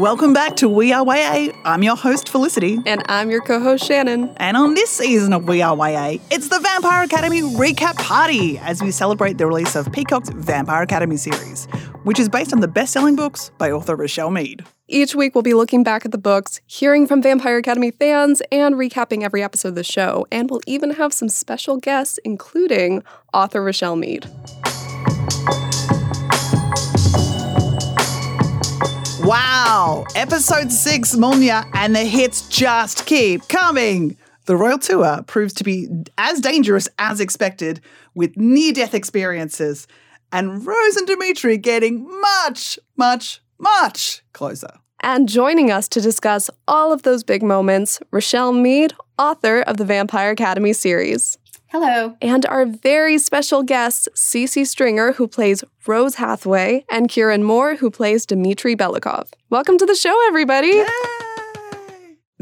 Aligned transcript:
Welcome 0.00 0.32
back 0.32 0.56
to 0.56 0.68
We 0.68 0.94
Are 0.94 1.04
YA. 1.04 1.52
I'm 1.62 1.82
your 1.82 1.94
host, 1.94 2.30
Felicity. 2.30 2.78
And 2.86 3.02
I'm 3.06 3.28
your 3.28 3.42
co 3.42 3.60
host, 3.60 3.84
Shannon. 3.84 4.34
And 4.38 4.56
on 4.56 4.72
this 4.72 4.88
season 4.88 5.34
of 5.34 5.46
We 5.46 5.60
Are 5.60 5.76
YA, 5.76 6.18
it's 6.30 6.48
the 6.48 6.58
Vampire 6.58 7.04
Academy 7.04 7.42
Recap 7.42 7.96
Party 7.96 8.56
as 8.56 8.82
we 8.82 8.92
celebrate 8.92 9.36
the 9.36 9.46
release 9.46 9.76
of 9.76 9.92
Peacock's 9.92 10.30
Vampire 10.30 10.82
Academy 10.82 11.18
series, 11.18 11.68
which 12.04 12.18
is 12.18 12.28
based 12.28 12.52
on 12.52 12.60
the 12.60 12.68
best 12.68 12.92
selling 12.92 13.16
books 13.16 13.50
by 13.58 13.70
author 13.70 13.96
Richelle 13.96 14.30
Mead. 14.30 14.64
Each 14.88 15.14
week, 15.14 15.34
we'll 15.34 15.42
be 15.42 15.54
looking 15.54 15.84
back 15.84 16.04
at 16.04 16.10
the 16.10 16.18
books, 16.18 16.60
hearing 16.66 17.06
from 17.06 17.22
Vampire 17.22 17.58
Academy 17.58 17.90
fans, 17.90 18.42
and 18.50 18.74
recapping 18.74 19.22
every 19.22 19.42
episode 19.42 19.68
of 19.68 19.74
the 19.76 19.84
show. 19.84 20.26
And 20.32 20.50
we'll 20.50 20.62
even 20.66 20.90
have 20.90 21.12
some 21.12 21.28
special 21.28 21.76
guests, 21.76 22.18
including 22.24 23.04
author 23.32 23.62
Richelle 23.62 23.96
Mead. 23.96 24.28
Wow! 29.22 30.06
Episode 30.16 30.72
6, 30.72 31.14
Molnija, 31.14 31.70
and 31.74 31.94
the 31.94 32.00
hits 32.00 32.48
just 32.48 33.06
keep 33.06 33.46
coming! 33.48 34.16
The 34.46 34.56
Royal 34.56 34.78
Tour 34.78 35.22
proves 35.28 35.54
to 35.54 35.62
be 35.62 35.86
as 36.18 36.40
dangerous 36.40 36.88
as 36.98 37.20
expected, 37.20 37.80
with 38.16 38.36
near 38.36 38.72
death 38.72 38.94
experiences, 38.94 39.86
and 40.32 40.66
Rose 40.66 40.96
and 40.96 41.06
Dimitri 41.06 41.58
getting 41.58 42.08
much, 42.20 42.78
much, 42.96 43.42
much 43.58 44.22
closer. 44.32 44.78
And 45.02 45.28
joining 45.28 45.70
us 45.70 45.88
to 45.88 46.00
discuss 46.00 46.50
all 46.68 46.92
of 46.92 47.02
those 47.02 47.24
big 47.24 47.42
moments, 47.42 48.00
Richelle 48.10 48.52
Mead, 48.52 48.92
author 49.18 49.62
of 49.62 49.78
the 49.78 49.84
Vampire 49.84 50.30
Academy 50.30 50.72
series. 50.72 51.38
Hello. 51.68 52.16
And 52.20 52.44
our 52.46 52.66
very 52.66 53.16
special 53.18 53.62
guests, 53.62 54.08
Sisi 54.14 54.66
Stringer, 54.66 55.12
who 55.12 55.28
plays 55.28 55.62
Rose 55.86 56.16
Hathaway, 56.16 56.84
and 56.90 57.08
Kieron 57.08 57.42
Moore, 57.42 57.76
who 57.76 57.90
plays 57.90 58.26
Dimitri 58.26 58.74
Belikov. 58.74 59.28
Welcome 59.50 59.78
to 59.78 59.86
the 59.86 59.94
show, 59.94 60.16
everybody. 60.28 60.68
Yay! 60.68 61.19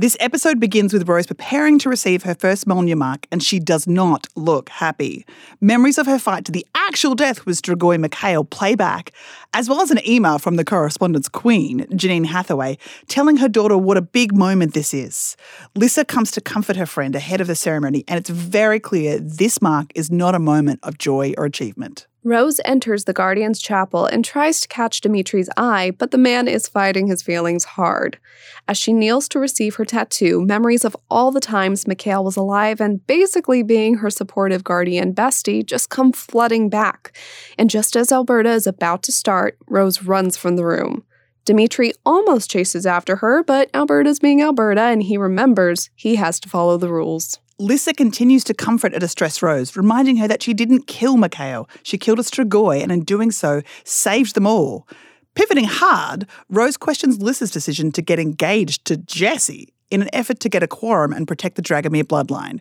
This 0.00 0.16
episode 0.20 0.60
begins 0.60 0.92
with 0.92 1.08
Rose 1.08 1.26
preparing 1.26 1.76
to 1.80 1.88
receive 1.88 2.22
her 2.22 2.36
first 2.36 2.68
Molnija 2.68 2.94
mark, 2.94 3.26
and 3.32 3.42
she 3.42 3.58
does 3.58 3.88
not 3.88 4.28
look 4.36 4.68
happy. 4.68 5.26
Memories 5.60 5.98
of 5.98 6.06
her 6.06 6.20
fight 6.20 6.44
to 6.44 6.52
the 6.52 6.64
actual 6.76 7.16
death 7.16 7.44
with 7.44 7.60
Strigoi 7.60 7.98
Mikhail 7.98 8.44
play 8.44 8.76
back, 8.76 9.10
as 9.54 9.68
well 9.68 9.80
as 9.82 9.90
an 9.90 9.98
email 10.08 10.38
from 10.38 10.54
the 10.54 10.64
correspondence 10.64 11.28
queen, 11.28 11.84
Janine 11.90 12.26
Hathaway, 12.26 12.78
telling 13.08 13.38
her 13.38 13.48
daughter 13.48 13.76
what 13.76 13.96
a 13.96 14.00
big 14.00 14.32
moment 14.32 14.72
this 14.72 14.94
is. 14.94 15.36
Lissa 15.74 16.04
comes 16.04 16.30
to 16.30 16.40
comfort 16.40 16.76
her 16.76 16.86
friend 16.86 17.16
ahead 17.16 17.40
of 17.40 17.48
the 17.48 17.56
ceremony, 17.56 18.04
and 18.06 18.20
it's 18.20 18.30
very 18.30 18.78
clear 18.78 19.18
this 19.18 19.60
mark 19.60 19.90
is 19.96 20.12
not 20.12 20.32
a 20.32 20.38
moment 20.38 20.78
of 20.84 20.98
joy 20.98 21.34
or 21.36 21.44
achievement. 21.44 22.06
Rose 22.24 22.60
enters 22.64 23.04
the 23.04 23.12
Guardian's 23.12 23.60
chapel 23.60 24.04
and 24.04 24.24
tries 24.24 24.60
to 24.60 24.68
catch 24.68 25.00
Dimitri's 25.00 25.48
eye, 25.56 25.92
but 25.98 26.10
the 26.10 26.18
man 26.18 26.48
is 26.48 26.66
fighting 26.66 27.06
his 27.06 27.22
feelings 27.22 27.64
hard. 27.64 28.18
As 28.66 28.76
she 28.76 28.92
kneels 28.92 29.28
to 29.28 29.38
receive 29.38 29.76
her 29.76 29.84
tattoo, 29.84 30.44
memories 30.44 30.84
of 30.84 30.96
all 31.08 31.30
the 31.30 31.40
times 31.40 31.86
Mikhail 31.86 32.24
was 32.24 32.36
alive 32.36 32.80
and 32.80 33.06
basically 33.06 33.62
being 33.62 33.96
her 33.96 34.10
supportive 34.10 34.64
guardian 34.64 35.14
bestie 35.14 35.64
just 35.64 35.90
come 35.90 36.12
flooding 36.12 36.68
back. 36.68 37.16
And 37.56 37.70
just 37.70 37.96
as 37.96 38.10
Alberta 38.10 38.50
is 38.50 38.66
about 38.66 39.04
to 39.04 39.12
start, 39.12 39.56
Rose 39.68 40.02
runs 40.02 40.36
from 40.36 40.56
the 40.56 40.66
room. 40.66 41.04
Dimitri 41.44 41.92
almost 42.04 42.50
chases 42.50 42.84
after 42.84 43.16
her, 43.16 43.42
but 43.42 43.70
Alberta's 43.72 44.18
being 44.18 44.42
Alberta 44.42 44.82
and 44.82 45.04
he 45.04 45.16
remembers 45.16 45.88
he 45.94 46.16
has 46.16 46.38
to 46.40 46.48
follow 46.48 46.76
the 46.76 46.92
rules. 46.92 47.38
Lissa 47.60 47.92
continues 47.92 48.44
to 48.44 48.54
comfort 48.54 48.94
a 48.94 49.00
distressed 49.00 49.42
Rose, 49.42 49.76
reminding 49.76 50.16
her 50.18 50.28
that 50.28 50.42
she 50.42 50.54
didn't 50.54 50.86
kill 50.86 51.16
Mikhail. 51.16 51.68
She 51.82 51.98
killed 51.98 52.20
a 52.20 52.22
Strigoi 52.22 52.80
and 52.82 52.92
in 52.92 53.02
doing 53.02 53.32
so, 53.32 53.62
saved 53.82 54.36
them 54.36 54.46
all. 54.46 54.86
Pivoting 55.34 55.64
hard, 55.64 56.26
Rose 56.48 56.76
questions 56.76 57.20
Lissa's 57.20 57.50
decision 57.50 57.90
to 57.92 58.02
get 58.02 58.20
engaged 58.20 58.84
to 58.84 58.96
Jesse 58.96 59.72
in 59.90 60.02
an 60.02 60.10
effort 60.12 60.38
to 60.40 60.48
get 60.48 60.62
a 60.62 60.68
quorum 60.68 61.12
and 61.12 61.26
protect 61.26 61.56
the 61.56 61.62
Dragomir 61.62 62.04
bloodline. 62.04 62.60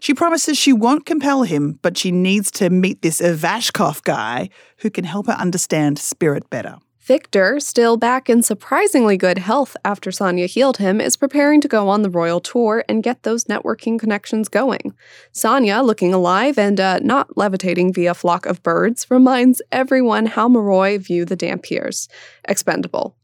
She 0.00 0.14
promises 0.14 0.58
she 0.58 0.72
won't 0.72 1.06
compel 1.06 1.42
him, 1.42 1.78
but 1.82 1.96
she 1.96 2.10
needs 2.10 2.50
to 2.52 2.70
meet 2.70 3.02
this 3.02 3.20
Ivashkov 3.20 4.02
guy 4.02 4.48
who 4.78 4.90
can 4.90 5.04
help 5.04 5.26
her 5.26 5.34
understand 5.34 5.98
spirit 5.98 6.48
better. 6.50 6.78
Victor, 7.02 7.58
still 7.58 7.96
back 7.96 8.30
in 8.30 8.44
surprisingly 8.44 9.16
good 9.16 9.38
health 9.38 9.76
after 9.84 10.12
Sonya 10.12 10.46
healed 10.46 10.76
him, 10.76 11.00
is 11.00 11.16
preparing 11.16 11.60
to 11.60 11.66
go 11.66 11.88
on 11.88 12.02
the 12.02 12.10
royal 12.10 12.38
tour 12.38 12.84
and 12.88 13.02
get 13.02 13.24
those 13.24 13.46
networking 13.46 13.98
connections 13.98 14.48
going. 14.48 14.94
Sonya, 15.32 15.82
looking 15.82 16.14
alive 16.14 16.56
and 16.58 16.78
uh, 16.78 17.00
not 17.00 17.36
levitating 17.36 17.92
via 17.92 18.14
flock 18.14 18.46
of 18.46 18.62
birds, 18.62 19.10
reminds 19.10 19.60
everyone 19.72 20.26
how 20.26 20.48
Moroi 20.48 20.96
view 20.96 21.24
the 21.24 21.36
dhampirs 21.36 22.06
Expendable. 22.44 23.16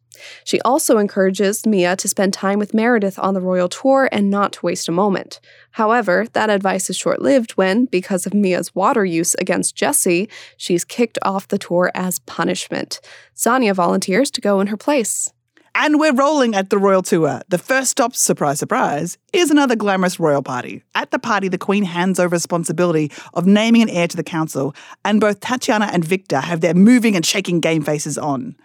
She 0.45 0.61
also 0.63 0.99
encourages 0.99 1.67
Mia 1.67 1.97
to 1.97 2.09
spend 2.09 2.33
time 2.33 2.59
with 2.59 2.75
Meredith 2.75 3.19
on 3.19 3.35
the 3.35 3.41
royal 3.41 3.69
tour 3.69 4.09
and 4.13 4.31
not 4.31 4.53
to 4.55 4.67
waste 4.67 4.89
a 4.89 4.93
moment. 4.93 5.41
However, 5.73 6.27
that 6.33 6.51
advice 6.51 6.91
is 6.91 6.97
short 6.97 7.23
lived 7.23 7.53
when, 7.53 7.87
because 7.87 8.27
of 8.27 8.35
Mia's 8.35 8.75
water 8.75 9.05
use 9.05 9.35
against 9.35 9.77
Jesse, 9.77 10.29
she's 10.57 10.85
kicked 10.85 11.19
off 11.23 11.49
the 11.49 11.59
tour 11.59 11.91
as 11.95 12.19
punishment. 12.21 13.01
Sonya 13.35 13.75
volunteers 13.75 14.31
to 14.33 14.41
go 14.41 14.61
in 14.61 14.69
her 14.69 14.77
place. 14.77 15.33
And 15.81 16.01
we're 16.01 16.13
rolling 16.13 16.57
at 16.57 16.71
the 16.71 16.79
royal 16.79 17.03
tour. 17.03 17.41
The 17.51 17.57
first 17.59 17.93
stop, 17.93 18.17
surprise, 18.17 18.59
surprise, 18.59 19.17
is 19.33 19.53
another 19.53 19.77
glamorous 19.77 20.19
royal 20.19 20.43
party. 20.43 20.83
At 20.97 21.13
the 21.13 21.21
party, 21.21 21.47
the 21.47 21.57
Queen 21.57 21.85
hands 21.85 22.19
over 22.19 22.35
responsibility 22.35 23.13
of 23.35 23.47
naming 23.47 23.83
an 23.83 23.89
heir 23.89 24.09
to 24.09 24.17
the 24.17 24.25
council, 24.25 24.75
and 25.05 25.21
both 25.21 25.39
Tatiana 25.39 25.89
and 25.93 26.05
Victor 26.05 26.41
have 26.41 26.63
their 26.63 26.75
moving 26.75 27.15
and 27.15 27.25
shaking 27.25 27.61
game 27.61 27.83
faces 27.83 28.19
on. 28.19 28.57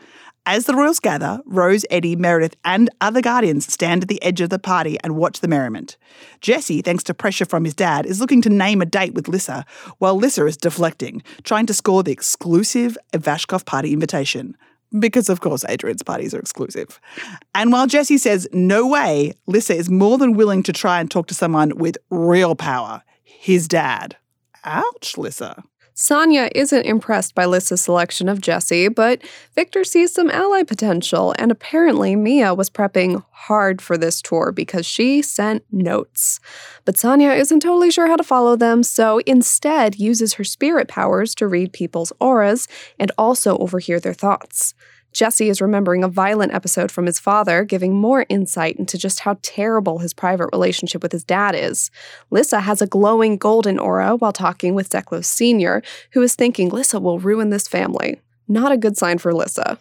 As 0.45 0.65
the 0.65 0.75
royals 0.75 0.99
gather, 0.99 1.39
Rose, 1.45 1.85
Eddie, 1.89 2.17
Meredith, 2.17 2.57
and 2.65 2.89
other 2.99 3.21
guardians 3.21 3.71
stand 3.71 4.01
at 4.01 4.09
the 4.09 4.21
edge 4.21 4.41
of 4.41 4.49
the 4.49 4.59
party 4.59 4.97
and 5.01 5.15
watch 5.15 5.39
the 5.39 5.47
merriment. 5.47 5.95
Jesse, 6.41 6.81
thanks 6.81 7.03
to 7.05 7.13
pressure 7.13 7.45
from 7.45 7.63
his 7.63 7.73
dad, 7.73 8.05
is 8.05 8.19
looking 8.19 8.41
to 8.41 8.49
name 8.49 8.81
a 8.81 8.85
date 8.85 9.13
with 9.13 9.29
Lissa, 9.29 9.65
while 9.99 10.17
Lissa 10.17 10.45
is 10.45 10.57
deflecting, 10.57 11.23
trying 11.43 11.65
to 11.67 11.73
score 11.73 12.03
the 12.03 12.11
exclusive 12.11 12.97
Ivashkov 13.13 13.65
party 13.65 13.93
invitation. 13.93 14.57
Because, 14.99 15.29
of 15.29 15.39
course, 15.39 15.63
Adrian's 15.69 16.03
parties 16.03 16.33
are 16.33 16.39
exclusive. 16.39 16.99
And 17.55 17.71
while 17.71 17.87
Jesse 17.87 18.17
says, 18.17 18.45
no 18.51 18.85
way, 18.85 19.33
Lissa 19.47 19.75
is 19.75 19.89
more 19.89 20.17
than 20.17 20.33
willing 20.33 20.61
to 20.63 20.73
try 20.73 20.99
and 20.99 21.09
talk 21.09 21.27
to 21.27 21.33
someone 21.33 21.77
with 21.77 21.97
real 22.09 22.53
power 22.53 23.01
his 23.23 23.67
dad. 23.67 24.17
Ouch, 24.65 25.17
Lissa. 25.17 25.63
Sonya 25.95 26.49
isn't 26.55 26.85
impressed 26.85 27.35
by 27.35 27.45
Lissa's 27.45 27.81
selection 27.81 28.27
of 28.27 28.41
Jesse, 28.41 28.87
but 28.87 29.21
Victor 29.53 29.83
sees 29.83 30.11
some 30.11 30.31
ally 30.31 30.63
potential, 30.63 31.35
and 31.37 31.51
apparently 31.51 32.15
Mia 32.15 32.53
was 32.55 32.69
prepping 32.69 33.23
hard 33.31 33.81
for 33.81 33.95
this 33.95 34.21
tour 34.21 34.51
because 34.51 34.85
she 34.85 35.21
sent 35.21 35.63
notes. 35.71 36.39
But 36.85 36.97
Sonya 36.97 37.31
isn't 37.31 37.59
totally 37.59 37.91
sure 37.91 38.07
how 38.07 38.15
to 38.15 38.23
follow 38.23 38.55
them, 38.55 38.81
so 38.81 39.19
instead 39.19 39.99
uses 39.99 40.33
her 40.33 40.43
spirit 40.43 40.87
powers 40.87 41.35
to 41.35 41.47
read 41.47 41.73
people's 41.73 42.11
auras 42.19 42.67
and 42.97 43.11
also 43.17 43.57
overhear 43.57 43.99
their 43.99 44.13
thoughts. 44.13 44.73
Jesse 45.13 45.49
is 45.49 45.61
remembering 45.61 46.03
a 46.03 46.07
violent 46.07 46.53
episode 46.53 46.91
from 46.91 47.05
his 47.05 47.19
father, 47.19 47.63
giving 47.63 47.93
more 47.93 48.25
insight 48.29 48.75
into 48.77 48.97
just 48.97 49.21
how 49.21 49.37
terrible 49.41 49.99
his 49.99 50.13
private 50.13 50.49
relationship 50.51 51.03
with 51.03 51.11
his 51.11 51.23
dad 51.23 51.55
is. 51.55 51.91
Lissa 52.31 52.61
has 52.61 52.81
a 52.81 52.87
glowing 52.87 53.37
golden 53.37 53.77
aura 53.77 54.15
while 54.15 54.33
talking 54.33 54.73
with 54.73 54.89
Zeklos 54.89 55.25
Sr., 55.25 55.83
who 56.11 56.21
is 56.21 56.35
thinking 56.35 56.69
Lissa 56.69 56.99
will 56.99 57.19
ruin 57.19 57.51
this 57.51 57.67
family. 57.67 58.19
Not 58.47 58.71
a 58.71 58.77
good 58.77 58.97
sign 58.97 59.19
for 59.19 59.33
Lissa. 59.33 59.79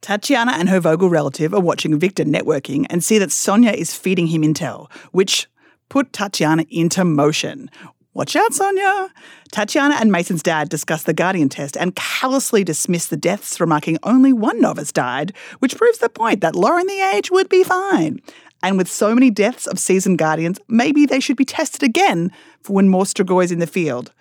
Tatiana 0.00 0.52
and 0.52 0.68
her 0.68 0.80
Vogel 0.80 1.08
relative 1.08 1.54
are 1.54 1.60
watching 1.60 1.98
Victor 1.98 2.24
networking 2.24 2.86
and 2.90 3.04
see 3.04 3.18
that 3.18 3.30
Sonya 3.30 3.70
is 3.70 3.94
feeding 3.94 4.26
him 4.26 4.42
intel, 4.42 4.90
which 5.12 5.46
put 5.88 6.12
Tatiana 6.12 6.64
into 6.70 7.04
motion. 7.04 7.70
Watch 8.14 8.36
out, 8.36 8.52
Sonya! 8.52 9.08
Tatiana 9.52 9.94
and 9.98 10.12
Mason's 10.12 10.42
dad 10.42 10.68
discuss 10.68 11.02
the 11.02 11.14
Guardian 11.14 11.48
test 11.48 11.78
and 11.78 11.96
callously 11.96 12.62
dismiss 12.62 13.06
the 13.06 13.16
deaths, 13.16 13.58
remarking 13.58 13.96
only 14.02 14.34
one 14.34 14.60
novice 14.60 14.92
died, 14.92 15.32
which 15.60 15.78
proves 15.78 15.96
the 15.96 16.10
point 16.10 16.42
that 16.42 16.54
lowering 16.54 16.86
the 16.86 17.00
age 17.00 17.30
would 17.30 17.48
be 17.48 17.64
fine. 17.64 18.20
And 18.62 18.76
with 18.76 18.90
so 18.90 19.14
many 19.14 19.30
deaths 19.30 19.66
of 19.66 19.78
seasoned 19.78 20.18
Guardians, 20.18 20.60
maybe 20.68 21.06
they 21.06 21.20
should 21.20 21.38
be 21.38 21.46
tested 21.46 21.82
again 21.82 22.30
for 22.60 22.74
when 22.74 22.90
more 22.90 23.04
Strigoi 23.04 23.50
in 23.50 23.60
the 23.60 23.66
field. 23.66 24.12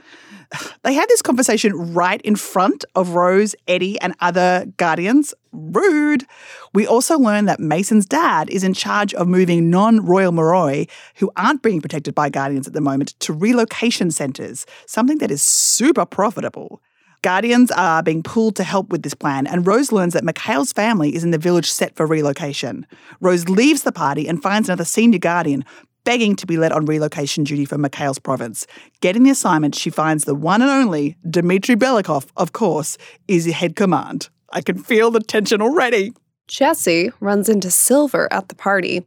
They 0.83 0.93
had 0.93 1.07
this 1.09 1.21
conversation 1.21 1.93
right 1.93 2.21
in 2.21 2.35
front 2.35 2.83
of 2.95 3.09
Rose, 3.09 3.55
Eddie, 3.67 3.99
and 4.01 4.15
other 4.19 4.65
Guardians. 4.77 5.33
Rude. 5.53 6.25
We 6.73 6.87
also 6.87 7.19
learn 7.19 7.45
that 7.45 7.59
Mason's 7.59 8.05
dad 8.05 8.49
is 8.49 8.63
in 8.63 8.73
charge 8.73 9.13
of 9.13 9.27
moving 9.27 9.69
non 9.69 10.05
royal 10.05 10.31
Moroi 10.31 10.89
who 11.15 11.31
aren't 11.35 11.61
being 11.61 11.81
protected 11.81 12.15
by 12.15 12.29
Guardians 12.29 12.67
at 12.67 12.73
the 12.73 12.81
moment 12.81 13.19
to 13.19 13.33
relocation 13.33 14.11
centres, 14.11 14.65
something 14.85 15.17
that 15.17 15.31
is 15.31 15.41
super 15.41 16.05
profitable. 16.05 16.81
Guardians 17.21 17.69
are 17.69 18.01
being 18.01 18.23
pulled 18.23 18.55
to 18.55 18.63
help 18.63 18.89
with 18.89 19.03
this 19.03 19.13
plan, 19.13 19.45
and 19.45 19.67
Rose 19.67 19.91
learns 19.91 20.13
that 20.13 20.23
Mikhail's 20.23 20.73
family 20.73 21.13
is 21.13 21.23
in 21.23 21.29
the 21.29 21.37
village 21.37 21.71
set 21.71 21.95
for 21.95 22.07
relocation. 22.07 22.87
Rose 23.19 23.47
leaves 23.47 23.83
the 23.83 23.91
party 23.91 24.27
and 24.27 24.41
finds 24.41 24.69
another 24.69 24.85
senior 24.85 25.19
Guardian, 25.19 25.63
begging 26.03 26.35
to 26.37 26.47
be 26.47 26.57
let 26.57 26.71
on 26.71 26.85
relocation 26.85 27.43
duty 27.43 27.65
for 27.65 27.77
Mikhail's 27.77 28.19
province. 28.19 28.67
Getting 29.01 29.23
the 29.23 29.29
assignment, 29.29 29.75
she 29.75 29.89
finds 29.89 30.25
the 30.25 30.35
one 30.35 30.61
and 30.61 30.71
only 30.71 31.17
Dimitri 31.29 31.75
Belikov, 31.75 32.27
of 32.37 32.53
course, 32.53 32.97
is 33.27 33.45
head 33.45 33.75
command. 33.75 34.29
I 34.51 34.61
can 34.61 34.77
feel 34.77 35.11
the 35.11 35.19
tension 35.19 35.61
already. 35.61 36.13
Jesse 36.47 37.11
runs 37.19 37.47
into 37.47 37.71
Silver 37.71 38.27
at 38.31 38.49
the 38.49 38.55
party, 38.55 39.05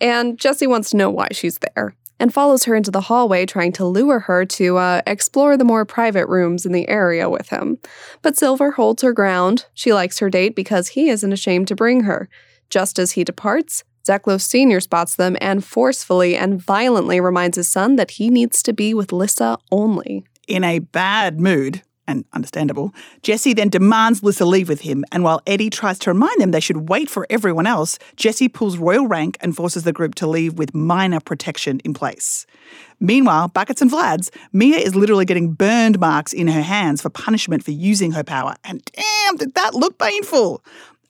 and 0.00 0.38
Jesse 0.38 0.66
wants 0.66 0.90
to 0.90 0.96
know 0.96 1.10
why 1.10 1.28
she's 1.32 1.58
there 1.58 1.94
and 2.20 2.32
follows 2.32 2.64
her 2.64 2.74
into 2.74 2.90
the 2.90 3.02
hallway, 3.02 3.44
trying 3.44 3.72
to 3.72 3.84
lure 3.84 4.20
her 4.20 4.44
to 4.44 4.76
uh, 4.76 5.02
explore 5.06 5.56
the 5.56 5.64
more 5.64 5.84
private 5.84 6.28
rooms 6.28 6.64
in 6.64 6.72
the 6.72 6.88
area 6.88 7.28
with 7.28 7.48
him. 7.48 7.78
But 8.22 8.36
Silver 8.36 8.72
holds 8.72 9.02
her 9.02 9.12
ground. 9.12 9.66
She 9.74 9.92
likes 9.92 10.20
her 10.20 10.30
date 10.30 10.54
because 10.54 10.88
he 10.88 11.08
isn't 11.08 11.32
ashamed 11.32 11.68
to 11.68 11.76
bring 11.76 12.04
her. 12.04 12.28
Just 12.70 12.98
as 12.98 13.12
he 13.12 13.24
departs, 13.24 13.84
Zeklos 14.06 14.42
Sr. 14.42 14.80
spots 14.80 15.16
them 15.16 15.36
and 15.40 15.64
forcefully 15.64 16.36
and 16.36 16.60
violently 16.60 17.20
reminds 17.20 17.56
his 17.56 17.68
son 17.68 17.96
that 17.96 18.12
he 18.12 18.28
needs 18.28 18.62
to 18.62 18.72
be 18.72 18.92
with 18.92 19.12
Lissa 19.12 19.58
only. 19.72 20.24
In 20.46 20.62
a 20.62 20.80
bad 20.80 21.40
mood, 21.40 21.82
and 22.06 22.24
understandable, 22.32 22.94
Jesse 23.22 23.54
then 23.54 23.68
demands 23.68 24.22
Lissa 24.22 24.44
leave 24.44 24.68
with 24.68 24.82
him, 24.82 25.04
and 25.10 25.24
while 25.24 25.40
Eddie 25.46 25.70
tries 25.70 25.98
to 26.00 26.10
remind 26.10 26.40
them 26.40 26.50
they 26.50 26.60
should 26.60 26.88
wait 26.88 27.08
for 27.08 27.26
everyone 27.30 27.66
else, 27.66 27.98
Jesse 28.16 28.48
pulls 28.48 28.76
royal 28.76 29.06
rank 29.06 29.38
and 29.40 29.56
forces 29.56 29.84
the 29.84 29.92
group 29.92 30.14
to 30.16 30.26
leave 30.26 30.58
with 30.58 30.74
minor 30.74 31.20
protection 31.20 31.80
in 31.84 31.94
place. 31.94 32.46
Meanwhile, 33.00 33.48
Buckets 33.48 33.82
and 33.82 33.90
Vlad's, 33.90 34.30
Mia 34.52 34.78
is 34.78 34.94
literally 34.94 35.24
getting 35.24 35.52
burned 35.52 35.98
marks 35.98 36.32
in 36.32 36.48
her 36.48 36.62
hands 36.62 37.00
for 37.00 37.08
punishment 37.08 37.64
for 37.64 37.70
using 37.70 38.12
her 38.12 38.24
power, 38.24 38.54
and 38.64 38.82
damn, 38.92 39.36
did 39.36 39.54
that 39.54 39.74
look 39.74 39.98
painful! 39.98 40.62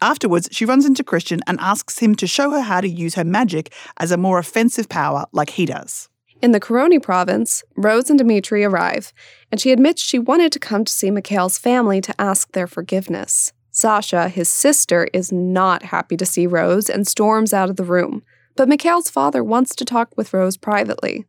Afterwards, 0.05 0.51
she 0.53 0.67
runs 0.67 0.85
into 0.85 1.03
Christian 1.03 1.41
and 1.47 1.59
asks 1.61 2.01
him 2.01 2.15
to 2.17 2.27
show 2.27 2.51
her 2.51 2.61
how 2.61 2.83
to 2.83 2.89
use 2.89 3.15
her 3.15 3.25
magic 3.25 3.73
as 3.97 4.11
a 4.11 4.19
more 4.19 4.39
offensive 4.39 4.87
power 4.91 5.25
like 5.33 5.49
he 5.49 5.65
does. 5.65 6.11
In 6.43 6.53
the 6.53 6.61
Koroni 6.61 7.03
province, 7.03 7.65
Rose 7.75 8.11
and 8.11 8.19
Dimitri 8.19 8.65
arrive, 8.65 9.15
and 9.51 9.59
she 9.59 9.73
admits 9.73 10.03
she 10.03 10.19
wanted 10.19 10.53
to 10.53 10.59
come 10.59 10.85
to 10.85 10.93
see 10.93 11.11
Mikhail's 11.11 11.57
family 11.57 12.03
to 12.03 12.21
ask 12.21 12.53
their 12.53 12.67
forgiveness. 12.67 13.55
Sasha, 13.71 14.29
his 14.29 14.51
sister, 14.51 15.09
is 15.15 15.33
not 15.33 15.85
happy 15.85 16.19
to 16.19 16.27
see 16.27 16.47
Rose 16.47 16.91
and 16.91 17.09
storms 17.09 17.55
out 17.55 17.71
of 17.71 17.77
the 17.77 17.83
room, 17.83 18.23
but 18.57 18.69
Mikhail's 18.69 19.09
father 19.09 19.43
wants 19.43 19.75
to 19.75 19.87
talk 19.87 20.11
with 20.19 20.35
Rose 20.35 20.59
privately. 20.59 21.25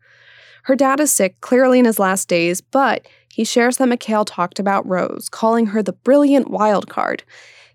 Her 0.64 0.76
dad 0.76 1.00
is 1.00 1.14
sick, 1.14 1.40
clearly 1.40 1.80
in 1.80 1.86
his 1.86 1.98
last 1.98 2.28
days, 2.28 2.60
but 2.60 3.08
he 3.32 3.46
shares 3.46 3.78
that 3.78 3.88
Mikhail 3.88 4.26
talked 4.26 4.60
about 4.60 4.86
Rose, 4.86 5.30
calling 5.30 5.68
her 5.68 5.82
the 5.82 5.94
brilliant 5.94 6.50
wild 6.50 6.90
card. 6.90 7.24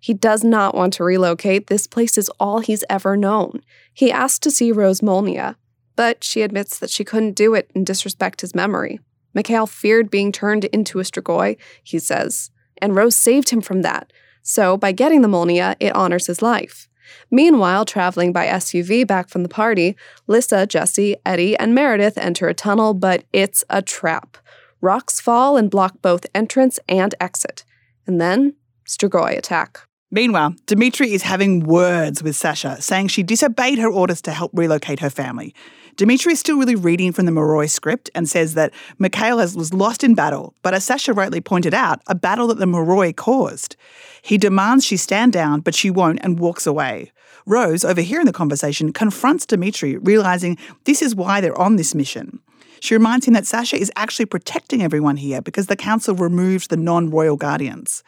He 0.01 0.15
does 0.15 0.43
not 0.43 0.75
want 0.75 0.95
to 0.95 1.05
relocate. 1.05 1.67
This 1.67 1.87
place 1.87 2.17
is 2.17 2.31
all 2.41 2.61
he's 2.61 2.85
ever 2.89 3.17
known. 3.17 3.61
He 3.93 4.11
asks 4.11 4.39
to 4.41 4.51
see 4.51 4.73
Rose 4.73 5.03
Molnija, 5.03 5.57
but 5.95 6.25
she 6.25 6.43
admits 6.43 6.79
that 6.79 6.91
she 6.91 7.05
couldn't 7.05 7.35
do 7.35 7.55
it 7.55 7.71
and 7.75 7.87
disrespect 7.87 8.41
his 8.41 8.55
memory. 8.55 8.99
Mikhail 9.35 9.67
feared 9.67 10.11
being 10.11 10.33
turned 10.33 10.65
into 10.67 10.99
a 10.99 11.03
Strigoi, 11.03 11.57
he 11.83 11.99
says, 11.99 12.51
and 12.79 12.97
Rose 12.97 13.15
saved 13.15 13.51
him 13.51 13.61
from 13.61 13.83
that. 13.83 14.13
So, 14.43 14.77
by 14.77 14.93
getting 14.93 15.21
the 15.21 15.29
Molnija, 15.29 15.77
it 15.79 15.95
honors 15.95 16.27
his 16.27 16.41
life. 16.41 16.89
Meanwhile, 17.31 17.85
traveling 17.85 18.33
by 18.33 18.47
SUV 18.47 19.07
back 19.07 19.29
from 19.29 19.43
the 19.43 19.49
party, 19.49 19.97
Lissa, 20.27 20.67
Jesse, 20.67 21.17
Eddie, 21.27 21.57
and 21.59 21.75
Meredith 21.75 22.17
enter 22.17 22.49
a 22.49 22.55
tunnel, 22.55 22.95
but 22.95 23.25
it's 23.33 23.63
a 23.69 23.83
trap. 23.83 24.39
Rocks 24.81 25.21
fall 25.21 25.57
and 25.57 25.71
block 25.71 26.01
both 26.01 26.27
entrance 26.35 26.79
and 26.89 27.15
exit. 27.21 27.65
And 28.07 28.21
then, 28.21 28.55
Strigoi 28.87 29.37
attack. 29.37 29.81
Meanwhile, 30.13 30.57
Dimitri 30.67 31.13
is 31.13 31.23
having 31.23 31.61
words 31.61 32.21
with 32.21 32.35
Sasha, 32.35 32.83
saying 32.83 33.09
she 33.09 33.23
disobeyed 33.23 33.79
her 33.79 33.89
orders 33.89 34.21
to 34.23 34.33
help 34.33 34.51
relocate 34.53 34.99
her 34.99 35.11
family. 35.11 35.55
Dimitri 35.95 36.33
is 36.33 36.41
still 36.41 36.59
really 36.59 36.75
reading 36.75 37.13
from 37.13 37.27
the 37.27 37.33
Moroi 37.33 37.71
script 37.71 38.11
and 38.13 38.29
says 38.29 38.55
that 38.55 38.73
Mikhail 38.99 39.39
has, 39.39 39.57
was 39.57 39.73
lost 39.73 40.03
in 40.03 40.15
battle, 40.15 40.55
but 40.63 40.75
as 40.75 40.85
Sasha 40.85 41.13
rightly 41.13 41.41
pointed 41.41 41.75
out, 41.75 42.01
a 42.09 42.15
battle 42.17 42.49
that 42.49 42.59
the 42.59 42.65
Moroi 42.65 43.15
caused. 43.15 43.77
He 44.23 44.37
demands 44.37 44.85
she 44.85 44.97
stand 44.97 45.33
down, 45.33 45.61
but 45.61 45.77
she 45.77 45.91
won't 45.91 46.19
and 46.23 46.41
walks 46.41 46.67
away. 46.67 47.13
Rose, 47.47 47.85
overhearing 47.85 48.27
the 48.27 48.33
conversation, 48.33 48.93
confronts 48.93 49.47
Dimitri, 49.47 49.97
realizing 49.99 50.59
this 50.85 51.03
is 51.03 51.15
why 51.15 51.41
they're 51.41 51.57
on 51.57 51.77
this 51.77 51.95
mission. 51.95 52.41
She 52.81 52.95
reminds 52.95 53.29
him 53.29 53.35
that 53.35 53.47
Sasha 53.47 53.77
is 53.77 53.93
actually 53.95 54.25
protecting 54.25 54.83
everyone 54.83 55.19
here 55.19 55.43
because 55.43 55.67
the 55.67 55.77
council 55.77 56.15
removed 56.15 56.71
the 56.71 56.77
non 56.77 57.11
royal 57.11 57.37
guardians. 57.37 58.03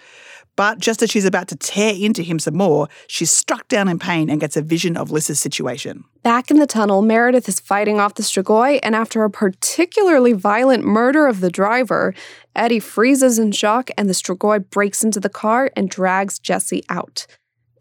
But 0.54 0.78
just 0.78 1.02
as 1.02 1.10
she's 1.10 1.24
about 1.24 1.48
to 1.48 1.56
tear 1.56 1.94
into 1.94 2.22
him 2.22 2.38
some 2.38 2.56
more, 2.56 2.88
she's 3.06 3.30
struck 3.30 3.66
down 3.68 3.88
in 3.88 3.98
pain 3.98 4.28
and 4.28 4.40
gets 4.40 4.56
a 4.56 4.62
vision 4.62 4.96
of 4.96 5.10
Lissa's 5.10 5.40
situation. 5.40 6.04
Back 6.22 6.50
in 6.50 6.58
the 6.58 6.66
tunnel, 6.66 7.00
Meredith 7.00 7.48
is 7.48 7.58
fighting 7.58 7.98
off 7.98 8.14
the 8.14 8.22
Strigoi, 8.22 8.78
and 8.82 8.94
after 8.94 9.24
a 9.24 9.30
particularly 9.30 10.34
violent 10.34 10.84
murder 10.84 11.26
of 11.26 11.40
the 11.40 11.50
driver, 11.50 12.14
Eddie 12.54 12.80
freezes 12.80 13.38
in 13.38 13.52
shock 13.52 13.90
and 13.96 14.08
the 14.08 14.14
Strigoi 14.14 14.68
breaks 14.70 15.02
into 15.02 15.20
the 15.20 15.30
car 15.30 15.70
and 15.74 15.88
drags 15.88 16.38
Jesse 16.38 16.84
out. 16.88 17.26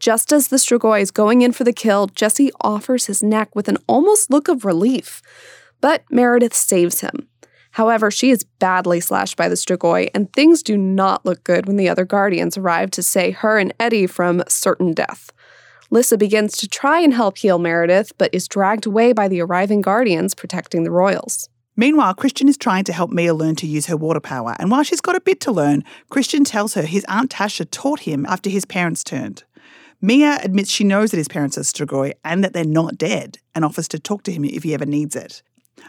Just 0.00 0.32
as 0.32 0.48
the 0.48 0.56
Strigoi 0.56 1.00
is 1.00 1.10
going 1.10 1.42
in 1.42 1.52
for 1.52 1.64
the 1.64 1.72
kill, 1.72 2.06
Jesse 2.08 2.50
offers 2.62 3.06
his 3.06 3.22
neck 3.22 3.54
with 3.54 3.68
an 3.68 3.78
almost 3.86 4.30
look 4.30 4.48
of 4.48 4.64
relief. 4.64 5.22
But 5.80 6.04
Meredith 6.10 6.54
saves 6.54 7.02
him. 7.02 7.28
However, 7.72 8.10
she 8.10 8.30
is 8.30 8.44
badly 8.58 9.00
slashed 9.00 9.36
by 9.36 9.48
the 9.48 9.54
Strigoi, 9.54 10.08
and 10.14 10.32
things 10.32 10.62
do 10.62 10.76
not 10.76 11.24
look 11.24 11.42
good 11.42 11.66
when 11.66 11.76
the 11.76 11.88
other 11.88 12.04
Guardians 12.04 12.56
arrive 12.56 12.90
to 12.92 13.02
save 13.02 13.36
her 13.36 13.58
and 13.58 13.74
Eddie 13.80 14.06
from 14.06 14.42
certain 14.46 14.92
death. 14.92 15.32
Lissa 15.90 16.16
begins 16.16 16.56
to 16.58 16.68
try 16.68 17.00
and 17.00 17.12
help 17.12 17.38
heal 17.38 17.58
Meredith, 17.58 18.16
but 18.16 18.34
is 18.34 18.48
dragged 18.48 18.86
away 18.86 19.12
by 19.12 19.28
the 19.28 19.40
arriving 19.40 19.80
Guardians 19.80 20.34
protecting 20.34 20.84
the 20.84 20.90
Royals. 20.90 21.48
Meanwhile, 21.74 22.14
Christian 22.14 22.48
is 22.48 22.58
trying 22.58 22.84
to 22.84 22.92
help 22.92 23.10
Mia 23.10 23.32
learn 23.32 23.56
to 23.56 23.66
use 23.66 23.86
her 23.86 23.96
water 23.96 24.20
power, 24.20 24.54
and 24.58 24.70
while 24.70 24.82
she's 24.82 25.00
got 25.00 25.16
a 25.16 25.20
bit 25.20 25.40
to 25.40 25.52
learn, 25.52 25.84
Christian 26.10 26.44
tells 26.44 26.74
her 26.74 26.82
his 26.82 27.04
Aunt 27.08 27.30
Tasha 27.30 27.66
taught 27.70 28.00
him 28.00 28.26
after 28.26 28.50
his 28.50 28.66
parents 28.66 29.02
turned. 29.02 29.44
Mia 30.02 30.38
admits 30.42 30.70
she 30.70 30.84
knows 30.84 31.10
that 31.10 31.16
his 31.16 31.28
parents 31.28 31.56
are 31.56 31.62
Strigoi 31.62 32.12
and 32.24 32.44
that 32.44 32.52
they're 32.52 32.64
not 32.64 32.98
dead, 32.98 33.38
and 33.54 33.64
offers 33.64 33.88
to 33.88 33.98
talk 33.98 34.22
to 34.24 34.32
him 34.32 34.44
if 34.44 34.64
he 34.64 34.74
ever 34.74 34.84
needs 34.84 35.16
it. 35.16 35.42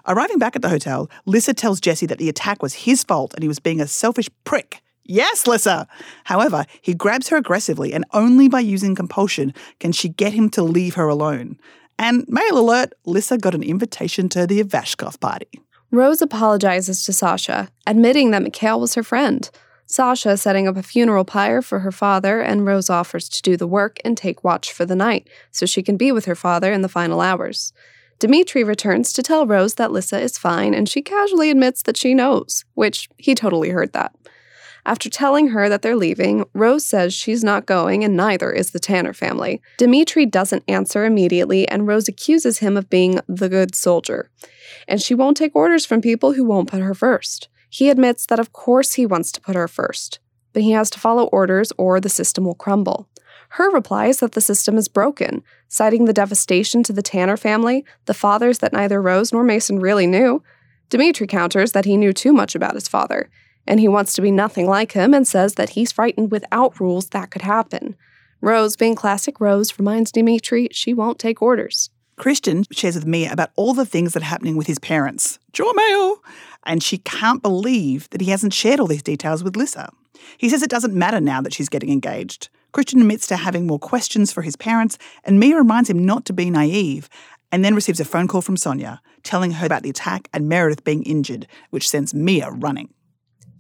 Arriving 0.08 0.40
back 0.40 0.56
at 0.56 0.62
the 0.62 0.70
hotel, 0.70 1.10
Lissa 1.26 1.54
tells 1.54 1.80
Jesse 1.80 2.06
that 2.06 2.18
the 2.18 2.30
attack 2.30 2.62
was 2.62 2.74
his 2.74 3.04
fault 3.04 3.34
and 3.34 3.44
he 3.44 3.48
was 3.48 3.60
being 3.60 3.82
a 3.82 3.88
selfish 3.88 4.30
prick. 4.44 4.82
Yes, 5.06 5.48
Lissa! 5.48 5.88
However, 6.24 6.66
he 6.82 6.94
grabs 6.94 7.28
her 7.28 7.38
aggressively, 7.38 7.94
and 7.94 8.06
only 8.14 8.48
by 8.48 8.62
using 8.62 8.96
compulsion 8.96 9.54
can 9.80 9.92
she 9.92 10.08
get 10.08 10.32
him 10.32 10.50
to 10.52 10.64
leave 10.64 10.96
her 10.96 11.10
alone. 11.10 11.58
And 12.00 12.26
mail 12.28 12.58
alert, 12.58 12.94
Lissa 13.06 13.38
got 13.38 13.54
an 13.54 13.64
invitation 13.64 14.30
to 14.30 14.48
the 14.48 14.64
Ivashkov 14.64 15.20
party. 15.20 15.50
Rose 15.92 16.22
apologizes 16.22 17.06
to 17.06 17.14
Sasha, 17.14 17.70
admitting 17.86 18.32
that 18.32 18.44
Mikhail 18.44 18.80
was 18.80 18.96
her 18.96 19.04
friend. 19.04 19.50
Sasha 19.86 20.38
setting 20.38 20.68
up 20.68 20.78
a 20.78 20.84
funeral 20.84 21.26
pyre 21.26 21.62
for 21.62 21.80
her 21.80 21.92
father, 21.92 22.42
and 22.42 22.66
Rose 22.66 22.90
offers 22.90 23.28
to 23.30 23.42
do 23.42 23.58
the 23.58 23.68
work 23.68 23.98
and 24.04 24.18
take 24.18 24.44
watch 24.44 24.72
for 24.72 24.86
the 24.86 24.96
night 24.96 25.30
so 25.52 25.66
she 25.66 25.84
can 25.84 25.98
be 25.98 26.12
with 26.12 26.26
her 26.26 26.36
father 26.36 26.72
in 26.72 26.82
the 26.82 26.90
final 26.90 27.22
hours. 27.22 27.74
Dimitri 28.24 28.64
returns 28.64 29.12
to 29.12 29.22
tell 29.22 29.46
Rose 29.46 29.74
that 29.74 29.92
Lissa 29.92 30.18
is 30.18 30.38
fine, 30.38 30.74
and 30.74 30.88
she 30.88 31.02
casually 31.02 31.50
admits 31.50 31.82
that 31.82 31.98
she 31.98 32.14
knows, 32.14 32.64
which 32.74 33.10
he 33.18 33.36
totally 33.36 33.72
heard 33.72 33.92
that. 33.92 34.16
After 34.86 35.10
telling 35.10 35.50
her 35.50 35.68
that 35.68 35.82
they're 35.82 35.98
leaving, 35.98 36.46
Rose 36.54 36.86
says 36.86 37.14
she's 37.14 37.44
not 37.44 37.66
going 37.66 38.02
and 38.02 38.16
neither 38.16 38.50
is 38.50 38.72
the 38.72 38.80
Tanner 38.80 39.12
family. 39.12 39.62
Dimitri 39.78 40.26
doesn't 40.26 40.64
answer 40.70 41.04
immediately, 41.04 41.68
and 41.68 41.86
Rose 41.86 42.08
accuses 42.08 42.60
him 42.60 42.78
of 42.78 42.90
being 42.90 43.20
the 43.28 43.50
good 43.50 43.76
soldier. 43.76 44.30
And 44.88 45.02
she 45.02 45.14
won't 45.14 45.36
take 45.36 45.54
orders 45.54 45.86
from 45.86 46.00
people 46.00 46.32
who 46.32 46.46
won't 46.46 46.70
put 46.70 46.80
her 46.80 46.94
first. 46.94 47.50
He 47.70 47.90
admits 47.90 48.26
that 48.28 48.40
of 48.40 48.54
course 48.54 48.94
he 48.94 49.06
wants 49.06 49.34
to 49.34 49.42
put 49.42 49.58
her 49.58 49.68
first, 49.68 50.20
but 50.54 50.62
he 50.62 50.72
has 50.72 50.90
to 50.92 51.00
follow 51.02 51.26
orders 51.26 51.74
or 51.78 52.00
the 52.00 52.08
system 52.08 52.46
will 52.46 52.56
crumble. 52.56 53.10
Her 53.54 53.70
replies 53.70 54.20
that 54.20 54.32
the 54.32 54.42
system 54.42 54.78
is 54.80 54.88
broken, 54.88 55.44
citing 55.74 56.06
the 56.06 56.14
devastation 56.14 56.84
to 56.84 56.94
the 56.94 57.02
Tanner 57.02 57.36
family, 57.36 57.84
the 58.06 58.14
fathers 58.14 58.60
that 58.60 58.74
neither 58.74 59.02
Rose 59.02 59.34
nor 59.34 59.44
Mason 59.44 59.80
really 59.80 60.06
knew. 60.06 60.44
Dimitri 60.90 61.26
counters 61.26 61.72
that 61.72 61.86
he 61.86 61.98
knew 61.98 62.14
too 62.14 62.32
much 62.32 62.54
about 62.54 62.76
his 62.76 62.88
father, 62.88 63.28
and 63.66 63.80
he 63.80 63.88
wants 63.88 64.14
to 64.14 64.22
be 64.22 64.30
nothing 64.30 64.68
like 64.68 64.92
him 64.92 65.16
and 65.16 65.28
says 65.28 65.56
that 65.56 65.72
he's 65.72 65.92
frightened 65.92 66.30
without 66.30 66.80
rules 66.80 67.08
that 67.08 67.32
could 67.32 67.42
happen. 67.42 67.96
Rose, 68.40 68.76
being 68.76 68.94
classic 68.94 69.40
Rose, 69.40 69.80
reminds 69.80 70.12
Dimitri 70.12 70.68
she 70.72 70.94
won't 70.94 71.18
take 71.18 71.42
orders. 71.42 71.90
Christian 72.18 72.66
shares 72.72 72.94
with 72.94 73.08
Mia 73.08 73.34
about 73.34 73.50
all 73.56 73.74
the 73.74 73.84
things 73.84 74.14
that 74.14 74.22
are 74.22 74.28
happening 74.28 74.56
with 74.56 74.68
his 74.68 74.78
parents, 74.78 75.40
Joe 75.54 75.74
Mayo, 75.74 76.22
and 76.68 76.84
she 76.84 77.00
can't 77.00 77.42
believe 77.42 78.08
that 78.12 78.22
he 78.22 78.30
hasn't 78.30 78.54
shared 78.54 78.80
all 78.80 78.86
these 78.86 79.02
details 79.02 79.44
with 79.44 79.58
Lissa. 79.58 79.92
He 80.38 80.50
says 80.50 80.62
it 80.62 80.70
doesn't 80.70 80.94
matter 80.94 81.20
now 81.20 81.42
that 81.42 81.54
she's 81.56 81.68
getting 81.68 81.90
engaged. 81.90 82.50
Christian 82.74 83.02
admits 83.02 83.28
to 83.28 83.38
having 83.38 83.68
more 83.68 83.80
questions 83.80 84.34
for 84.34 84.42
his 84.42 84.56
parents, 84.56 84.98
and 85.24 85.40
Mia 85.40 85.56
reminds 85.56 85.90
him 85.90 86.04
not 86.04 86.26
to 86.26 86.34
be 86.34 86.50
naive, 86.50 87.08
and 87.52 87.64
then 87.64 87.76
receives 87.76 88.00
a 88.00 88.06
phone 88.06 88.28
call 88.28 88.42
from 88.42 88.58
Sonya, 88.58 89.00
telling 89.22 89.52
her 89.52 89.66
about 89.68 89.84
the 89.84 89.92
attack 89.92 90.28
and 90.34 90.50
Meredith 90.50 90.84
being 90.84 91.04
injured, 91.04 91.48
which 91.70 91.88
sends 91.88 92.16
Mia 92.16 92.50
running. 92.50 92.92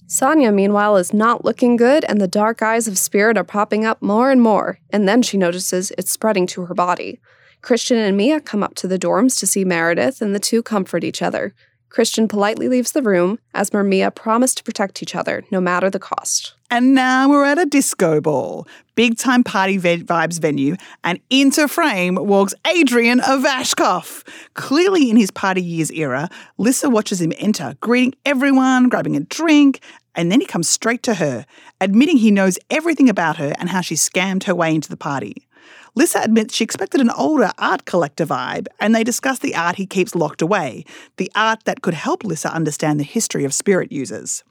Sonya, 0.07 0.51
meanwhile, 0.51 0.97
is 0.97 1.13
not 1.13 1.45
looking 1.45 1.75
good, 1.75 2.03
and 2.05 2.19
the 2.19 2.27
dark 2.27 2.63
eyes 2.63 2.87
of 2.87 2.97
Spirit 2.97 3.37
are 3.37 3.43
popping 3.43 3.85
up 3.85 4.01
more 4.01 4.31
and 4.31 4.41
more, 4.41 4.79
and 4.89 5.07
then 5.07 5.21
she 5.21 5.37
notices 5.37 5.91
it's 5.97 6.11
spreading 6.11 6.47
to 6.47 6.65
her 6.65 6.73
body. 6.73 7.19
Christian 7.61 7.97
and 7.97 8.17
Mia 8.17 8.41
come 8.41 8.63
up 8.63 8.73
to 8.75 8.87
the 8.87 8.99
dorms 8.99 9.39
to 9.39 9.47
see 9.47 9.63
Meredith, 9.63 10.23
and 10.23 10.33
the 10.33 10.39
two 10.39 10.63
comfort 10.63 11.03
each 11.03 11.21
other. 11.21 11.53
Christian 11.93 12.27
politely 12.27 12.67
leaves 12.67 12.93
the 12.93 13.03
room, 13.03 13.37
as 13.53 13.71
Mia 13.71 14.09
promise 14.09 14.55
to 14.55 14.63
protect 14.63 15.03
each 15.03 15.13
other, 15.13 15.43
no 15.51 15.61
matter 15.61 15.91
the 15.91 15.99
cost. 15.99 16.55
And 16.71 16.95
now 16.95 17.29
we're 17.29 17.45
at 17.45 17.59
a 17.59 17.67
disco 17.67 18.19
ball, 18.19 18.67
big 18.95 19.15
time 19.15 19.43
party 19.43 19.77
vibes 19.77 20.41
venue, 20.41 20.75
and 21.03 21.19
into 21.29 21.67
frame 21.67 22.15
walks 22.15 22.55
Adrian 22.65 23.19
Ivashkov. 23.19 24.27
Clearly 24.55 25.11
in 25.11 25.17
his 25.17 25.29
party 25.29 25.61
years 25.61 25.91
era, 25.91 26.29
Lissa 26.57 26.89
watches 26.89 27.21
him 27.21 27.31
enter, 27.37 27.75
greeting 27.79 28.15
everyone, 28.25 28.89
grabbing 28.89 29.15
a 29.15 29.19
drink, 29.19 29.79
and 30.15 30.31
then 30.31 30.39
he 30.41 30.47
comes 30.47 30.67
straight 30.67 31.03
to 31.03 31.13
her, 31.13 31.45
admitting 31.79 32.17
he 32.17 32.31
knows 32.31 32.57
everything 32.71 33.07
about 33.07 33.37
her 33.37 33.53
and 33.59 33.69
how 33.69 33.81
she 33.81 33.93
scammed 33.93 34.45
her 34.45 34.55
way 34.55 34.73
into 34.73 34.89
the 34.89 34.97
party. 34.97 35.47
Lissa 35.95 36.19
admits 36.21 36.55
she 36.55 36.63
expected 36.63 37.01
an 37.01 37.11
older 37.11 37.51
art 37.57 37.85
collector 37.85 38.25
vibe, 38.25 38.67
and 38.79 38.95
they 38.95 39.03
discuss 39.03 39.39
the 39.39 39.55
art 39.55 39.75
he 39.75 39.85
keeps 39.85 40.15
locked 40.15 40.41
away, 40.41 40.85
the 41.17 41.31
art 41.35 41.63
that 41.65 41.81
could 41.81 41.93
help 41.93 42.23
Lissa 42.23 42.51
understand 42.51 42.99
the 42.99 43.03
history 43.03 43.45
of 43.45 43.53
spirit 43.53 43.91
users. 43.91 44.43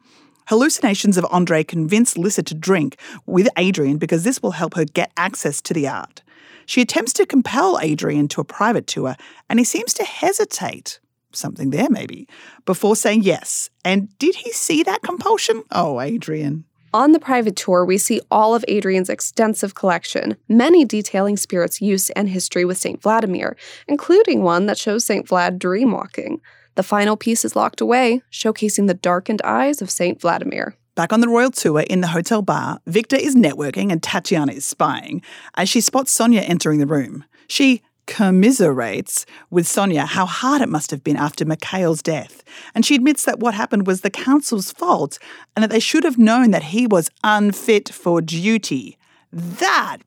Hallucinations 0.46 1.16
of 1.16 1.26
Andre 1.30 1.64
convince 1.64 2.16
Lissa 2.16 2.42
to 2.44 2.54
drink 2.54 2.96
with 3.26 3.48
Adrian 3.56 3.96
because 3.96 4.24
this 4.24 4.42
will 4.42 4.52
help 4.52 4.74
her 4.74 4.84
get 4.84 5.12
access 5.16 5.60
to 5.62 5.74
the 5.74 5.88
art. 5.88 6.22
She 6.66 6.80
attempts 6.80 7.12
to 7.14 7.26
compel 7.26 7.78
Adrian 7.80 8.28
to 8.28 8.40
a 8.40 8.44
private 8.44 8.86
tour, 8.86 9.16
and 9.48 9.58
he 9.58 9.64
seems 9.64 9.94
to 9.94 10.04
hesitate. 10.04 11.00
Something 11.32 11.70
there, 11.70 11.88
maybe, 11.88 12.28
before 12.66 12.94
saying 12.94 13.22
yes. 13.22 13.70
And 13.84 14.16
did 14.18 14.34
he 14.36 14.52
see 14.52 14.82
that 14.82 15.02
compulsion? 15.02 15.62
Oh, 15.70 16.00
Adrian. 16.00 16.66
On 16.94 17.12
the 17.12 17.20
private 17.20 17.56
tour, 17.56 17.86
we 17.86 17.96
see 17.96 18.20
all 18.30 18.54
of 18.54 18.66
Adrian's 18.68 19.08
extensive 19.08 19.74
collection, 19.74 20.36
many 20.46 20.84
detailing 20.84 21.38
spirit's 21.38 21.80
use 21.80 22.10
and 22.10 22.28
history 22.28 22.66
with 22.66 22.76
St. 22.76 23.00
Vladimir, 23.00 23.56
including 23.88 24.42
one 24.42 24.66
that 24.66 24.76
shows 24.76 25.06
St. 25.06 25.26
Vlad 25.26 25.58
dreamwalking. 25.58 26.40
The 26.74 26.82
final 26.82 27.16
piece 27.16 27.46
is 27.46 27.56
locked 27.56 27.80
away, 27.80 28.20
showcasing 28.30 28.88
the 28.88 28.94
darkened 28.94 29.40
eyes 29.42 29.80
of 29.80 29.90
St. 29.90 30.20
Vladimir. 30.20 30.76
Back 30.94 31.14
on 31.14 31.20
the 31.22 31.28
royal 31.28 31.50
tour 31.50 31.80
in 31.80 32.02
the 32.02 32.08
hotel 32.08 32.42
bar, 32.42 32.78
Victor 32.86 33.16
is 33.16 33.34
networking 33.34 33.90
and 33.90 34.02
Tatiana 34.02 34.52
is 34.52 34.66
spying 34.66 35.22
as 35.56 35.70
she 35.70 35.80
spots 35.80 36.12
Sonya 36.12 36.42
entering 36.42 36.78
the 36.78 36.86
room. 36.86 37.24
She 37.48 37.80
commiserates 38.06 39.24
with 39.50 39.66
Sonya 39.66 40.06
how 40.06 40.26
hard 40.26 40.62
it 40.62 40.68
must 40.68 40.90
have 40.90 41.04
been 41.04 41.16
after 41.16 41.44
Mikhail's 41.44 42.02
death, 42.02 42.42
and 42.74 42.84
she 42.84 42.94
admits 42.94 43.24
that 43.24 43.40
what 43.40 43.54
happened 43.54 43.86
was 43.86 44.00
the 44.00 44.10
council's 44.10 44.72
fault 44.72 45.18
and 45.54 45.62
that 45.62 45.70
they 45.70 45.80
should 45.80 46.04
have 46.04 46.18
known 46.18 46.50
that 46.50 46.64
he 46.64 46.86
was 46.86 47.10
unfit 47.24 47.88
for 47.88 48.20
duty. 48.20 48.98
That 49.32 49.98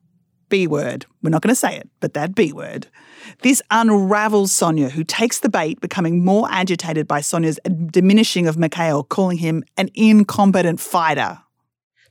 B 0.48 0.66
word, 0.66 1.06
we're 1.22 1.30
not 1.30 1.42
going 1.42 1.54
to 1.54 1.60
say 1.60 1.76
it, 1.76 1.88
but 2.00 2.14
that 2.14 2.34
B 2.34 2.52
word. 2.52 2.86
This 3.42 3.60
unravels 3.70 4.52
Sonya, 4.52 4.90
who 4.90 5.02
takes 5.02 5.40
the 5.40 5.48
bait, 5.48 5.80
becoming 5.80 6.24
more 6.24 6.46
agitated 6.50 7.08
by 7.08 7.20
Sonya's 7.20 7.58
diminishing 7.86 8.46
of 8.46 8.56
Mikhail, 8.56 9.02
calling 9.02 9.38
him 9.38 9.64
an 9.76 9.90
incompetent 9.94 10.80
fighter. 10.80 11.40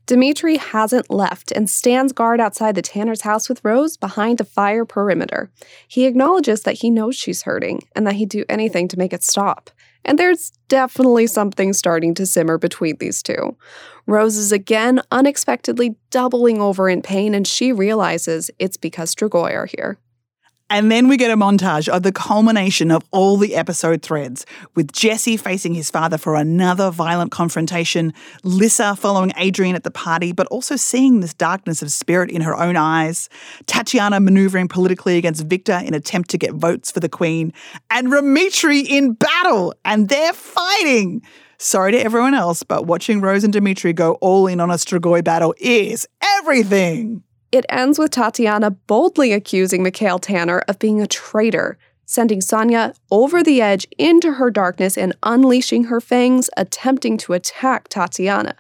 Dmitri 0.08 0.58
hasn't 0.58 1.10
left 1.10 1.52
and 1.52 1.68
stands 1.68 2.14
guard 2.14 2.40
outside 2.40 2.76
the 2.76 2.84
Tanner's 2.84 3.22
house 3.22 3.50
with 3.50 3.64
Rose 3.66 3.98
behind 3.98 4.40
a 4.40 4.46
fire 4.46 4.86
perimeter. 4.86 5.50
He 5.88 6.06
acknowledges 6.06 6.62
that 6.62 6.76
he 6.76 6.92
knows 6.92 7.16
she's 7.16 7.42
hurting 7.42 7.82
and 7.96 8.06
that 8.06 8.14
he'd 8.16 8.30
do 8.30 8.46
anything 8.48 8.88
to 8.90 8.98
make 8.98 9.14
it 9.14 9.24
stop. 9.24 9.72
And 10.04 10.20
there's 10.20 10.52
definitely 10.68 11.26
something 11.26 11.74
starting 11.74 12.14
to 12.16 12.28
simmer 12.28 12.60
between 12.60 12.98
these 13.00 13.24
two. 13.24 13.58
Rose 14.06 14.38
is 14.38 14.52
again 14.52 15.02
unexpectedly 15.12 15.96
doubling 16.12 16.62
over 16.62 16.88
in 16.88 17.02
pain, 17.02 17.34
and 17.34 17.48
she 17.48 17.72
realizes 17.72 18.52
it's 18.60 18.78
because 18.78 19.16
Strigoi 19.16 19.54
are 19.56 19.66
here. 19.66 19.98
And 20.68 20.92
then 20.92 21.08
we 21.08 21.16
get 21.16 21.30
a 21.30 21.38
montage 21.38 21.88
of 21.88 22.02
the 22.02 22.12
culmination 22.12 22.90
of 22.90 23.04
all 23.12 23.38
the 23.38 23.56
episode 23.56 24.02
threads, 24.02 24.48
with 24.74 24.92
Jesse 24.92 25.38
facing 25.38 25.76
his 25.76 25.92
father 25.92 26.18
for 26.18 26.36
another 26.36 26.90
violent 26.90 27.32
confrontation, 27.32 28.14
Lissa 28.44 28.96
following 28.96 29.32
Adrian 29.38 29.76
at 29.76 29.84
the 29.84 29.92
party, 29.92 30.32
but 30.32 30.48
also 30.48 30.76
seeing 30.76 31.20
this 31.20 31.36
darkness 31.36 31.84
of 31.84 31.92
spirit 31.92 32.32
in 32.32 32.42
her 32.42 32.58
own 32.58 32.78
eyes, 32.78 33.30
Tatiana 33.68 34.20
maneuvering 34.20 34.68
politically 34.68 35.18
against 35.18 35.46
Victor 35.46 35.80
in 35.86 35.94
attempt 35.94 36.32
to 36.32 36.38
get 36.40 36.56
votes 36.56 36.90
for 36.90 37.00
the 37.00 37.10
Queen, 37.10 37.54
and 37.92 38.10
Dimitri 38.10 38.80
in 38.80 39.14
battle, 39.14 39.72
and 39.86 40.10
they're 40.10 40.34
fighting. 40.34 41.22
Sorry 41.60 41.92
to 41.92 42.00
everyone 42.00 42.34
else, 42.34 42.64
but 42.64 42.88
watching 42.88 43.22
Rose 43.22 43.44
and 43.44 43.54
Dimitri 43.54 43.94
go 43.94 44.14
all 44.16 44.48
in 44.48 44.60
on 44.60 44.72
a 44.72 44.76
Strigoi 44.76 45.24
battle 45.24 45.54
is 45.60 46.08
everything. 46.40 47.24
It 47.56 47.66
ends 47.70 47.98
with 47.98 48.12
Tatiana 48.12 48.72
boldly 48.72 49.32
accusing 49.32 49.82
Mikhail 49.82 50.20
Tanner 50.20 50.60
of 50.68 50.78
being 50.78 51.00
a 51.00 51.08
traitor, 51.08 51.78
sending 52.06 52.42
Sonya 52.42 52.94
over 53.12 53.44
the 53.44 53.62
edge 53.62 53.88
into 53.98 54.34
her 54.34 54.52
darkness 54.52 54.98
and 54.98 55.16
unleashing 55.24 55.86
her 55.86 56.02
fangs, 56.02 56.50
attempting 56.58 57.16
to 57.20 57.32
attack 57.32 57.88
Tatiana. 57.88 58.58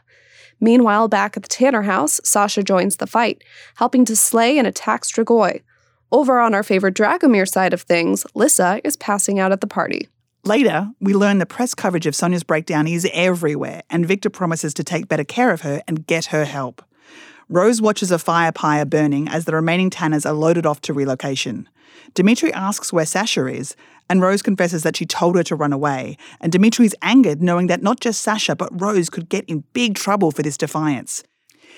Meanwhile, 0.61 1.09
back 1.09 1.35
at 1.35 1.43
the 1.43 1.49
Tanner 1.49 1.81
house, 1.81 2.21
Sasha 2.23 2.63
joins 2.63 2.95
the 2.95 3.05
fight, 3.05 3.43
helping 3.75 4.05
to 4.05 4.15
slay 4.15 4.57
and 4.57 4.65
attack 4.65 5.03
Strigoi. 5.03 5.61
Over 6.09 6.39
on 6.39 6.53
our 6.53 6.63
favorite 6.63 6.95
Dragomir 6.95 7.49
side 7.49 7.73
of 7.73 7.81
things, 7.81 8.25
Lissa 8.33 8.79
is 8.85 8.95
passing 8.95 9.39
out 9.39 9.51
at 9.51 9.59
the 9.59 9.67
party. 9.67 10.07
Later, 10.45 10.89
we 11.01 11.13
learn 11.13 11.39
the 11.39 11.45
press 11.45 11.75
coverage 11.75 12.05
of 12.05 12.15
Sonya's 12.15 12.43
breakdown 12.43 12.87
is 12.87 13.05
everywhere, 13.11 13.81
and 13.89 14.05
Victor 14.05 14.29
promises 14.29 14.73
to 14.75 14.85
take 14.85 15.09
better 15.09 15.25
care 15.25 15.51
of 15.51 15.61
her 15.61 15.81
and 15.85 16.07
get 16.07 16.27
her 16.27 16.45
help. 16.45 16.81
Rose 17.47 17.79
watches 17.79 18.09
a 18.09 18.17
fire 18.17 18.51
pyre 18.51 18.85
burning 18.85 19.27
as 19.27 19.45
the 19.45 19.53
remaining 19.53 19.91
Tanners 19.91 20.25
are 20.25 20.33
loaded 20.33 20.65
off 20.65 20.81
to 20.81 20.93
relocation. 20.93 21.69
Dimitri 22.15 22.51
asks 22.51 22.91
where 22.91 23.05
Sasha 23.05 23.45
is, 23.45 23.75
and 24.09 24.19
Rose 24.19 24.41
confesses 24.41 24.81
that 24.83 24.97
she 24.97 25.05
told 25.05 25.35
her 25.35 25.43
to 25.43 25.55
run 25.55 25.71
away. 25.71 26.17
And 26.41 26.51
Dimitri 26.51 26.87
is 26.87 26.95
angered 27.03 27.43
knowing 27.43 27.67
that 27.67 27.83
not 27.83 27.99
just 27.99 28.21
Sasha, 28.21 28.55
but 28.55 28.81
Rose 28.81 29.11
could 29.11 29.29
get 29.29 29.45
in 29.45 29.63
big 29.73 29.95
trouble 29.95 30.31
for 30.31 30.41
this 30.41 30.57
defiance. 30.57 31.23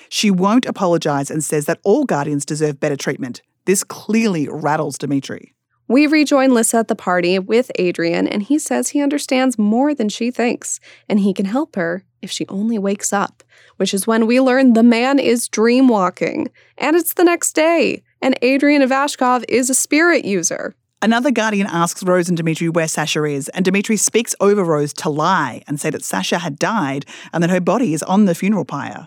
She 0.08 0.30
won't 0.30 0.64
apologise 0.64 1.30
and 1.30 1.44
says 1.44 1.66
that 1.66 1.80
all 1.84 2.04
guardians 2.04 2.46
deserve 2.46 2.80
better 2.80 2.96
treatment. 2.96 3.42
This 3.66 3.84
clearly 3.84 4.48
rattles 4.50 4.96
Dimitri. 4.96 5.54
We 5.86 6.06
rejoin 6.06 6.52
Lissa 6.52 6.78
at 6.78 6.88
the 6.88 6.94
party 6.94 7.38
with 7.38 7.70
Adrian, 7.78 8.26
and 8.26 8.42
he 8.42 8.58
says 8.58 8.90
he 8.90 9.02
understands 9.02 9.58
more 9.58 9.94
than 9.94 10.08
she 10.08 10.30
thinks, 10.30 10.80
and 11.08 11.20
he 11.20 11.34
can 11.34 11.46
help 11.46 11.76
her 11.76 12.04
if 12.22 12.30
she 12.30 12.46
only 12.48 12.78
wakes 12.78 13.12
up, 13.12 13.42
which 13.76 13.94
is 13.94 14.06
when 14.06 14.26
we 14.26 14.40
learn 14.40 14.72
the 14.72 14.82
man 14.82 15.18
is 15.18 15.48
dreamwalking. 15.48 16.48
And 16.76 16.96
it's 16.96 17.14
the 17.14 17.24
next 17.24 17.54
day, 17.54 18.02
and 18.20 18.38
Adrian 18.42 18.82
Ivashkov 18.82 19.44
is 19.48 19.70
a 19.70 19.74
spirit 19.74 20.24
user. 20.24 20.74
Another 21.00 21.30
guardian 21.30 21.68
asks 21.70 22.02
Rose 22.02 22.28
and 22.28 22.36
Dimitri 22.36 22.68
where 22.68 22.88
Sasha 22.88 23.22
is, 23.24 23.48
and 23.50 23.64
Dimitri 23.64 23.96
speaks 23.96 24.34
over 24.40 24.64
Rose 24.64 24.92
to 24.94 25.08
lie 25.08 25.62
and 25.68 25.80
say 25.80 25.90
that 25.90 26.02
Sasha 26.02 26.38
had 26.38 26.58
died 26.58 27.06
and 27.32 27.42
that 27.42 27.50
her 27.50 27.60
body 27.60 27.94
is 27.94 28.02
on 28.02 28.24
the 28.24 28.34
funeral 28.34 28.64
pyre. 28.64 29.06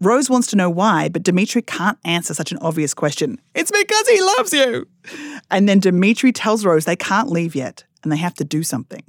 Rose 0.00 0.30
wants 0.30 0.46
to 0.48 0.56
know 0.56 0.70
why, 0.70 1.08
but 1.08 1.22
Dimitri 1.22 1.62
can't 1.62 1.98
answer 2.04 2.34
such 2.34 2.52
an 2.52 2.58
obvious 2.58 2.94
question. 2.94 3.40
It's 3.54 3.72
because 3.72 4.08
he 4.08 4.20
loves 4.20 4.52
you. 4.52 4.86
And 5.50 5.68
then 5.68 5.80
Dimitri 5.80 6.30
tells 6.30 6.64
Rose 6.64 6.84
they 6.84 6.94
can't 6.94 7.30
leave 7.30 7.54
yet 7.54 7.84
and 8.02 8.12
they 8.12 8.16
have 8.16 8.34
to 8.34 8.44
do 8.44 8.62
something. 8.62 9.02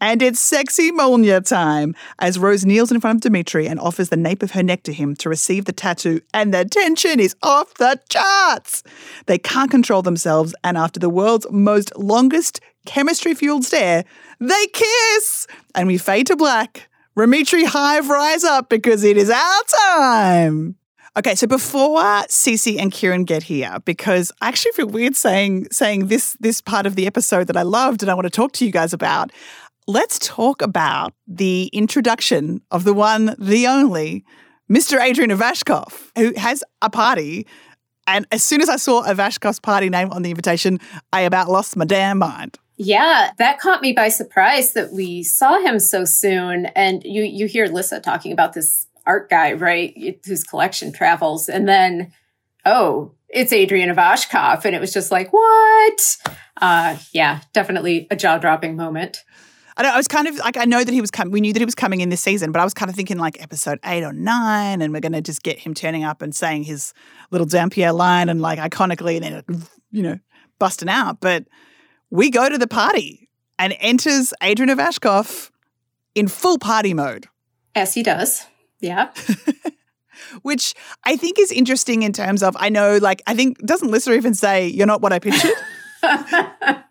And 0.00 0.22
it's 0.22 0.40
sexy 0.40 0.90
Molnija 0.90 1.46
time 1.46 1.94
as 2.18 2.38
Rose 2.38 2.64
kneels 2.64 2.90
in 2.90 3.00
front 3.00 3.18
of 3.18 3.20
Dimitri 3.20 3.68
and 3.68 3.78
offers 3.78 4.08
the 4.08 4.16
nape 4.16 4.42
of 4.42 4.52
her 4.52 4.62
neck 4.62 4.82
to 4.84 4.92
him 4.92 5.14
to 5.16 5.28
receive 5.28 5.66
the 5.66 5.72
tattoo, 5.72 6.20
and 6.32 6.54
the 6.54 6.64
tension 6.64 7.20
is 7.20 7.36
off 7.42 7.74
the 7.74 8.00
charts. 8.08 8.82
They 9.26 9.38
can't 9.38 9.70
control 9.70 10.02
themselves, 10.02 10.54
and 10.64 10.78
after 10.78 10.98
the 10.98 11.10
world's 11.10 11.46
most 11.50 11.94
longest 11.96 12.60
chemistry 12.86 13.34
fueled 13.34 13.64
stare, 13.64 14.04
they 14.38 14.66
kiss! 14.72 15.46
And 15.74 15.86
we 15.86 15.98
fade 15.98 16.28
to 16.28 16.36
black. 16.36 16.88
Dimitri 17.16 17.64
Hive 17.64 18.08
rise 18.08 18.44
up 18.44 18.70
because 18.70 19.04
it 19.04 19.18
is 19.18 19.28
our 19.28 19.62
time. 19.88 20.76
Okay, 21.18 21.34
so 21.34 21.46
before 21.46 22.00
Sisi 22.28 22.78
and 22.78 22.92
Kieran 22.92 23.24
get 23.24 23.42
here, 23.42 23.78
because 23.84 24.30
I 24.40 24.48
actually 24.48 24.72
feel 24.72 24.86
weird 24.86 25.16
saying 25.16 25.66
saying 25.72 26.06
this 26.06 26.36
this 26.40 26.60
part 26.60 26.86
of 26.86 26.94
the 26.94 27.06
episode 27.06 27.48
that 27.48 27.56
I 27.56 27.62
loved 27.62 28.02
and 28.02 28.10
I 28.10 28.14
want 28.14 28.26
to 28.26 28.30
talk 28.30 28.52
to 28.52 28.64
you 28.64 28.70
guys 28.70 28.92
about 28.92 29.32
let's 29.90 30.18
talk 30.20 30.62
about 30.62 31.14
the 31.26 31.66
introduction 31.72 32.62
of 32.70 32.84
the 32.84 32.94
one, 32.94 33.34
the 33.38 33.66
only, 33.66 34.24
Mr. 34.70 35.00
Adrian 35.00 35.30
Ivashkov, 35.30 35.92
who 36.16 36.32
has 36.36 36.62
a 36.80 36.88
party. 36.88 37.46
And 38.06 38.26
as 38.30 38.44
soon 38.44 38.62
as 38.62 38.68
I 38.68 38.76
saw 38.76 39.02
Ivashkov's 39.02 39.58
party 39.58 39.88
name 39.88 40.12
on 40.12 40.22
the 40.22 40.30
invitation, 40.30 40.78
I 41.12 41.22
about 41.22 41.48
lost 41.48 41.76
my 41.76 41.84
damn 41.84 42.18
mind. 42.18 42.56
Yeah, 42.76 43.32
that 43.38 43.58
caught 43.58 43.82
me 43.82 43.92
by 43.92 44.08
surprise 44.08 44.72
that 44.74 44.92
we 44.92 45.24
saw 45.24 45.58
him 45.58 45.80
so 45.80 46.04
soon. 46.04 46.66
And 46.66 47.02
you 47.04 47.24
you 47.24 47.46
hear 47.46 47.66
Lissa 47.66 48.00
talking 48.00 48.32
about 48.32 48.52
this 48.52 48.86
art 49.06 49.28
guy, 49.28 49.52
right, 49.52 50.18
whose 50.24 50.44
collection 50.44 50.92
travels, 50.92 51.48
and 51.48 51.68
then 51.68 52.12
oh, 52.64 53.12
it's 53.28 53.52
Adrian 53.52 53.94
Ivashkov, 53.94 54.64
and 54.64 54.74
it 54.74 54.80
was 54.80 54.92
just 54.92 55.10
like 55.10 55.32
what? 55.32 56.16
Uh, 56.60 56.96
yeah, 57.12 57.40
definitely 57.52 58.06
a 58.10 58.16
jaw 58.16 58.38
dropping 58.38 58.76
moment. 58.76 59.24
I, 59.86 59.94
I 59.94 59.96
was 59.96 60.08
kind 60.08 60.26
of 60.26 60.36
like, 60.36 60.56
I 60.56 60.64
know 60.64 60.84
that 60.84 60.92
he 60.92 61.00
was 61.00 61.10
coming. 61.10 61.32
We 61.32 61.40
knew 61.40 61.52
that 61.52 61.60
he 61.60 61.64
was 61.64 61.74
coming 61.74 62.00
in 62.00 62.08
this 62.08 62.20
season, 62.20 62.52
but 62.52 62.60
I 62.60 62.64
was 62.64 62.74
kind 62.74 62.88
of 62.88 62.96
thinking 62.96 63.18
like 63.18 63.42
episode 63.42 63.78
eight 63.84 64.04
or 64.04 64.12
nine, 64.12 64.82
and 64.82 64.92
we're 64.92 65.00
going 65.00 65.12
to 65.12 65.20
just 65.22 65.42
get 65.42 65.58
him 65.58 65.74
turning 65.74 66.04
up 66.04 66.22
and 66.22 66.34
saying 66.34 66.64
his 66.64 66.92
little 67.30 67.46
dhampir 67.46 67.94
line 67.94 68.28
and 68.28 68.40
like 68.40 68.58
iconically, 68.58 69.20
and 69.20 69.24
then 69.24 69.62
you 69.90 70.02
know, 70.02 70.18
busting 70.58 70.88
out, 70.88 71.20
but 71.20 71.46
we 72.10 72.30
go 72.30 72.48
to 72.48 72.58
the 72.58 72.66
party 72.66 73.28
and 73.58 73.74
enters 73.78 74.32
Adrian 74.42 74.76
Ivashkov 74.76 75.50
in 76.14 76.28
full 76.28 76.58
party 76.58 76.94
mode. 76.94 77.26
As 77.74 77.94
he 77.94 78.02
does. 78.02 78.46
Yeah. 78.80 79.10
Which 80.42 80.74
I 81.04 81.16
think 81.16 81.38
is 81.38 81.50
interesting 81.50 82.02
in 82.02 82.12
terms 82.12 82.42
of, 82.42 82.56
I 82.58 82.68
know, 82.68 82.98
like, 82.98 83.22
I 83.26 83.34
think, 83.34 83.58
doesn't 83.64 83.90
Lissa 83.90 84.12
even 84.12 84.34
say, 84.34 84.66
you're 84.68 84.86
not 84.86 85.00
what 85.00 85.12
I 85.12 85.18
pictured? 85.18 85.52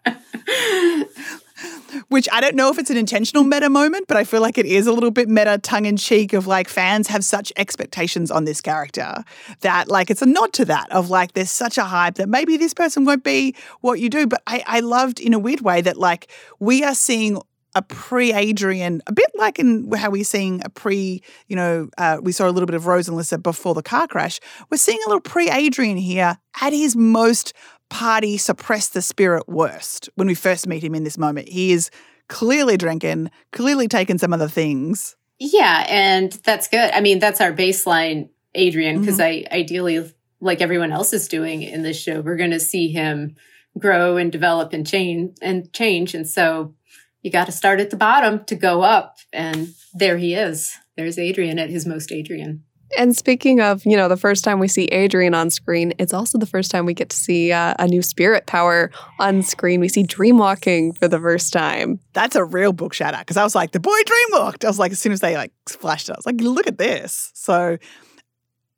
Which 2.09 2.27
I 2.31 2.41
don't 2.41 2.55
know 2.55 2.69
if 2.69 2.77
it's 2.77 2.89
an 2.89 2.97
intentional 2.97 3.43
meta 3.43 3.69
moment, 3.69 4.07
but 4.07 4.17
I 4.17 4.23
feel 4.23 4.41
like 4.41 4.57
it 4.57 4.65
is 4.65 4.87
a 4.87 4.91
little 4.91 5.11
bit 5.11 5.29
meta 5.29 5.59
tongue 5.59 5.85
in 5.85 5.95
cheek 5.95 6.33
of 6.33 6.47
like 6.47 6.67
fans 6.67 7.07
have 7.07 7.23
such 7.23 7.53
expectations 7.55 8.31
on 8.31 8.45
this 8.45 8.61
character 8.61 9.23
that 9.61 9.87
like 9.89 10.09
it's 10.09 10.21
a 10.21 10.25
nod 10.25 10.51
to 10.53 10.65
that 10.65 10.91
of 10.91 11.09
like 11.09 11.33
there's 11.33 11.51
such 11.51 11.77
a 11.77 11.83
hype 11.83 12.15
that 12.15 12.27
maybe 12.27 12.57
this 12.57 12.73
person 12.73 13.05
won't 13.05 13.23
be 13.23 13.55
what 13.81 13.99
you 13.99 14.09
do. 14.09 14.25
But 14.25 14.41
I, 14.47 14.63
I 14.65 14.79
loved 14.79 15.19
in 15.19 15.33
a 15.33 15.39
weird 15.39 15.61
way 15.61 15.81
that 15.81 15.97
like 15.97 16.31
we 16.59 16.83
are 16.83 16.95
seeing 16.95 17.39
a 17.75 17.81
pre 17.81 18.33
Adrian, 18.33 19.01
a 19.07 19.13
bit 19.13 19.29
like 19.35 19.59
in 19.59 19.91
how 19.91 20.09
we're 20.09 20.23
seeing 20.23 20.61
a 20.65 20.69
pre, 20.69 21.21
you 21.47 21.55
know, 21.55 21.89
uh, 21.97 22.17
we 22.21 22.31
saw 22.31 22.49
a 22.49 22.51
little 22.51 22.65
bit 22.65 22.75
of 22.75 22.87
Rose 22.87 23.07
and 23.07 23.15
Lissa 23.15 23.37
before 23.37 23.73
the 23.73 23.83
car 23.83 24.07
crash. 24.07 24.39
We're 24.69 24.77
seeing 24.77 24.99
a 25.05 25.09
little 25.09 25.21
pre 25.21 25.49
Adrian 25.49 25.97
here 25.97 26.37
at 26.61 26.73
his 26.73 26.95
most 26.95 27.53
party 27.89 28.37
suppress 28.37 28.89
the 28.89 29.01
spirit 29.01 29.47
worst 29.47 30.09
when 30.15 30.27
we 30.27 30.35
first 30.35 30.67
meet 30.67 30.83
him 30.83 30.95
in 30.95 31.03
this 31.03 31.17
moment. 31.17 31.49
He 31.49 31.71
is 31.71 31.89
clearly 32.27 32.77
drinking, 32.77 33.31
clearly 33.51 33.87
taking 33.87 34.17
some 34.17 34.33
other 34.33 34.47
things. 34.47 35.15
Yeah, 35.39 35.85
and 35.89 36.31
that's 36.31 36.67
good. 36.67 36.91
I 36.93 37.01
mean, 37.01 37.19
that's 37.19 37.41
our 37.41 37.53
baseline, 37.53 38.29
Adrian, 38.55 38.99
because 38.99 39.19
mm-hmm. 39.19 39.53
I 39.53 39.57
ideally, 39.57 40.13
like 40.39 40.61
everyone 40.61 40.91
else 40.91 41.13
is 41.13 41.27
doing 41.27 41.63
in 41.63 41.81
this 41.81 41.99
show, 41.99 42.21
we're 42.21 42.37
going 42.37 42.51
to 42.51 42.59
see 42.59 42.91
him 42.91 43.35
grow 43.77 44.17
and 44.17 44.31
develop 44.31 44.73
and 44.73 44.85
change 44.85 45.37
and 45.41 45.71
change. 45.73 46.13
And 46.13 46.27
so 46.27 46.75
you 47.21 47.31
got 47.31 47.45
to 47.45 47.51
start 47.51 47.79
at 47.79 47.89
the 47.89 47.97
bottom 47.97 48.43
to 48.45 48.55
go 48.55 48.81
up. 48.81 49.17
And 49.31 49.73
there 49.93 50.17
he 50.17 50.33
is. 50.33 50.75
There's 50.95 51.17
Adrian 51.17 51.59
at 51.59 51.69
his 51.69 51.85
most 51.85 52.11
Adrian. 52.11 52.63
And 52.97 53.15
speaking 53.15 53.61
of, 53.61 53.85
you 53.85 53.95
know, 53.95 54.07
the 54.07 54.17
first 54.17 54.43
time 54.43 54.59
we 54.59 54.67
see 54.67 54.85
Adrian 54.85 55.33
on 55.33 55.49
screen, 55.49 55.93
it's 55.99 56.13
also 56.13 56.37
the 56.37 56.45
first 56.45 56.71
time 56.71 56.85
we 56.85 56.93
get 56.93 57.09
to 57.09 57.17
see 57.17 57.51
uh, 57.51 57.75
a 57.77 57.87
new 57.87 58.01
spirit 58.01 58.47
power 58.47 58.91
on 59.19 59.43
screen. 59.43 59.79
We 59.79 59.89
see 59.89 60.03
dreamwalking 60.03 60.97
for 60.97 61.07
the 61.07 61.19
first 61.19 61.53
time. 61.53 61.99
That's 62.13 62.35
a 62.35 62.43
real 62.43 62.73
book 62.73 62.93
shout 62.93 63.13
out 63.13 63.21
because 63.21 63.37
I 63.37 63.43
was 63.43 63.55
like, 63.55 63.71
the 63.71 63.79
boy 63.79 63.97
dreamwalked. 64.01 64.65
I 64.65 64.67
was 64.67 64.79
like, 64.79 64.91
as 64.91 64.99
soon 64.99 65.11
as 65.11 65.19
they 65.19 65.35
like 65.37 65.53
flashed 65.67 66.09
it, 66.09 66.13
I 66.13 66.15
was 66.15 66.25
like, 66.25 66.41
look 66.41 66.67
at 66.67 66.77
this. 66.77 67.31
So, 67.35 67.77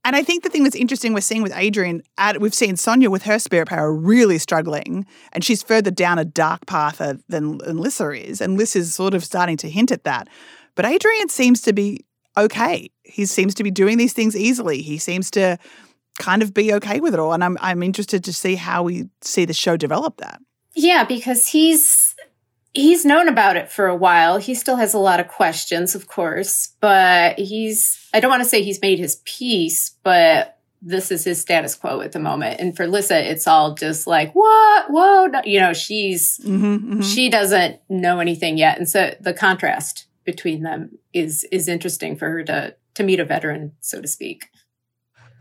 and 0.03 0.15
I 0.15 0.23
think 0.23 0.43
the 0.43 0.49
thing 0.49 0.63
that's 0.63 0.75
interesting 0.75 1.13
we're 1.13 1.21
seeing 1.21 1.43
with 1.43 1.53
Adrian, 1.55 2.01
we've 2.39 2.55
seen 2.55 2.75
Sonya 2.75 3.09
with 3.09 3.23
her 3.23 3.39
spirit 3.39 3.69
power 3.69 3.93
really 3.93 4.39
struggling, 4.39 5.05
and 5.31 5.43
she's 5.43 5.61
further 5.63 5.91
down 5.91 6.19
a 6.19 6.25
dark 6.25 6.65
path 6.65 6.97
than, 6.97 7.59
than 7.59 7.77
Lissa 7.77 8.11
is, 8.11 8.41
and 8.41 8.57
Lissa 8.57 8.79
is 8.79 8.93
sort 8.93 9.13
of 9.13 9.23
starting 9.23 9.57
to 9.57 9.69
hint 9.69 9.91
at 9.91 10.03
that. 10.03 10.27
But 10.75 10.85
Adrian 10.85 11.29
seems 11.29 11.61
to 11.61 11.73
be 11.73 12.05
okay. 12.37 12.91
He 13.03 13.25
seems 13.25 13.53
to 13.55 13.63
be 13.63 13.71
doing 13.71 13.97
these 13.97 14.13
things 14.13 14.35
easily. 14.35 14.81
He 14.81 14.97
seems 14.97 15.31
to 15.31 15.57
kind 16.19 16.41
of 16.41 16.53
be 16.53 16.73
okay 16.73 16.99
with 16.99 17.13
it 17.13 17.19
all. 17.19 17.33
And 17.33 17.43
I'm 17.43 17.57
I'm 17.61 17.83
interested 17.83 18.23
to 18.25 18.33
see 18.33 18.55
how 18.55 18.83
we 18.83 19.09
see 19.21 19.45
the 19.45 19.53
show 19.53 19.77
develop 19.77 20.17
that. 20.17 20.41
Yeah, 20.75 21.03
because 21.03 21.47
he's 21.47 22.15
he's 22.73 23.05
known 23.05 23.27
about 23.27 23.57
it 23.57 23.71
for 23.71 23.87
a 23.87 23.95
while. 23.95 24.37
He 24.37 24.55
still 24.55 24.77
has 24.77 24.93
a 24.93 24.99
lot 24.99 25.19
of 25.19 25.27
questions, 25.27 25.95
of 25.95 26.07
course, 26.07 26.69
but 26.79 27.37
he's 27.37 28.07
I 28.13 28.19
don't 28.19 28.31
want 28.31 28.43
to 28.43 28.49
say 28.49 28.63
he's 28.63 28.81
made 28.81 28.99
his 28.99 29.21
peace, 29.25 29.95
but 30.03 30.57
this 30.81 31.11
is 31.11 31.23
his 31.23 31.39
status 31.39 31.75
quo 31.75 32.01
at 32.01 32.11
the 32.11 32.19
moment. 32.19 32.59
And 32.59 32.75
for 32.75 32.87
Lissa, 32.87 33.29
it's 33.29 33.47
all 33.47 33.75
just 33.75 34.07
like, 34.07 34.33
what? 34.33 34.89
Whoa. 34.89 35.27
No. 35.27 35.41
You 35.45 35.59
know, 35.59 35.73
she's, 35.73 36.39
mm-hmm, 36.39 36.65
mm-hmm. 36.65 37.01
she 37.01 37.29
doesn't 37.29 37.79
know 37.87 38.19
anything 38.19 38.57
yet. 38.57 38.79
And 38.79 38.89
so 38.89 39.13
the 39.19 39.33
contrast 39.33 40.07
between 40.25 40.63
them 40.63 40.97
is 41.13 41.45
is 41.51 41.67
interesting 41.67 42.15
for 42.15 42.29
her 42.29 42.43
to 42.43 42.75
to 42.95 43.03
meet 43.03 43.19
a 43.19 43.25
veteran, 43.25 43.73
so 43.79 44.01
to 44.01 44.07
speak. 44.07 44.45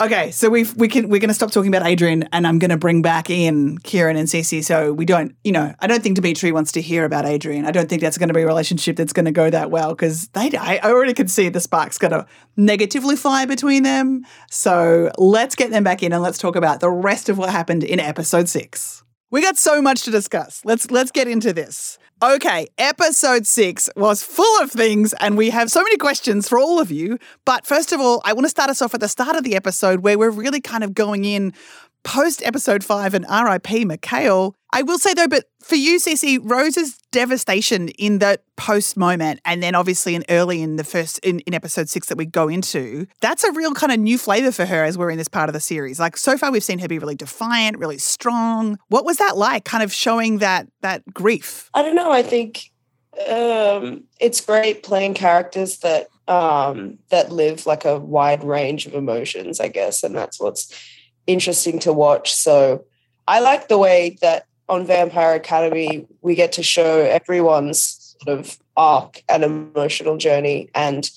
Okay, 0.01 0.31
so 0.31 0.49
we 0.49 0.65
we 0.77 0.89
can 0.89 1.11
we're 1.11 1.21
going 1.21 1.29
to 1.29 1.35
stop 1.35 1.51
talking 1.51 1.69
about 1.69 1.87
Adrian, 1.87 2.27
and 2.33 2.47
I'm 2.47 2.59
going 2.59 2.71
to 2.71 2.79
bring 2.79 3.03
back 3.03 3.29
in 3.29 3.77
Kieron 3.81 4.17
and 4.17 4.29
Sisi. 4.29 4.65
So 4.65 4.95
we 4.95 5.05
don't, 5.05 5.37
you 5.45 5.53
know, 5.53 5.75
I 5.79 5.87
don't 5.87 6.03
think 6.03 6.17
Dimitri 6.17 6.53
wants 6.53 6.73
to 6.73 6.81
hear 6.81 7.05
about 7.05 7.27
Adrian. 7.27 7.67
I 7.67 7.71
don't 7.71 7.87
think 7.87 8.01
that's 8.01 8.17
going 8.17 8.29
to 8.29 8.35
be 8.35 8.41
a 8.41 8.47
relationship 8.47 8.97
that's 8.97 9.13
going 9.13 9.27
to 9.27 9.31
go 9.31 9.51
that 9.51 9.71
well 9.71 9.91
because 9.91 10.29
they, 10.29 10.57
I, 10.57 10.79
already 10.79 11.13
could 11.13 11.31
see 11.31 11.51
the 11.51 11.61
sparks 11.61 11.99
going 11.99 12.13
to 12.13 12.27
negatively 12.57 13.15
fly 13.15 13.45
between 13.45 13.83
them. 13.83 14.25
So 14.51 15.11
let's 15.19 15.55
get 15.55 15.71
them 15.71 15.85
back 15.85 16.03
in 16.03 16.15
and 16.15 16.23
let's 16.23 16.39
talk 16.39 16.57
about 16.57 16.81
the 16.81 16.91
rest 16.91 17.29
of 17.29 17.37
what 17.37 17.51
happened 17.51 17.85
in 17.85 18.01
episode 18.01 18.49
six. 18.49 19.05
We 19.33 19.43
got 19.43 19.57
so 19.57 19.81
much 19.81 20.03
to 20.03 20.11
discuss. 20.11 20.61
Let's 20.65 20.91
let's 20.91 21.13
get 21.13 21.29
into 21.29 21.53
this. 21.53 21.99
Okay, 22.21 22.67
episode 22.79 23.47
six 23.47 23.89
was 23.95 24.25
full 24.25 24.61
of 24.61 24.73
things, 24.73 25.15
and 25.21 25.39
we 25.39 25.51
have 25.51 25.71
so 25.71 25.83
many 25.85 25.97
questions 25.99 26.49
for 26.49 26.59
all 26.59 26.81
of 26.81 26.91
you. 26.91 27.17
But 27.45 27.65
first 27.65 27.93
of 27.93 28.01
all, 28.01 28.21
I 28.25 28.33
want 28.33 28.47
to 28.47 28.51
start 28.51 28.71
us 28.71 28.83
off 28.83 28.93
at 28.93 29.01
the 29.01 29.09
start 29.09 29.37
of 29.37 29.45
the 29.45 29.55
episode 29.55 30.01
where 30.01 30.19
we're 30.19 30.31
really 30.31 30.61
kind 30.61 30.83
of 30.83 30.95
going 30.95 31.25
in 31.25 31.55
post 32.03 32.43
episode 32.45 32.83
five 32.83 33.15
and 33.15 33.25
RIP 33.31 33.87
Mikhail. 33.87 34.57
I 34.73 34.83
will 34.83 34.99
say 34.99 35.15
though, 35.15 35.29
but 35.29 35.45
for 35.63 35.77
you, 35.77 36.01
Sisi, 36.01 36.41
Rose's 36.43 36.99
devastation 37.11 37.89
in 37.91 38.19
that 38.19 38.43
post 38.57 38.97
moment, 38.97 39.41
and 39.45 39.63
then 39.63 39.75
obviously 39.75 40.15
in 40.15 40.25
early 40.29 40.63
in 40.63 40.77
the 40.77 40.85
first 40.85 41.19
in, 41.21 41.41
in 41.41 41.55
episode 41.55 41.89
six 41.89 42.09
that 42.09 42.19
we 42.19 42.27
go 42.27 42.49
into, 42.49 43.07
that's 43.21 43.45
a 43.45 43.53
real 43.53 43.75
kind 43.75 43.93
of 43.93 43.99
new 43.99 44.19
flavor 44.19 44.53
for 44.53 44.67
her 44.67 44.85
as 44.85 44.97
we're 44.97 45.11
in 45.11 45.19
this 45.19 45.29
part 45.29 45.49
of 45.49 45.53
the 45.53 45.61
series. 45.61 45.99
Like 45.99 46.17
so 46.17 46.37
far, 46.37 46.51
we've 46.51 46.65
seen 46.65 46.79
her 46.79 46.89
be 46.89 46.99
really 46.99 47.15
defiant, 47.15 47.79
really 47.79 47.99
strong. 47.99 48.79
What 48.89 49.05
was 49.05 49.19
that 49.19 49.37
like? 49.37 49.65
Kind 49.65 49.83
of 49.83 49.93
showing 49.93 50.39
that 50.39 50.69
that 50.83 51.03
grief. 51.13 51.71
I 51.75 51.83
don't 51.83 51.95
know. 51.95 52.11
I 52.11 52.23
think 52.23 52.71
um, 53.29 54.05
it's 54.21 54.41
great 54.41 54.83
playing 54.83 55.15
characters 55.15 55.79
that 55.79 56.09
um, 56.29 56.99
that 57.09 57.33
live 57.33 57.67
like 57.67 57.85
a 57.85 57.99
wide 57.99 58.45
range 58.45 58.87
of 58.87 58.95
emotions, 58.95 59.61
I 59.61 59.69
guess, 59.69 60.03
and 60.03 60.15
that's 60.15 60.41
what's 60.41 60.73
interesting 61.27 61.79
to 61.81 61.93
watch. 61.93 62.33
So 62.33 62.85
I 63.27 63.41
like 63.41 63.69
the 63.69 63.79
way 63.79 64.17
that 64.23 64.47
on 64.71 64.87
Vampire 64.87 65.35
Academy 65.35 66.07
we 66.23 66.35
get 66.35 66.53
to 66.53 66.63
show 66.63 67.01
everyone's 67.01 68.17
sort 68.25 68.39
of 68.39 68.59
arc 68.77 69.23
and 69.29 69.45
emotional 69.45 70.17
journey. 70.17 70.71
And 70.75 71.11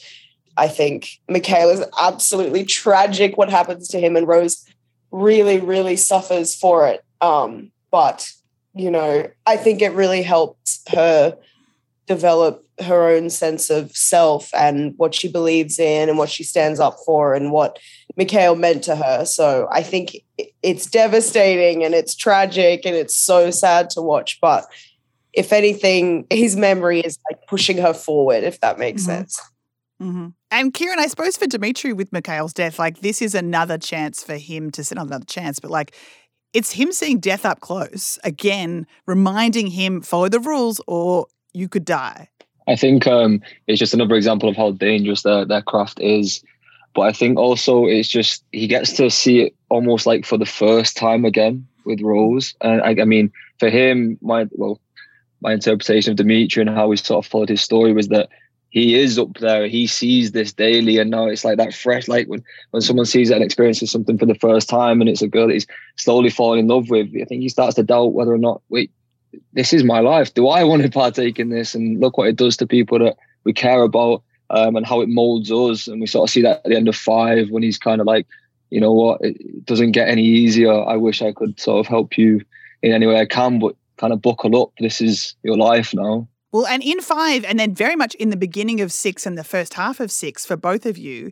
I 0.57 0.67
think 0.67 1.19
Mikhail 1.29 1.69
is 1.69 1.83
absolutely 2.01 2.65
tragic 2.65 3.37
what 3.37 3.49
happens 3.49 3.87
to 3.89 3.99
him, 3.99 4.15
and 4.15 4.27
Rose 4.27 4.65
really, 5.11 5.59
really 5.59 5.95
suffers 5.95 6.55
for 6.55 6.87
it. 6.87 7.03
Um, 7.21 7.71
but 7.91 8.31
you 8.75 8.89
know, 8.89 9.29
I 9.45 9.57
think 9.57 9.81
it 9.81 9.93
really 9.93 10.23
helps 10.23 10.83
her 10.91 11.37
develop 12.05 12.65
her 12.79 13.09
own 13.09 13.29
sense 13.29 13.69
of 13.69 13.95
self 13.95 14.49
and 14.53 14.93
what 14.97 15.15
she 15.15 15.31
believes 15.31 15.79
in 15.79 16.09
and 16.09 16.17
what 16.17 16.29
she 16.29 16.43
stands 16.43 16.79
up 16.79 16.97
for 17.05 17.33
and 17.33 17.51
what 17.51 17.79
Mikhail 18.15 18.55
meant 18.55 18.83
to 18.85 18.95
her. 18.95 19.25
So 19.25 19.67
I 19.71 19.83
think 19.83 20.17
it's 20.61 20.85
devastating 20.85 21.83
and 21.83 21.93
it's 21.93 22.15
tragic 22.15 22.85
and 22.85 22.95
it's 22.95 23.15
so 23.15 23.51
sad 23.51 23.89
to 23.91 24.01
watch. 24.01 24.39
But 24.41 24.65
if 25.33 25.53
anything, 25.53 26.27
his 26.29 26.55
memory 26.55 26.99
is 26.99 27.17
like 27.29 27.47
pushing 27.47 27.77
her 27.77 27.93
forward, 27.93 28.43
if 28.43 28.59
that 28.61 28.77
makes 28.77 29.03
mm-hmm. 29.03 29.11
sense. 29.11 29.41
Mm-hmm. 30.01 30.27
And 30.51 30.73
Kieron, 30.73 30.97
I 30.97 31.07
suppose 31.07 31.37
for 31.37 31.47
Dimitri 31.47 31.93
with 31.93 32.11
Mikhail's 32.11 32.53
death, 32.53 32.77
like 32.77 32.99
this 32.99 33.21
is 33.21 33.33
another 33.33 33.77
chance 33.77 34.23
for 34.23 34.35
him 34.35 34.69
to 34.71 34.83
sit 34.83 34.97
on 34.97 35.07
another 35.07 35.25
chance, 35.25 35.59
but 35.59 35.71
like 35.71 35.95
it's 36.53 36.71
him 36.71 36.91
seeing 36.91 37.19
death 37.19 37.45
up 37.45 37.61
close 37.61 38.19
again, 38.23 38.85
reminding 39.07 39.67
him 39.67 40.01
follow 40.01 40.29
the 40.29 40.39
rules 40.39 40.79
or 40.87 41.27
you 41.53 41.67
could 41.67 41.85
die. 41.85 42.29
I 42.67 42.75
think 42.75 43.07
um, 43.07 43.41
it's 43.67 43.79
just 43.79 43.93
another 43.93 44.15
example 44.15 44.49
of 44.49 44.55
how 44.55 44.71
dangerous 44.71 45.23
their, 45.23 45.45
their 45.45 45.61
craft 45.61 45.99
is. 45.99 46.43
But 46.93 47.01
I 47.01 47.11
think 47.11 47.37
also 47.37 47.85
it's 47.85 48.07
just 48.07 48.43
he 48.51 48.67
gets 48.67 48.93
to 48.93 49.09
see 49.09 49.41
it 49.41 49.55
almost 49.69 50.05
like 50.05 50.25
for 50.25 50.37
the 50.37 50.45
first 50.45 50.95
time 50.95 51.25
again 51.25 51.67
with 51.85 52.01
Rose. 52.01 52.53
And 52.61 52.81
I, 52.81 53.01
I 53.01 53.05
mean, 53.05 53.31
for 53.59 53.69
him, 53.69 54.17
my 54.21 54.47
well, 54.51 54.79
my 55.41 55.53
interpretation 55.53 56.11
of 56.11 56.17
Dimitri 56.17 56.61
and 56.61 56.69
how 56.69 56.87
we 56.87 56.97
sort 56.97 57.25
of 57.25 57.29
followed 57.29 57.49
his 57.49 57.61
story 57.61 57.93
was 57.93 58.09
that 58.09 58.29
he 58.69 58.95
is 58.95 59.19
up 59.19 59.37
there. 59.39 59.67
He 59.67 59.85
sees 59.85 60.31
this 60.31 60.53
daily, 60.53 60.97
and 60.97 61.11
now 61.11 61.27
it's 61.27 61.45
like 61.45 61.57
that 61.57 61.73
fresh. 61.73 62.07
Like 62.07 62.27
when 62.27 62.43
when 62.71 62.81
someone 62.81 63.05
sees 63.05 63.29
it 63.29 63.35
and 63.35 63.43
experiences 63.43 63.91
something 63.91 64.17
for 64.17 64.25
the 64.25 64.35
first 64.35 64.69
time, 64.69 65.01
and 65.01 65.09
it's 65.09 65.21
a 65.21 65.27
girl 65.27 65.47
that 65.47 65.53
he's 65.53 65.67
slowly 65.95 66.29
falling 66.29 66.59
in 66.59 66.67
love 66.67 66.89
with. 66.89 67.09
I 67.19 67.25
think 67.25 67.41
he 67.41 67.49
starts 67.49 67.75
to 67.75 67.83
doubt 67.83 68.13
whether 68.13 68.33
or 68.33 68.37
not 68.37 68.61
wait, 68.69 68.91
this 69.53 69.73
is 69.73 69.83
my 69.83 69.99
life. 69.99 70.33
Do 70.33 70.47
I 70.47 70.63
want 70.63 70.83
to 70.83 70.89
partake 70.89 71.39
in 71.39 71.49
this? 71.49 71.75
And 71.75 71.99
look 71.99 72.17
what 72.17 72.27
it 72.27 72.35
does 72.35 72.57
to 72.57 72.67
people 72.67 72.99
that 72.99 73.17
we 73.43 73.53
care 73.53 73.81
about 73.81 74.23
um, 74.49 74.75
and 74.75 74.85
how 74.85 75.01
it 75.01 75.09
molds 75.09 75.51
us. 75.51 75.87
And 75.87 76.01
we 76.01 76.07
sort 76.07 76.29
of 76.29 76.33
see 76.33 76.41
that 76.41 76.57
at 76.57 76.63
the 76.65 76.75
end 76.75 76.87
of 76.87 76.95
five 76.95 77.49
when 77.49 77.63
he's 77.63 77.77
kind 77.77 78.01
of 78.01 78.07
like, 78.07 78.27
you 78.69 78.79
know 78.79 78.93
what, 78.93 79.21
it 79.21 79.65
doesn't 79.65 79.91
get 79.91 80.09
any 80.09 80.23
easier. 80.23 80.73
I 80.73 80.95
wish 80.95 81.21
I 81.21 81.31
could 81.31 81.59
sort 81.59 81.79
of 81.79 81.87
help 81.87 82.17
you 82.17 82.41
in 82.81 82.91
any 82.91 83.05
way 83.05 83.19
I 83.19 83.25
can, 83.25 83.59
but 83.59 83.75
kind 83.97 84.13
of 84.13 84.21
buckle 84.21 84.61
up. 84.61 84.71
This 84.79 85.01
is 85.01 85.35
your 85.43 85.57
life 85.57 85.93
now. 85.93 86.27
Well, 86.51 86.67
and 86.67 86.83
in 86.83 87.01
five, 87.01 87.43
and 87.45 87.59
then 87.59 87.73
very 87.73 87.95
much 87.95 88.13
in 88.15 88.29
the 88.29 88.37
beginning 88.37 88.79
of 88.79 88.91
six 88.91 89.25
and 89.25 89.37
the 89.37 89.43
first 89.43 89.73
half 89.73 89.99
of 89.99 90.11
six 90.11 90.45
for 90.45 90.55
both 90.55 90.85
of 90.85 90.97
you, 90.97 91.31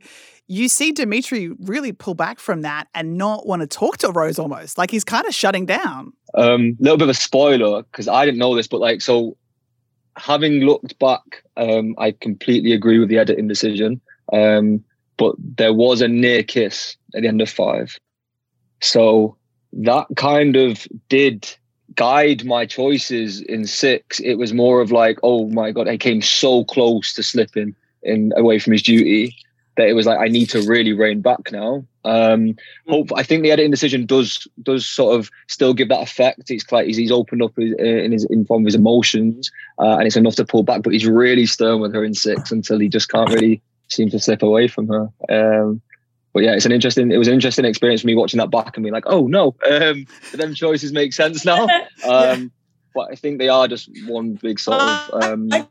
you 0.51 0.67
see 0.67 0.91
Dimitri 0.91 1.49
really 1.61 1.93
pull 1.93 2.13
back 2.13 2.37
from 2.37 2.61
that 2.63 2.89
and 2.93 3.17
not 3.17 3.47
want 3.47 3.61
to 3.61 3.67
talk 3.67 3.99
to 3.99 4.11
Rose 4.11 4.37
almost. 4.37 4.77
Like 4.77 4.91
he's 4.91 5.05
kind 5.05 5.25
of 5.25 5.33
shutting 5.33 5.65
down. 5.65 6.11
A 6.35 6.41
um, 6.41 6.75
little 6.77 6.97
bit 6.97 7.05
of 7.05 7.11
a 7.11 7.13
spoiler 7.13 7.83
because 7.83 8.09
I 8.09 8.25
didn't 8.25 8.39
know 8.39 8.53
this, 8.53 8.67
but 8.67 8.81
like, 8.81 9.01
so 9.01 9.37
having 10.17 10.59
looked 10.59 10.99
back, 10.99 11.21
um, 11.55 11.95
I 11.97 12.11
completely 12.11 12.73
agree 12.73 12.99
with 12.99 13.07
the 13.07 13.17
editing 13.17 13.47
decision. 13.47 14.01
Um, 14.33 14.83
but 15.15 15.35
there 15.39 15.73
was 15.73 16.01
a 16.01 16.09
near 16.09 16.43
kiss 16.43 16.97
at 17.15 17.21
the 17.21 17.29
end 17.29 17.39
of 17.39 17.49
five. 17.49 17.97
So 18.81 19.37
that 19.71 20.07
kind 20.17 20.57
of 20.57 20.85
did 21.07 21.49
guide 21.95 22.43
my 22.43 22.65
choices 22.65 23.39
in 23.39 23.65
six. 23.65 24.19
It 24.19 24.35
was 24.35 24.51
more 24.51 24.81
of 24.81 24.91
like, 24.91 25.17
oh 25.23 25.47
my 25.47 25.71
God, 25.71 25.87
I 25.87 25.95
came 25.95 26.21
so 26.21 26.65
close 26.65 27.13
to 27.13 27.23
slipping 27.23 27.73
in 28.03 28.33
away 28.35 28.59
from 28.59 28.73
his 28.73 28.81
duty 28.81 29.33
that 29.81 29.89
it 29.89 29.93
was 29.93 30.05
like 30.05 30.19
I 30.19 30.27
need 30.27 30.49
to 30.51 30.61
really 30.61 30.93
rein 30.93 31.21
back 31.21 31.51
now. 31.51 31.83
Um, 32.05 32.55
hope 32.87 33.11
I 33.15 33.23
think 33.23 33.43
the 33.43 33.51
editing 33.51 33.71
decision 33.71 34.05
does 34.05 34.47
does 34.61 34.87
sort 34.87 35.19
of 35.19 35.29
still 35.47 35.73
give 35.73 35.89
that 35.89 36.03
effect. 36.03 36.49
It's 36.49 36.63
quite 36.63 36.87
he's, 36.87 36.97
he's 36.97 37.11
opened 37.11 37.41
up 37.41 37.51
his, 37.57 37.73
uh, 37.79 37.83
in 37.83 38.11
his 38.11 38.25
in 38.25 38.45
form 38.45 38.63
of 38.63 38.67
his 38.67 38.75
emotions, 38.75 39.51
uh, 39.79 39.97
and 39.97 40.03
it's 40.03 40.15
enough 40.15 40.35
to 40.35 40.45
pull 40.45 40.63
back. 40.63 40.83
But 40.83 40.93
he's 40.93 41.07
really 41.07 41.45
stern 41.45 41.81
with 41.81 41.93
her 41.93 42.03
in 42.03 42.13
six 42.13 42.51
until 42.51 42.79
he 42.79 42.89
just 42.89 43.09
can't 43.09 43.33
really 43.33 43.61
seem 43.87 44.09
to 44.11 44.19
slip 44.19 44.43
away 44.43 44.67
from 44.67 44.87
her. 44.87 45.09
Um, 45.29 45.81
but 46.33 46.43
yeah, 46.43 46.53
it's 46.53 46.65
an 46.65 46.71
interesting. 46.71 47.11
It 47.11 47.17
was 47.17 47.27
an 47.27 47.33
interesting 47.33 47.65
experience 47.65 48.01
for 48.01 48.07
me 48.07 48.15
watching 48.15 48.37
that 48.37 48.51
back 48.51 48.77
and 48.77 48.83
being 48.83 48.93
like, 48.93 49.07
oh 49.07 49.27
no, 49.27 49.55
um, 49.69 50.05
them 50.33 50.53
choices 50.53 50.93
make 50.93 51.13
sense 51.13 51.43
now. 51.43 51.67
Um, 52.07 52.51
but 52.93 53.11
I 53.11 53.15
think 53.15 53.39
they 53.39 53.49
are 53.49 53.67
just 53.67 53.89
one 54.07 54.33
big 54.33 54.59
sort 54.59 54.81
of 54.81 55.23
um, 55.23 55.49
I 55.51 55.65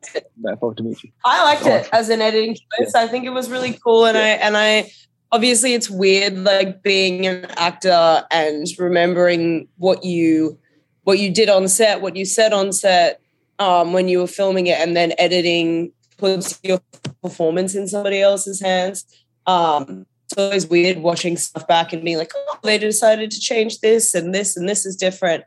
meet 0.82 1.02
you. 1.02 1.10
I 1.24 1.44
liked 1.44 1.66
it 1.66 1.88
as 1.92 2.08
an 2.08 2.20
editing 2.20 2.54
choice. 2.54 2.94
I 2.94 3.06
think 3.06 3.24
it 3.24 3.30
was 3.30 3.50
really 3.50 3.78
cool, 3.84 4.06
and 4.06 4.16
I 4.16 4.28
and 4.28 4.56
I 4.56 4.90
obviously 5.32 5.74
it's 5.74 5.90
weird 5.90 6.38
like 6.38 6.82
being 6.82 7.26
an 7.26 7.46
actor 7.56 8.24
and 8.30 8.66
remembering 8.78 9.68
what 9.76 10.04
you 10.04 10.58
what 11.04 11.18
you 11.18 11.32
did 11.32 11.48
on 11.48 11.68
set, 11.68 12.00
what 12.00 12.16
you 12.16 12.24
said 12.24 12.52
on 12.52 12.72
set 12.72 13.20
um, 13.58 13.92
when 13.92 14.08
you 14.08 14.18
were 14.18 14.26
filming 14.26 14.66
it, 14.66 14.78
and 14.78 14.96
then 14.96 15.12
editing 15.18 15.92
puts 16.16 16.58
your 16.62 16.80
performance 17.22 17.74
in 17.74 17.88
somebody 17.88 18.20
else's 18.20 18.60
hands. 18.60 19.04
Um, 19.46 20.06
it's 20.30 20.38
always 20.38 20.66
weird 20.66 20.98
watching 20.98 21.36
stuff 21.36 21.66
back 21.66 21.92
and 21.92 22.04
being 22.04 22.18
like, 22.18 22.32
oh, 22.36 22.58
they 22.62 22.78
decided 22.78 23.30
to 23.32 23.40
change 23.40 23.80
this 23.80 24.14
and 24.14 24.32
this 24.32 24.56
and 24.56 24.68
this 24.68 24.86
is 24.86 24.94
different. 24.94 25.44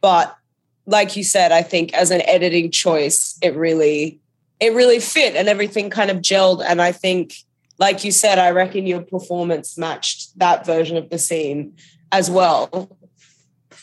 But 0.00 0.36
like 0.86 1.16
you 1.16 1.24
said, 1.24 1.52
I 1.52 1.62
think 1.62 1.92
as 1.94 2.10
an 2.10 2.22
editing 2.22 2.70
choice, 2.70 3.38
it 3.42 3.54
really 3.56 4.20
it 4.60 4.72
really 4.72 5.00
fit 5.00 5.34
and 5.34 5.48
everything 5.48 5.90
kind 5.90 6.10
of 6.10 6.18
gelled. 6.18 6.64
And 6.64 6.80
I 6.80 6.92
think, 6.92 7.34
like 7.78 8.04
you 8.04 8.12
said, 8.12 8.38
I 8.38 8.50
reckon 8.50 8.86
your 8.86 9.02
performance 9.02 9.76
matched 9.76 10.38
that 10.38 10.64
version 10.64 10.96
of 10.96 11.10
the 11.10 11.18
scene 11.18 11.76
as 12.12 12.30
well. 12.30 12.96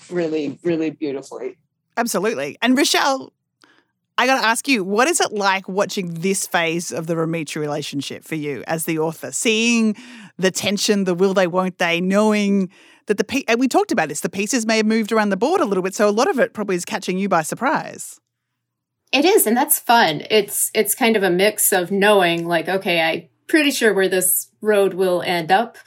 Really, 0.09 0.59
really 0.63 0.89
beautifully. 0.89 1.57
Absolutely. 1.97 2.57
And 2.61 2.77
Richelle, 2.77 3.33
I 4.17 4.25
got 4.25 4.39
to 4.39 4.47
ask 4.47 4.67
you, 4.67 4.83
what 4.83 5.07
is 5.07 5.19
it 5.19 5.31
like 5.31 5.67
watching 5.67 6.13
this 6.15 6.47
phase 6.47 6.91
of 6.91 7.07
the 7.07 7.15
Dimitri 7.15 7.61
relationship 7.61 8.23
for 8.23 8.35
you 8.35 8.63
as 8.67 8.85
the 8.85 8.99
author? 8.99 9.31
Seeing 9.31 9.95
the 10.37 10.51
tension, 10.51 11.03
the 11.03 11.13
will 11.13 11.33
they, 11.33 11.47
won't 11.47 11.77
they, 11.77 11.99
knowing 12.01 12.69
that 13.07 13.17
the 13.17 13.55
we 13.57 13.67
talked 13.67 13.91
about 13.91 14.09
this, 14.09 14.21
the 14.21 14.29
pieces 14.29 14.65
may 14.65 14.77
have 14.77 14.85
moved 14.85 15.11
around 15.11 15.29
the 15.29 15.37
board 15.37 15.61
a 15.61 15.65
little 15.65 15.83
bit, 15.83 15.95
so 15.95 16.07
a 16.07 16.11
lot 16.11 16.29
of 16.29 16.39
it 16.39 16.53
probably 16.53 16.75
is 16.75 16.85
catching 16.85 17.17
you 17.17 17.29
by 17.29 17.41
surprise. 17.41 18.19
It 19.11 19.25
is, 19.25 19.45
and 19.45 19.57
that's 19.57 19.79
fun. 19.79 20.23
It's 20.29 20.71
it's 20.73 20.95
kind 20.95 21.15
of 21.15 21.23
a 21.23 21.29
mix 21.29 21.73
of 21.73 21.91
knowing, 21.91 22.47
like, 22.47 22.69
okay, 22.69 23.01
I'm 23.01 23.29
pretty 23.47 23.71
sure 23.71 23.93
where 23.93 24.09
this 24.09 24.49
road 24.61 24.93
will 24.93 25.21
end 25.21 25.51
up, 25.51 25.77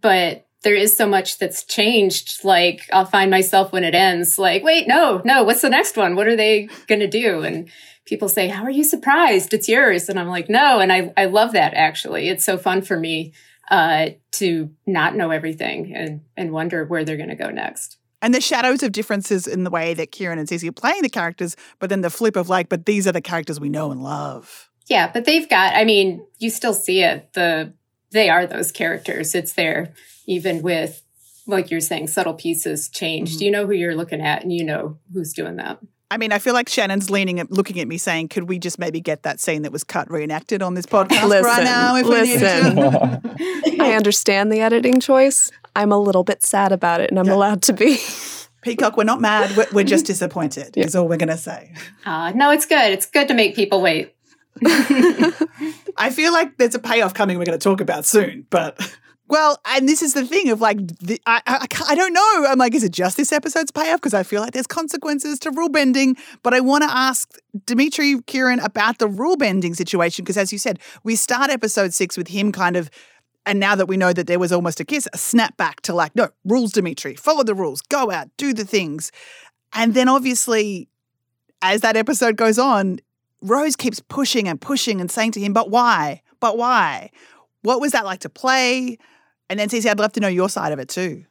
but 0.00 0.46
there 0.62 0.74
is 0.74 0.96
so 0.96 1.06
much 1.06 1.38
that's 1.38 1.64
changed. 1.64 2.44
Like, 2.44 2.82
I'll 2.92 3.04
find 3.06 3.30
myself 3.30 3.72
when 3.72 3.84
it 3.84 3.94
ends, 3.94 4.38
like, 4.38 4.62
wait, 4.62 4.86
no, 4.88 5.22
no, 5.24 5.42
what's 5.42 5.62
the 5.62 5.70
next 5.70 5.96
one? 5.96 6.16
What 6.16 6.26
are 6.26 6.36
they 6.36 6.68
going 6.86 7.00
to 7.00 7.08
do? 7.08 7.42
And 7.42 7.68
people 8.04 8.28
say, 8.28 8.48
how 8.48 8.64
are 8.64 8.70
you 8.70 8.84
surprised? 8.84 9.54
It's 9.54 9.68
yours. 9.68 10.08
And 10.08 10.18
I'm 10.18 10.28
like, 10.28 10.48
no. 10.48 10.80
And 10.80 10.92
I, 10.92 11.12
I 11.16 11.26
love 11.26 11.52
that 11.52 11.74
actually. 11.74 12.28
It's 12.28 12.44
so 12.44 12.58
fun 12.58 12.82
for 12.82 12.98
me 12.98 13.32
uh, 13.70 14.10
to 14.32 14.70
not 14.86 15.14
know 15.16 15.30
everything 15.30 15.94
and, 15.94 16.22
and 16.36 16.52
wonder 16.52 16.84
where 16.84 17.04
they're 17.04 17.16
going 17.16 17.28
to 17.28 17.36
go 17.36 17.50
next. 17.50 17.96
And 18.22 18.34
the 18.34 18.40
shadows 18.40 18.82
of 18.82 18.92
differences 18.92 19.46
in 19.46 19.64
the 19.64 19.70
way 19.70 19.94
that 19.94 20.12
Kieron 20.12 20.38
and 20.38 20.46
Sisi 20.46 20.68
are 20.68 20.72
playing 20.72 21.02
the 21.02 21.08
characters, 21.08 21.56
but 21.78 21.88
then 21.88 22.02
the 22.02 22.10
flip 22.10 22.36
of 22.36 22.48
like, 22.48 22.68
but 22.68 22.84
these 22.84 23.06
are 23.06 23.12
the 23.12 23.22
characters 23.22 23.58
we 23.58 23.70
know 23.70 23.90
and 23.90 24.02
love. 24.02 24.68
Yeah, 24.88 25.10
but 25.10 25.24
they've 25.24 25.48
got, 25.48 25.74
I 25.74 25.84
mean, 25.84 26.26
you 26.38 26.50
still 26.50 26.74
see 26.74 27.02
it. 27.02 27.32
The 27.32 27.72
they 28.10 28.28
are 28.28 28.44
those 28.44 28.72
characters. 28.72 29.36
It's 29.36 29.52
there, 29.52 29.94
even 30.26 30.62
with 30.62 31.02
like 31.46 31.70
you're 31.70 31.80
saying, 31.80 32.08
subtle 32.08 32.34
pieces 32.34 32.88
changed. 32.88 33.34
Mm-hmm. 33.36 33.44
You 33.44 33.50
know 33.52 33.66
who 33.66 33.72
you're 33.72 33.96
looking 33.96 34.20
at 34.20 34.42
and 34.42 34.52
you 34.52 34.64
know 34.64 34.98
who's 35.12 35.32
doing 35.32 35.56
that. 35.56 35.78
I 36.12 36.16
mean, 36.16 36.32
I 36.32 36.40
feel 36.40 36.54
like 36.54 36.68
Shannon's 36.68 37.08
leaning 37.08 37.38
at 37.38 37.52
looking 37.52 37.78
at 37.78 37.86
me 37.86 37.96
saying, 37.96 38.28
could 38.28 38.48
we 38.48 38.58
just 38.58 38.78
maybe 38.80 39.00
get 39.00 39.22
that 39.22 39.38
scene 39.38 39.62
that 39.62 39.70
was 39.70 39.84
cut 39.84 40.10
reenacted 40.10 40.60
on 40.60 40.74
this 40.74 40.84
podcast 40.84 41.28
listen, 41.28 41.44
right 41.44 41.64
now 41.64 41.96
if 41.96 42.06
listen. 42.06 42.76
we 42.76 43.80
I 43.80 43.92
understand 43.92 44.50
the 44.50 44.60
editing 44.60 44.98
choice. 44.98 45.52
I'm 45.76 45.92
a 45.92 45.98
little 45.98 46.24
bit 46.24 46.42
sad 46.42 46.72
about 46.72 47.00
it 47.00 47.10
and 47.10 47.18
I'm 47.18 47.26
yeah. 47.26 47.34
allowed 47.34 47.62
to 47.62 47.72
be. 47.72 47.98
Peacock, 48.62 48.96
we're 48.96 49.04
not 49.04 49.20
mad. 49.20 49.56
We're, 49.56 49.66
we're 49.72 49.84
just 49.84 50.04
disappointed, 50.04 50.76
yeah. 50.76 50.84
is 50.84 50.96
all 50.96 51.08
we're 51.08 51.16
going 51.16 51.28
to 51.28 51.38
say. 51.38 51.72
Uh, 52.04 52.32
no, 52.34 52.50
it's 52.50 52.66
good. 52.66 52.92
It's 52.92 53.06
good 53.06 53.28
to 53.28 53.34
make 53.34 53.54
people 53.54 53.80
wait. 53.80 54.14
I 55.96 56.10
feel 56.12 56.32
like 56.32 56.58
there's 56.58 56.74
a 56.74 56.80
payoff 56.80 57.14
coming 57.14 57.38
we're 57.38 57.44
going 57.44 57.58
to 57.58 57.62
talk 57.62 57.80
about 57.80 58.04
soon, 58.04 58.46
but 58.50 58.78
well, 59.30 59.60
and 59.64 59.88
this 59.88 60.02
is 60.02 60.12
the 60.12 60.26
thing 60.26 60.50
of 60.50 60.60
like, 60.60 60.84
the, 60.98 61.22
I, 61.24 61.40
I, 61.46 61.66
I, 61.90 61.94
don't 61.94 62.12
know. 62.12 62.46
I'm 62.48 62.58
like, 62.58 62.74
is 62.74 62.82
it 62.82 62.90
just 62.90 63.16
this 63.16 63.32
episode's 63.32 63.70
payoff? 63.70 64.00
Because 64.00 64.12
I 64.12 64.24
feel 64.24 64.40
like 64.40 64.52
there's 64.52 64.66
consequences 64.66 65.38
to 65.40 65.52
rule 65.52 65.68
bending. 65.68 66.16
But 66.42 66.52
I 66.52 66.58
want 66.58 66.82
to 66.82 66.90
ask 66.90 67.38
Dimitri 67.64 68.16
Kieron 68.22 68.62
about 68.62 68.98
the 68.98 69.06
rule 69.06 69.36
bending 69.36 69.74
situation. 69.74 70.24
Because 70.24 70.36
as 70.36 70.52
you 70.52 70.58
said, 70.58 70.80
we 71.04 71.14
start 71.14 71.48
episode 71.48 71.94
six 71.94 72.18
with 72.18 72.26
him 72.26 72.50
kind 72.50 72.76
of, 72.76 72.90
and 73.46 73.60
now 73.60 73.76
that 73.76 73.86
we 73.86 73.96
know 73.96 74.12
that 74.12 74.26
there 74.26 74.40
was 74.40 74.50
almost 74.50 74.80
a 74.80 74.84
kiss, 74.84 75.08
a 75.12 75.18
snap 75.18 75.56
back 75.56 75.80
to 75.82 75.94
like, 75.94 76.14
no, 76.16 76.30
rules, 76.44 76.72
Dimitri, 76.72 77.14
follow 77.14 77.44
the 77.44 77.54
rules, 77.54 77.82
go 77.82 78.10
out, 78.10 78.28
do 78.36 78.52
the 78.52 78.64
things. 78.64 79.12
And 79.72 79.94
then 79.94 80.08
obviously, 80.08 80.88
as 81.62 81.82
that 81.82 81.96
episode 81.96 82.36
goes 82.36 82.58
on, 82.58 82.98
Rose 83.42 83.76
keeps 83.76 84.00
pushing 84.00 84.48
and 84.48 84.60
pushing 84.60 85.00
and 85.00 85.08
saying 85.08 85.32
to 85.32 85.40
him, 85.40 85.52
but 85.52 85.70
why? 85.70 86.22
But 86.40 86.58
why? 86.58 87.10
What 87.62 87.80
was 87.80 87.92
that 87.92 88.04
like 88.04 88.20
to 88.20 88.28
play? 88.28 88.98
And 89.50 89.58
then 89.58 89.68
Sisi, 89.68 89.90
I'd 89.90 89.98
love 89.98 90.12
to 90.12 90.20
know 90.20 90.28
your 90.28 90.48
side 90.48 90.72
of 90.72 90.78
it 90.78 90.88
too. 90.88 91.24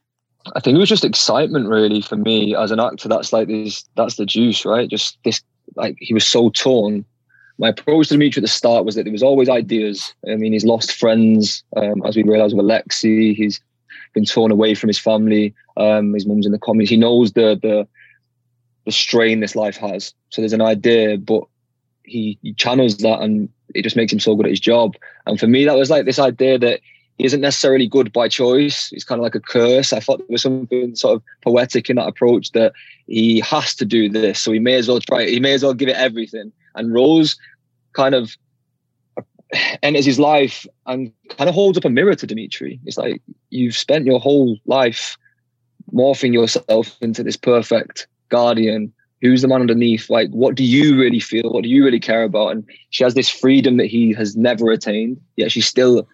I 0.56 0.60
think 0.60 0.76
it 0.76 0.80
was 0.80 0.90
just 0.90 1.06
excitement 1.06 1.68
really 1.68 2.02
for 2.02 2.18
me 2.18 2.56
as 2.56 2.70
an 2.70 2.80
actor. 2.80 3.08
That's 3.08 3.34
like 3.34 3.48
this 3.48 3.84
that's 3.96 4.16
the 4.16 4.26
juice, 4.26 4.66
right? 4.66 4.90
Just 4.90 5.18
this 5.24 5.42
like 5.76 5.96
he 6.00 6.14
was 6.14 6.28
so 6.28 6.50
torn. 6.50 7.06
My 7.58 7.70
approach 7.70 8.08
to 8.08 8.14
Dimitri 8.14 8.42
at 8.42 8.44
the 8.44 8.48
start 8.48 8.86
was 8.86 8.96
that 8.96 9.04
there 9.04 9.12
was 9.12 9.24
always 9.24 9.50
ideas. 9.50 10.14
I 10.30 10.36
mean, 10.36 10.54
he's 10.54 10.66
lost 10.66 10.94
friends, 10.94 11.64
um, 11.76 12.02
as 12.06 12.16
we 12.16 12.24
realized 12.24 12.56
with 12.56 12.66
Alexi. 12.66 13.36
He's 13.36 13.60
been 14.14 14.26
torn 14.26 14.52
away 14.52 14.76
from 14.76 14.88
his 14.88 15.00
family. 15.00 15.54
Um, 15.78 16.14
his 16.14 16.26
mum's 16.26 16.46
in 16.46 16.52
the 16.52 16.60
comments. 16.60 16.90
He 16.90 16.98
knows 16.98 17.34
the 17.34 17.60
the 17.62 17.88
the 18.86 18.92
strain 18.92 19.40
this 19.40 19.56
life 19.56 19.78
has. 19.78 20.14
So 20.30 20.42
there's 20.42 20.54
an 20.54 20.62
idea, 20.62 21.18
but 21.18 21.44
he, 22.04 22.40
he 22.42 22.54
channels 22.54 22.98
that 22.98 23.22
and 23.22 23.50
it 23.76 23.84
just 23.84 23.96
makes 23.96 24.12
him 24.12 24.20
so 24.20 24.36
good 24.36 24.48
at 24.48 24.52
his 24.52 24.60
job. 24.60 24.96
And 25.26 25.40
for 25.40 25.48
me, 25.48 25.66
that 25.66 25.78
was 25.78 25.90
like 25.90 26.06
this 26.06 26.18
idea 26.18 26.58
that 26.58 26.80
he 27.20 27.26
isn't 27.26 27.42
necessarily 27.42 27.86
good 27.86 28.14
by 28.14 28.30
choice. 28.30 28.92
It's 28.94 29.04
kind 29.04 29.20
of 29.20 29.24
like 29.24 29.36
a 29.36 29.42
curse. 29.42 29.92
I 29.92 30.00
thought 30.00 30.20
there 30.20 30.28
was 30.30 30.42
something 30.42 30.96
sort 30.96 31.18
of 31.18 31.24
poetic 31.44 31.90
in 31.90 31.98
that 31.98 32.08
approach 32.08 32.54
that 32.54 32.72
he 33.08 33.42
has 33.42 33.76
to 33.76 33.86
do 33.86 34.08
this, 34.08 34.40
so 34.40 34.54
he 34.54 34.60
may 34.60 34.76
as 34.76 34.88
well 34.88 35.02
try. 35.02 35.24
It. 35.24 35.30
He 35.30 35.40
may 35.42 35.54
as 35.54 35.62
well 35.62 35.74
give 35.74 35.90
it 35.90 35.98
everything. 35.98 36.54
And 36.76 36.94
Rose 36.94 37.38
kind 37.92 38.16
of 38.16 38.38
enters 39.84 40.06
his 40.06 40.18
life 40.18 40.66
and 40.86 41.12
kind 41.30 41.50
of 41.50 41.56
holds 41.56 41.78
up 41.78 41.84
a 41.84 41.90
mirror 41.90 42.16
to 42.16 42.26
Dimitri. 42.26 42.80
It's 42.86 42.98
like 42.98 43.22
you've 43.50 43.76
spent 43.76 44.06
your 44.06 44.22
whole 44.22 44.58
life 44.66 45.18
morphing 45.94 46.34
yourself 46.34 46.98
into 47.02 47.22
this 47.22 47.36
perfect 47.36 48.08
guardian. 48.30 48.94
Who's 49.22 49.42
the 49.42 49.50
man 49.50 49.60
underneath? 49.60 50.10
Like, 50.10 50.30
what 50.30 50.56
do 50.56 50.64
you 50.64 50.98
really 50.98 51.20
feel? 51.20 51.52
What 51.52 51.64
do 51.64 51.70
you 51.70 51.84
really 51.84 52.00
care 52.00 52.24
about? 52.24 52.54
And 52.54 52.64
she 52.92 53.04
has 53.04 53.16
this 53.16 53.30
freedom 53.30 53.76
that 53.76 53.88
he 53.88 54.14
has 54.14 54.38
never 54.38 54.72
attained, 54.72 55.20
yet 55.36 55.52
she's 55.52 55.68
still 55.68 56.08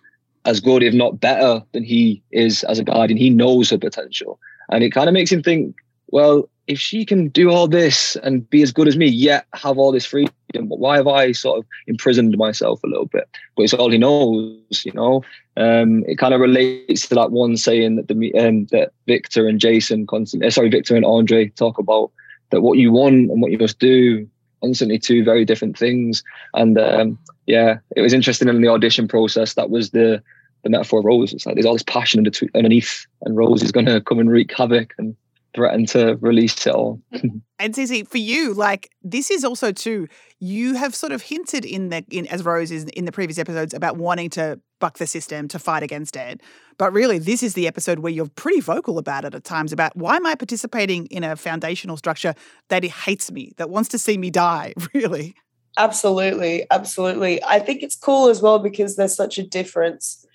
as 0.45 0.60
good, 0.60 0.84
if 0.84 0.93
not 0.93 1.19
better, 1.19 1.63
than 1.71 1.84
he 1.84 2.21
is 2.31 2.63
as 2.63 2.79
a 2.79 2.84
guardian. 2.84 3.17
He 3.17 3.29
knows 3.29 3.69
her 3.69 3.77
potential. 3.77 4.39
And 4.71 4.84
it 4.84 4.91
kind 4.91 5.10
of 5.10 5.13
makes 5.13 5.31
him 5.31 5.43
think, 5.43 5.75
well, 6.08 6.49
if 6.67 6.79
she 6.79 7.05
can 7.05 7.29
do 7.29 7.51
all 7.51 7.67
this 7.67 8.15
and 8.17 8.49
be 8.49 8.62
as 8.62 8.71
good 8.71 8.88
as 8.88 8.97
me, 8.97 9.08
yet 9.08 9.45
have 9.53 9.77
all 9.77 9.91
this 9.91 10.05
freedom, 10.05 10.31
why 10.53 10.97
have 10.97 11.08
I 11.08 11.31
sort 11.31 11.60
of 11.60 11.65
imprisoned 11.88 12.36
myself 12.38 12.84
a 12.84 12.88
little 12.88 13.05
bit? 13.05 13.27
But 13.55 13.63
it's 13.63 13.73
all 13.73 13.91
he 13.91 13.97
knows, 13.97 14.84
you 14.84 14.93
know. 14.93 15.23
Um, 15.58 16.03
it 16.08 16.17
kind 16.17 16.34
of 16.34 16.41
relates 16.41 17.08
to 17.08 17.15
that 17.15 17.31
one 17.31 17.58
saying 17.58 17.97
that 17.97 18.08
the 18.08 18.34
um, 18.36 18.65
that 18.67 18.91
Victor 19.05 19.47
and 19.47 19.60
Jason 19.60 20.08
constantly, 20.08 20.47
uh, 20.47 20.51
sorry, 20.51 20.69
Victor 20.69 20.95
and 20.95 21.05
Andre 21.05 21.49
talk 21.49 21.77
about 21.77 22.12
that 22.49 22.62
what 22.62 22.77
you 22.77 22.91
want 22.91 23.29
and 23.29 23.41
what 23.41 23.51
you 23.51 23.58
must 23.58 23.79
do 23.79 24.27
constantly 24.62 24.97
two 24.97 25.23
very 25.23 25.45
different 25.45 25.77
things. 25.77 26.23
And 26.53 26.77
um, 26.77 27.19
yeah, 27.45 27.77
it 27.95 28.01
was 28.01 28.13
interesting 28.13 28.47
in 28.47 28.62
the 28.62 28.67
audition 28.67 29.08
process. 29.08 29.53
That 29.53 29.69
was 29.69 29.91
the 29.91 30.23
the 30.65 30.69
metaphor 30.71 30.99
of 30.99 31.06
Rose. 31.06 31.32
It's 31.32 31.45
like 31.45 31.56
there's 31.56 31.65
all 31.65 31.73
this 31.73 31.84
passion 31.84 32.25
underneath, 32.54 33.06
and 33.21 33.38
Rose 33.38 33.63
is 33.63 33.71
going 33.71 33.86
to 33.86 34.01
come 34.01 34.19
and 34.19 34.30
wreak 34.30 34.51
havoc 34.51 34.93
and 34.97 35.15
threaten 35.54 35.86
to 35.86 36.17
release 36.17 36.67
it 36.67 36.75
all. 36.75 36.99
and 37.60 37.73
Sisi, 37.73 38.06
for 38.06 38.17
you, 38.17 38.54
like 38.54 38.91
this 39.01 39.32
is 39.32 39.45
also 39.45 39.71
too. 39.71 40.08
You 40.39 40.73
have 40.73 40.93
sort 40.93 41.13
of 41.13 41.21
hinted 41.21 41.63
in 41.63 41.89
the 41.89 42.04
in 42.10 42.28
as 42.28 42.43
Rose 42.43 42.71
is 42.71 42.84
in 42.86 43.06
the 43.06 43.12
previous 43.12 43.39
episodes 43.39 43.73
about 43.73 43.95
wanting 43.95 44.30
to 44.32 44.60
buck 44.80 44.97
the 44.97 45.08
system 45.08 45.47
to 45.47 45.60
fight 45.60 45.84
against 45.84 46.15
it, 46.17 46.41
but 46.78 46.91
really 46.91 47.19
this 47.19 47.41
is 47.41 47.54
the 47.54 47.67
episode 47.67 47.99
where 47.99 48.12
you're 48.12 48.28
pretty 48.36 48.60
vocal 48.60 48.97
about 48.97 49.23
it 49.23 49.34
at 49.34 49.43
times 49.43 49.71
about 49.71 49.95
why 49.95 50.17
am 50.17 50.25
I 50.25 50.36
participating 50.36 51.06
in 51.08 51.23
a 51.23 51.36
foundational 51.38 51.95
structure 51.95 52.34
that 52.67 52.84
it 52.84 52.91
hates 52.91 53.32
me, 53.32 53.54
that 53.58 53.69
wants 53.69 53.88
to 53.89 53.97
see 53.97 54.17
me 54.17 54.30
die. 54.30 54.73
Really. 54.93 55.36
Absolutely, 55.78 56.65
absolutely. 56.71 57.43
I 57.43 57.60
think 57.60 57.84
it's 57.84 57.97
cool 57.97 58.30
as 58.30 58.41
well 58.41 58.60
because 58.60 58.95
there's 58.95 59.13
such 59.13 59.38
a 59.38 59.43
difference 59.43 60.25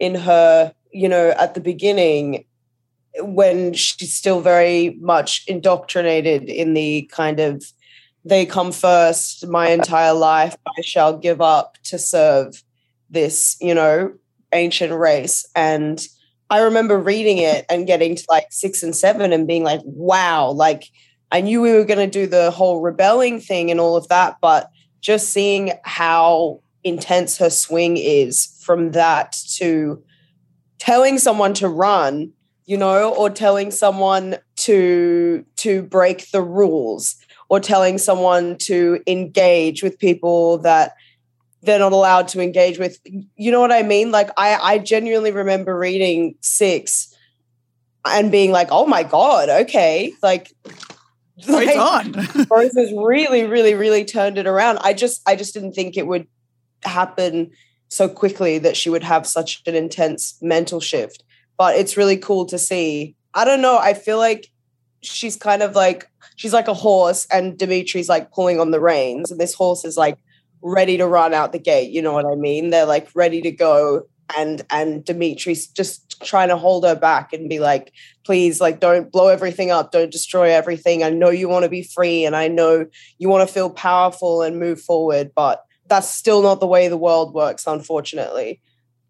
in 0.00 0.16
her, 0.16 0.74
you 0.90 1.08
know, 1.08 1.30
at 1.38 1.54
the 1.54 1.60
beginning 1.60 2.44
when 3.18 3.74
she's 3.74 4.14
still 4.14 4.40
very 4.40 4.96
much 5.00 5.44
indoctrinated 5.46 6.44
in 6.44 6.74
the 6.74 7.02
kind 7.12 7.40
of 7.40 7.64
they 8.24 8.46
come 8.46 8.70
first 8.70 9.46
my 9.48 9.70
entire 9.70 10.12
life 10.12 10.56
i 10.78 10.80
shall 10.82 11.16
give 11.16 11.40
up 11.40 11.76
to 11.82 11.98
serve 11.98 12.62
this 13.08 13.56
you 13.60 13.74
know 13.74 14.12
ancient 14.52 14.92
race. 14.92 15.46
And 15.54 16.04
i 16.50 16.60
remember 16.60 16.98
reading 16.98 17.38
it 17.38 17.64
and 17.68 17.86
getting 17.86 18.16
to 18.16 18.24
like 18.28 18.46
six 18.50 18.82
and 18.82 18.94
seven 18.94 19.32
and 19.32 19.46
being 19.46 19.64
like 19.64 19.80
wow 19.84 20.50
like 20.50 20.84
i 21.32 21.40
knew 21.40 21.60
we 21.60 21.72
were 21.72 21.84
going 21.84 21.98
to 21.98 22.06
do 22.06 22.26
the 22.26 22.50
whole 22.50 22.80
rebelling 22.80 23.40
thing 23.40 23.70
and 23.70 23.80
all 23.80 23.96
of 23.96 24.08
that 24.08 24.36
but 24.40 24.70
just 25.00 25.30
seeing 25.30 25.72
how 25.84 26.60
intense 26.84 27.38
her 27.38 27.50
swing 27.50 27.96
is 27.96 28.56
from 28.60 28.92
that 28.92 29.32
to 29.56 30.02
telling 30.78 31.18
someone 31.18 31.52
to 31.54 31.68
run 31.68 32.32
you 32.64 32.76
know 32.76 33.14
or 33.14 33.28
telling 33.28 33.70
someone 33.70 34.36
to 34.56 35.44
to 35.56 35.82
break 35.82 36.30
the 36.30 36.42
rules 36.42 37.16
or 37.48 37.60
telling 37.60 37.98
someone 37.98 38.56
to 38.56 39.00
engage 39.06 39.82
with 39.82 39.98
people 39.98 40.58
that 40.58 40.94
they're 41.62 41.78
not 41.78 41.92
allowed 41.92 42.28
to 42.28 42.40
engage 42.40 42.78
with 42.78 42.98
you 43.36 43.50
know 43.50 43.60
what 43.60 43.72
i 43.72 43.82
mean 43.82 44.10
like 44.10 44.30
i 44.36 44.54
i 44.62 44.78
genuinely 44.78 45.32
remember 45.32 45.76
reading 45.76 46.34
six 46.40 47.14
and 48.06 48.30
being 48.30 48.50
like 48.50 48.68
oh 48.70 48.86
my 48.86 49.02
god 49.02 49.48
okay 49.48 50.12
like 50.22 50.50
like, 51.48 51.76
on. 51.78 52.12
Rose 52.50 52.74
has 52.76 52.92
really, 52.92 53.44
really, 53.44 53.74
really 53.74 54.04
turned 54.04 54.38
it 54.38 54.46
around. 54.46 54.78
I 54.82 54.92
just, 54.92 55.22
I 55.26 55.36
just 55.36 55.54
didn't 55.54 55.72
think 55.72 55.96
it 55.96 56.06
would 56.06 56.26
happen 56.84 57.50
so 57.88 58.08
quickly 58.08 58.58
that 58.58 58.76
she 58.76 58.88
would 58.88 59.02
have 59.02 59.26
such 59.26 59.62
an 59.66 59.74
intense 59.74 60.38
mental 60.40 60.80
shift. 60.80 61.24
But 61.58 61.76
it's 61.76 61.96
really 61.96 62.16
cool 62.16 62.46
to 62.46 62.58
see. 62.58 63.16
I 63.34 63.44
don't 63.44 63.60
know. 63.60 63.78
I 63.78 63.94
feel 63.94 64.18
like 64.18 64.50
she's 65.02 65.36
kind 65.36 65.62
of 65.62 65.74
like 65.74 66.10
she's 66.36 66.52
like 66.52 66.68
a 66.68 66.74
horse, 66.74 67.26
and 67.30 67.58
Dimitri's 67.58 68.08
like 68.08 68.32
pulling 68.32 68.60
on 68.60 68.70
the 68.70 68.80
reins, 68.80 69.30
and 69.30 69.40
this 69.40 69.54
horse 69.54 69.84
is 69.84 69.96
like 69.96 70.18
ready 70.62 70.96
to 70.96 71.06
run 71.06 71.34
out 71.34 71.52
the 71.52 71.58
gate. 71.58 71.90
You 71.90 72.02
know 72.02 72.12
what 72.12 72.26
I 72.26 72.34
mean? 72.34 72.70
They're 72.70 72.86
like 72.86 73.08
ready 73.14 73.42
to 73.42 73.50
go, 73.50 74.06
and 74.36 74.62
and 74.70 75.04
Dimitri's 75.04 75.66
just 75.66 76.20
trying 76.22 76.48
to 76.48 76.56
hold 76.56 76.84
her 76.84 76.94
back 76.94 77.32
and 77.32 77.48
be 77.48 77.58
like, 77.58 77.92
please, 78.24 78.60
like, 78.60 78.78
don't 78.80 79.10
blow 79.10 79.28
everything 79.28 79.70
up, 79.70 79.90
don't 79.90 80.12
destroy 80.12 80.50
everything. 80.50 81.02
I 81.02 81.10
know 81.10 81.30
you 81.30 81.48
want 81.48 81.64
to 81.64 81.70
be 81.70 81.82
free, 81.82 82.24
and 82.24 82.36
I 82.36 82.48
know 82.48 82.86
you 83.18 83.28
want 83.28 83.46
to 83.46 83.52
feel 83.52 83.70
powerful 83.70 84.42
and 84.42 84.58
move 84.58 84.80
forward, 84.80 85.32
but 85.34 85.64
that's 85.90 86.08
still 86.08 86.42
not 86.42 86.60
the 86.60 86.66
way 86.66 86.88
the 86.88 86.96
world 86.96 87.34
works, 87.34 87.66
unfortunately. 87.66 88.60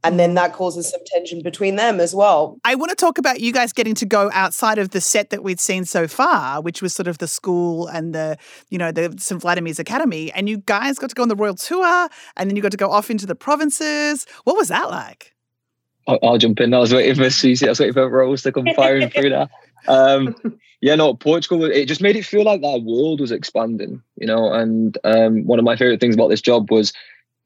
And 0.02 0.18
then 0.18 0.32
that 0.34 0.54
causes 0.54 0.88
some 0.88 1.00
tension 1.04 1.42
between 1.42 1.76
them 1.76 2.00
as 2.00 2.14
well. 2.14 2.56
I 2.64 2.74
want 2.74 2.88
to 2.88 2.96
talk 2.96 3.18
about 3.18 3.40
you 3.40 3.52
guys 3.52 3.74
getting 3.74 3.94
to 3.96 4.06
go 4.06 4.30
outside 4.32 4.78
of 4.78 4.90
the 4.90 5.00
set 5.00 5.28
that 5.28 5.44
we'd 5.44 5.60
seen 5.60 5.84
so 5.84 6.08
far, 6.08 6.62
which 6.62 6.80
was 6.80 6.94
sort 6.94 7.06
of 7.06 7.18
the 7.18 7.28
school 7.28 7.86
and 7.86 8.14
the, 8.14 8.38
you 8.70 8.78
know, 8.78 8.92
the 8.92 9.14
St. 9.18 9.40
Vladimir's 9.42 9.78
Academy. 9.78 10.32
And 10.32 10.48
you 10.48 10.58
guys 10.58 10.98
got 10.98 11.10
to 11.10 11.14
go 11.14 11.22
on 11.22 11.28
the 11.28 11.36
royal 11.36 11.54
tour 11.54 12.08
and 12.38 12.48
then 12.48 12.56
you 12.56 12.62
got 12.62 12.72
to 12.72 12.78
go 12.78 12.90
off 12.90 13.10
into 13.10 13.26
the 13.26 13.34
provinces. 13.34 14.24
What 14.44 14.56
was 14.56 14.68
that 14.68 14.88
like? 14.90 15.34
I'll, 16.10 16.18
I'll 16.22 16.38
jump 16.38 16.60
in. 16.60 16.74
I 16.74 16.78
was 16.78 16.92
waiting 16.92 17.14
for 17.14 17.30
Susie. 17.30 17.66
I 17.66 17.70
was 17.70 17.80
waiting 17.80 17.94
for 17.94 18.08
Rose 18.08 18.42
to 18.42 18.52
come 18.52 18.66
firing 18.74 19.10
through 19.14 19.30
that. 19.30 19.50
Um, 19.88 20.34
yeah, 20.80 20.94
no, 20.94 21.14
Portugal. 21.14 21.64
It 21.64 21.86
just 21.86 22.00
made 22.00 22.16
it 22.16 22.24
feel 22.24 22.44
like 22.44 22.62
that 22.62 22.82
world 22.84 23.20
was 23.20 23.32
expanding, 23.32 24.02
you 24.16 24.26
know. 24.26 24.52
And 24.52 24.96
um, 25.04 25.44
one 25.46 25.58
of 25.58 25.64
my 25.64 25.76
favorite 25.76 26.00
things 26.00 26.14
about 26.14 26.28
this 26.28 26.40
job 26.40 26.70
was 26.70 26.92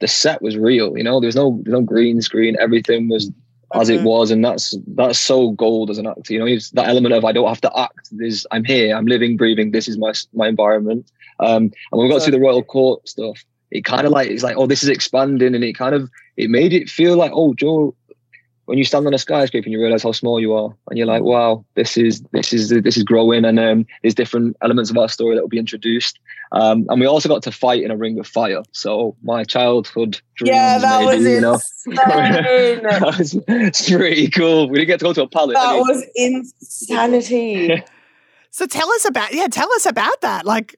the 0.00 0.08
set 0.08 0.42
was 0.42 0.56
real. 0.56 0.96
You 0.96 1.04
know, 1.04 1.20
there's 1.20 1.36
no 1.36 1.60
there's 1.64 1.72
no 1.72 1.82
green 1.82 2.20
screen. 2.22 2.56
Everything 2.60 3.08
was 3.08 3.30
as 3.74 3.88
it 3.88 3.98
mm-hmm. 3.98 4.06
was, 4.06 4.30
and 4.30 4.44
that's 4.44 4.76
that's 4.88 5.18
so 5.18 5.50
gold 5.52 5.90
as 5.90 5.98
an 5.98 6.06
actor. 6.06 6.32
You 6.32 6.38
know, 6.38 6.46
it's 6.46 6.70
that 6.70 6.88
element 6.88 7.14
of 7.14 7.24
I 7.24 7.32
don't 7.32 7.48
have 7.48 7.60
to 7.62 7.78
act. 7.78 8.08
There's 8.12 8.46
I'm 8.50 8.64
here. 8.64 8.96
I'm 8.96 9.06
living, 9.06 9.36
breathing. 9.36 9.72
This 9.72 9.88
is 9.88 9.98
my 9.98 10.12
my 10.32 10.48
environment. 10.48 11.10
Um, 11.40 11.64
and 11.64 11.72
when 11.90 12.06
we 12.06 12.14
got 12.14 12.22
to 12.22 12.30
the 12.30 12.40
royal 12.40 12.62
court 12.62 13.08
stuff, 13.08 13.44
it 13.70 13.84
kind 13.84 14.06
of 14.06 14.12
like 14.12 14.30
it's 14.30 14.44
like 14.44 14.56
oh, 14.56 14.66
this 14.66 14.82
is 14.82 14.88
expanding, 14.88 15.54
and 15.54 15.64
it 15.64 15.76
kind 15.76 15.94
of 15.94 16.08
it 16.36 16.50
made 16.50 16.72
it 16.72 16.88
feel 16.88 17.16
like 17.16 17.32
oh, 17.34 17.54
Joe. 17.54 17.94
When 18.66 18.78
you 18.78 18.84
stand 18.84 19.06
on 19.06 19.12
a 19.12 19.18
skyscraper 19.18 19.66
and 19.66 19.72
you 19.72 19.80
realize 19.80 20.02
how 20.02 20.12
small 20.12 20.40
you 20.40 20.54
are, 20.54 20.74
and 20.88 20.96
you're 20.96 21.06
like, 21.06 21.22
"Wow, 21.22 21.64
this 21.74 21.96
is 21.96 22.22
this 22.32 22.52
is 22.52 22.70
this 22.70 22.96
is 22.96 23.02
growing," 23.02 23.44
and 23.44 23.58
um, 23.58 23.86
there's 24.02 24.14
different 24.14 24.56
elements 24.62 24.90
of 24.90 24.96
our 24.96 25.08
story 25.08 25.34
that 25.34 25.42
will 25.42 25.48
be 25.48 25.58
introduced. 25.58 26.18
Um, 26.52 26.86
and 26.88 27.00
we 27.00 27.06
also 27.06 27.28
got 27.28 27.42
to 27.42 27.52
fight 27.52 27.82
in 27.82 27.90
a 27.90 27.96
ring 27.96 28.18
of 28.18 28.26
fire. 28.26 28.62
So 28.72 29.16
my 29.22 29.44
childhood 29.44 30.20
dreams, 30.36 30.54
yeah, 30.54 30.78
that 30.78 31.04
maybe, 31.04 31.24
was 31.24 31.24
you 31.24 31.40
know, 31.40 31.58
that 31.86 33.14
was 33.18 33.88
pretty 33.88 34.28
cool. 34.28 34.68
We 34.68 34.78
didn't 34.78 34.88
get 34.88 35.00
to 35.00 35.04
go 35.04 35.12
to 35.12 35.22
a 35.22 35.28
palace. 35.28 35.56
That 35.56 35.66
I 35.66 35.72
mean, 35.72 35.82
was 35.82 36.04
insanity. 36.14 37.82
so 38.50 38.66
tell 38.66 38.90
us 38.92 39.04
about 39.04 39.34
yeah, 39.34 39.48
tell 39.48 39.70
us 39.74 39.84
about 39.84 40.20
that. 40.20 40.46
Like, 40.46 40.76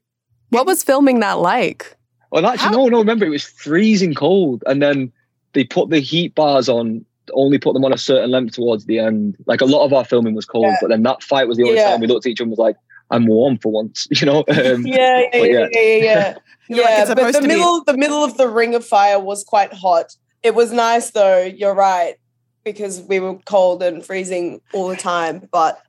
what 0.48 0.66
was 0.66 0.82
filming 0.82 1.20
that 1.20 1.38
like? 1.38 1.96
Well, 2.32 2.46
actually, 2.46 2.66
How? 2.66 2.72
no, 2.72 2.86
no. 2.88 2.98
Remember, 2.98 3.26
it 3.26 3.30
was 3.30 3.44
freezing 3.44 4.14
cold, 4.14 4.64
and 4.66 4.82
then 4.82 5.12
they 5.52 5.64
put 5.64 5.90
the 5.90 6.00
heat 6.00 6.34
bars 6.34 6.68
on 6.68 7.04
only 7.34 7.58
put 7.58 7.74
them 7.74 7.84
on 7.84 7.92
a 7.92 7.98
certain 7.98 8.30
length 8.30 8.54
towards 8.54 8.86
the 8.86 8.98
end. 8.98 9.36
Like 9.46 9.60
a 9.60 9.64
lot 9.64 9.84
of 9.84 9.92
our 9.92 10.04
filming 10.04 10.34
was 10.34 10.44
cold, 10.44 10.66
yeah. 10.66 10.76
but 10.80 10.88
then 10.88 11.02
that 11.02 11.22
fight 11.22 11.48
was 11.48 11.56
the 11.56 11.64
only 11.64 11.76
yeah. 11.76 11.90
time 11.90 12.00
we 12.00 12.06
looked 12.06 12.26
at 12.26 12.30
each 12.30 12.40
other 12.40 12.44
and 12.44 12.50
was 12.50 12.58
like, 12.58 12.76
I'm 13.10 13.26
warm 13.26 13.58
for 13.58 13.70
once, 13.72 14.06
you 14.10 14.26
know. 14.26 14.44
Um, 14.48 14.86
yeah, 14.86 15.22
yeah, 15.32 15.44
yeah, 15.44 15.44
yeah, 15.44 15.68
yeah. 16.00 16.34
yeah, 16.68 17.04
like 17.04 17.16
but 17.16 17.32
the 17.32 17.42
middle, 17.42 17.84
be- 17.84 17.92
the 17.92 17.98
middle 17.98 18.24
of 18.24 18.36
the 18.36 18.48
ring 18.48 18.74
of 18.74 18.84
fire 18.84 19.20
was 19.20 19.44
quite 19.44 19.72
hot. 19.72 20.16
It 20.42 20.54
was 20.54 20.72
nice 20.72 21.10
though. 21.10 21.42
You're 21.42 21.74
right 21.74 22.16
because 22.64 23.00
we 23.02 23.20
were 23.20 23.36
cold 23.46 23.82
and 23.82 24.04
freezing 24.04 24.60
all 24.72 24.88
the 24.88 24.96
time. 24.96 25.48
But 25.52 25.80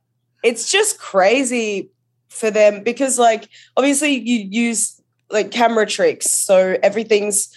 it's 0.44 0.72
just 0.72 1.00
crazy 1.00 1.90
for 2.30 2.52
them 2.52 2.84
because, 2.84 3.18
like, 3.18 3.50
obviously 3.76 4.14
you 4.14 4.48
use 4.50 5.02
like 5.30 5.52
camera 5.52 5.86
tricks, 5.86 6.32
so 6.32 6.78
everything's 6.84 7.54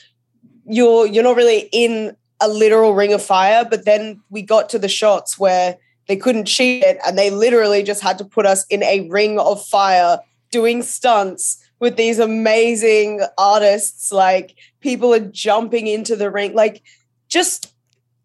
you're 0.67 1.07
you're 1.07 1.25
not 1.25 1.37
really 1.37 1.69
in 1.73 2.17
a 2.41 2.49
literal 2.49 2.95
ring 2.95 3.13
of 3.13 3.23
fire. 3.23 3.67
But 3.69 3.85
then 3.85 4.23
we 4.31 4.43
got 4.43 4.69
to 4.71 4.79
the 4.79 4.89
shots 4.89 5.39
where 5.39 5.79
they 6.11 6.17
couldn't 6.17 6.47
cheat 6.47 6.83
it 6.83 6.99
and 7.07 7.17
they 7.17 7.31
literally 7.31 7.85
just 7.85 8.03
had 8.03 8.19
to 8.19 8.25
put 8.25 8.45
us 8.45 8.67
in 8.67 8.83
a 8.83 9.09
ring 9.09 9.39
of 9.39 9.65
fire 9.65 10.19
doing 10.51 10.83
stunts 10.83 11.63
with 11.79 11.97
these 11.97 12.19
amazing 12.19 13.21
artists 13.39 14.11
like 14.11 14.57
people 14.81 15.15
are 15.15 15.21
jumping 15.21 15.87
into 15.87 16.17
the 16.17 16.29
ring 16.29 16.53
like 16.53 16.83
just 17.29 17.73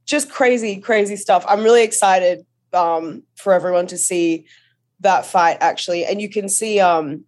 just 0.07 0.31
crazy 0.31 0.77
crazy 0.77 1.15
stuff 1.15 1.45
i'm 1.47 1.63
really 1.63 1.83
excited 1.83 2.43
um, 2.73 3.21
for 3.35 3.53
everyone 3.53 3.85
to 3.85 3.99
see 3.99 4.45
that 5.01 5.23
fight 5.23 5.57
actually 5.61 6.03
and 6.05 6.19
you 6.19 6.27
can 6.27 6.49
see 6.49 6.79
um 6.79 7.23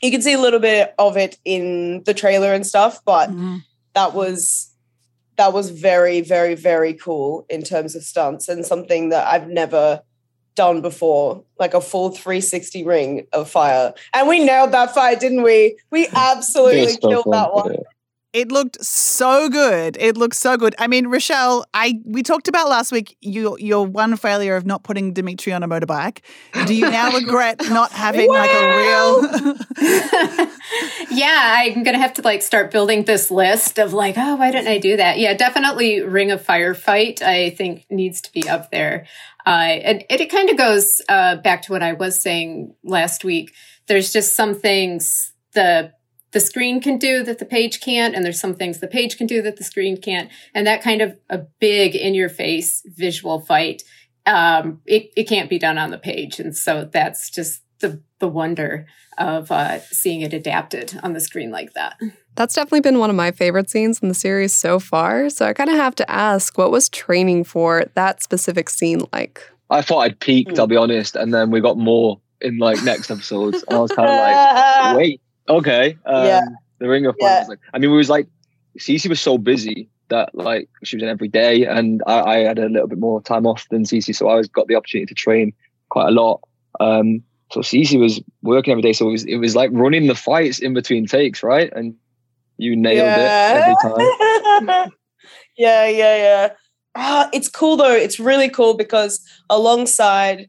you 0.00 0.10
can 0.10 0.22
see 0.22 0.32
a 0.32 0.40
little 0.40 0.60
bit 0.60 0.94
of 0.98 1.18
it 1.18 1.38
in 1.44 2.02
the 2.04 2.14
trailer 2.14 2.54
and 2.54 2.66
stuff 2.66 3.04
but 3.04 3.28
mm-hmm. 3.28 3.58
that 3.92 4.14
was 4.14 4.69
that 5.40 5.54
was 5.54 5.70
very, 5.70 6.20
very, 6.20 6.54
very 6.54 6.92
cool 6.92 7.46
in 7.48 7.62
terms 7.62 7.96
of 7.96 8.02
stunts 8.02 8.46
and 8.46 8.66
something 8.66 9.08
that 9.08 9.26
I've 9.26 9.48
never 9.48 10.02
done 10.54 10.82
before, 10.82 11.42
like 11.58 11.72
a 11.72 11.80
full 11.80 12.10
360 12.10 12.84
ring 12.84 13.26
of 13.32 13.48
fire. 13.48 13.94
And 14.12 14.28
we 14.28 14.44
nailed 14.44 14.72
that 14.72 14.92
fight, 14.92 15.18
didn't 15.18 15.42
we? 15.42 15.78
We 15.90 16.08
absolutely 16.14 16.98
killed 16.98 17.24
that 17.30 17.54
one. 17.54 17.76
It 18.32 18.52
looked 18.52 18.84
so 18.84 19.48
good. 19.48 19.96
It 19.98 20.16
looked 20.16 20.36
so 20.36 20.56
good. 20.56 20.76
I 20.78 20.86
mean, 20.86 21.08
Richelle, 21.08 21.64
I 21.74 22.00
we 22.04 22.22
talked 22.22 22.46
about 22.46 22.68
last 22.68 22.92
week 22.92 23.16
your 23.20 23.58
your 23.58 23.84
one 23.84 24.16
failure 24.16 24.54
of 24.54 24.64
not 24.64 24.84
putting 24.84 25.12
Dimitri 25.12 25.52
on 25.52 25.64
a 25.64 25.68
motorbike. 25.68 26.20
Do 26.66 26.74
you 26.74 26.88
now 26.88 27.12
regret 27.16 27.60
not 27.70 27.90
having 27.90 28.28
like 28.28 28.50
a 28.52 28.76
real 28.76 29.22
Yeah, 31.10 31.56
I'm 31.58 31.82
gonna 31.82 31.98
have 31.98 32.14
to 32.14 32.22
like 32.22 32.42
start 32.42 32.70
building 32.70 33.04
this 33.04 33.32
list 33.32 33.78
of 33.78 33.92
like, 33.92 34.14
oh, 34.16 34.36
why 34.36 34.52
didn't 34.52 34.68
I 34.68 34.78
do 34.78 34.96
that? 34.96 35.18
Yeah, 35.18 35.34
definitely 35.34 36.00
Ring 36.02 36.30
of 36.30 36.40
Fire 36.40 36.74
fight, 36.74 37.22
I 37.22 37.50
think 37.50 37.84
needs 37.90 38.20
to 38.22 38.32
be 38.32 38.48
up 38.48 38.70
there. 38.70 39.06
Uh, 39.44 39.80
and 39.82 40.04
it, 40.08 40.20
it 40.20 40.30
kind 40.30 40.50
of 40.50 40.56
goes 40.56 41.02
uh, 41.08 41.36
back 41.36 41.62
to 41.62 41.72
what 41.72 41.82
I 41.82 41.94
was 41.94 42.20
saying 42.20 42.74
last 42.84 43.24
week. 43.24 43.52
There's 43.88 44.12
just 44.12 44.36
some 44.36 44.54
things 44.54 45.32
the 45.52 45.92
the 46.32 46.40
screen 46.40 46.80
can 46.80 46.98
do 46.98 47.22
that 47.24 47.38
the 47.38 47.44
page 47.44 47.80
can't, 47.80 48.14
and 48.14 48.24
there's 48.24 48.40
some 48.40 48.54
things 48.54 48.78
the 48.78 48.86
page 48.86 49.16
can 49.16 49.26
do 49.26 49.42
that 49.42 49.56
the 49.56 49.64
screen 49.64 49.96
can't, 49.96 50.30
and 50.54 50.66
that 50.66 50.82
kind 50.82 51.02
of 51.02 51.16
a 51.28 51.38
big 51.38 51.94
in 51.94 52.14
your 52.14 52.28
face 52.28 52.82
visual 52.86 53.40
fight, 53.40 53.82
um, 54.26 54.80
it, 54.86 55.10
it 55.16 55.24
can't 55.24 55.50
be 55.50 55.58
done 55.58 55.78
on 55.78 55.90
the 55.90 55.98
page, 55.98 56.38
and 56.38 56.56
so 56.56 56.88
that's 56.92 57.30
just 57.30 57.62
the 57.80 58.02
the 58.20 58.28
wonder 58.28 58.86
of 59.18 59.50
uh, 59.50 59.80
seeing 59.80 60.20
it 60.20 60.32
adapted 60.32 60.98
on 61.02 61.12
the 61.12 61.20
screen 61.20 61.50
like 61.50 61.72
that. 61.74 61.98
That's 62.36 62.54
definitely 62.54 62.80
been 62.80 62.98
one 62.98 63.10
of 63.10 63.16
my 63.16 63.32
favorite 63.32 63.68
scenes 63.68 63.98
in 64.00 64.08
the 64.08 64.14
series 64.14 64.52
so 64.52 64.78
far. 64.78 65.28
So 65.30 65.46
I 65.46 65.52
kind 65.52 65.68
of 65.68 65.76
have 65.76 65.94
to 65.96 66.10
ask, 66.10 66.56
what 66.56 66.70
was 66.70 66.88
training 66.88 67.44
for 67.44 67.84
that 67.94 68.22
specific 68.22 68.70
scene 68.70 69.02
like? 69.12 69.42
I 69.68 69.82
thought 69.82 70.00
I'd 70.00 70.20
peaked, 70.20 70.58
I'll 70.58 70.66
be 70.66 70.76
honest, 70.76 71.16
and 71.16 71.34
then 71.34 71.50
we 71.50 71.60
got 71.60 71.76
more 71.76 72.20
in 72.40 72.58
like 72.58 72.82
next 72.82 73.10
episodes, 73.10 73.62
and 73.68 73.76
I 73.76 73.80
was 73.80 73.92
kind 73.92 74.08
of 74.08 74.16
like, 74.16 74.96
wait, 74.96 75.20
okay, 75.50 75.96
um, 76.06 76.24
Yeah. 76.24 76.40
the 76.78 76.88
Ring 76.88 77.06
of 77.06 77.14
Fire. 77.20 77.40
Yeah. 77.40 77.44
Like, 77.48 77.58
I 77.74 77.78
mean, 77.78 77.90
we 77.90 77.96
was 77.96 78.10
like, 78.10 78.28
Sisi 78.78 79.08
was 79.08 79.20
so 79.20 79.36
busy 79.38 79.88
that 80.08 80.34
like 80.34 80.68
she 80.84 80.96
was 80.96 81.02
in 81.02 81.08
every 81.08 81.28
day, 81.28 81.64
and 81.66 82.02
I, 82.06 82.20
I 82.20 82.38
had 82.38 82.58
a 82.58 82.68
little 82.68 82.88
bit 82.88 82.98
more 82.98 83.22
time 83.22 83.46
off 83.46 83.68
than 83.70 83.84
Sisi, 83.84 84.14
so 84.14 84.28
I 84.28 84.34
was 84.36 84.48
got 84.48 84.66
the 84.68 84.74
opportunity 84.76 85.06
to 85.06 85.14
train 85.14 85.52
quite 85.88 86.08
a 86.08 86.12
lot. 86.12 86.40
Um, 86.78 87.22
so 87.52 87.60
Sisi 87.60 87.98
was 87.98 88.20
working 88.42 88.72
every 88.72 88.82
day, 88.82 88.92
so 88.92 89.08
it 89.08 89.12
was 89.12 89.24
it 89.24 89.36
was 89.36 89.56
like 89.56 89.70
running 89.72 90.06
the 90.06 90.14
fights 90.14 90.58
in 90.58 90.74
between 90.74 91.06
takes, 91.06 91.42
right? 91.42 91.72
And 91.72 91.94
you 92.58 92.76
nailed 92.76 93.16
it 93.16 93.30
every 93.56 93.74
time. 93.82 94.90
yeah, 95.56 95.86
yeah, 95.86 96.16
yeah. 96.16 96.48
Ah, 96.94 97.28
it's 97.32 97.48
cool 97.48 97.76
though. 97.76 97.92
It's 97.92 98.20
really 98.20 98.48
cool 98.48 98.74
because 98.74 99.20
alongside 99.48 100.48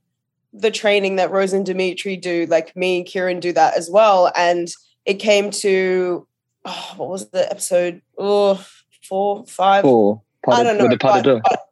the 0.54 0.72
training 0.72 1.16
that 1.16 1.32
Rose 1.32 1.54
and 1.54 1.66
Dimitri 1.66 2.18
do, 2.18 2.46
like 2.48 2.76
me 2.76 2.98
and 2.98 3.06
Kieron 3.06 3.40
do 3.40 3.54
that 3.54 3.78
as 3.78 3.90
well. 3.90 4.32
And 4.36 4.68
it 5.06 5.16
came 5.16 5.52
to 5.52 6.28
oh, 6.66 6.94
what 6.98 7.10
was 7.10 7.30
the 7.30 7.50
episode? 7.50 8.02
Oh, 8.18 8.64
four, 9.08 9.46
five. 9.46 9.84
Four, 9.84 10.22
I 10.48 10.64
don't 10.64 10.78
know. 10.78 10.84
with 10.88 11.00
the 11.00 11.22
de 11.22 11.24
but- 11.24 11.44
but- 11.44 11.68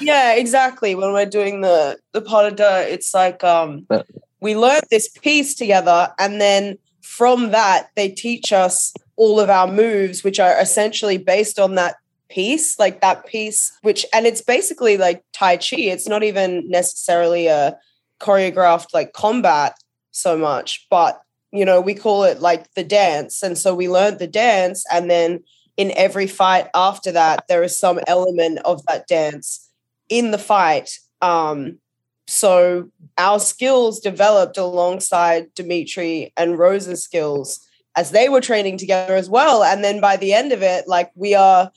yeah, 0.00 0.34
exactly. 0.34 0.94
When 0.94 1.12
we're 1.12 1.26
doing 1.26 1.60
the 1.60 1.98
the 2.12 2.20
pas 2.20 2.50
de 2.50 2.56
deux, 2.56 2.92
it's 2.92 3.14
like 3.14 3.42
um 3.44 3.86
But- 3.88 4.06
we 4.40 4.56
learned 4.56 4.84
this 4.90 5.08
piece 5.08 5.54
together, 5.54 6.12
and 6.18 6.40
then 6.40 6.78
from 7.00 7.50
that 7.52 7.90
they 7.94 8.08
teach 8.08 8.52
us 8.52 8.92
all 9.16 9.38
of 9.38 9.48
our 9.50 9.66
moves, 9.68 10.24
which 10.24 10.40
are 10.40 10.58
essentially 10.60 11.16
based 11.18 11.58
on 11.58 11.74
that 11.76 11.96
piece, 12.28 12.78
like 12.78 13.00
that 13.02 13.26
piece, 13.26 13.72
which 13.82 14.04
and 14.12 14.26
it's 14.26 14.40
basically 14.40 14.96
like 14.96 15.22
Tai 15.32 15.58
Chi. 15.58 15.76
It's 15.76 16.08
not 16.08 16.22
even 16.22 16.68
necessarily 16.68 17.46
a 17.46 17.76
choreographed 18.20 18.94
like 18.94 19.12
combat 19.12 19.74
so 20.10 20.36
much, 20.38 20.86
but 20.90 21.20
you 21.52 21.64
know, 21.64 21.80
we 21.80 21.94
call 21.94 22.24
it 22.24 22.40
like 22.40 22.72
the 22.74 22.84
dance. 22.84 23.42
And 23.42 23.56
so 23.58 23.74
we 23.74 23.88
learned 23.88 24.18
the 24.18 24.26
dance, 24.26 24.84
and 24.92 25.10
then 25.10 25.44
in 25.76 25.92
every 25.96 26.26
fight 26.26 26.68
after 26.74 27.12
that, 27.12 27.44
there 27.48 27.62
is 27.62 27.78
some 27.78 28.00
element 28.06 28.58
of 28.64 28.84
that 28.86 29.06
dance 29.06 29.70
in 30.08 30.30
the 30.30 30.38
fight. 30.38 30.90
Um, 31.20 31.78
so 32.26 32.90
our 33.18 33.40
skills 33.40 34.00
developed 34.00 34.58
alongside 34.58 35.52
Dimitri 35.54 36.32
and 36.36 36.58
Rose's 36.58 37.02
skills 37.02 37.66
as 37.96 38.10
they 38.10 38.28
were 38.28 38.40
training 38.40 38.78
together 38.78 39.16
as 39.16 39.28
well. 39.28 39.62
And 39.62 39.82
then 39.82 40.00
by 40.00 40.16
the 40.16 40.32
end 40.32 40.52
of 40.52 40.62
it, 40.62 40.88
like 40.88 41.10
we 41.14 41.34
are, 41.34 41.70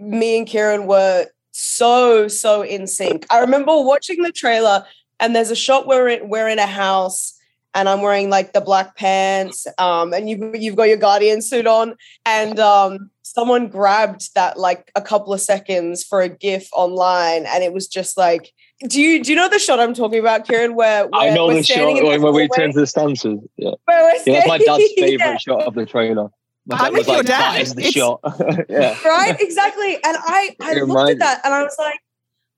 me 0.00 0.38
and 0.38 0.46
Kieron 0.46 0.86
were 0.86 1.26
so, 1.52 2.28
so 2.28 2.62
in 2.62 2.86
sync. 2.86 3.26
I 3.30 3.40
remember 3.40 3.80
watching 3.80 4.22
the 4.22 4.32
trailer 4.32 4.84
and 5.20 5.34
there's 5.34 5.50
a 5.50 5.56
shot 5.56 5.86
where 5.86 6.02
we're 6.02 6.08
in, 6.08 6.28
we're 6.28 6.48
in 6.48 6.58
a 6.58 6.66
house 6.66 7.35
and 7.76 7.88
I'm 7.88 8.00
wearing 8.00 8.30
like 8.30 8.52
the 8.54 8.60
black 8.60 8.96
pants 8.96 9.66
um, 9.78 10.12
and 10.14 10.28
you, 10.28 10.50
you've 10.54 10.74
got 10.76 10.84
your 10.88 10.96
guardian 10.96 11.42
suit 11.42 11.66
on 11.66 11.94
and 12.24 12.58
um, 12.58 13.10
someone 13.22 13.68
grabbed 13.68 14.34
that 14.34 14.58
like 14.58 14.90
a 14.96 15.02
couple 15.02 15.32
of 15.34 15.40
seconds 15.40 16.02
for 16.02 16.22
a 16.22 16.28
gif 16.28 16.68
online 16.72 17.44
and 17.46 17.62
it 17.62 17.72
was 17.72 17.86
just 17.86 18.16
like 18.16 18.52
do 18.88 19.00
you 19.00 19.22
do 19.22 19.30
you 19.30 19.36
know 19.36 19.48
the 19.48 19.58
shot 19.58 19.80
I'm 19.80 19.94
talking 19.94 20.18
about, 20.18 20.46
Kieron? 20.46 20.74
Where, 20.74 21.06
where 21.08 21.20
I 21.30 21.34
know 21.34 21.46
we're 21.46 21.54
the 21.54 21.62
shot 21.62 21.74
standing 21.76 21.96
in 21.96 22.04
where, 22.04 22.20
where 22.20 22.32
we 22.32 22.46
turn 22.48 22.72
to 22.74 22.80
the 22.80 22.86
stances. 22.86 23.38
Yeah, 23.56 23.70
where 23.86 24.02
we're 24.04 24.12
yeah 24.26 24.40
that's 24.40 24.48
my 24.48 24.58
dad's 24.58 24.92
favorite 24.98 25.18
Yeah, 25.18 25.36
shot 25.38 25.62
of 25.62 25.74
the 25.74 25.86
trailer. 25.86 26.28
My 26.66 26.76
I'm 26.76 26.84
dad 26.84 26.92
was 26.92 26.98
with 26.98 27.06
your 27.08 27.16
like, 27.18 27.26
dad. 27.26 27.54
"That 27.54 27.60
is 27.62 27.74
the 27.74 27.80
It's- 27.80 27.94
shot." 27.94 28.20
yeah, 28.68 28.98
right, 29.08 29.36
exactly. 29.40 29.94
And 29.94 30.16
I 30.20 30.56
I 30.60 30.72
It 30.74 30.84
looked 30.86 31.10
at 31.12 31.18
that 31.20 31.40
and 31.44 31.54
I 31.54 31.62
was 31.62 31.74
like, 31.78 31.98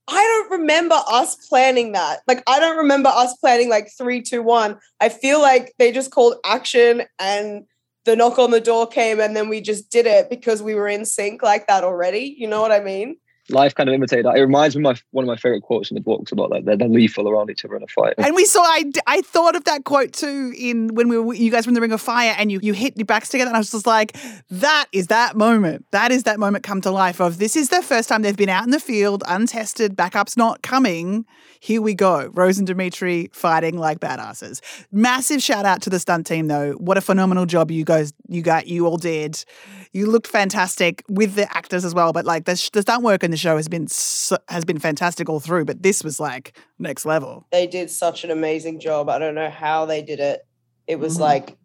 I 0.08 0.46
don't 0.48 0.60
remember 0.60 0.96
us 1.10 1.36
planning 1.36 1.92
that. 1.92 2.20
Like 2.26 2.42
I 2.46 2.58
don't 2.58 2.78
remember 2.78 3.10
us 3.10 3.36
planning 3.36 3.68
like 3.68 3.90
three, 3.96 4.22
two, 4.22 4.42
one. 4.42 4.78
I 5.00 5.10
feel 5.10 5.40
like 5.40 5.74
they 5.78 5.92
just 5.92 6.10
called 6.10 6.36
action 6.44 7.02
and 7.18 7.64
the 8.06 8.16
knock 8.16 8.38
on 8.38 8.50
the 8.50 8.60
door 8.60 8.86
came 8.86 9.20
and 9.20 9.36
then 9.36 9.50
we 9.50 9.60
just 9.60 9.90
did 9.90 10.06
it 10.06 10.30
because 10.30 10.62
we 10.62 10.74
were 10.74 10.88
in 10.88 11.04
sync 11.04 11.42
like 11.42 11.66
that 11.66 11.84
already. 11.84 12.34
You 12.38 12.48
know 12.48 12.62
what 12.62 12.72
I 12.72 12.80
mean? 12.80 13.18
Life 13.50 13.74
kind 13.74 13.88
of 13.88 13.94
imitated 13.94 14.26
that. 14.26 14.36
It 14.36 14.40
reminds 14.40 14.76
me 14.76 14.80
of 14.80 14.84
my 14.84 15.00
one 15.10 15.24
of 15.24 15.26
my 15.26 15.36
favorite 15.36 15.62
quotes 15.62 15.90
in 15.90 15.94
the 15.94 16.00
books 16.00 16.32
about 16.32 16.50
like 16.50 16.64
they're, 16.64 16.76
they're 16.76 16.88
lethal 16.88 17.28
around 17.28 17.50
each 17.50 17.64
other 17.64 17.76
in 17.76 17.82
a 17.82 17.86
fight. 17.86 18.14
And 18.18 18.34
we 18.34 18.44
saw, 18.44 18.62
I, 18.62 18.90
I 19.06 19.20
thought 19.22 19.56
of 19.56 19.64
that 19.64 19.84
quote 19.84 20.12
too 20.12 20.52
in 20.56 20.94
when 20.94 21.08
we 21.08 21.18
were, 21.18 21.34
you 21.34 21.50
guys 21.50 21.66
were 21.66 21.70
in 21.70 21.74
the 21.74 21.80
Ring 21.80 21.92
of 21.92 22.00
Fire 22.00 22.34
and 22.38 22.52
you, 22.52 22.60
you 22.62 22.72
hit 22.72 22.96
your 22.96 23.06
backs 23.06 23.28
together. 23.28 23.48
And 23.48 23.56
I 23.56 23.60
was 23.60 23.70
just 23.70 23.86
like, 23.86 24.16
that 24.50 24.86
is 24.92 25.08
that 25.08 25.36
moment. 25.36 25.86
That 25.92 26.12
is 26.12 26.24
that 26.24 26.38
moment 26.38 26.64
come 26.64 26.80
to 26.82 26.90
life 26.90 27.20
of 27.20 27.38
this 27.38 27.56
is 27.56 27.68
the 27.68 27.82
first 27.82 28.08
time 28.08 28.22
they've 28.22 28.36
been 28.36 28.48
out 28.48 28.64
in 28.64 28.70
the 28.70 28.80
field, 28.80 29.22
untested, 29.26 29.96
backup's 29.96 30.36
not 30.36 30.62
coming. 30.62 31.24
Here 31.60 31.82
we 31.82 31.94
go. 31.94 32.30
Rose 32.34 32.58
and 32.58 32.66
Dimitri 32.66 33.30
fighting 33.32 33.78
like 33.78 33.98
badasses. 33.98 34.60
Massive 34.92 35.42
shout 35.42 35.64
out 35.64 35.82
to 35.82 35.90
the 35.90 35.98
stunt 35.98 36.26
team 36.26 36.46
though. 36.46 36.72
What 36.74 36.96
a 36.96 37.00
phenomenal 37.00 37.46
job 37.46 37.70
you 37.70 37.84
guys, 37.84 38.12
you 38.28 38.42
got, 38.42 38.68
you 38.68 38.86
all 38.86 38.96
did. 38.96 39.44
You 39.92 40.06
looked 40.06 40.26
fantastic 40.26 41.02
with 41.08 41.34
the 41.34 41.50
actors 41.56 41.84
as 41.84 41.94
well. 41.94 42.12
But 42.12 42.26
like 42.26 42.44
the, 42.44 42.70
the 42.72 42.82
stunt 42.82 43.02
work 43.02 43.24
in 43.24 43.30
the 43.30 43.37
show 43.38 43.56
has 43.56 43.68
been, 43.68 43.88
so, 43.88 44.36
has 44.48 44.64
been 44.64 44.78
fantastic 44.78 45.28
all 45.28 45.40
through. 45.40 45.64
But 45.64 45.82
this 45.82 46.04
was 46.04 46.20
like 46.20 46.58
next 46.78 47.06
level. 47.06 47.46
They 47.52 47.66
did 47.66 47.90
such 47.90 48.24
an 48.24 48.30
amazing 48.30 48.80
job. 48.80 49.08
I 49.08 49.18
don't 49.18 49.34
know 49.34 49.50
how 49.50 49.86
they 49.86 50.02
did 50.02 50.20
it. 50.20 50.46
It 50.86 50.96
was 50.98 51.16
Mhm. 51.16 51.20
like, 51.20 51.56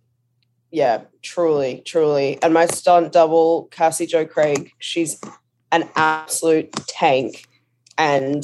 yeah, 0.71 1.01
truly, 1.21 1.81
truly. 1.85 2.39
And 2.41 2.53
my 2.53 2.65
stunt 2.65 3.11
double, 3.11 3.65
Cassie 3.71 4.05
Joe 4.05 4.25
Craig, 4.25 4.71
she's 4.79 5.19
an 5.71 5.89
absolute 5.95 6.71
tank. 6.87 7.45
And 7.97 8.43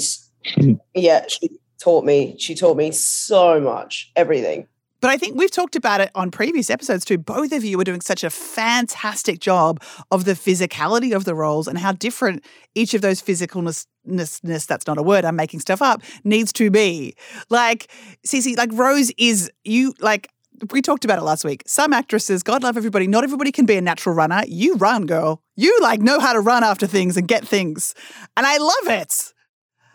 yeah, 0.94 1.26
she 1.28 1.50
taught 1.82 2.06
me, 2.06 2.36
she 2.38 2.56
taught 2.56 2.78
me 2.78 2.92
so 2.92 3.60
much, 3.60 4.12
everything. 4.16 4.68
But 5.02 5.10
I 5.10 5.18
think 5.18 5.38
we've 5.38 5.52
talked 5.52 5.76
about 5.76 6.02
it 6.02 6.12
on 6.16 6.32
previous 6.32 6.70
episodes 6.70 7.06
too. 7.06 7.18
Both 7.18 7.52
of 7.52 7.64
you 7.64 7.78
were 7.78 7.84
doing 7.84 8.02
such 8.02 8.24
a 8.24 8.30
fantastic 8.30 9.40
job 9.40 9.82
of 10.12 10.26
the 10.26 10.34
physicality 10.34 11.16
of 11.16 11.26
the 11.26 11.36
roles 11.36 11.68
and 11.68 11.78
how 11.78 11.94
different 11.94 12.44
each 12.76 12.94
of 12.94 13.02
those 13.02 13.22
physicalnessness 13.22 14.68
that's 14.68 14.88
not 14.88 14.98
a 14.98 15.04
word, 15.04 15.26
I'm 15.26 15.36
making 15.36 15.60
stuff 15.62 15.82
up, 15.82 16.02
needs 16.24 16.52
to 16.54 16.70
be. 16.70 17.16
Like, 17.50 17.92
Sisi, 18.26 18.58
like 18.58 18.72
Rose 18.74 19.12
is 19.18 19.52
you 19.64 19.94
like 20.00 20.30
we 20.72 20.82
talked 20.82 21.06
about 21.06 21.20
it 21.20 21.24
last 21.24 21.46
week. 21.46 21.64
Some 21.66 21.94
actresses, 21.94 22.44
God 22.44 22.64
love 22.64 22.78
everybody, 22.78 23.08
not 23.08 23.24
everybody 23.24 23.52
can 23.52 23.66
be 23.66 23.78
a 23.78 23.82
natural 23.82 24.16
runner. 24.16 24.44
You 24.48 24.76
run, 24.76 25.06
girl. 25.06 25.42
You 25.56 25.78
like 25.82 26.02
know 26.02 26.20
how 26.20 26.34
to 26.34 26.40
run 26.40 26.64
after 26.64 26.88
things 26.88 27.18
and 27.18 27.28
get 27.28 27.48
things. 27.48 27.94
And 28.36 28.46
I 28.46 28.58
love 28.58 29.00
it. 29.00 29.34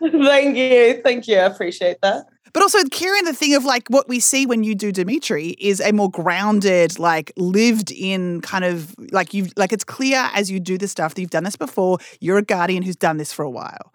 Thank 0.25 0.57
you. 0.57 1.01
Thank 1.03 1.27
you. 1.27 1.37
I 1.37 1.45
appreciate 1.45 1.97
that. 2.01 2.25
But 2.55 2.61
also, 2.61 2.79
Kieron, 2.83 3.25
the 3.25 3.33
thing 3.33 3.53
of 3.53 3.65
like 3.65 3.89
what 3.89 4.07
we 4.07 4.21
see 4.21 4.45
when 4.45 4.63
you 4.63 4.75
do 4.75 4.93
Dimitri 4.93 5.57
is 5.59 5.81
a 5.81 5.91
more 5.91 6.09
grounded, 6.09 6.97
like 6.97 7.33
lived 7.35 7.91
in 7.91 8.39
kind 8.39 8.63
of 8.63 8.95
like 9.11 9.33
you've 9.33 9.51
like 9.57 9.73
it's 9.73 9.83
clear 9.83 10.29
as 10.33 10.49
you 10.49 10.61
do 10.61 10.77
this 10.77 10.89
stuff 10.89 11.15
that 11.15 11.21
you've 11.21 11.31
done 11.31 11.43
this 11.43 11.57
before. 11.57 11.97
You're 12.21 12.37
a 12.37 12.41
guardian 12.41 12.81
who's 12.81 12.95
done 12.95 13.17
this 13.17 13.33
for 13.33 13.43
a 13.43 13.49
while. 13.49 13.91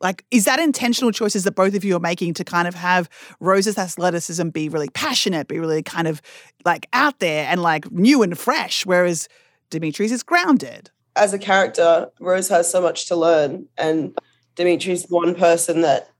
Like, 0.00 0.24
is 0.30 0.44
that 0.44 0.60
intentional 0.60 1.10
choices 1.10 1.42
that 1.42 1.56
both 1.56 1.74
of 1.74 1.82
you 1.82 1.96
are 1.96 2.00
making 2.00 2.34
to 2.34 2.44
kind 2.44 2.68
of 2.68 2.76
have 2.76 3.08
Rose's 3.40 3.76
athleticism 3.76 4.50
be 4.50 4.68
really 4.68 4.90
passionate, 4.90 5.48
be 5.48 5.58
really 5.58 5.82
kind 5.82 6.06
of 6.06 6.22
like 6.64 6.86
out 6.92 7.18
there 7.18 7.48
and 7.50 7.62
like 7.62 7.90
new 7.90 8.22
and 8.22 8.38
fresh, 8.38 8.86
whereas 8.86 9.28
Dimitri's 9.70 10.12
is 10.12 10.22
grounded? 10.22 10.92
As 11.16 11.32
a 11.34 11.38
character, 11.38 12.12
Rose 12.20 12.48
has 12.48 12.70
so 12.70 12.80
much 12.80 13.06
to 13.06 13.16
learn, 13.16 13.66
and 13.76 14.16
Dimitri's 14.54 15.06
one 15.08 15.34
person 15.34 15.80
that 15.80 16.10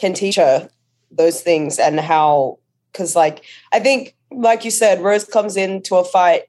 can 0.00 0.14
teach 0.14 0.36
her 0.36 0.70
those 1.16 1.40
things 1.40 1.78
and 1.78 2.00
how 2.00 2.58
because 2.92 3.14
like 3.16 3.44
i 3.72 3.78
think 3.78 4.16
like 4.30 4.64
you 4.64 4.70
said 4.70 5.00
rose 5.00 5.24
comes 5.24 5.56
into 5.56 5.96
a 5.96 6.04
fight 6.04 6.42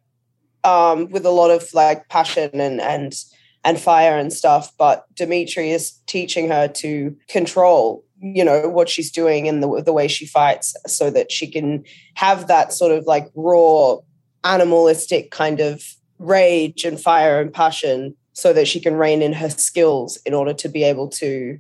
um 0.64 1.10
with 1.10 1.26
a 1.26 1.32
lot 1.32 1.52
of 1.52 1.74
like 1.74 2.08
passion 2.10 2.50
and 2.54 2.82
and 2.82 3.16
and 3.64 3.80
fire 3.80 4.18
and 4.18 4.32
stuff 4.32 4.72
but 4.78 5.06
dimitri 5.16 5.72
is 5.72 5.92
teaching 6.08 6.50
her 6.50 6.68
to 6.68 7.16
control 7.28 8.04
you 8.20 8.44
know 8.44 8.68
what 8.70 8.90
she's 8.90 9.12
doing 9.12 9.48
and 9.48 9.62
the, 9.62 9.82
the 9.84 9.94
way 9.94 10.08
she 10.08 10.26
fights 10.26 10.76
so 10.88 11.10
that 11.10 11.32
she 11.32 11.48
can 11.48 11.84
have 12.16 12.48
that 12.48 12.74
sort 12.74 12.92
of 12.92 13.06
like 13.06 13.30
raw 13.36 13.96
animalistic 14.44 15.32
kind 15.32 15.60
of 15.60 15.84
rage 16.20 16.86
and 16.86 17.00
fire 17.00 17.42
and 17.42 17.54
passion 17.54 18.16
so 18.34 18.54
that 18.54 18.68
she 18.68 18.80
can 18.80 18.96
rein 18.96 19.22
in 19.22 19.34
her 19.34 19.50
skills 19.50 20.18
in 20.26 20.34
order 20.34 20.54
to 20.54 20.70
be 20.70 20.84
able 20.84 21.08
to 21.08 21.60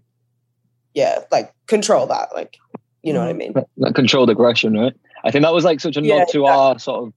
yeah 0.93 1.19
like 1.31 1.53
control 1.67 2.07
that 2.07 2.33
like 2.33 2.57
you 3.05 3.13
know 3.13 3.19
what 3.21 3.29
i 3.29 3.33
mean 3.33 3.53
that 3.77 3.95
controlled 3.95 4.29
aggression, 4.29 4.77
right? 4.77 4.93
I 5.23 5.31
think 5.31 5.43
that 5.43 5.53
was 5.53 5.63
like 5.63 5.79
such 5.79 5.97
a 5.97 6.01
Yeah, 6.01 6.19
nod 6.19 6.27
to 6.29 6.41
exactly. 6.41 6.49
our 6.49 6.79
sort 6.79 7.07
of 7.07 7.13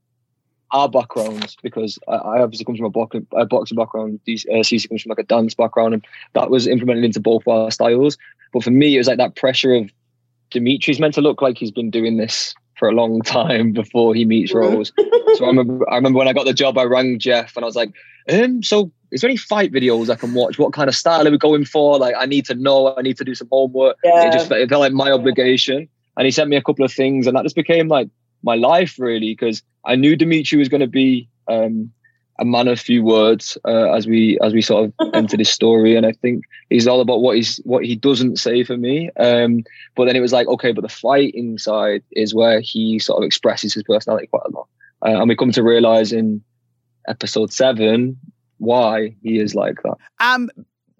our 0.72 0.88
backgrounds 0.88 1.56
because 1.62 1.98
I, 2.08 2.14
I 2.14 2.42
obviously 2.42 2.64
come 2.64 2.76
from 2.76 2.86
a 2.86 2.90
boxing, 2.90 3.26
a 3.32 3.46
boxing 3.46 3.76
background. 3.76 4.20
These 4.26 4.46
uh, 4.46 4.62
Sisi 4.62 4.88
comes 4.88 5.02
from 5.02 5.10
like 5.10 5.18
a 5.18 5.24
dance 5.24 5.54
background, 5.54 5.94
and 5.94 6.06
that 6.34 6.50
was 6.50 6.66
implemented 6.66 7.04
into 7.04 7.20
both 7.20 7.46
our 7.48 7.70
styles. 7.70 8.18
But 8.52 8.64
for 8.64 8.70
me, 8.70 8.94
it 8.94 8.98
was 8.98 9.08
like 9.08 9.18
that 9.18 9.36
pressure 9.36 9.74
of 9.74 9.90
Dimitri's 10.50 11.00
meant 11.00 11.14
to 11.14 11.20
look 11.20 11.42
like 11.42 11.58
he's 11.58 11.70
been 11.70 11.90
doing 11.90 12.16
this 12.16 12.54
for 12.76 12.88
a 12.88 12.92
long 12.92 13.22
time 13.22 13.72
before 13.72 14.14
he 14.14 14.24
meets 14.24 14.52
Mm-hmm. 14.52 14.76
Rose. 14.76 14.92
so 15.36 15.44
I 15.44 15.48
remember, 15.48 15.90
I 15.90 15.96
remember 15.96 16.18
when 16.18 16.28
I 16.28 16.32
got 16.32 16.46
the 16.46 16.54
job, 16.54 16.78
I 16.78 16.84
rang 16.84 17.18
Jeff 17.18 17.56
and 17.56 17.64
I 17.64 17.66
was 17.66 17.76
like, 17.76 17.92
um, 18.30 18.62
so 18.62 18.90
is 19.10 19.20
there 19.20 19.30
any 19.30 19.36
fight 19.36 19.72
videos 19.72 20.10
I 20.10 20.16
can 20.16 20.34
watch? 20.34 20.58
What 20.58 20.72
kind 20.72 20.88
of 20.88 20.94
style 20.94 21.26
are 21.26 21.30
we 21.30 21.38
going 21.38 21.64
for? 21.64 21.98
Like, 21.98 22.14
I 22.18 22.26
need 22.26 22.44
to 22.46 22.54
know. 22.54 22.94
I 22.96 23.02
need 23.02 23.16
to 23.18 23.24
do 23.24 23.34
some 23.34 23.48
homework. 23.50 23.96
Yeah. 24.04 24.28
It 24.28 24.32
just 24.32 24.50
it 24.50 24.68
felt 24.68 24.80
like 24.80 24.92
my 24.92 25.10
obligation. 25.10 25.88
And 26.16 26.24
he 26.24 26.30
sent 26.30 26.50
me 26.50 26.56
a 26.56 26.62
couple 26.62 26.84
of 26.84 26.92
things, 26.92 27.26
and 27.26 27.36
that 27.36 27.44
just 27.44 27.56
became 27.56 27.88
like 27.88 28.08
my 28.42 28.54
life 28.54 28.98
really, 28.98 29.32
because 29.32 29.62
I 29.84 29.96
knew 29.96 30.16
Dimitri 30.16 30.58
was 30.58 30.68
going 30.68 30.80
to 30.80 30.86
be 30.86 31.28
um, 31.46 31.92
a 32.38 32.44
man 32.44 32.68
of 32.68 32.78
few 32.78 33.02
words 33.02 33.56
uh, 33.64 33.92
as 33.92 34.06
we 34.06 34.38
as 34.40 34.52
we 34.52 34.60
sort 34.60 34.84
of 35.00 35.10
enter 35.14 35.36
this 35.36 35.50
story. 35.50 35.96
And 35.96 36.04
I 36.04 36.12
think 36.12 36.44
he's 36.68 36.86
all 36.86 37.00
about 37.00 37.22
what 37.22 37.36
he's 37.36 37.58
what 37.64 37.84
he 37.84 37.96
doesn't 37.96 38.36
say 38.36 38.64
for 38.64 38.76
me. 38.76 39.10
Um, 39.16 39.64
but 39.96 40.06
then 40.06 40.16
it 40.16 40.20
was 40.20 40.32
like, 40.32 40.48
okay, 40.48 40.72
but 40.72 40.82
the 40.82 40.88
fighting 40.88 41.56
side 41.56 42.02
is 42.12 42.34
where 42.34 42.60
he 42.60 42.98
sort 42.98 43.22
of 43.22 43.26
expresses 43.26 43.74
his 43.74 43.84
personality 43.84 44.26
quite 44.26 44.46
a 44.46 44.50
lot. 44.50 44.68
Uh, 45.04 45.20
and 45.20 45.28
we 45.28 45.36
come 45.36 45.52
to 45.52 45.62
realize 45.62 46.12
in 46.12 46.42
episode 47.06 47.52
seven 47.52 48.18
why 48.58 49.14
he 49.22 49.38
is 49.38 49.54
like 49.54 49.76
that. 49.82 49.96
Um, 50.20 50.50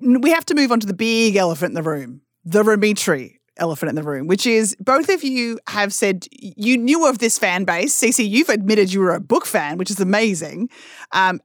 we 0.01 0.31
have 0.31 0.47
to 0.47 0.55
move 0.55 0.73
on 0.73 0.81
to 0.81 0.87
the 0.87 0.95
big 0.95 1.37
elephant 1.37 1.71
in 1.71 1.75
the 1.75 1.83
room, 1.83 2.23
the 2.45 2.63
Dimitri 2.63 3.41
elephant 3.57 3.91
in 3.91 3.97
the 3.97 4.03
room, 4.03 4.27
which 4.27 4.47
is 4.47 4.77
both 4.81 5.09
of 5.09 5.23
you 5.23 5.59
have 5.69 5.93
said 5.93 6.27
you 6.31 6.77
knew 6.77 7.09
of 7.09 7.19
this 7.19 7.39
fan 7.39 7.65
base. 7.65 7.99
Sisi, 7.99 8.29
you've 8.29 8.49
admitted 8.49 8.93
you 8.93 9.01
were 9.01 9.15
a 9.15 9.21
book 9.21 9.47
fan, 9.47 9.79
which 9.79 9.91
is 9.91 10.01
amazing. 10.01 10.71
Um, 11.13 11.41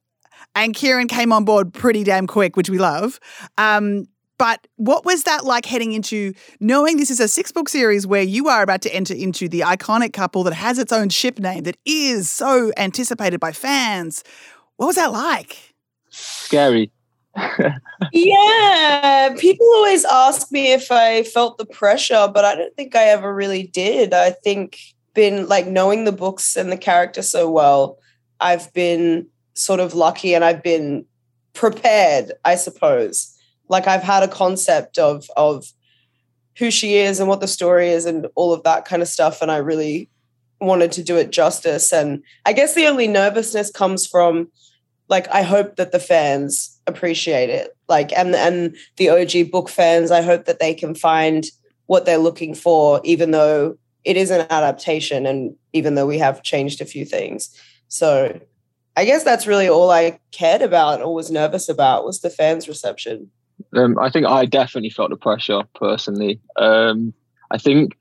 and 0.56 0.76
Kieron 0.76 1.10
came 1.10 1.34
on 1.34 1.46
board 1.46 1.74
pretty 1.74 2.04
damn 2.04 2.28
quick, 2.28 2.56
which 2.56 2.70
we 2.70 2.78
love. 2.78 3.20
Um, 3.58 4.08
but 4.38 4.68
what 4.76 5.06
was 5.06 5.24
that 5.24 5.46
like 5.46 5.66
heading 5.66 5.94
into 5.94 6.34
knowing 6.60 6.98
this 6.98 7.10
is 7.10 7.20
a 7.20 7.28
six 7.28 7.52
book 7.52 7.70
series 7.70 8.06
where 8.06 8.24
you 8.24 8.50
are 8.50 8.62
about 8.62 8.82
to 8.82 8.94
enter 8.94 9.14
into 9.14 9.48
the 9.48 9.62
iconic 9.62 10.12
couple 10.14 10.44
that 10.44 10.54
has 10.54 10.80
its 10.80 10.92
own 10.92 11.10
ship 11.10 11.40
name 11.40 11.64
that 11.64 11.78
is 11.86 12.30
so 12.30 12.72
anticipated 12.78 13.40
by 13.40 13.52
fans? 13.52 14.24
What 14.78 14.88
was 14.88 14.96
that 14.96 15.12
like? 15.12 15.73
Scary. 16.14 16.92
Yeah, 18.12 19.36
people 19.40 19.66
always 19.66 20.06
ask 20.06 20.52
me 20.52 20.72
if 20.72 20.92
I 20.92 21.24
felt 21.24 21.58
the 21.58 21.66
pressure, 21.66 22.30
but 22.32 22.46
I 22.46 22.56
don't 22.56 22.76
think 22.76 22.96
I 22.96 23.06
ever 23.06 23.34
really 23.34 23.64
did. 23.64 24.14
I 24.14 24.32
think 24.32 24.78
been 25.14 25.48
like 25.48 25.68
knowing 25.68 26.06
the 26.06 26.12
books 26.12 26.56
and 26.56 26.72
the 26.72 26.78
character 26.78 27.22
so 27.22 27.50
well, 27.50 27.98
I've 28.40 28.72
been 28.74 29.28
sort 29.54 29.80
of 29.80 29.94
lucky 29.94 30.34
and 30.34 30.44
I've 30.44 30.64
been 30.64 31.06
prepared, 31.54 32.34
I 32.46 32.56
suppose. 32.56 33.36
Like 33.70 33.88
I've 33.88 34.04
had 34.04 34.24
a 34.24 34.28
concept 34.28 35.00
of 35.00 35.26
of 35.36 35.66
who 36.58 36.70
she 36.70 36.98
is 36.98 37.20
and 37.20 37.28
what 37.28 37.42
the 37.42 37.48
story 37.48 37.90
is 37.90 38.06
and 38.06 38.28
all 38.36 38.54
of 38.54 38.64
that 38.64 38.86
kind 38.86 39.02
of 39.02 39.08
stuff 39.08 39.42
and 39.42 39.50
I 39.50 39.58
really 39.58 40.10
wanted 40.62 40.92
to 40.94 41.04
do 41.04 41.18
it 41.18 41.32
justice 41.32 41.92
and 41.92 42.24
I 42.46 42.54
guess 42.54 42.76
the 42.76 42.86
only 42.86 43.08
nervousness 43.08 43.72
comes 43.72 44.06
from 44.06 44.52
like 45.10 45.28
I 45.30 45.42
hope 45.42 45.76
that 45.76 45.92
the 45.92 46.00
fans 46.00 46.80
appreciate 46.88 47.50
it. 47.50 47.76
Like 47.88 48.12
and 48.14 48.36
and 48.36 48.76
the 48.98 49.10
OG 49.10 49.52
book 49.52 49.70
fans, 49.70 50.12
I 50.12 50.22
hope 50.22 50.46
that 50.46 50.60
they 50.60 50.74
can 50.74 50.96
find 50.96 51.46
what 51.88 52.06
they're 52.06 52.18
looking 52.18 52.56
for, 52.56 53.02
even 53.04 53.32
though 53.32 53.78
it 54.04 54.18
is 54.18 54.32
an 54.32 54.46
adaptation 54.50 55.26
and 55.26 55.56
even 55.72 55.96
though 55.96 56.06
we 56.06 56.18
have 56.18 56.44
changed 56.44 56.82
a 56.82 56.86
few 56.86 57.06
things. 57.06 57.56
So 57.88 58.40
I 58.96 59.06
guess 59.06 59.24
that's 59.24 59.48
really 59.48 59.68
all 59.68 59.92
I 59.92 60.20
cared 60.32 60.62
about 60.62 61.02
or 61.02 61.14
was 61.14 61.32
nervous 61.32 61.70
about 61.70 62.06
was 62.06 62.22
the 62.22 62.30
fans' 62.30 62.68
reception. 62.68 63.30
Um, 63.76 63.98
I 64.00 64.10
think 64.10 64.26
I 64.26 64.46
definitely 64.46 64.90
felt 64.90 65.10
the 65.10 65.16
pressure 65.16 65.64
personally. 65.76 66.40
Um, 66.58 67.14
I 67.52 67.58
think, 67.58 67.98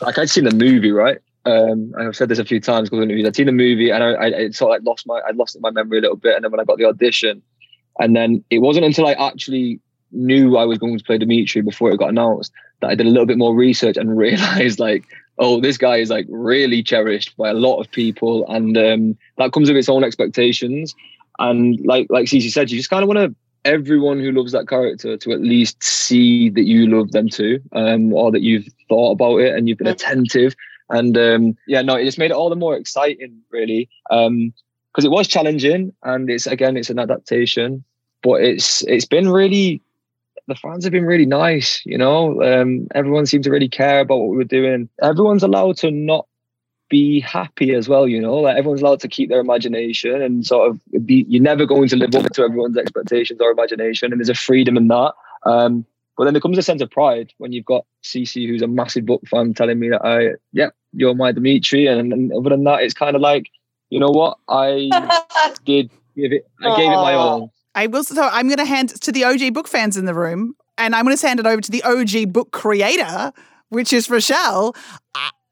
like 0.00 0.18
I'd 0.18 0.30
seen 0.30 0.44
the 0.44 0.54
movie, 0.54 0.92
right? 0.92 1.18
Um, 1.46 1.92
I've 1.98 2.16
said 2.16 2.28
this 2.28 2.38
a 2.38 2.44
few 2.44 2.60
times 2.60 2.90
because 2.90 3.08
I'd 3.08 3.36
seen 3.36 3.46
the 3.46 3.52
movie 3.52 3.90
and 3.90 4.02
I, 4.02 4.12
I, 4.12 4.26
I 4.26 4.50
sort 4.50 4.70
of 4.70 4.76
like 4.76 4.86
lost 4.86 5.06
my, 5.06 5.20
I 5.26 5.30
lost 5.30 5.56
my 5.60 5.70
memory 5.70 5.98
a 5.98 6.02
little 6.02 6.16
bit. 6.16 6.34
And 6.34 6.44
then 6.44 6.50
when 6.50 6.60
I 6.60 6.64
got 6.64 6.78
the 6.78 6.84
audition, 6.84 7.42
and 7.98 8.14
then 8.14 8.44
it 8.50 8.58
wasn't 8.58 8.84
until 8.84 9.06
I 9.06 9.12
actually 9.12 9.80
knew 10.12 10.56
I 10.56 10.64
was 10.64 10.78
going 10.78 10.98
to 10.98 11.04
play 11.04 11.18
Dimitri 11.18 11.62
before 11.62 11.90
it 11.90 11.98
got 11.98 12.10
announced 12.10 12.52
that 12.80 12.90
I 12.90 12.94
did 12.94 13.06
a 13.06 13.10
little 13.10 13.26
bit 13.26 13.38
more 13.38 13.54
research 13.54 13.96
and 13.96 14.16
realized 14.18 14.78
like, 14.78 15.04
oh, 15.38 15.60
this 15.60 15.78
guy 15.78 15.96
is 15.96 16.10
like 16.10 16.26
really 16.28 16.82
cherished 16.82 17.36
by 17.36 17.50
a 17.50 17.54
lot 17.54 17.80
of 17.80 17.90
people, 17.90 18.46
and 18.48 18.76
um, 18.76 19.18
that 19.38 19.52
comes 19.52 19.68
with 19.68 19.76
its 19.76 19.88
own 19.88 20.04
expectations. 20.04 20.94
And 21.38 21.78
like 21.84 22.06
like 22.08 22.26
Sisi 22.26 22.50
said, 22.50 22.70
you 22.70 22.78
just 22.78 22.90
kind 22.90 23.02
of 23.02 23.08
want 23.08 23.18
to 23.18 23.34
everyone 23.66 24.20
who 24.20 24.30
loves 24.30 24.52
that 24.52 24.68
character 24.68 25.16
to 25.16 25.32
at 25.32 25.40
least 25.40 25.82
see 25.82 26.48
that 26.50 26.64
you 26.64 26.86
love 26.86 27.10
them 27.12 27.28
too, 27.28 27.60
um, 27.72 28.12
or 28.14 28.30
that 28.30 28.42
you've 28.42 28.66
thought 28.88 29.12
about 29.12 29.38
it 29.38 29.54
and 29.54 29.68
you've 29.68 29.78
been 29.78 29.86
attentive. 29.88 30.54
And 30.88 31.16
um, 31.18 31.56
yeah, 31.66 31.82
no, 31.82 31.96
it 31.96 32.04
just 32.04 32.18
made 32.18 32.30
it 32.30 32.36
all 32.36 32.50
the 32.50 32.56
more 32.56 32.76
exciting, 32.76 33.40
really, 33.50 33.88
because 34.08 35.04
it 35.04 35.10
was 35.10 35.26
challenging, 35.26 35.92
and 36.02 36.30
it's 36.30 36.46
again, 36.46 36.76
it's 36.76 36.90
an 36.90 36.98
adaptation, 36.98 37.84
but 38.22 38.42
it's 38.42 38.82
it's 38.82 39.06
been 39.06 39.30
really. 39.30 39.82
The 40.48 40.54
fans 40.54 40.84
have 40.84 40.92
been 40.92 41.06
really 41.06 41.26
nice, 41.26 41.82
you 41.84 41.98
know. 41.98 42.40
Um, 42.40 42.86
everyone 42.94 43.26
seemed 43.26 43.42
to 43.44 43.50
really 43.50 43.68
care 43.68 43.98
about 43.98 44.18
what 44.18 44.28
we 44.28 44.36
were 44.36 44.44
doing. 44.44 44.88
Everyone's 45.02 45.42
allowed 45.42 45.76
to 45.78 45.90
not 45.90 46.28
be 46.88 47.18
happy 47.18 47.74
as 47.74 47.88
well, 47.88 48.06
you 48.06 48.20
know. 48.20 48.36
Like 48.36 48.56
everyone's 48.56 48.80
allowed 48.80 49.00
to 49.00 49.08
keep 49.08 49.28
their 49.28 49.40
imagination 49.40 50.22
and 50.22 50.46
sort 50.46 50.70
of 50.70 50.80
be. 51.04 51.26
You're 51.28 51.42
never 51.42 51.66
going 51.66 51.88
to 51.88 51.96
live 51.96 52.14
up 52.14 52.30
to 52.32 52.42
everyone's 52.42 52.76
expectations 52.76 53.40
or 53.40 53.50
imagination, 53.50 54.12
and 54.12 54.20
there's 54.20 54.28
a 54.28 54.34
freedom 54.34 54.76
in 54.76 54.86
that. 54.86 55.14
Um, 55.44 55.84
but 56.16 56.24
then 56.24 56.34
there 56.34 56.40
comes 56.40 56.58
a 56.58 56.62
sense 56.62 56.80
of 56.82 56.90
pride 56.90 57.32
when 57.38 57.52
you've 57.52 57.64
got 57.64 57.84
Sisi, 58.02 58.48
who's 58.48 58.62
a 58.62 58.66
massive 58.66 59.04
book 59.04 59.22
fan, 59.28 59.54
telling 59.54 59.78
me 59.78 59.90
that 59.90 60.04
I, 60.04 60.36
yeah, 60.52 60.70
you're 60.92 61.14
my 61.14 61.32
Dimitri, 61.32 61.86
and, 61.86 62.12
and 62.12 62.32
other 62.32 62.50
than 62.50 62.64
that, 62.64 62.82
it's 62.82 62.94
kind 62.94 63.14
of 63.14 63.22
like, 63.22 63.48
you 63.90 64.00
know 64.00 64.10
what, 64.10 64.38
I 64.48 64.88
did 65.64 65.90
give 66.16 66.32
it, 66.32 66.46
I 66.62 66.76
gave 66.76 66.90
it 66.90 66.96
my 66.96 67.14
all. 67.14 67.52
I 67.74 67.86
will. 67.86 68.04
So 68.04 68.22
I'm 68.22 68.48
going 68.48 68.58
to 68.58 68.64
hand 68.64 69.00
to 69.02 69.12
the 69.12 69.24
OG 69.24 69.52
book 69.52 69.68
fans 69.68 69.98
in 69.98 70.06
the 70.06 70.14
room, 70.14 70.54
and 70.78 70.94
I'm 70.94 71.04
going 71.04 71.16
to 71.16 71.26
hand 71.26 71.38
it 71.38 71.46
over 71.46 71.60
to 71.60 71.70
the 71.70 71.82
OG 71.82 72.32
book 72.32 72.50
creator, 72.50 73.32
which 73.68 73.92
is 73.92 74.08
Richelle. 74.08 74.74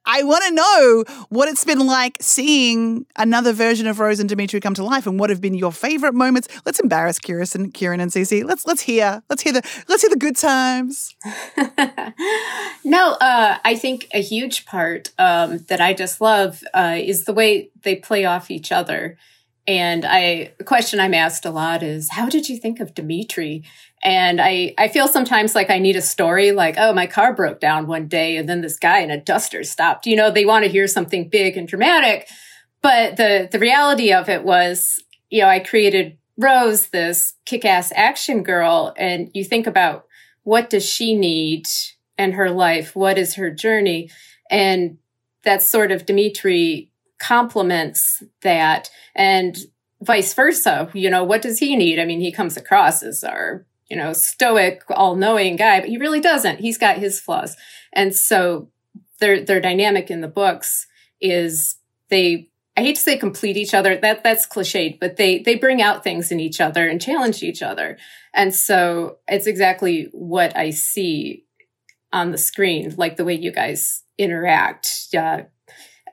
I, 0.07 0.23
want 0.23 0.45
to 0.45 0.55
know 0.55 1.05
what 1.29 1.49
it's 1.49 1.65
been 1.65 1.87
like 1.87 2.19
seeing 2.21 3.07
another 3.17 3.53
version 3.53 3.87
of 3.87 4.01
Rose 4.01 4.21
and 4.21 4.29
Dimitri 4.29 4.61
come 4.61 4.75
to 4.75 4.85
life, 4.85 5.07
and 5.07 5.19
what 5.19 5.31
have 5.31 5.41
been 5.41 5.55
your 5.55 5.73
favorite 5.73 6.15
moments. 6.15 6.49
Let's 6.65 6.81
embarrass 6.81 7.19
Kieron 7.19 7.55
and 7.55 7.75
Kieron 7.75 8.01
and 8.01 8.11
Sisi. 8.11 8.45
Let's 8.45 8.67
let's 8.67 8.83
hear 8.83 9.23
let's 9.29 9.43
hear 9.43 9.53
the 9.53 9.63
let's 9.89 10.03
hear 10.03 10.11
the 10.11 10.17
good 10.17 10.37
times. 10.37 11.15
no, 12.85 13.13
uh, 13.15 13.59
I 13.65 13.77
think 13.77 14.09
a 14.13 14.23
huge 14.23 14.67
part 14.67 15.11
um, 15.19 15.59
that 15.69 15.81
I 15.81 15.95
just 15.95 16.21
love 16.21 16.63
uh, 16.75 16.97
is 16.99 17.25
the 17.25 17.33
way 17.33 17.71
they 17.83 17.97
play 17.97 18.25
off 18.25 18.51
each 18.51 18.73
other. 18.73 19.17
And 19.67 20.05
I, 20.05 20.53
question 20.67 21.01
I'm 21.01 21.15
asked 21.15 21.47
a 21.47 21.51
lot 21.51 21.83
is, 21.83 22.11
how 22.11 22.29
did 22.29 22.49
you 22.49 22.59
think 22.59 22.81
of 22.81 22.95
Dimitri? 22.95 23.65
And 24.05 24.39
I, 24.39 24.75
I 24.77 24.89
feel 24.89 25.09
sometimes 25.09 25.55
like 25.55 25.71
I 25.71 25.79
need 25.79 25.97
a 25.97 26.03
story 26.03 26.53
like, 26.53 26.75
oh, 26.77 26.93
my 26.93 27.07
car 27.07 27.35
broke 27.35 27.59
down 27.59 27.87
one 27.87 28.07
day 28.07 28.37
and 28.37 28.47
then 28.47 28.61
this 28.61 28.79
guy 28.79 28.99
in 28.99 29.11
a 29.11 29.19
duster 29.21 29.65
stopped. 29.65 30.07
You 30.07 30.15
know, 30.15 30.31
they 30.31 30.45
want 30.45 30.67
to 30.67 30.71
hear 30.71 30.87
something 30.87 31.31
big 31.31 31.57
and 31.57 31.67
dramatic. 31.67 32.29
But 32.83 33.17
the, 33.17 33.49
the 33.51 33.59
reality 33.59 34.13
of 34.13 34.29
it 34.29 34.45
was, 34.45 35.03
you 35.31 35.41
know, 35.41 35.49
I 35.49 35.59
created 35.59 36.19
Rose, 36.37 36.89
this 36.89 37.35
kick 37.47 37.65
ass 37.65 37.93
action 37.97 38.43
girl. 38.43 38.93
And 38.99 39.31
you 39.33 39.43
think 39.43 39.67
about 39.67 40.05
what 40.43 40.69
does 40.69 40.85
she 40.85 41.17
need 41.17 41.67
in 42.19 42.33
her 42.33 42.51
life? 42.51 42.95
What 42.95 43.17
is 43.17 43.37
her 43.37 43.51
journey? 43.51 44.11
And 44.51 44.99
that 45.45 45.63
sort 45.63 45.91
of 45.91 46.05
Dimitri 46.05 46.91
complements 47.19 48.23
that 48.43 48.91
and 49.15 49.57
vice 50.03 50.35
versa. 50.35 50.91
You 50.93 51.09
know, 51.09 51.25
what 51.25 51.41
does 51.41 51.59
he 51.59 51.75
need? 51.75 51.99
I 51.99 52.05
mean, 52.05 52.21
he 52.21 52.33
comes 52.33 52.59
across 52.59 53.03
as 53.03 53.25
our, 53.25 53.65
you 53.91 53.97
know, 53.97 54.13
stoic, 54.13 54.83
all 54.91 55.17
knowing 55.17 55.57
guy, 55.57 55.81
but 55.81 55.89
he 55.89 55.99
really 55.99 56.21
doesn't. 56.21 56.61
He's 56.61 56.79
got 56.79 56.99
his 56.99 57.21
flaws. 57.21 57.57
And 57.93 58.15
so 58.15 58.71
their, 59.21 59.41
their 59.45 59.61
dynamic 59.61 60.11
in 60.11 60.21
the 60.21 60.29
books 60.29 60.87
is 61.21 61.77
they, 62.09 62.51
I 62.77 62.83
hate 62.83 62.97
to 62.97 63.03
say 63.03 63.17
complete 63.17 63.57
each 63.57 63.75
other. 63.75 63.97
That, 63.97 64.25
that's 64.25 64.49
cliched, 64.49 64.99
but 65.01 65.17
they, 65.17 65.39
they 65.39 65.55
bring 65.55 65.81
out 65.81 66.03
things 66.03 66.33
in 66.33 66.41
each 66.41 66.61
other 66.61 66.89
and 66.89 67.01
challenge 67.01 67.43
each 67.43 67.63
other. 67.63 67.99
And 68.33 68.55
so 68.55 69.19
it's 69.29 69.47
exactly 69.47 70.09
what 70.13 70.57
I 70.57 70.71
see 70.71 71.45
on 72.13 72.31
the 72.31 72.39
screen, 72.39 72.95
like 72.97 73.17
the 73.17 73.25
way 73.25 73.35
you 73.35 73.53
guys 73.53 74.03
interact. 74.17 75.09
Uh, 75.17 75.43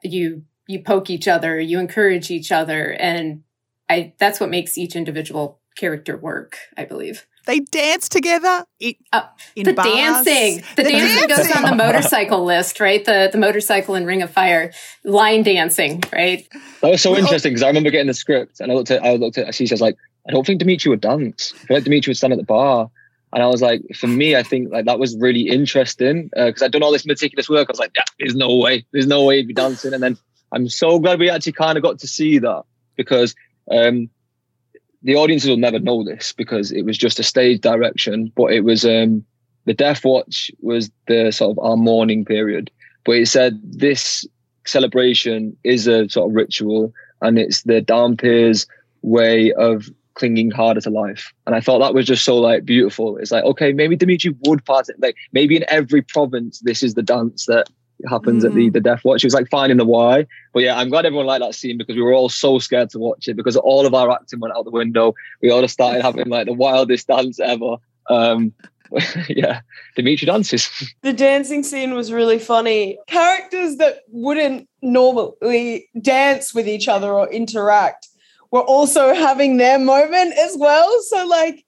you 0.03 0.43
you 0.67 0.81
poke 0.81 1.09
each 1.09 1.27
other, 1.27 1.59
you 1.59 1.79
encourage 1.79 2.31
each 2.31 2.51
other, 2.51 2.91
and 2.99 3.43
I 3.89 4.13
that's 4.17 4.39
what 4.39 4.49
makes 4.49 4.77
each 4.77 4.95
individual 4.95 5.61
character 5.77 6.17
work. 6.17 6.57
I 6.75 6.85
believe. 6.85 7.27
They 7.45 7.59
dance 7.59 8.07
together. 8.07 8.65
It, 8.79 8.97
uh, 9.11 9.23
the 9.55 9.73
bars. 9.73 9.87
dancing, 9.87 10.63
the, 10.75 10.83
the 10.83 10.89
dancing, 10.89 11.27
dancing 11.27 11.47
goes 11.47 11.55
on 11.55 11.77
the 11.77 11.83
motorcycle 11.83 12.43
list, 12.45 12.79
right? 12.79 13.03
The 13.03 13.29
the 13.31 13.37
motorcycle 13.37 13.95
and 13.95 14.05
Ring 14.05 14.21
of 14.21 14.29
Fire 14.29 14.71
line 15.03 15.43
dancing, 15.43 16.03
right? 16.13 16.47
That 16.81 16.91
was 16.91 17.01
so 17.01 17.17
interesting 17.17 17.51
because 17.51 17.63
I 17.63 17.67
remember 17.67 17.89
getting 17.89 18.07
the 18.07 18.13
script 18.13 18.59
and 18.59 18.71
I 18.71 18.75
looked 18.75 18.91
at 18.91 19.03
I 19.03 19.15
looked 19.15 19.37
at 19.37 19.55
she 19.55 19.65
says 19.67 19.81
like 19.81 19.97
I 20.27 20.31
don't 20.31 20.45
think 20.45 20.59
Dimitri 20.59 20.89
would 20.89 21.01
dance. 21.01 21.53
I 21.55 21.65
feel 21.65 21.77
like 21.77 21.83
Dimitri 21.83 22.11
would 22.11 22.17
stand 22.17 22.33
at 22.33 22.37
the 22.37 22.45
bar. 22.45 22.89
And 23.33 23.41
I 23.41 23.47
was 23.47 23.61
like, 23.61 23.81
for 23.95 24.07
me, 24.07 24.35
I 24.35 24.43
think 24.43 24.71
like 24.71 24.85
that 24.85 24.99
was 24.99 25.15
really 25.17 25.47
interesting 25.47 26.29
because 26.35 26.61
uh, 26.61 26.65
I'd 26.65 26.71
done 26.73 26.83
all 26.83 26.91
this 26.91 27.05
meticulous 27.05 27.49
work. 27.49 27.69
I 27.69 27.71
was 27.71 27.79
like, 27.79 27.91
yeah, 27.95 28.03
there's 28.19 28.35
no 28.35 28.57
way, 28.57 28.85
there's 28.91 29.07
no 29.07 29.23
way 29.23 29.37
he'd 29.37 29.47
be 29.47 29.53
dancing. 29.53 29.93
And 29.93 30.03
then 30.03 30.17
I'm 30.51 30.67
so 30.67 30.99
glad 30.99 31.17
we 31.17 31.29
actually 31.29 31.53
kind 31.53 31.77
of 31.77 31.81
got 31.81 31.99
to 31.99 32.07
see 32.07 32.39
that 32.39 32.63
because 32.97 33.33
um, 33.71 34.09
the 35.03 35.15
audiences 35.15 35.49
will 35.49 35.57
never 35.57 35.79
know 35.79 36.03
this 36.03 36.33
because 36.33 36.71
it 36.71 36.83
was 36.83 36.97
just 36.97 37.19
a 37.19 37.23
stage 37.23 37.61
direction, 37.61 38.31
but 38.35 38.53
it 38.53 38.61
was 38.61 38.85
um, 38.85 39.25
the 39.65 39.73
Death 39.73 40.05
Watch 40.05 40.51
was 40.61 40.91
the 41.07 41.31
sort 41.31 41.57
of 41.57 41.63
our 41.63 41.77
mourning 41.77 42.25
period. 42.25 42.71
But 43.03 43.13
it 43.13 43.27
said 43.27 43.59
this 43.63 44.25
celebration 44.65 45.57
is 45.63 45.87
a 45.87 46.07
sort 46.09 46.29
of 46.29 46.35
ritual 46.35 46.93
and 47.21 47.39
it's 47.39 47.63
the 47.63 47.81
dhampir's 47.81 48.67
way 49.01 49.51
of 49.53 49.89
clinging 50.13 50.51
harder 50.51 50.81
to 50.81 50.89
life. 50.89 51.33
And 51.47 51.55
I 51.55 51.61
thought 51.61 51.79
that 51.79 51.93
was 51.93 52.05
just 52.05 52.23
so 52.23 52.37
like 52.37 52.65
beautiful. 52.65 53.17
It's 53.17 53.31
like, 53.31 53.43
okay, 53.43 53.73
maybe 53.73 53.95
Dimitri 53.95 54.35
would 54.45 54.63
part 54.65 54.89
it. 54.89 54.99
Like 54.99 55.15
maybe 55.31 55.55
in 55.55 55.65
every 55.67 56.01
province, 56.01 56.59
this 56.59 56.83
is 56.83 56.93
the 56.93 57.03
dance 57.03 57.45
that 57.45 57.67
happens 58.09 58.43
mm. 58.43 58.47
at 58.47 58.53
the, 58.53 58.69
mm. 58.69 58.73
the 58.73 58.79
Death 58.79 59.03
Watch. 59.03 59.23
It 59.23 59.27
was 59.27 59.33
like 59.33 59.49
finding 59.49 59.77
the 59.77 59.85
why. 59.85 60.25
But 60.53 60.63
yeah, 60.63 60.77
I'm 60.77 60.89
glad 60.89 61.05
everyone 61.05 61.25
liked 61.25 61.43
that 61.43 61.55
scene 61.55 61.77
because 61.77 61.95
we 61.95 62.01
were 62.01 62.13
all 62.13 62.29
so 62.29 62.59
scared 62.59 62.89
to 62.91 62.99
watch 62.99 63.27
it 63.27 63.35
because 63.35 63.55
all 63.55 63.85
of 63.85 63.93
our 63.93 64.11
acting 64.11 64.39
went 64.39 64.55
out 64.55 64.65
the 64.65 64.71
window. 64.71 65.13
We 65.41 65.51
all 65.51 65.61
just 65.61 65.73
started 65.73 66.01
having 66.01 66.29
like 66.29 66.47
the 66.47 66.53
wildest 66.53 67.07
dance 67.07 67.39
ever. 67.39 67.77
Um, 68.09 68.53
yeah, 69.29 69.61
Dimitri 69.95 70.25
dances. 70.25 70.69
The 71.01 71.13
dancing 71.13 71.63
scene 71.63 71.93
was 71.93 72.11
really 72.11 72.39
funny. 72.39 72.97
Characters 73.07 73.77
that 73.77 74.01
wouldn't 74.09 74.67
normally 74.81 75.87
dance 75.99 76.53
with 76.53 76.67
each 76.67 76.87
other 76.87 77.11
or 77.11 77.29
interact 77.29 78.07
were 78.51 78.61
also 78.61 79.13
having 79.13 79.57
their 79.57 79.79
moment 79.79 80.33
as 80.37 80.55
well. 80.57 80.91
So 81.03 81.25
like 81.25 81.63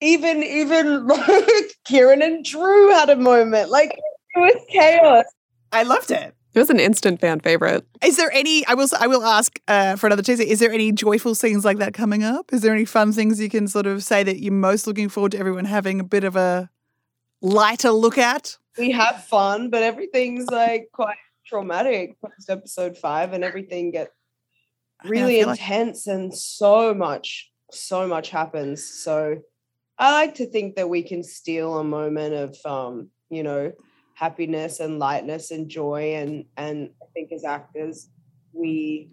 even 0.00 0.42
even 0.42 1.06
like 1.06 1.76
Kieron 1.88 2.24
and 2.24 2.44
Drew 2.44 2.90
had 2.90 3.10
a 3.10 3.16
moment. 3.16 3.70
Like 3.70 3.90
it 3.90 4.38
was 4.38 4.62
chaos. 4.70 5.24
I 5.72 5.82
loved 5.82 6.10
it. 6.10 6.34
It 6.54 6.58
was 6.58 6.70
an 6.70 6.80
instant 6.80 7.20
fan 7.20 7.40
favorite. 7.40 7.86
Is 8.02 8.16
there 8.16 8.32
any? 8.32 8.66
I 8.66 8.74
will. 8.74 8.88
I 8.98 9.06
will 9.06 9.24
ask 9.24 9.60
uh, 9.68 9.96
for 9.96 10.06
another 10.06 10.22
teaser. 10.22 10.42
Is 10.42 10.60
there 10.60 10.72
any 10.72 10.92
joyful 10.92 11.34
scenes 11.34 11.64
like 11.64 11.78
that 11.78 11.94
coming 11.94 12.24
up? 12.24 12.52
Is 12.52 12.62
there 12.62 12.74
any 12.74 12.84
fun 12.84 13.12
things 13.12 13.38
you 13.40 13.50
can 13.50 13.68
sort 13.68 13.86
of 13.86 14.02
say 14.02 14.22
that 14.22 14.40
you're 14.42 14.52
most 14.52 14.86
looking 14.86 15.08
forward 15.08 15.32
to 15.32 15.38
everyone 15.38 15.66
having 15.66 16.00
a 16.00 16.04
bit 16.04 16.24
of 16.24 16.36
a 16.36 16.70
lighter 17.42 17.90
look 17.90 18.18
at? 18.18 18.56
We 18.78 18.90
have 18.92 19.24
fun, 19.24 19.70
but 19.70 19.82
everything's 19.82 20.50
like 20.50 20.88
quite 20.92 21.16
traumatic 21.46 22.20
post 22.20 22.48
episode 22.48 22.96
five, 22.96 23.34
and 23.34 23.44
everything 23.44 23.90
gets 23.90 24.10
really 25.04 25.40
intense 25.40 26.06
like... 26.06 26.16
and 26.16 26.34
so 26.34 26.94
much 26.94 27.50
so 27.70 28.06
much 28.06 28.30
happens 28.30 28.84
so 28.84 29.36
i 29.98 30.12
like 30.12 30.34
to 30.34 30.46
think 30.46 30.76
that 30.76 30.88
we 30.88 31.02
can 31.02 31.22
steal 31.22 31.78
a 31.78 31.84
moment 31.84 32.34
of 32.34 32.56
um 32.64 33.08
you 33.30 33.42
know 33.42 33.72
happiness 34.18 34.80
and 34.80 34.98
lightness 34.98 35.50
and 35.50 35.68
joy 35.68 36.14
and 36.16 36.44
and 36.56 36.90
i 37.02 37.06
think 37.14 37.30
as 37.32 37.44
actors 37.44 38.08
we 38.52 39.10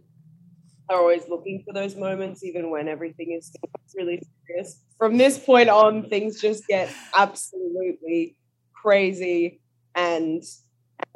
are 0.89 0.97
always 0.97 1.27
looking 1.29 1.63
for 1.65 1.73
those 1.73 1.95
moments 1.95 2.43
even 2.43 2.69
when 2.71 2.87
everything 2.87 3.35
is 3.37 3.55
really 3.95 4.19
serious 4.47 4.81
from 4.97 5.17
this 5.17 5.37
point 5.37 5.69
on 5.69 6.09
things 6.09 6.41
just 6.41 6.65
get 6.67 6.91
absolutely 7.15 8.35
crazy 8.73 9.61
and 9.93 10.43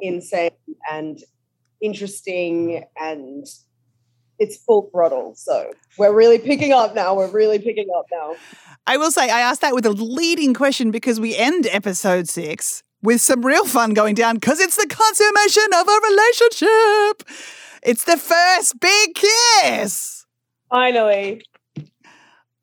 insane 0.00 0.50
and 0.90 1.18
interesting 1.80 2.84
and 2.98 3.46
it's 4.38 4.56
full 4.56 4.88
throttle. 4.90 5.34
So 5.36 5.70
we're 5.98 6.14
really 6.14 6.38
picking 6.38 6.72
up 6.72 6.94
now. 6.94 7.14
We're 7.14 7.30
really 7.30 7.58
picking 7.58 7.88
up 7.96 8.06
now. 8.10 8.36
I 8.86 8.96
will 8.96 9.10
say, 9.10 9.28
I 9.28 9.40
asked 9.40 9.60
that 9.60 9.74
with 9.74 9.84
a 9.84 9.90
leading 9.90 10.54
question 10.54 10.90
because 10.90 11.20
we 11.20 11.36
end 11.36 11.66
episode 11.70 12.26
six 12.26 12.82
with 13.02 13.20
some 13.20 13.44
real 13.44 13.64
fun 13.64 13.94
going 13.94 14.14
down 14.14 14.36
because 14.36 14.60
it's 14.60 14.76
the 14.76 14.86
consummation 14.86 15.64
of 15.74 15.88
a 15.88 16.00
relationship. 16.10 17.28
It's 17.82 18.04
the 18.04 18.16
first 18.16 18.78
big 18.80 19.14
kiss. 19.14 20.26
Finally. 20.68 21.42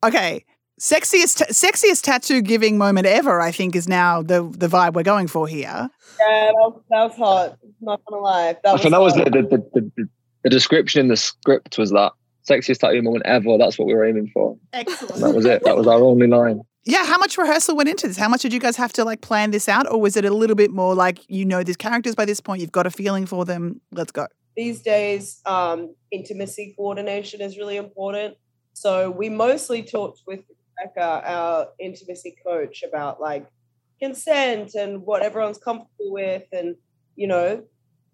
Okay. 0.04 0.44
Sexiest, 0.80 1.42
sexiest 1.48 2.02
tattoo 2.02 2.40
giving 2.40 2.78
moment 2.78 3.06
ever, 3.06 3.40
I 3.40 3.50
think, 3.50 3.74
is 3.74 3.88
now 3.88 4.22
the 4.22 4.48
the 4.56 4.68
vibe 4.68 4.94
we're 4.94 5.02
going 5.02 5.26
for 5.26 5.48
here. 5.48 5.90
Yeah, 6.20 6.46
that 6.46 6.54
was, 6.54 6.82
that 6.90 7.02
was 7.02 7.16
hot. 7.16 7.58
Not 7.80 8.00
gonna 8.04 8.22
lie. 8.22 8.56
That 8.62 8.74
I 8.74 8.78
think 8.78 8.92
that 8.92 9.00
was 9.00 9.14
the, 9.14 9.24
the, 9.24 9.42
the, 9.42 9.90
the, 9.96 10.08
the 10.44 10.50
description 10.50 11.00
in 11.00 11.08
the 11.08 11.16
script 11.16 11.78
was 11.78 11.90
that 11.90 12.12
sexiest 12.48 12.78
tattoo 12.78 13.02
moment 13.02 13.26
ever. 13.26 13.58
That's 13.58 13.76
what 13.76 13.88
we 13.88 13.94
were 13.94 14.04
aiming 14.04 14.30
for. 14.32 14.56
Excellent. 14.72 15.14
And 15.14 15.22
that 15.24 15.34
was 15.34 15.44
it. 15.46 15.64
That 15.64 15.76
was 15.76 15.88
our 15.88 16.00
only 16.00 16.28
line. 16.28 16.60
Yeah, 16.88 17.04
how 17.04 17.18
much 17.18 17.36
rehearsal 17.36 17.76
went 17.76 17.90
into 17.90 18.08
this? 18.08 18.16
How 18.16 18.30
much 18.30 18.40
did 18.40 18.50
you 18.50 18.58
guys 18.58 18.74
have 18.76 18.94
to 18.94 19.04
like 19.04 19.20
plan 19.20 19.50
this 19.50 19.68
out, 19.68 19.86
or 19.92 20.00
was 20.00 20.16
it 20.16 20.24
a 20.24 20.30
little 20.30 20.56
bit 20.56 20.70
more 20.70 20.94
like 20.94 21.18
you 21.28 21.44
know 21.44 21.62
these 21.62 21.76
characters 21.76 22.14
by 22.14 22.24
this 22.24 22.40
point, 22.40 22.62
you've 22.62 22.72
got 22.72 22.86
a 22.86 22.90
feeling 22.90 23.26
for 23.26 23.44
them, 23.44 23.82
let's 23.92 24.10
go? 24.10 24.26
These 24.56 24.80
days, 24.80 25.42
um, 25.44 25.94
intimacy 26.10 26.72
coordination 26.78 27.42
is 27.42 27.58
really 27.58 27.76
important. 27.76 28.38
So 28.72 29.10
we 29.10 29.28
mostly 29.28 29.82
talked 29.82 30.22
with 30.26 30.40
Rebecca, 30.80 31.22
our 31.26 31.68
intimacy 31.78 32.36
coach, 32.42 32.82
about 32.82 33.20
like 33.20 33.46
consent 34.00 34.74
and 34.74 35.02
what 35.02 35.20
everyone's 35.20 35.58
comfortable 35.58 36.10
with, 36.10 36.44
and 36.52 36.74
you 37.16 37.26
know, 37.26 37.64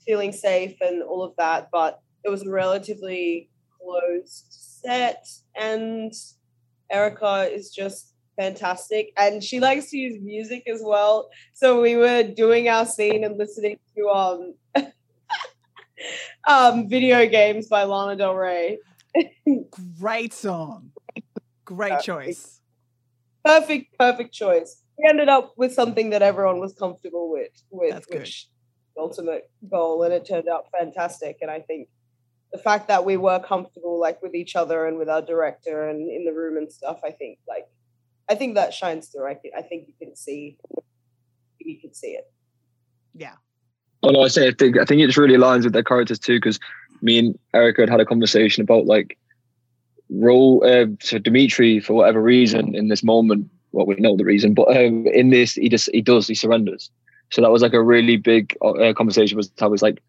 feeling 0.05 0.33
safe 0.33 0.75
and 0.81 1.01
all 1.01 1.23
of 1.23 1.33
that. 1.39 1.69
But 1.71 2.01
it 2.25 2.29
was 2.29 2.45
a 2.45 2.51
relatively 2.51 3.51
closed 3.81 4.47
set, 4.51 5.29
and 5.55 6.13
Erica 6.91 7.49
is 7.49 7.71
just 7.71 8.14
fantastic. 8.37 9.13
And 9.17 9.43
she 9.43 9.61
likes 9.61 9.91
to 9.91 9.97
use 9.97 10.21
music 10.21 10.65
as 10.67 10.81
well. 10.83 11.29
So 11.53 11.81
we 11.81 11.97
were 11.97 12.23
doing 12.23 12.69
our 12.69 12.87
scene 12.87 13.25
and 13.25 13.39
listening 13.39 13.79
to 13.97 14.09
um, 14.09 14.55
um 16.47 16.89
video 16.89 17.27
games 17.27 17.69
by 17.69 17.85
Lana 17.85 18.17
Del 18.17 18.35
Rey. 18.35 18.79
Great 19.99 20.33
song. 20.33 20.91
Great 21.65 21.91
perfect. 21.91 22.05
choice. 22.05 22.61
Perfect, 23.45 23.99
perfect 23.99 24.33
choice. 24.33 24.83
We 24.99 25.09
ended 25.09 25.29
up 25.29 25.55
with 25.57 25.73
something 25.73 26.11
that 26.11 26.23
everyone 26.23 26.61
was 26.61 26.73
comfortable 26.75 27.31
with, 27.31 27.51
with 27.71 28.05
which 28.11 28.49
ultimate 28.97 29.51
goal, 29.69 30.03
and 30.05 30.15
it 30.15 30.25
turned 30.25 30.49
out 30.49 30.67
fantastic. 30.79 31.39
And 31.41 31.51
I 31.51 31.61
think 31.61 31.89
the 32.55 32.61
fact 32.61 32.87
that 32.87 33.05
we 33.05 33.17
were 33.17 33.41
comfortable 33.41 33.99
like 33.99 34.23
with 34.23 34.33
each 34.33 34.55
other 34.55 34.87
and 34.87 34.97
with 34.97 35.09
our 35.09 35.21
director 35.21 35.89
and 35.89 36.09
in 36.09 36.25
the 36.25 36.33
room 36.33 36.57
and 36.57 36.73
stuff 36.73 37.01
i 37.05 37.11
think 37.11 37.37
like 37.49 37.67
i 38.29 38.35
think 38.35 38.55
that 38.55 38.73
shines 38.73 39.09
through 39.09 39.27
i, 39.27 39.39
I 39.57 39.63
think 39.63 39.89
you 39.89 39.95
can 39.99 40.17
see 40.17 40.59
you 41.59 41.81
can 41.81 41.95
see 41.95 42.09
it 42.09 42.31
yeah 43.15 43.35
oh 44.03 44.11
no 44.11 44.23
i 44.23 44.29
say 44.29 44.49
i 44.49 44.53
think 44.53 44.79
i 44.79 44.85
think 44.85 45.01
it 45.01 45.07
just 45.07 45.19
really 45.19 45.37
aligns 45.37 45.65
with 45.65 45.73
their 45.73 45.83
characters 45.83 46.19
too 46.19 46.37
because 46.37 46.59
me 47.03 47.19
and 47.19 47.39
erica 47.55 47.83
had 47.83 47.91
had 47.91 48.01
a 48.01 48.07
conversation 48.07 48.63
about 48.63 48.87
like 48.87 49.19
role 50.11 50.63
uh, 50.65 50.87
to 51.01 51.19
dimitri 51.19 51.81
for 51.81 51.95
whatever 51.95 52.23
reason 52.23 52.75
in 52.75 52.89
this 52.89 53.03
moment 53.03 53.49
well 53.73 53.87
we 53.87 53.95
know 53.97 54.17
the 54.17 54.25
reason 54.25 54.55
but 54.55 54.69
um, 54.77 55.07
in 55.09 55.31
this 55.31 55.55
he 55.55 55.69
just 55.69 55.89
he 55.93 56.03
does 56.03 56.29
he 56.29 56.35
surrenders 56.35 56.91
so 57.31 57.41
that 57.41 57.51
was 57.51 57.63
like 57.63 57.73
a 57.73 57.83
really 57.83 58.17
big 58.17 58.57
uh, 58.63 58.93
conversation 58.95 59.37
was 59.37 59.51
I 59.61 59.67
was 59.67 59.83
like 59.83 60.03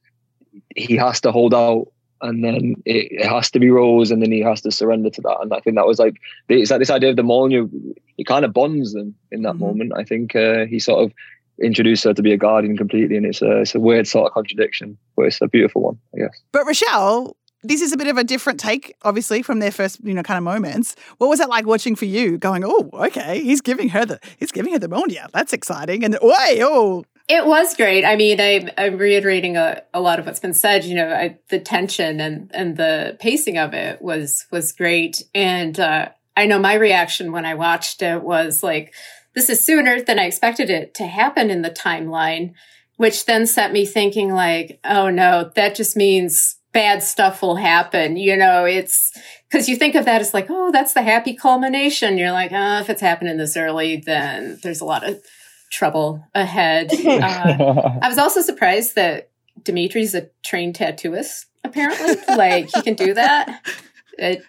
he 0.76 0.96
has 0.96 1.20
to 1.22 1.32
hold 1.32 1.54
out 1.54 1.88
and 2.22 2.44
then 2.44 2.76
it, 2.86 3.12
it, 3.12 3.28
has 3.28 3.52
to 3.52 3.60
be 3.60 3.70
Rose, 3.70 4.12
and 4.12 4.22
then 4.22 4.32
he 4.32 4.40
has 4.40 4.62
to 4.62 4.72
surrender 4.72 5.10
to 5.10 5.22
that. 5.22 5.38
And 5.42 5.54
I 5.54 5.60
think 5.60 5.76
that 5.76 5.86
was 5.86 6.00
like 6.00 6.16
it's 6.50 6.72
like 6.72 6.80
this 6.80 6.90
idea 6.90 7.10
of 7.10 7.16
the 7.16 7.24
Molnija. 7.24 7.70
He 8.18 8.24
kind 8.24 8.46
of 8.46 8.54
bonds 8.54 8.94
them 8.94 9.16
in 9.32 9.42
that 9.44 9.54
mm-hmm. 9.54 9.60
moment. 9.60 9.94
I 9.96 10.04
think 10.04 10.36
uh, 10.36 10.66
he 10.66 10.80
sort 10.80 11.04
of 11.04 11.14
introduced 11.62 12.04
her 12.04 12.14
to 12.14 12.22
be 12.22 12.34
a 12.34 12.38
guardian 12.38 12.78
completely, 12.78 13.18
and 13.18 13.26
it's 13.26 13.42
a 13.42 13.62
it's 13.62 13.76
a 13.76 13.80
weird 13.80 14.08
sort 14.08 14.28
of 14.28 14.34
contradiction, 14.34 14.98
but 15.16 15.26
it's 15.26 15.42
a 15.42 15.48
beautiful 15.48 15.82
one, 15.82 16.00
I 16.14 16.20
guess. 16.20 16.42
But 16.52 16.66
Richelle, 16.66 17.36
this 17.64 17.82
is 17.82 17.92
a 17.92 17.98
bit 17.98 18.08
of 18.08 18.18
a 18.18 18.24
different 18.24 18.60
take, 18.60 18.96
obviously, 19.04 19.42
from 19.42 19.60
their 19.60 19.72
first, 19.72 20.00
you 20.04 20.14
know, 20.14 20.24
kind 20.24 20.38
of 20.38 20.44
moments. 20.44 20.96
What 21.18 21.30
was 21.30 21.40
that 21.40 21.50
like 21.50 21.66
watching 21.66 21.96
for 21.96 22.06
you? 22.06 22.38
Going, 22.38 22.64
oh, 22.66 22.90
okay, 22.94 23.42
he's 23.42 23.62
giving 23.62 23.90
her 23.90 24.06
the 24.06 24.20
he's 24.38 24.52
giving 24.52 24.74
her 24.74 24.80
the 24.80 24.90
Molnija. 24.90 25.32
That's 25.32 25.54
exciting. 25.54 26.04
And 26.04 26.18
way, 26.22 26.60
oh, 26.62 27.06
it 27.28 27.46
was 27.46 27.76
great. 27.76 28.06
I 28.06 28.16
mean, 28.16 28.40
I, 28.40 28.70
am 28.78 28.98
reiterating 28.98 29.58
a, 29.58 29.82
a, 29.94 30.00
lot 30.00 30.20
of 30.20 30.28
what's 30.28 30.40
been 30.40 30.54
said. 30.54 30.86
You 30.86 30.96
know, 30.96 31.10
I, 31.10 31.40
the 31.50 31.60
tension 31.60 32.22
and 32.22 32.52
and 32.54 32.78
the 32.78 33.18
pacing 33.20 33.58
of 33.58 33.74
it 33.74 34.02
was 34.02 34.46
was 34.52 34.72
great. 34.72 35.24
And 35.34 35.80
uh, 35.80 36.10
I 36.38 36.46
know 36.46 36.60
my 36.60 36.74
reaction 36.74 37.32
when 37.32 37.46
I 37.46 37.56
watched 37.56 38.02
it 38.02 38.22
was 38.22 38.64
like, 38.64 38.94
"This 39.34 39.50
is 39.50 39.66
sooner 39.66 40.02
than 40.02 40.20
I 40.20 40.26
expected 40.26 40.70
it 40.70 40.94
to 40.96 41.06
happen 41.06 41.50
in 41.50 41.62
the 41.62 41.70
timeline," 41.70 42.54
which 42.98 43.26
then 43.26 43.46
set 43.48 43.72
me 43.72 43.86
thinking, 43.86 44.34
like, 44.34 44.80
"Oh 44.84 45.10
no, 45.10 45.52
that 45.56 45.76
just 45.76 45.96
means 45.96 46.58
bad 46.76 47.02
stuff 47.02 47.42
will 47.42 47.56
happen. 47.56 48.18
You 48.18 48.36
know, 48.36 48.66
it's 48.66 49.18
because 49.50 49.70
you 49.70 49.78
think 49.78 49.96
of 49.96 50.04
that 50.06 50.20
as 50.20 50.34
like, 50.34 50.48
oh, 50.50 50.72
that's 50.74 50.94
the 50.94 51.02
happy 51.02 51.34
culmination. 51.34 52.18
You're 52.18 52.34
like, 52.34 52.52
oh, 52.52 52.80
if 52.82 52.90
it's 52.90 53.02
happening 53.02 53.38
this 53.38 53.56
early, 53.56 54.04
then 54.06 54.60
there's 54.62 54.82
a 54.82 54.86
lot 54.86 55.08
of 55.08 55.24
trouble 55.72 56.28
ahead. 56.36 56.92
Uh, 57.06 57.98
I 58.02 58.10
was 58.10 58.18
also 58.18 58.42
surprised 58.42 58.96
that 58.96 59.30
Dimitri's 59.64 60.14
a 60.14 60.30
trained 60.44 60.76
tattooist, 60.76 61.46
apparently. 61.64 62.16
like, 62.36 62.70
he 62.76 62.82
can 62.82 62.94
do 62.94 63.14
that. 63.16 63.66
It, 64.18 64.44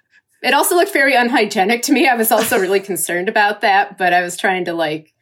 it 0.47 0.55
also 0.55 0.77
looked 0.77 0.93
very 0.93 1.17
unhygienic 1.17 1.83
to 1.83 1.93
me. 1.93 2.07
I 2.07 2.15
was 2.15 2.31
also 2.31 2.57
really 2.59 2.79
concerned 2.79 3.29
about 3.29 3.63
that, 3.63 3.99
but 3.99 4.13
I 4.13 4.23
was 4.23 4.37
trying 4.37 4.65
to, 4.67 4.75
like, 4.75 5.13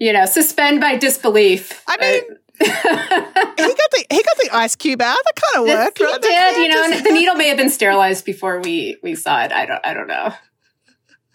you 0.00 0.12
know, 0.12 0.26
suspend 0.26 0.80
my 0.80 0.96
disbelief. 0.96 1.84
I 1.86 1.96
mean, 1.96 2.22
he 2.58 2.66
got 2.66 3.90
the 3.92 4.04
he 4.10 4.22
got 4.22 4.36
the 4.42 4.50
ice 4.52 4.74
cube 4.74 5.00
out. 5.00 5.16
That 5.24 5.36
kind 5.36 5.62
of 5.62 5.76
worked. 5.76 5.98
He 5.98 6.04
right? 6.04 6.20
did, 6.20 6.56
you 6.56 6.68
know, 6.68 6.84
and 6.84 7.06
the 7.06 7.12
needle 7.12 7.36
may 7.36 7.48
have 7.48 7.56
been 7.56 7.70
sterilized 7.70 8.24
before 8.24 8.60
we 8.60 8.98
we 9.00 9.14
saw 9.14 9.44
it. 9.44 9.52
I 9.52 9.64
don't 9.64 9.84
I 9.86 9.94
don't 9.94 10.08
know. 10.08 10.32
I 10.34 10.34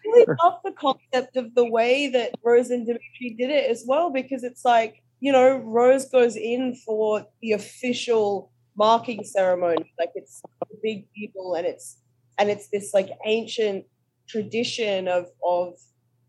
really 0.06 0.26
love 0.44 0.60
the 0.66 0.74
concept 0.74 1.38
of 1.38 1.56
the 1.56 1.66
way 1.66 2.10
that 2.10 2.34
Rose 2.44 2.72
and 2.72 2.86
Dimitri 2.86 3.36
did 3.38 3.50
it 3.50 3.72
as 3.72 3.86
well, 3.88 4.12
because 4.12 4.44
it's 4.44 4.66
like, 4.66 5.02
you 5.22 5.32
know, 5.32 5.58
Rose 5.60 6.10
goes 6.10 6.36
in 6.36 6.76
for 6.76 7.26
the 7.42 7.54
official 7.54 8.52
marking 8.76 9.24
ceremony. 9.24 9.94
Like 9.98 10.10
it's 10.16 10.42
a 10.62 10.66
big 10.82 11.08
deal 11.14 11.54
and 11.56 11.66
it's 11.66 12.00
and 12.38 12.50
it's 12.50 12.70
this 12.70 12.94
like 12.94 13.10
ancient 13.26 13.86
tradition 14.28 15.08
of 15.08 15.28
of 15.46 15.74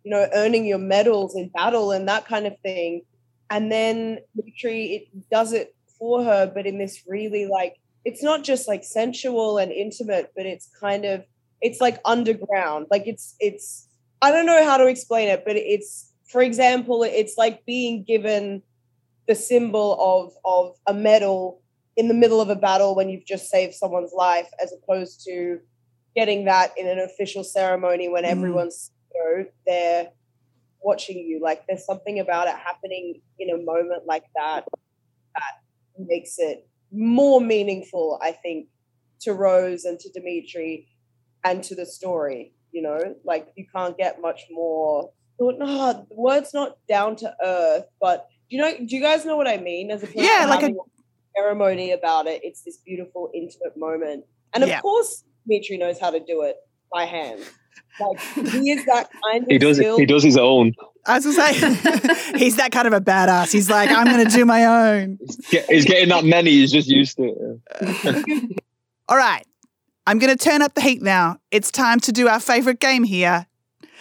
you 0.05 0.11
know 0.11 0.29
earning 0.35 0.67
your 0.67 0.79
medals 0.79 1.37
in 1.37 1.49
battle 1.49 1.93
and 1.93 2.09
that 2.09 2.27
kind 2.27 2.47
of 2.47 2.59
thing 2.61 3.03
and 3.51 3.71
then 3.71 4.19
Dimitri 4.37 4.87
it 5.13 5.31
does 5.31 5.53
it 5.53 5.75
for 5.99 6.25
her, 6.25 6.51
but 6.53 6.67
in 6.67 6.79
this 6.79 7.03
really 7.07 7.47
like 7.47 7.77
it's 8.05 8.23
not 8.23 8.45
just 8.45 8.69
like 8.69 8.85
sensual 8.85 9.57
and 9.59 9.73
intimate, 9.73 10.33
but 10.37 10.45
it's 10.45 10.69
kind 10.79 11.05
of 11.05 11.25
it's 11.61 11.81
like 11.81 11.99
underground. 12.05 12.87
Like 12.91 13.07
it's 13.07 13.35
it's 13.41 13.89
I 14.21 14.31
don't 14.31 14.47
know 14.47 14.65
how 14.65 14.77
to 14.77 14.87
explain 14.87 15.29
it, 15.29 15.45
but 15.47 15.57
it's 15.57 16.13
for 16.27 16.43
example, 16.43 17.03
it's 17.03 17.39
like 17.39 17.65
being 17.65 18.03
given 18.03 18.63
the 19.29 19.35
symbol 19.35 19.97
of 20.01 20.33
of 20.45 20.77
a 20.87 20.95
medal 20.95 21.63
in 21.97 22.09
the 22.09 22.15
middle 22.15 22.41
of 22.41 22.51
a 22.51 22.57
battle 22.57 22.97
when 22.97 23.09
you've 23.09 23.25
just 23.25 23.49
saved 23.49 23.75
someone's 23.75 24.13
life, 24.13 24.49
as 24.63 24.73
opposed 24.73 25.25
to 25.27 25.61
getting 26.15 26.45
that 26.45 26.73
in 26.77 26.87
an 26.89 26.99
official 26.99 27.45
ceremony 27.45 28.09
when 28.09 28.25
mm. 28.25 28.29
everyone's 28.29 28.91
you 29.13 29.21
know 29.21 29.47
there 29.67 30.09
watching 30.85 31.19
you. 31.19 31.41
Like 31.43 31.67
there's 31.67 31.85
something 31.85 32.21
about 32.21 32.47
it 32.47 32.55
happening 32.55 33.21
in 33.39 33.51
a 33.51 33.57
moment 33.57 34.05
like 34.07 34.25
that 34.37 34.65
that 35.35 35.55
makes 35.99 36.39
it 36.39 36.69
more 36.93 37.41
meaningful, 37.41 38.21
I 38.23 38.33
think, 38.33 38.69
to 39.23 39.33
Rose 39.33 39.85
and 39.85 39.99
to 40.01 40.11
Dimitri 40.11 40.87
and 41.45 41.63
to 41.65 41.75
the 41.75 41.87
story. 41.87 42.53
You 42.71 42.83
know, 42.83 43.17
like 43.25 43.49
you 43.57 43.67
can't 43.75 43.97
get 43.97 44.21
much 44.21 44.43
more. 44.51 45.11
No, 45.41 45.93
the 45.93 46.07
word's 46.11 46.55
not 46.55 46.77
down 46.89 47.17
to 47.17 47.35
earth, 47.43 47.87
but 48.01 48.29
do 48.51 48.57
you 48.57 48.63
know? 48.63 48.77
Do 48.77 48.97
you 48.97 49.03
guys 49.03 49.25
know 49.25 49.37
what 49.37 49.49
I 49.49 49.57
mean? 49.57 49.91
As 49.91 50.03
a 50.03 50.09
yeah, 50.15 50.47
like 50.49 50.63
a 50.63 50.75
ceremony 51.37 51.93
about 51.93 52.27
it, 52.27 52.41
it's 52.45 52.63
this 52.63 52.79
beautiful, 52.79 53.31
intimate 53.35 53.77
moment, 53.77 54.25
and 54.53 54.63
of 54.63 54.69
yeah. 54.69 54.81
course, 54.81 55.25
Dimitri 55.47 55.79
knows 55.79 55.99
how 55.99 56.11
to 56.11 56.21
do 56.21 56.43
it 56.43 56.57
by 56.93 57.05
hand. 57.05 57.41
Like 58.01 58.21
he 58.21 58.71
is 58.71 58.85
that 58.87 59.09
kind 59.31 59.45
of. 59.45 59.49
He 59.49 59.59
does. 59.59 59.79
He 59.79 60.07
does 60.07 60.23
his 60.23 60.37
own. 60.37 60.73
I 61.07 61.19
was 61.19 61.37
gonna 61.37 61.53
say 61.55 62.39
he's 62.39 62.57
that 62.57 62.73
kind 62.73 62.87
of 62.87 62.93
a 62.93 63.01
badass. 63.01 63.53
He's 63.53 63.69
like, 63.69 63.91
I'm 63.91 64.07
gonna 64.07 64.25
do 64.25 64.45
my 64.45 64.65
own. 64.65 65.19
He's 65.69 65.85
getting 65.85 66.09
that 66.09 66.25
many. 66.25 66.51
He's 66.51 66.73
just 66.73 66.89
used 66.89 67.17
to 67.19 67.61
it. 67.81 68.61
All 69.09 69.17
right, 69.17 69.45
I'm 70.07 70.19
gonna 70.19 70.37
turn 70.37 70.63
up 70.63 70.75
the 70.75 70.81
heat 70.81 71.03
now. 71.03 71.39
It's 71.51 71.71
time 71.71 72.01
to 72.01 72.13
do 72.13 72.27
our 72.29 72.41
favorite 72.41 72.81
game 72.81 73.05
here. 73.05 73.47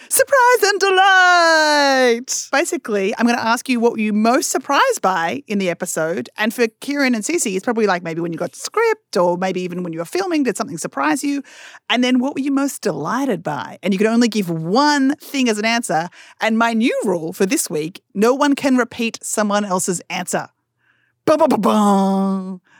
Surprise 0.08 0.62
and 0.70 0.80
delight! 0.80 2.48
Basically, 2.52 3.14
I'm 3.16 3.26
going 3.26 3.38
to 3.38 3.44
ask 3.44 3.68
you 3.68 3.80
what 3.80 3.92
were 3.92 3.98
you 3.98 4.12
most 4.12 4.50
surprised 4.50 5.00
by 5.02 5.42
in 5.46 5.58
the 5.58 5.70
episode. 5.70 6.28
And 6.36 6.52
for 6.52 6.66
Kieron 6.66 7.14
and 7.14 7.24
Sisi, 7.24 7.56
it's 7.56 7.64
probably 7.64 7.86
like 7.86 8.02
maybe 8.02 8.20
when 8.20 8.32
you 8.32 8.38
got 8.38 8.52
the 8.52 8.58
script 8.58 9.16
or 9.16 9.36
maybe 9.36 9.60
even 9.62 9.82
when 9.82 9.92
you 9.92 10.00
were 10.00 10.04
filming, 10.04 10.42
did 10.42 10.56
something 10.56 10.78
surprise 10.78 11.24
you? 11.24 11.42
And 11.88 12.04
then 12.04 12.18
what 12.18 12.34
were 12.34 12.40
you 12.40 12.52
most 12.52 12.82
delighted 12.82 13.42
by? 13.42 13.78
And 13.82 13.94
you 13.94 13.98
can 13.98 14.06
only 14.06 14.28
give 14.28 14.50
one 14.50 15.16
thing 15.16 15.48
as 15.48 15.58
an 15.58 15.64
answer. 15.64 16.08
And 16.40 16.58
my 16.58 16.72
new 16.72 16.98
rule 17.04 17.32
for 17.32 17.46
this 17.46 17.70
week 17.70 18.02
no 18.14 18.34
one 18.34 18.54
can 18.54 18.76
repeat 18.76 19.18
someone 19.22 19.64
else's 19.64 20.00
answer. 20.10 20.48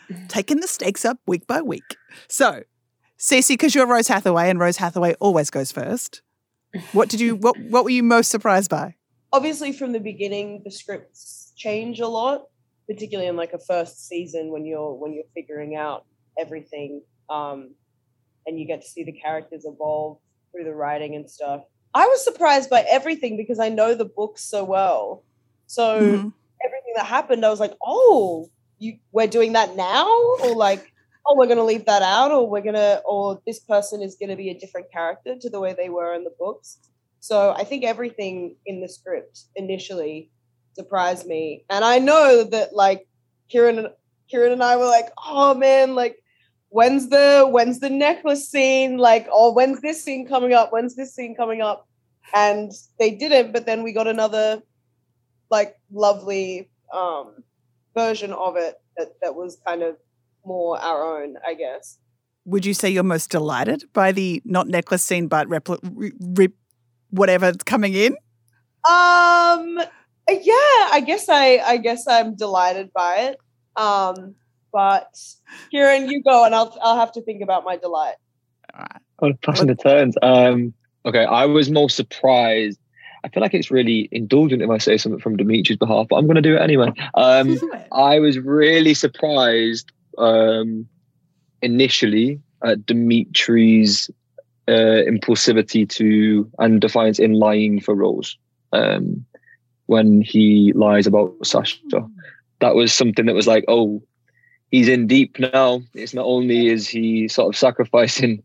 Taking 0.29 0.61
the 0.61 0.69
stakes 0.69 1.05
up 1.05 1.19
week 1.27 1.47
by 1.47 1.63
week. 1.63 1.97
So, 2.29 2.63
Sisi, 3.19 3.51
because 3.51 3.75
you're 3.75 3.87
Rose 3.87 4.09
Hathaway 4.09 4.51
and 4.51 4.59
Rose 4.61 4.77
Hathaway 4.77 5.15
always 5.15 5.49
goes 5.49 5.73
first. 5.73 6.21
What 6.93 7.09
did 7.09 7.21
you 7.21 7.37
what 7.37 7.59
what 7.59 7.85
were 7.85 7.91
you 7.91 8.03
most 8.03 8.31
surprised 8.31 8.71
by? 8.71 8.95
Obviously 9.33 9.73
from 9.73 9.93
the 9.93 10.01
beginning 10.01 10.63
the 10.65 10.71
scripts 10.71 11.53
change 11.57 12.01
a 12.01 12.09
lot, 12.09 12.45
particularly 12.89 13.29
in 13.29 13.37
like 13.37 13.53
a 13.53 13.59
first 13.59 14.07
season 14.07 14.51
when 14.51 14.65
you're 14.65 14.95
when 14.95 15.13
you're 15.13 15.25
figuring 15.35 15.77
out 15.77 16.05
everything 16.39 17.01
um 17.31 17.75
and 18.47 18.59
you 18.59 18.67
get 18.67 18.83
to 18.83 18.89
see 18.89 19.05
the 19.05 19.13
characters 19.13 19.65
evolve 19.65 20.19
through 20.53 20.65
the 20.65 20.75
writing 20.75 21.15
and 21.15 21.31
stuff. 21.31 21.63
I 21.95 22.07
was 22.07 22.23
surprised 22.25 22.71
by 22.71 22.85
everything 22.91 23.37
because 23.37 23.59
I 23.59 23.69
know 23.69 23.95
the 23.95 24.05
books 24.05 24.43
so 24.43 24.65
well. 24.65 25.23
So 25.67 26.01
mm-hmm. 26.01 26.29
everything 26.65 26.93
that 26.97 27.07
happened 27.07 27.45
I 27.45 27.51
was 27.51 27.61
like, 27.61 27.75
"Oh, 27.85 28.49
you 28.79 28.99
we're 29.13 29.27
doing 29.27 29.53
that 29.53 29.77
now?" 29.77 30.09
or 30.43 30.55
like 30.55 30.93
oh, 31.27 31.37
we're 31.37 31.47
going 31.47 31.59
to 31.59 31.65
leave 31.65 31.87
that 31.87 32.03
out, 32.03 32.31
or 32.31 32.49
we're 32.49 32.61
going 32.61 32.75
to, 32.75 33.01
or 33.05 33.41
this 33.47 33.61
person 33.61 34.03
is 34.03 34.17
going 34.17 34.31
to 34.31 34.37
be 34.37 34.51
a 34.51 34.59
different 34.59 34.91
character 34.93 35.35
to 35.41 35.51
the 35.51 35.61
way 35.61 35.75
they 35.77 35.89
were 35.89 36.15
in 36.15 36.25
the 36.25 36.35
books. 36.39 36.79
So 37.21 37.55
I 37.57 37.65
think 37.65 37.85
everything 37.85 38.57
in 38.67 38.81
the 38.81 38.89
script 38.89 39.45
initially 39.57 40.31
surprised 40.75 41.27
me, 41.27 41.65
and 41.71 41.85
I 41.85 41.99
know 41.99 42.45
that 42.45 42.75
like 42.75 43.07
Kieron, 43.53 43.91
Kieron 44.33 44.53
and 44.53 44.63
I 44.63 44.77
were 44.77 44.85
like, 44.85 45.09
oh 45.27 45.55
man, 45.55 45.95
like 45.95 46.19
when's 46.69 47.09
the 47.09 47.47
when's 47.49 47.79
the 47.79 47.89
necklace 47.89 48.49
scene? 48.49 48.99
Like, 48.99 49.29
oh, 49.33 49.53
when's 49.53 49.81
this 49.81 50.03
scene 50.03 50.27
coming 50.27 50.53
up? 50.53 50.73
When's 50.73 50.97
this 50.97 51.15
scene 51.15 51.37
coming 51.37 51.63
up? 51.63 51.89
And 52.35 52.73
they 52.99 53.13
didn't, 53.13 53.53
but 53.53 53.65
then 53.65 53.85
we 53.85 53.93
got 53.93 54.09
another 54.09 54.61
like 55.51 55.77
lovely 55.93 56.69
um 56.93 57.45
version 57.95 58.33
of 58.33 58.57
it 58.57 58.75
that, 58.97 59.13
that 59.23 59.35
was 59.35 59.57
kind 59.65 59.83
of 59.83 59.97
more 60.47 60.79
our 60.79 61.23
own, 61.23 61.37
I 61.47 61.55
guess. 61.55 61.99
Would 62.47 62.67
you 62.67 62.75
say 62.75 62.91
you're 62.91 63.03
most 63.03 63.31
delighted 63.31 63.85
by 63.93 64.13
the 64.13 64.43
not 64.45 64.69
necklace 64.69 65.03
scene, 65.03 65.29
but 65.29 65.49
repl- 65.49 65.81
rip 66.37 66.53
whatever's 67.11 67.57
coming 67.59 67.95
in? 67.95 68.13
Um, 68.87 69.79
yeah, 70.29 70.89
I 70.93 71.03
guess 71.07 71.29
I, 71.29 71.59
I 71.65 71.77
guess 71.79 72.07
I'm 72.07 72.35
delighted 72.35 72.93
by 72.93 73.17
it. 73.17 73.39
Um, 73.77 74.35
but 74.73 75.09
Kieron, 75.73 76.11
you 76.11 76.23
go, 76.23 76.45
and 76.45 76.55
I'll, 76.55 76.77
I'll 76.83 76.99
have 76.99 77.13
to 77.13 77.23
think 77.23 77.43
about 77.43 77.65
my 77.65 77.77
delight. 77.77 78.17
All 78.75 78.81
right. 78.81 79.03
Oh, 79.23 79.33
passing 79.43 79.69
the 79.69 79.75
turns. 79.75 80.17
Um, 80.21 80.75
okay, 81.07 81.25
I 81.25 81.47
was 81.47 81.71
more 81.71 81.89
surprised 81.89 82.79
I 83.25 83.29
feel 83.31 83.41
like 83.41 83.55
it's 83.55 83.71
really 83.71 84.09
indulgent 84.13 84.61
if 84.61 84.69
I 84.69 84.77
say 84.77 84.99
something 84.99 85.21
from 85.21 85.39
Dimitri's 85.39 85.79
behalf, 85.79 86.09
but 86.11 86.17
I'm 86.17 86.27
going 86.27 86.37
to 86.37 86.43
do 86.43 86.57
it 86.57 86.61
anyway. 86.61 86.93
Um, 87.15 87.59
I 87.93 88.21
was 88.21 88.39
really 88.39 88.93
surprised 88.93 89.91
um, 90.19 90.87
initially 91.63 92.41
at 92.65 92.87
Dimitri's 92.87 94.11
uh, 94.69 95.03
impulsivity 95.07 95.89
to 95.89 96.51
and 96.59 96.81
defiance 96.81 97.19
in 97.19 97.35
lying 97.35 97.81
for 97.81 97.95
Rose 97.95 98.37
um, 98.73 99.25
when 99.87 100.23
he 100.23 100.73
lies 100.75 101.07
about 101.07 101.35
Sasha. 101.45 101.79
That 102.61 102.75
was 102.75 102.93
something 102.93 103.27
that 103.27 103.35
was 103.35 103.47
like, 103.47 103.65
oh, 103.69 104.03
he's 104.71 104.89
in 104.89 105.07
deep 105.07 105.39
now. 105.39 105.83
It's 105.95 106.15
not 106.15 106.25
only 106.25 106.69
is 106.69 106.89
he 106.89 107.29
sort 107.29 107.55
of 107.55 107.59
sacrificing 107.59 108.43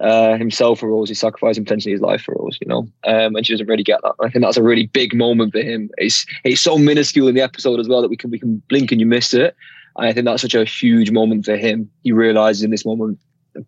uh, 0.00 0.36
himself 0.36 0.80
for 0.80 0.88
Rose, 0.88 1.08
he's 1.08 1.20
sacrificing 1.20 1.64
potentially 1.64 1.92
his 1.92 2.00
life 2.00 2.22
for 2.22 2.36
Rose, 2.38 2.56
you 2.60 2.68
know, 2.68 2.88
um, 3.04 3.34
and 3.34 3.44
she 3.44 3.52
doesn't 3.52 3.66
really 3.66 3.82
get 3.82 4.00
that. 4.02 4.14
I 4.20 4.30
think 4.30 4.44
that's 4.44 4.56
a 4.56 4.62
really 4.62 4.86
big 4.86 5.14
moment 5.14 5.52
for 5.52 5.60
him. 5.60 5.90
It's 5.98 6.24
it's 6.44 6.60
so 6.60 6.78
minuscule 6.78 7.28
in 7.28 7.34
the 7.34 7.40
episode 7.40 7.80
as 7.80 7.88
well 7.88 8.00
that 8.02 8.08
we 8.08 8.16
can 8.16 8.30
we 8.30 8.38
can 8.38 8.62
blink 8.68 8.92
and 8.92 9.00
you 9.00 9.06
miss 9.06 9.34
it. 9.34 9.56
And 9.98 10.06
I 10.06 10.12
think 10.12 10.26
that's 10.26 10.42
such 10.42 10.54
a 10.54 10.64
huge 10.64 11.10
moment 11.10 11.44
for 11.44 11.56
him. 11.56 11.90
He 12.04 12.12
realizes 12.12 12.62
in 12.62 12.70
this 12.70 12.86
moment, 12.86 13.18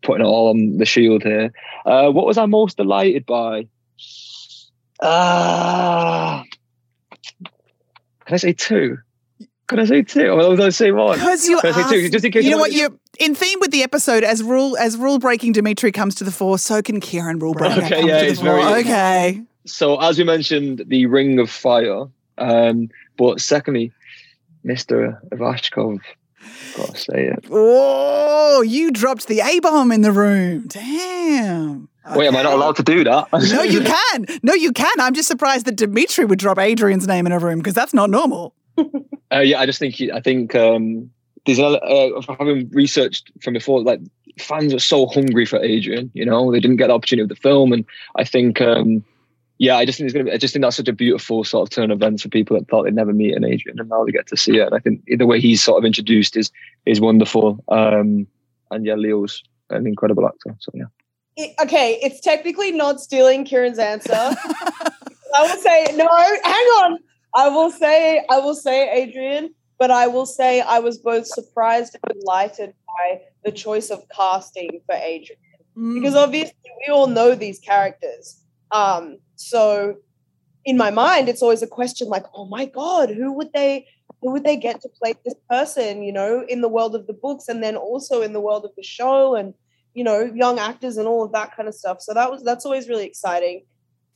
putting 0.02 0.24
it 0.24 0.28
all 0.28 0.50
on 0.50 0.78
the 0.78 0.86
shield 0.86 1.24
here. 1.24 1.52
Uh, 1.84 2.10
what 2.10 2.24
was 2.24 2.38
I 2.38 2.46
most 2.46 2.76
delighted 2.76 3.26
by? 3.26 3.66
Uh, 5.00 6.42
can 8.24 8.34
I 8.34 8.36
say 8.36 8.52
two? 8.52 8.98
Can 9.66 9.80
I 9.80 9.84
say 9.86 10.02
two? 10.02 10.30
I 10.30 10.34
was 10.34 10.58
going 10.58 10.68
to 10.68 10.72
say 10.72 10.92
one? 10.92 11.18
Because 11.18 11.48
you 11.48 11.60
asked, 11.64 11.90
two? 11.90 12.08
Just 12.08 12.24
in 12.24 12.30
case 12.30 12.44
you 12.44 12.50
know 12.50 12.58
what 12.58 12.72
you're 12.72 12.92
in 13.18 13.34
theme 13.34 13.58
with 13.60 13.72
the 13.72 13.82
episode 13.82 14.22
as 14.22 14.42
rule 14.42 14.76
as 14.76 14.96
rule 14.96 15.18
breaking 15.18 15.52
Dimitri 15.52 15.90
comes 15.90 16.14
to 16.16 16.24
the 16.24 16.32
fore, 16.32 16.58
so 16.58 16.80
can 16.80 17.00
Kieron 17.00 17.42
rule 17.42 17.54
breaking 17.54 17.84
okay, 17.84 18.06
yeah, 18.06 18.34
fore. 18.34 18.44
Very, 18.44 18.80
okay. 18.80 19.42
So 19.66 20.00
as 20.00 20.16
we 20.18 20.24
mentioned, 20.24 20.84
the 20.86 21.06
Ring 21.06 21.40
of 21.40 21.50
Fire. 21.50 22.04
Um, 22.38 22.88
but 23.16 23.40
secondly, 23.40 23.92
Mr. 24.64 25.20
Ivashkov 25.30 26.00
Gotta 26.76 26.96
say 26.96 27.26
it. 27.26 27.46
Oh, 27.50 28.62
you 28.62 28.90
dropped 28.90 29.26
the 29.28 29.40
A 29.40 29.60
bomb 29.60 29.92
in 29.92 30.02
the 30.02 30.12
room. 30.12 30.66
Damn. 30.68 31.88
Wait, 32.14 32.26
am 32.26 32.36
I 32.36 32.42
not 32.42 32.54
allowed 32.54 32.76
to 32.76 32.82
do 32.82 33.04
that? 33.04 33.28
No, 33.32 33.62
you 33.62 33.80
can. 34.12 34.26
No, 34.42 34.54
you 34.54 34.72
can. 34.72 34.98
I'm 34.98 35.14
just 35.14 35.28
surprised 35.28 35.66
that 35.66 35.76
Dimitri 35.76 36.24
would 36.24 36.38
drop 36.38 36.58
Adrian's 36.58 37.06
name 37.06 37.26
in 37.26 37.32
a 37.32 37.38
room 37.38 37.58
because 37.58 37.74
that's 37.74 37.94
not 37.94 38.10
normal. 38.10 38.54
Uh, 39.32 39.40
yeah, 39.40 39.60
I 39.60 39.66
just 39.66 39.78
think 39.78 40.00
I 40.12 40.20
think 40.20 40.54
um, 40.54 41.10
there's 41.46 41.58
a, 41.58 41.66
uh, 41.66 42.20
having 42.38 42.68
researched 42.70 43.30
from 43.42 43.52
before, 43.54 43.82
like 43.82 44.00
fans 44.38 44.72
are 44.72 44.78
so 44.80 45.06
hungry 45.06 45.44
for 45.46 45.62
Adrian. 45.62 46.10
You 46.14 46.24
know, 46.24 46.50
they 46.50 46.60
didn't 46.60 46.78
get 46.78 46.88
the 46.88 46.94
opportunity 46.94 47.22
of 47.22 47.28
the 47.28 47.36
film, 47.36 47.72
and 47.72 47.84
I 48.16 48.24
think, 48.24 48.60
um, 48.60 49.04
yeah, 49.60 49.76
I 49.76 49.84
just 49.84 49.98
think 49.98 50.06
it's 50.06 50.14
gonna. 50.14 50.24
Be, 50.24 50.32
I 50.32 50.38
just 50.38 50.54
think 50.54 50.62
that's 50.62 50.78
such 50.78 50.88
a 50.88 50.92
beautiful 50.94 51.44
sort 51.44 51.68
of 51.68 51.70
turn 51.70 51.90
of 51.90 51.98
events 51.98 52.22
for 52.22 52.30
people 52.30 52.58
that 52.58 52.66
thought 52.66 52.84
they'd 52.84 52.94
never 52.94 53.12
meet 53.12 53.36
an 53.36 53.44
Adrian, 53.44 53.78
and 53.78 53.90
now 53.90 54.02
they 54.06 54.10
get 54.10 54.26
to 54.28 54.36
see 54.36 54.56
it. 54.56 54.66
And 54.66 54.74
I 54.74 54.78
think 54.78 55.02
the 55.06 55.26
way 55.26 55.38
he's 55.38 55.62
sort 55.62 55.76
of 55.76 55.84
introduced 55.84 56.34
is 56.34 56.50
is 56.86 56.98
wonderful. 56.98 57.62
Um, 57.68 58.26
and 58.70 58.86
yeah, 58.86 58.94
Leo's 58.94 59.42
an 59.68 59.86
incredible 59.86 60.26
actor. 60.26 60.56
So 60.60 60.72
yeah. 60.72 60.86
It- 61.36 61.54
okay, 61.62 61.98
it's 62.02 62.22
technically 62.22 62.72
not 62.72 63.00
stealing 63.00 63.44
Kieron's 63.44 63.78
answer. 63.78 64.14
I 64.14 65.42
will 65.42 65.60
say 65.60 65.88
no. 65.94 66.06
Hang 66.08 66.66
on. 66.82 66.98
I 67.36 67.50
will 67.50 67.70
say 67.70 68.24
I 68.30 68.38
will 68.38 68.54
say 68.54 68.90
Adrian, 68.90 69.54
but 69.78 69.90
I 69.90 70.06
will 70.06 70.24
say 70.24 70.62
I 70.62 70.78
was 70.78 70.96
both 70.96 71.26
surprised 71.26 71.98
and 72.02 72.18
delighted 72.18 72.72
by 72.86 73.20
the 73.44 73.52
choice 73.52 73.90
of 73.90 74.02
casting 74.08 74.80
for 74.86 74.94
Adrian 74.94 75.38
because 75.94 76.14
obviously 76.14 76.56
we 76.86 76.92
all 76.92 77.08
know 77.08 77.34
these 77.34 77.58
characters. 77.58 78.40
Um, 78.72 79.18
so 79.36 79.96
in 80.64 80.76
my 80.76 80.90
mind, 80.90 81.28
it's 81.28 81.42
always 81.42 81.62
a 81.62 81.66
question 81.66 82.08
like, 82.08 82.24
oh 82.34 82.46
my 82.46 82.66
god, 82.66 83.10
who 83.10 83.32
would 83.32 83.52
they 83.52 83.86
who 84.20 84.32
would 84.32 84.44
they 84.44 84.56
get 84.56 84.80
to 84.82 84.88
play 84.88 85.14
this 85.24 85.34
person? 85.48 86.02
You 86.02 86.12
know, 86.12 86.44
in 86.48 86.60
the 86.60 86.68
world 86.68 86.94
of 86.94 87.06
the 87.06 87.14
books, 87.14 87.48
and 87.48 87.62
then 87.62 87.76
also 87.76 88.22
in 88.22 88.32
the 88.32 88.40
world 88.40 88.64
of 88.64 88.72
the 88.76 88.82
show, 88.82 89.34
and 89.34 89.54
you 89.94 90.04
know, 90.04 90.30
young 90.34 90.58
actors 90.58 90.96
and 90.96 91.08
all 91.08 91.24
of 91.24 91.32
that 91.32 91.56
kind 91.56 91.68
of 91.68 91.74
stuff. 91.74 92.00
So 92.00 92.14
that 92.14 92.30
was 92.30 92.42
that's 92.42 92.64
always 92.64 92.88
really 92.88 93.06
exciting 93.06 93.64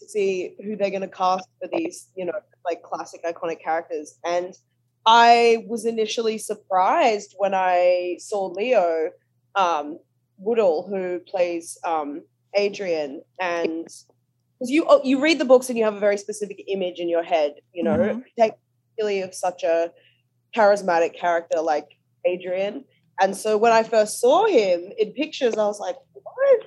to 0.00 0.08
see 0.08 0.54
who 0.62 0.76
they're 0.76 0.90
going 0.90 1.02
to 1.02 1.08
cast 1.08 1.48
for 1.60 1.68
these, 1.72 2.08
you 2.16 2.24
know, 2.24 2.38
like 2.64 2.82
classic 2.82 3.22
iconic 3.24 3.62
characters. 3.62 4.18
And 4.24 4.54
I 5.06 5.64
was 5.66 5.84
initially 5.84 6.38
surprised 6.38 7.34
when 7.38 7.54
I 7.54 8.16
saw 8.20 8.46
Leo 8.46 9.10
um, 9.54 9.98
Woodall, 10.38 10.86
who 10.88 11.20
plays 11.20 11.78
um, 11.84 12.22
Adrian, 12.54 13.22
and 13.40 13.86
because 14.58 14.70
you 14.70 14.84
oh, 14.88 15.00
you 15.04 15.20
read 15.20 15.38
the 15.38 15.44
books 15.44 15.68
and 15.68 15.78
you 15.78 15.84
have 15.84 15.94
a 15.94 16.00
very 16.00 16.16
specific 16.16 16.62
image 16.68 16.98
in 16.98 17.08
your 17.08 17.22
head, 17.22 17.54
you 17.72 17.82
know, 17.82 17.96
Mhm. 17.96 18.22
particularly 18.36 19.22
of 19.22 19.34
such 19.34 19.62
a 19.64 19.92
charismatic 20.56 21.14
character 21.14 21.60
like 21.60 21.88
Adrian. 22.24 22.84
And 23.20 23.36
so 23.36 23.56
when 23.56 23.72
I 23.72 23.82
first 23.82 24.20
saw 24.20 24.46
him 24.46 24.92
in 24.98 25.12
pictures, 25.12 25.54
I 25.56 25.66
was 25.66 25.80
like, 25.80 25.96
what? 26.12 26.60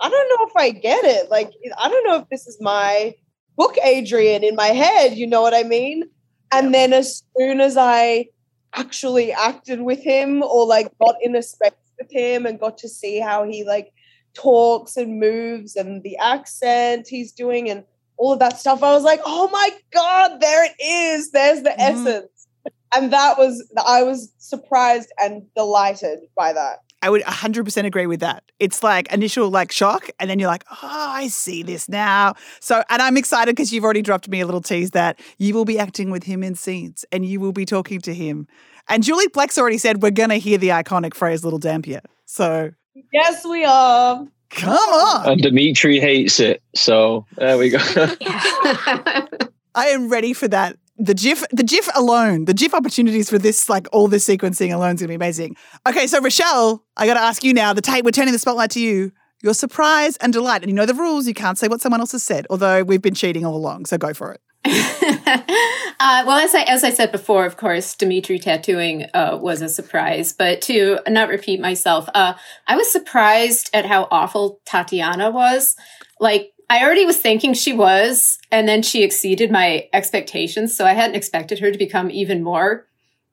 I 0.00 0.08
don't 0.08 0.28
know 0.28 0.46
if 0.46 0.56
I 0.56 0.70
get 0.70 1.04
it. 1.04 1.30
Like, 1.30 1.50
I 1.76 1.88
don't 1.88 2.06
know 2.06 2.16
if 2.18 2.28
this 2.28 2.46
is 2.46 2.58
my 2.60 3.14
book 3.56 3.76
Adrian 3.82 4.44
in 4.44 4.54
my 4.54 4.68
head. 4.68 5.16
You 5.16 5.26
know 5.26 5.42
what 5.42 5.54
I 5.54 5.64
mean? 5.64 6.04
And 6.52 6.72
then 6.72 6.92
as 6.92 7.22
soon 7.36 7.60
as 7.60 7.76
I 7.76 8.28
actually 8.74 9.32
acted 9.32 9.80
with 9.82 10.00
him 10.00 10.42
or 10.42 10.66
like 10.66 10.96
got 10.98 11.16
in 11.22 11.34
a 11.34 11.42
space 11.42 11.72
with 11.98 12.10
him 12.10 12.46
and 12.46 12.60
got 12.60 12.78
to 12.78 12.88
see 12.88 13.18
how 13.18 13.42
he 13.44 13.64
like 13.64 13.92
talks 14.34 14.96
and 14.96 15.18
moves 15.18 15.76
and 15.76 16.02
the 16.02 16.16
accent 16.18 17.06
he's 17.08 17.32
doing 17.32 17.68
and 17.70 17.84
all 18.16 18.32
of 18.32 18.38
that 18.40 18.58
stuff, 18.58 18.82
I 18.82 18.92
was 18.94 19.04
like, 19.04 19.20
oh 19.24 19.48
my 19.50 19.70
God, 19.92 20.40
there 20.40 20.64
it 20.64 20.74
is. 20.82 21.30
There's 21.30 21.62
the 21.62 21.70
Mhm. 21.70 21.76
essence. 21.78 22.46
And 22.94 23.12
that 23.12 23.38
was, 23.38 23.62
I 23.86 24.02
was 24.02 24.32
surprised 24.38 25.12
and 25.18 25.42
delighted 25.54 26.20
by 26.36 26.52
that. 26.52 26.78
I 27.00 27.10
would 27.10 27.22
100% 27.22 27.86
agree 27.86 28.06
with 28.06 28.20
that. 28.20 28.42
It's 28.58 28.82
like 28.82 29.12
initial 29.12 29.50
like 29.50 29.70
shock 29.70 30.10
and 30.18 30.28
then 30.28 30.40
you're 30.40 30.48
like, 30.48 30.64
"Oh, 30.70 30.78
I 30.82 31.28
see 31.28 31.62
this 31.62 31.88
now." 31.88 32.34
So, 32.58 32.82
and 32.90 33.00
I'm 33.00 33.16
excited 33.16 33.54
because 33.54 33.72
you've 33.72 33.84
already 33.84 34.02
dropped 34.02 34.28
me 34.28 34.40
a 34.40 34.46
little 34.46 34.60
tease 34.60 34.90
that 34.92 35.20
you 35.38 35.54
will 35.54 35.64
be 35.64 35.78
acting 35.78 36.10
with 36.10 36.24
him 36.24 36.42
in 36.42 36.56
scenes 36.56 37.04
and 37.12 37.24
you 37.24 37.38
will 37.38 37.52
be 37.52 37.64
talking 37.64 38.00
to 38.00 38.12
him. 38.12 38.48
And 38.88 39.04
Julie 39.04 39.28
Plec's 39.28 39.58
already 39.58 39.78
said 39.78 40.02
we're 40.02 40.10
going 40.10 40.30
to 40.30 40.36
hear 40.36 40.58
the 40.58 40.70
iconic 40.70 41.14
phrase 41.14 41.44
little 41.44 41.60
dhampir. 41.60 42.00
So, 42.24 42.72
Yes, 43.12 43.44
we 43.44 43.64
are. 43.64 44.26
come 44.50 44.70
on. 44.70 45.32
And 45.32 45.42
Dimitri 45.42 46.00
hates 46.00 46.40
it. 46.40 46.62
So 46.74 47.26
there 47.36 47.58
we 47.58 47.70
go. 47.70 47.78
I 49.74 49.86
am 49.88 50.08
ready 50.08 50.32
for 50.32 50.48
that. 50.48 50.76
The 51.00 51.14
GIF, 51.14 51.44
the 51.52 51.62
GIF 51.62 51.88
alone, 51.94 52.46
the 52.46 52.54
GIF 52.54 52.74
opportunities 52.74 53.30
for 53.30 53.38
this, 53.38 53.68
like 53.68 53.86
all 53.92 54.08
this 54.08 54.26
sequencing 54.28 54.74
alone 54.74 54.96
is 54.96 55.00
going 55.00 55.06
to 55.06 55.08
be 55.08 55.14
amazing. 55.14 55.54
Okay, 55.88 56.08
so 56.08 56.20
Richelle, 56.20 56.82
I 56.96 57.06
got 57.06 57.14
to 57.14 57.20
ask 57.20 57.44
you 57.44 57.54
now. 57.54 57.72
The 57.72 57.80
tape, 57.82 58.04
we're 58.04 58.10
turning 58.10 58.32
the 58.32 58.38
spotlight 58.38 58.70
to 58.72 58.80
you. 58.80 59.12
Your 59.40 59.54
surprise 59.54 60.16
and 60.16 60.32
delight, 60.32 60.62
and 60.62 60.70
you 60.70 60.74
know 60.74 60.86
the 60.86 60.94
rules. 60.94 61.28
You 61.28 61.34
can't 61.34 61.56
say 61.56 61.68
what 61.68 61.80
someone 61.80 62.00
else 62.00 62.10
has 62.10 62.24
said, 62.24 62.48
although 62.50 62.82
we've 62.82 63.00
been 63.00 63.14
cheating 63.14 63.46
all 63.46 63.54
along. 63.54 63.86
So 63.86 63.96
go 63.96 64.12
for 64.12 64.32
it. 64.32 64.40
uh, 66.00 66.24
well, 66.26 66.38
as 66.38 66.54
I 66.54 66.62
as 66.62 66.84
I 66.84 66.90
said 66.90 67.10
before, 67.12 67.46
of 67.46 67.56
course, 67.56 67.94
Dimitri 67.94 68.38
tattooing 68.38 69.06
uh, 69.14 69.38
was 69.40 69.62
a 69.62 69.68
surprise. 69.68 70.32
But 70.32 70.60
to 70.62 70.98
not 71.08 71.28
repeat 71.28 71.60
myself, 71.60 72.08
uh, 72.14 72.34
I 72.66 72.76
was 72.76 72.90
surprised 72.90 73.70
at 73.72 73.86
how 73.86 74.08
awful 74.10 74.60
Tatiana 74.66 75.30
was. 75.30 75.74
Like 76.20 76.52
I 76.68 76.84
already 76.84 77.06
was 77.06 77.18
thinking 77.18 77.54
she 77.54 77.72
was, 77.72 78.38
and 78.50 78.68
then 78.68 78.82
she 78.82 79.02
exceeded 79.02 79.50
my 79.50 79.88
expectations. 79.92 80.76
So 80.76 80.84
I 80.84 80.92
hadn't 80.92 81.16
expected 81.16 81.60
her 81.60 81.70
to 81.70 81.78
become 81.78 82.10
even 82.10 82.42
more 82.42 82.86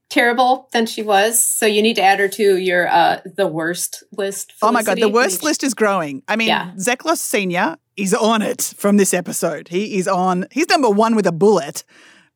terrible 0.09 0.69
than 0.71 0.85
she 0.85 1.01
was. 1.01 1.43
So 1.43 1.65
you 1.65 1.81
need 1.81 1.95
to 1.95 2.01
add 2.01 2.19
her 2.19 2.29
to 2.29 2.57
your 2.57 2.87
uh, 2.87 3.21
the 3.25 3.47
worst 3.47 4.03
list. 4.13 4.53
Oh 4.61 4.71
my 4.71 4.83
god, 4.83 4.99
the 4.99 5.09
worst 5.09 5.43
list 5.43 5.63
is 5.63 5.73
growing. 5.73 6.23
I 6.27 6.35
mean, 6.35 6.47
Yeah. 6.47 6.71
Zeklos 6.77 7.17
Senior 7.17 7.77
is 7.97 8.13
on 8.13 8.41
it 8.41 8.73
from 8.77 8.97
this 8.97 9.13
episode. 9.13 9.69
He 9.69 9.97
is 9.97 10.07
on. 10.07 10.45
He's 10.51 10.69
number 10.69 10.89
one 10.89 11.15
with 11.15 11.27
a 11.27 11.31
bullet, 11.31 11.83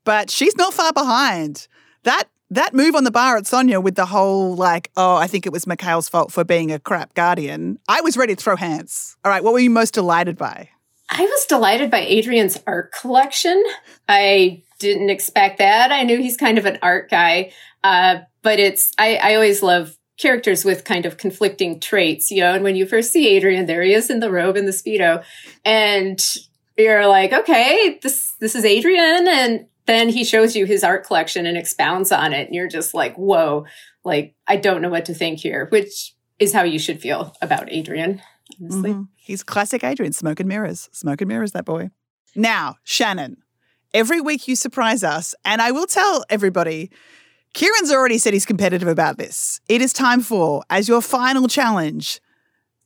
but 0.03 0.29
she's 0.29 0.55
not 0.57 0.73
far 0.73 0.93
behind. 0.93 1.67
That 2.03 2.25
that 2.51 2.73
move 2.73 2.95
on 2.95 3.03
the 3.03 3.11
bar 3.11 3.37
at 3.37 3.45
Sonya 3.45 3.79
with 3.79 3.95
the 3.95 4.07
whole 4.07 4.55
like, 4.55 4.91
oh, 4.97 5.15
I 5.15 5.27
think 5.27 5.45
it 5.45 5.51
was 5.51 5.67
Mikhail's 5.67 6.09
fault 6.09 6.31
for 6.31 6.43
being 6.43 6.71
a 6.71 6.79
crap 6.79 7.13
guardian. 7.13 7.79
I 7.87 8.01
was 8.01 8.17
ready 8.17 8.35
to 8.35 8.41
throw 8.41 8.55
hands. 8.55 9.17
All 9.23 9.31
right, 9.31 9.43
what 9.43 9.53
were 9.53 9.59
you 9.59 9.69
most 9.69 9.93
delighted 9.93 10.37
by? 10.37 10.69
I 11.09 11.23
was 11.23 11.45
delighted 11.45 11.91
by 11.91 11.99
Adrian's 11.99 12.57
art 12.67 12.91
collection. 12.91 13.63
I 14.07 14.63
didn't 14.79 15.09
expect 15.09 15.57
that. 15.57 15.91
I 15.91 16.03
knew 16.03 16.17
he's 16.17 16.37
kind 16.37 16.57
of 16.57 16.65
an 16.65 16.79
art 16.81 17.09
guy, 17.09 17.51
uh, 17.83 18.19
but 18.41 18.59
it's 18.59 18.93
I, 18.97 19.15
I 19.17 19.35
always 19.35 19.61
love 19.61 19.97
characters 20.19 20.63
with 20.65 20.83
kind 20.83 21.05
of 21.05 21.17
conflicting 21.17 21.79
traits, 21.79 22.29
you 22.29 22.41
know. 22.41 22.53
And 22.53 22.63
when 22.63 22.75
you 22.75 22.85
first 22.85 23.11
see 23.11 23.27
Adrian, 23.29 23.65
there 23.65 23.81
he 23.81 23.93
is 23.93 24.09
in 24.09 24.19
the 24.19 24.29
robe 24.29 24.57
and 24.57 24.67
the 24.67 24.71
speedo, 24.71 25.23
and 25.65 26.23
you're 26.77 27.07
like, 27.07 27.33
okay, 27.33 27.99
this 28.03 28.33
this 28.39 28.53
is 28.53 28.65
Adrian, 28.65 29.27
and 29.27 29.65
then 29.85 30.09
he 30.09 30.23
shows 30.23 30.55
you 30.55 30.65
his 30.65 30.83
art 30.83 31.05
collection 31.05 31.45
and 31.47 31.57
expounds 31.57 32.11
on 32.11 32.33
it, 32.33 32.45
and 32.47 32.55
you're 32.55 32.67
just 32.67 32.93
like, 32.93 33.15
whoa, 33.15 33.65
like 34.03 34.35
I 34.47 34.57
don't 34.57 34.81
know 34.81 34.89
what 34.89 35.05
to 35.05 35.13
think 35.13 35.39
here, 35.39 35.67
which 35.71 36.13
is 36.37 36.53
how 36.53 36.63
you 36.63 36.79
should 36.79 37.01
feel 37.01 37.33
about 37.41 37.71
Adrian, 37.71 38.21
honestly. 38.61 38.93
Mhm. 38.93 39.07
He's 39.17 39.43
classic 39.43 39.83
Adrian, 39.83 40.13
smoke 40.13 40.39
and 40.39 40.49
mirrors. 40.49 40.89
Smoke 40.91 41.21
and 41.21 41.27
mirrors, 41.27 41.51
that 41.53 41.65
boy. 41.65 41.89
Now, 42.35 42.77
Shannon, 42.83 43.37
every 43.93 44.21
week 44.21 44.47
you 44.47 44.55
surprise 44.55 45.03
us, 45.03 45.35
and 45.43 45.61
I 45.61 45.71
will 45.71 45.87
tell 45.87 46.23
everybody 46.29 46.89
Kieron's 47.53 47.91
already 47.91 48.17
said 48.17 48.33
he's 48.33 48.45
competitive 48.45 48.87
about 48.87 49.17
this. 49.17 49.59
It 49.67 49.81
is 49.81 49.91
time 49.93 50.21
for, 50.21 50.63
as 50.69 50.87
your 50.87 51.01
final 51.01 51.47
challenge, 51.47 52.19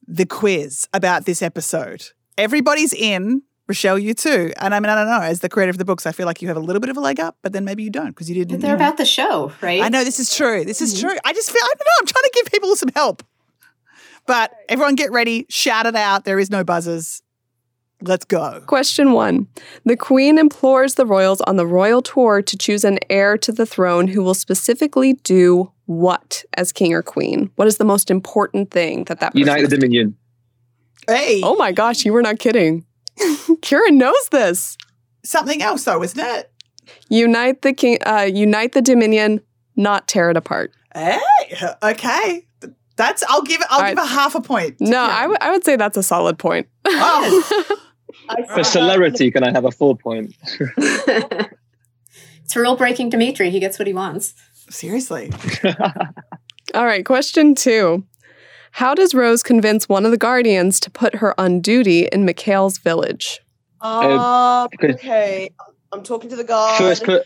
the 0.07 0.25
quiz 0.25 0.87
about 0.93 1.25
this 1.25 1.41
episode. 1.41 2.05
Everybody's 2.37 2.93
in. 2.93 3.43
Richelle, 3.67 3.97
you 3.97 4.13
too. 4.13 4.51
And 4.59 4.75
I 4.75 4.79
mean, 4.81 4.89
I 4.89 4.95
don't 4.95 5.07
know, 5.07 5.21
as 5.21 5.39
the 5.39 5.47
creator 5.49 5.69
of 5.69 5.77
the 5.77 5.85
books, 5.85 6.05
I 6.05 6.11
feel 6.11 6.25
like 6.25 6.41
you 6.41 6.49
have 6.49 6.57
a 6.57 6.61
little 6.61 6.81
bit 6.81 6.89
of 6.89 6.97
a 6.97 6.99
leg 6.99 7.19
up, 7.19 7.37
but 7.41 7.53
then 7.53 7.63
maybe 7.63 7.83
you 7.83 7.89
don't 7.89 8.09
because 8.09 8.27
you 8.29 8.35
didn't. 8.35 8.51
But 8.51 8.61
they're 8.61 8.71
know. 8.77 8.83
about 8.85 8.97
the 8.97 9.05
show, 9.05 9.53
right? 9.61 9.81
I 9.81 9.87
know 9.89 10.03
this 10.03 10.19
is 10.19 10.35
true. 10.35 10.65
This 10.65 10.81
is 10.81 10.95
Mhm. 10.95 11.01
true. 11.01 11.17
I 11.23 11.31
just 11.33 11.49
feel, 11.49 11.61
I 11.63 11.67
don't 11.77 11.85
know, 11.85 11.91
I'm 12.01 12.05
trying 12.07 12.23
to 12.23 12.31
give 12.33 12.51
people 12.51 12.75
some 12.75 12.89
help. 12.93 13.23
But 14.25 14.51
everyone 14.69 14.95
get 14.95 15.11
ready, 15.11 15.45
shout 15.49 15.85
it 15.85 15.95
out. 15.95 16.25
There 16.25 16.39
is 16.39 16.49
no 16.49 16.63
buzzers. 16.63 17.21
Let's 18.05 18.25
go. 18.25 18.61
Question 18.67 19.13
one 19.13 19.47
The 19.85 19.95
Queen 19.97 20.37
implores 20.37 20.95
the 20.95 21.05
royals 21.05 21.41
on 21.41 21.55
the 21.55 21.65
royal 21.65 22.01
tour 22.01 22.41
to 22.41 22.57
choose 22.57 22.83
an 22.83 22.99
heir 23.09 23.37
to 23.37 23.51
the 23.51 23.65
throne 23.65 24.07
who 24.07 24.21
will 24.23 24.33
specifically 24.33 25.13
do 25.23 25.71
what 25.85 26.43
as 26.57 26.71
king 26.71 26.93
or 26.93 27.01
queen? 27.01 27.49
What 27.55 27.67
is 27.67 27.77
the 27.77 27.85
most 27.85 28.11
important 28.11 28.71
thing 28.71 29.05
that 29.05 29.19
that 29.19 29.31
person 29.33 29.39
United 29.39 29.61
has 29.61 29.69
to- 29.69 29.77
Dominion. 29.77 30.17
Hey, 31.07 31.41
Oh 31.43 31.55
my 31.55 31.71
gosh, 31.71 32.05
you 32.05 32.13
were 32.13 32.21
not 32.21 32.39
kidding. 32.39 32.85
Kieron 33.19 33.93
knows 33.95 34.27
this. 34.31 34.77
something 35.25 35.61
else 35.61 35.83
though, 35.85 36.01
isn't 36.03 36.19
it? 36.19 36.51
Unite 37.09 37.61
the 37.61 37.73
king, 37.73 37.97
uh, 38.05 38.29
unite 38.33 38.73
the 38.73 38.81
Dominion, 38.81 39.39
not 39.75 40.07
tear 40.07 40.29
it 40.29 40.37
apart. 40.37 40.71
Hey, 40.93 41.19
okay. 41.81 42.45
That's 42.95 43.23
I'll 43.27 43.41
give 43.41 43.59
it. 43.61 43.67
I'll 43.71 43.81
All 43.81 43.89
give 43.89 43.97
a 43.97 44.05
half 44.05 44.35
a 44.35 44.41
point. 44.41 44.77
to 44.77 44.83
No, 44.83 44.97
Kieron. 44.97 45.09
I, 45.09 45.21
w- 45.23 45.37
I 45.41 45.51
would 45.51 45.63
say 45.65 45.75
that's 45.75 45.97
a 45.97 46.03
solid 46.03 46.37
point. 46.37 46.67
Oh, 46.85 46.91
I 47.69 47.75
For 48.53 48.63
celerity, 48.63 49.31
can 49.31 49.43
I 49.43 49.51
have 49.51 49.65
a 49.65 49.71
full 49.71 49.95
point? 49.95 50.35
it's 50.77 52.55
rule 52.55 52.75
breaking 52.75 53.09
Dimitri. 53.09 53.49
He 53.49 53.59
gets 53.59 53.79
what 53.79 53.87
he 53.87 53.93
wants. 53.93 54.33
seriously. 54.69 55.31
All 56.73 56.85
right, 56.85 57.05
question 57.05 57.55
two. 57.55 58.03
How 58.71 58.95
does 58.95 59.13
Rose 59.13 59.43
convince 59.43 59.87
one 59.87 60.03
of 60.05 60.11
the 60.11 60.17
Guardians 60.17 60.79
to 60.79 60.89
put 60.89 61.15
her 61.15 61.39
on 61.39 61.61
duty 61.61 62.07
in 62.11 62.25
Mikhail's 62.25 62.79
village? 62.79 63.39
Uh, 63.81 64.67
okay. 64.83 65.51
I'm 65.91 66.01
talking 66.01 66.29
to 66.31 66.35
the 66.35 66.43
guard. 66.43 66.79
First, 66.79 67.03
per- 67.03 67.23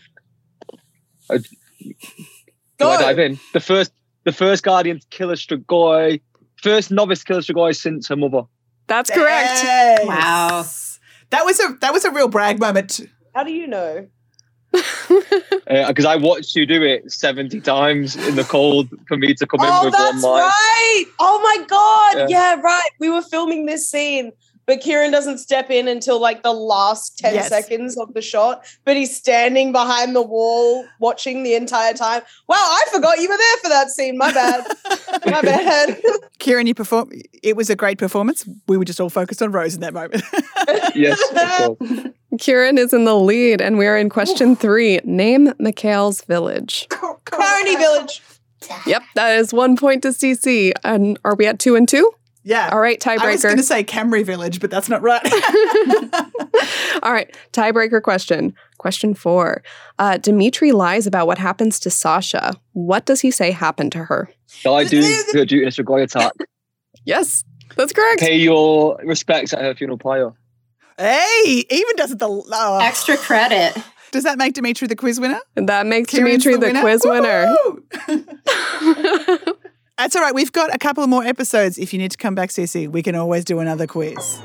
uh, 1.30 1.38
do 1.38 1.94
Go. 2.78 2.90
I 2.90 3.00
dive 3.00 3.18
in? 3.18 3.40
The 3.54 3.60
first, 3.60 3.92
the 4.24 4.32
first 4.32 4.62
Guardian 4.62 5.00
to 5.00 5.06
kill 5.08 5.30
a 5.30 5.34
Strigoi, 5.34 6.20
first 6.62 6.90
novice 6.90 7.20
to 7.20 7.24
kill 7.24 7.38
a 7.38 7.40
Strigoi 7.40 7.74
since 7.74 8.08
her 8.08 8.16
mother. 8.16 8.42
That's 8.86 9.10
correct. 9.10 9.62
Yes. 9.62 10.06
Wow. 10.06 10.64
That 11.30 11.44
was 11.44 11.60
a 11.60 11.76
that 11.80 11.92
was 11.92 12.04
a 12.04 12.10
real 12.10 12.28
brag 12.28 12.58
moment. 12.60 13.00
How 13.34 13.44
do 13.44 13.52
you 13.52 13.66
know? 13.66 14.06
Because 14.72 16.04
Uh, 16.04 16.10
I 16.10 16.16
watched 16.16 16.54
you 16.56 16.66
do 16.66 16.82
it 16.82 17.10
seventy 17.10 17.60
times 17.60 18.16
in 18.16 18.34
the 18.36 18.44
cold 18.44 18.88
for 19.06 19.16
me 19.16 19.34
to 19.34 19.46
come 19.46 19.60
in 19.60 19.66
Oh, 19.70 19.84
with 19.86 19.94
one 19.94 20.02
that's 20.14 20.22
line. 20.24 20.42
right. 20.42 21.04
Oh 21.18 21.40
my 21.42 21.64
god. 21.66 22.30
Yeah. 22.30 22.54
Yeah. 22.54 22.60
right. 22.60 22.90
We 22.98 23.08
were 23.10 23.22
filming 23.22 23.66
this 23.66 23.88
scene, 23.90 24.32
but 24.68 24.80
Kieron 24.82 25.10
doesn't 25.10 25.38
step 25.38 25.70
in 25.70 25.88
until 25.88 26.20
like 26.20 26.42
the 26.42 26.52
last 26.52 27.18
10 27.18 27.34
Yes. 27.34 27.48
seconds 27.48 27.96
of 27.96 28.12
the 28.12 28.20
shot, 28.20 28.64
but 28.84 28.96
he's 28.96 29.16
standing 29.16 29.72
behind 29.72 30.14
the 30.14 30.20
wall 30.22 30.84
watching 31.00 31.42
the 31.42 31.54
entire 31.54 31.94
time. 31.94 32.20
Wow, 32.48 32.56
I 32.58 32.84
forgot 32.92 33.18
you 33.18 33.30
were 33.30 33.36
there 33.38 33.56
for 33.62 33.68
that 33.70 33.88
scene. 33.88 34.18
My 34.18 34.30
bad. 34.30 34.66
my 35.26 35.40
bad. 35.40 35.98
Kieron, 36.38 36.66
you 36.66 36.74
perform. 36.74 37.10
It 37.42 37.56
was 37.56 37.70
a 37.70 37.76
great 37.76 37.96
performance. 37.96 38.46
We 38.68 38.76
were 38.76 38.84
just 38.84 39.00
all 39.00 39.08
focused 39.08 39.40
on 39.42 39.52
Rose 39.52 39.74
in 39.74 39.80
that 39.80 39.94
moment. 39.94 40.22
Yes. 40.94 41.20
Kieron 42.34 42.78
is 42.78 42.92
in 42.92 43.04
the 43.04 43.14
lead, 43.14 43.60
and 43.62 43.78
we're 43.78 43.96
in 43.96 44.08
question 44.10 44.54
three. 44.54 45.00
Name 45.04 45.52
Mikhail's 45.58 46.22
village. 46.24 46.86
Carney 47.24 47.76
Village. 47.76 48.20
Yep, 48.86 49.02
that 49.14 49.38
is 49.38 49.52
one 49.52 49.76
point 49.76 50.02
to 50.02 50.08
Sisi. 50.08 50.72
And 50.84 51.18
are 51.24 51.34
we 51.34 51.46
at 51.46 51.58
two 51.58 51.74
and 51.74 51.88
two? 51.88 52.12
Yeah. 52.48 52.70
All 52.72 52.80
right, 52.80 52.98
tiebreaker. 52.98 53.20
I 53.20 53.32
was 53.32 53.42
going 53.42 53.58
to 53.58 53.62
say 53.62 53.84
Camry 53.84 54.24
Village, 54.24 54.58
but 54.58 54.70
that's 54.70 54.88
not 54.88 55.02
right. 55.02 55.22
All 57.02 57.12
right, 57.12 57.30
tiebreaker 57.52 58.00
question. 58.00 58.54
Question 58.78 59.12
four. 59.12 59.62
Uh, 59.98 60.16
Dimitri 60.16 60.72
lies 60.72 61.06
about 61.06 61.26
what 61.26 61.36
happens 61.36 61.78
to 61.80 61.90
Sasha. 61.90 62.54
What 62.72 63.04
does 63.04 63.20
he 63.20 63.30
say 63.30 63.50
happened 63.50 63.92
to 63.92 64.04
her? 64.04 64.30
Shall 64.48 64.76
I 64.76 64.84
do 64.84 65.02
do 65.32 65.42
a 65.42 65.44
duty 65.44 65.60
in 65.60 65.68
a 65.68 65.70
Strigoi 65.70 66.04
attack. 66.04 66.32
Yes, 67.04 67.44
that's 67.76 67.92
correct. 67.92 68.20
Pay 68.20 68.38
your 68.38 68.98
respects 69.04 69.52
at 69.52 69.60
her 69.60 69.74
funeral 69.74 69.98
pyre. 69.98 70.32
hey, 70.96 71.66
even 71.68 71.96
does 71.96 72.12
it 72.12 72.18
the 72.18 72.28
oh. 72.30 72.78
Extra 72.80 73.18
credit. 73.18 73.76
Does 74.10 74.24
that 74.24 74.38
make 74.38 74.54
Dimitri 74.54 74.88
the 74.88 74.96
quiz 74.96 75.20
winner? 75.20 75.40
That 75.54 75.86
makes 75.86 76.14
Kieron's 76.14 76.44
Dimitri 76.44 76.56
the, 76.56 76.80
quiz 76.80 77.02
winner. 77.04 77.54
That's 79.98 80.14
all 80.14 80.22
right. 80.22 80.32
We've 80.32 80.52
got 80.52 80.72
a 80.72 80.78
couple 80.78 81.02
of 81.02 81.10
more 81.10 81.24
episodes. 81.24 81.76
If 81.76 81.92
you 81.92 81.98
need 81.98 82.12
to 82.12 82.16
come 82.16 82.36
back, 82.36 82.50
Sisi, 82.50 82.88
we 82.88 83.02
can 83.02 83.16
always 83.16 83.44
do 83.44 83.58
another 83.58 83.88
quiz. 83.88 84.40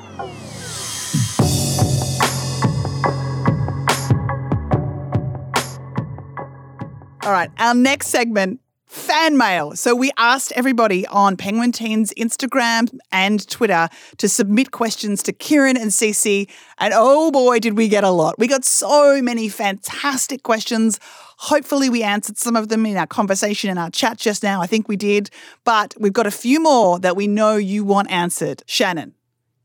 All 7.23 7.31
right, 7.31 7.51
our 7.59 7.75
next 7.75 8.07
segment 8.07 8.59
fan 8.93 9.37
mail. 9.37 9.75
So 9.75 9.95
we 9.95 10.11
asked 10.17 10.51
everybody 10.55 11.07
on 11.07 11.35
Penguin 11.35 11.71
Teens 11.71 12.13
Instagram 12.15 12.95
and 13.11 13.45
Twitter 13.49 13.89
to 14.17 14.29
submit 14.29 14.69
questions 14.69 15.23
to 15.23 15.33
Kieron 15.33 15.81
and 15.81 15.89
Sisi, 15.89 16.47
and 16.77 16.93
oh 16.95 17.31
boy, 17.31 17.59
did 17.59 17.75
we 17.75 17.87
get 17.87 18.03
a 18.03 18.11
lot. 18.11 18.37
We 18.37 18.47
got 18.47 18.63
so 18.63 19.19
many 19.21 19.49
fantastic 19.49 20.43
questions. 20.43 20.99
Hopefully, 21.37 21.89
we 21.89 22.03
answered 22.03 22.37
some 22.37 22.55
of 22.55 22.69
them 22.69 22.85
in 22.85 22.95
our 22.95 23.07
conversation 23.07 23.71
in 23.71 23.79
our 23.79 23.89
chat 23.89 24.19
just 24.19 24.43
now. 24.43 24.61
I 24.61 24.67
think 24.67 24.87
we 24.87 24.95
did, 24.95 25.31
but 25.63 25.95
we've 25.99 26.13
got 26.13 26.27
a 26.27 26.31
few 26.31 26.61
more 26.61 26.99
that 26.99 27.15
we 27.15 27.27
know 27.27 27.55
you 27.55 27.83
want 27.83 28.11
answered. 28.11 28.61
Shannon, 28.67 29.15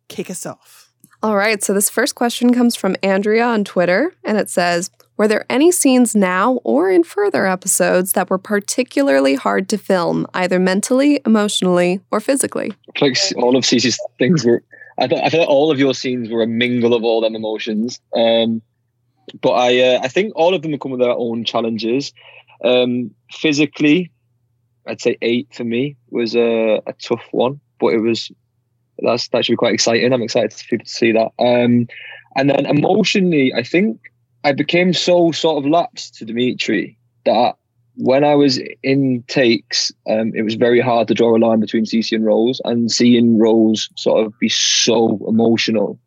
kick 0.08 0.30
us 0.30 0.46
off. 0.46 0.90
All 1.22 1.36
right, 1.36 1.62
so 1.62 1.74
this 1.74 1.90
first 1.90 2.14
question 2.14 2.54
comes 2.54 2.76
from 2.76 2.96
Andrea 3.02 3.44
on 3.44 3.64
Twitter, 3.64 4.14
and 4.24 4.38
it 4.38 4.48
says 4.48 4.90
Were 5.18 5.26
there 5.26 5.44
any 5.50 5.72
scenes 5.72 6.14
now 6.14 6.60
or 6.62 6.88
in 6.88 7.02
further 7.02 7.44
episodes 7.44 8.12
that 8.12 8.30
were 8.30 8.38
particularly 8.38 9.34
hard 9.34 9.68
to 9.70 9.76
film, 9.76 10.28
either 10.32 10.60
mentally, 10.60 11.20
emotionally, 11.26 12.00
or 12.12 12.20
physically? 12.20 12.72
Like 13.00 13.18
all 13.36 13.56
of 13.56 13.64
Sisi's 13.64 13.98
things 14.18 14.44
were. 14.44 14.62
I, 14.96 15.08
th- 15.08 15.20
I 15.20 15.36
like 15.36 15.48
all 15.48 15.72
of 15.72 15.78
your 15.80 15.92
scenes 15.92 16.28
were 16.28 16.42
a 16.42 16.46
mingle 16.46 16.94
of 16.94 17.02
all 17.02 17.20
them 17.20 17.34
emotions. 17.34 18.00
Um, 18.14 18.62
but 19.40 19.50
I, 19.50 19.80
uh, 19.80 20.00
I 20.02 20.08
think 20.08 20.32
all 20.36 20.54
of 20.54 20.62
them 20.62 20.78
come 20.78 20.92
with 20.92 21.00
their 21.00 21.10
own 21.10 21.44
challenges. 21.44 22.12
Um, 22.64 23.10
physically, 23.32 24.12
I'd 24.86 25.00
say 25.00 25.18
eight 25.20 25.48
for 25.52 25.64
me 25.64 25.96
was 26.10 26.36
a, 26.36 26.80
a 26.86 26.92
tough 26.94 27.26
one, 27.32 27.60
but 27.80 27.88
it 27.88 27.98
was 27.98 28.30
that's 29.00 29.28
that 29.28 29.44
should 29.44 29.52
be 29.52 29.56
quite 29.56 29.74
exciting. 29.74 30.12
I'm 30.12 30.22
excited 30.22 30.52
for 30.52 30.64
people 30.64 30.86
to 30.86 30.90
see 30.90 31.12
that. 31.12 31.32
Um, 31.38 31.88
and 32.36 32.50
then 32.50 32.66
emotionally, 32.66 33.52
I 33.54 33.62
think 33.62 34.00
I 34.44 34.52
became 34.52 34.92
so 34.92 35.32
sort 35.32 35.62
of 35.62 35.70
lapsed 35.70 36.14
to 36.16 36.24
Dimitri 36.24 36.96
that 37.24 37.56
when 37.96 38.22
I 38.22 38.36
was 38.36 38.60
in 38.82 39.24
takes, 39.26 39.90
um, 40.08 40.32
it 40.34 40.42
was 40.42 40.54
very 40.54 40.80
hard 40.80 41.08
to 41.08 41.14
draw 41.14 41.36
a 41.36 41.38
line 41.38 41.58
between 41.58 41.84
Sisi 41.84 42.14
and 42.14 42.24
Rose, 42.24 42.60
and 42.64 42.90
seeing 42.90 43.38
Rose 43.38 43.88
sort 43.96 44.24
of 44.24 44.38
be 44.38 44.48
so 44.48 45.18
emotional. 45.26 45.98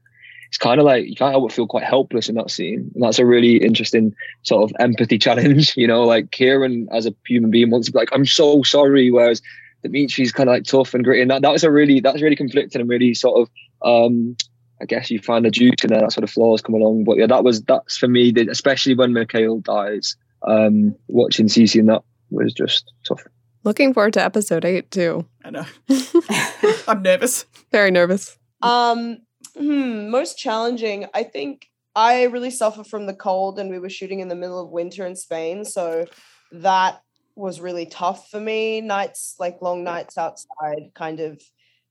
It's 0.48 0.58
kind 0.58 0.80
of 0.80 0.86
like 0.86 1.06
you 1.06 1.16
can't 1.16 1.32
help 1.32 1.44
but 1.44 1.54
feel 1.54 1.68
quite 1.68 1.84
helpless 1.84 2.30
in 2.30 2.36
that 2.36 2.50
scene, 2.50 2.92
and 2.94 3.04
that's 3.04 3.20
a 3.20 3.26
really 3.26 3.58
interesting 3.58 4.16
sort 4.44 4.64
of 4.64 4.76
empathy 4.80 5.18
challenge. 5.26 5.76
You 5.76 5.88
know, 5.88 6.04
like 6.04 6.32
Kieron 6.32 6.88
as 6.92 7.06
a 7.06 7.14
human 7.28 7.52
being 7.52 7.70
wants 7.70 7.88
to 7.88 7.92
be 7.92 8.00
like, 8.00 8.10
"I'm 8.14 8.26
so 8.26 8.64
sorry," 8.64 9.12
whereas 9.12 9.42
Dimitri's 9.84 10.32
kind 10.32 10.50
of 10.50 10.54
like 10.54 10.64
tough 10.64 10.94
and 10.94 11.04
gritty, 11.04 11.22
and 11.22 11.32
that 11.32 11.42
that 11.42 11.52
was 11.52 11.66
a 11.66 11.72
really 11.72 12.00
that's 12.00 12.22
really 12.22 12.36
conflicting 12.38 12.80
and 12.80 12.90
really 12.90 13.14
sort 13.14 13.42
of 13.42 13.50
um, 13.82 14.38
I 14.82 14.86
guess 14.86 15.12
you 15.12 15.20
find 15.20 15.46
the 15.46 15.52
juice 15.52 15.84
in 15.84 15.90
there, 15.90 16.02
that 16.02 16.12
sort 16.12 16.24
of 16.24 16.32
flaws 16.32 16.62
come 16.62 16.76
along. 16.76 17.04
But 17.04 17.18
yeah, 17.18 17.28
that 17.28 17.44
was 17.44 17.62
that's 17.62 17.98
for 17.98 18.08
me, 18.08 18.32
that, 18.32 18.50
especially 18.50 18.96
when 18.96 19.14
Mikhail 19.14 19.60
dies. 19.60 20.16
Um, 20.48 20.96
watching 21.08 21.46
Sisi 21.46 21.80
and 21.80 21.90
that 21.90 22.04
was 22.32 22.52
just 22.54 22.92
tough. 23.06 23.24
Looking 23.64 23.94
forward 23.94 24.14
to 24.14 24.24
episode 24.24 24.66
eight, 24.66 24.90
too. 24.90 25.26
I 25.46 25.52
know. 25.52 25.66
I'm 26.88 27.04
nervous. 27.04 27.46
Very 27.72 27.92
nervous. 27.92 28.38
Um, 28.64 29.20
hmm, 29.56 30.10
most 30.10 30.40
challenging. 30.40 31.06
I 31.14 31.24
think 31.24 31.70
I 31.96 32.24
really 32.24 32.50
suffer 32.50 32.84
from 32.84 33.06
the 33.06 33.14
cold, 33.14 33.60
and 33.60 33.70
we 33.70 33.78
were 33.78 33.90
shooting 33.90 34.20
in 34.20 34.30
the 34.30 34.36
middle 34.36 34.60
of 34.60 34.72
winter 34.72 35.06
in 35.06 35.16
Spain, 35.16 35.64
so 35.64 36.08
that 36.52 37.04
was 37.36 37.62
really 37.62 37.86
tough 37.86 38.30
for 38.32 38.40
me. 38.40 38.82
Nights 38.82 39.36
like 39.40 39.62
long 39.62 39.84
nights 39.84 40.18
outside, 40.18 40.92
kind 40.96 41.20
of 41.20 41.42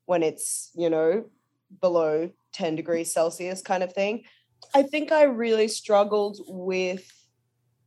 when 0.07 0.25
it's 0.25 0.71
you 0.75 0.91
know 0.91 1.25
below 1.81 2.31
ten 2.53 2.77
degrees 2.77 3.13
Celsius, 3.13 3.63
kind 3.63 3.83
of 3.83 3.93
thing. 3.93 4.25
I 4.75 4.83
think 4.83 5.13
I 5.13 5.25
really 5.25 5.69
struggled 5.69 6.39
with 6.47 7.11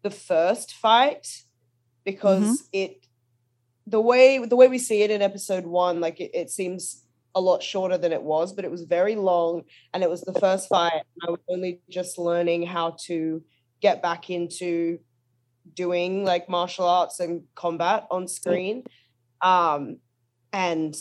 the 0.02 0.10
first 0.10 0.74
fight 0.74 1.28
because 2.04 2.68
it 2.74 3.06
the 3.88 4.02
way 4.02 4.44
the 4.46 4.56
way 4.56 4.68
we 4.68 4.78
see 4.78 5.02
it 5.02 5.12
in 5.12 5.22
episode 5.22 5.66
one, 5.66 6.00
like 6.00 6.20
it, 6.20 6.32
it 6.34 6.50
seems 6.50 7.04
a 7.36 7.42
lot 7.42 7.64
shorter 7.64 7.98
than 7.98 8.14
it 8.14 8.22
was, 8.22 8.54
but 8.54 8.66
it 8.66 8.72
was 8.72 8.84
very 8.84 9.16
long 9.16 9.64
and 9.94 10.04
it 10.04 10.10
was 10.10 10.22
the 10.22 10.40
first 10.40 10.70
fight. 10.70 11.02
I 11.26 11.32
was 11.32 11.40
only 11.50 11.82
just 11.90 12.18
learning 12.18 12.64
how 12.64 12.96
to 13.06 13.44
get 13.82 14.02
back 14.02 14.30
into 14.30 15.00
doing 15.74 16.24
like 16.24 16.48
martial 16.48 16.86
arts 16.86 17.20
and 17.20 17.44
combat 17.56 18.06
on 18.12 18.28
screen. 18.28 18.84
Um 19.42 19.98
and 20.52 20.96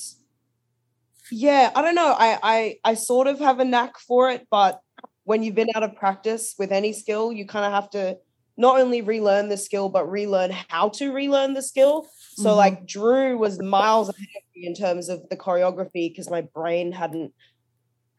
yeah, 1.31 1.71
I 1.75 1.83
don't 1.83 1.95
know. 1.95 2.15
I 2.19 2.39
I 2.43 2.77
I 2.85 2.95
sort 2.95 3.27
of 3.27 3.39
have 3.39 3.61
a 3.61 3.65
knack 3.65 3.99
for 3.99 4.31
it, 4.31 4.47
but 4.51 4.81
when 5.25 5.43
you've 5.43 5.55
been 5.55 5.71
out 5.75 5.83
of 5.83 5.95
practice 5.97 6.55
with 6.59 6.73
any 6.73 6.93
skill, 6.93 7.33
you 7.33 7.47
kind 7.47 7.65
of 7.65 7.73
have 7.73 7.91
to 7.91 8.19
not 8.57 8.81
only 8.81 9.01
relearn 9.03 9.49
the 9.49 9.57
skill, 9.57 9.89
but 9.89 10.11
relearn 10.11 10.51
how 10.69 10.89
to 10.91 11.13
relearn 11.13 11.55
the 11.55 11.63
skill. 11.63 12.09
So 12.35 12.51
Mhm. 12.51 12.57
like 12.57 12.87
Drew 12.87 13.39
was 13.39 13.59
miles 13.61 14.09
ahead 14.09 14.29
of 14.37 14.43
me 14.57 14.67
in 14.67 14.75
terms 14.75 15.09
of 15.09 15.29
the 15.29 15.37
choreography 15.37 16.11
because 16.11 16.29
my 16.31 16.43
brain 16.43 16.93
hadn't 16.93 17.33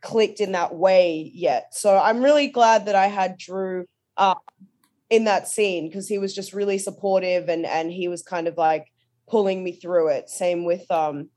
clicked 0.01 0.39
in 0.41 0.51
that 0.53 0.75
way 0.75 1.31
yet. 1.33 1.73
So 1.73 1.97
I'm 1.97 2.23
really 2.23 2.47
glad 2.47 2.85
that 2.87 2.95
I 2.95 3.07
had 3.07 3.37
Drew 3.37 3.85
uh, 4.17 4.35
in 5.09 5.25
that 5.25 5.47
scene 5.47 5.87
because 5.89 6.07
he 6.07 6.17
was 6.17 6.33
just 6.33 6.53
really 6.53 6.77
supportive 6.77 7.49
and 7.49 7.65
and 7.65 7.91
he 7.91 8.07
was 8.07 8.23
kind 8.23 8.47
of 8.47 8.57
like 8.57 8.87
pulling 9.29 9.63
me 9.63 9.73
through 9.73 10.09
it. 10.09 10.29
Same 10.29 10.65
with 10.65 10.89
um 10.91 11.29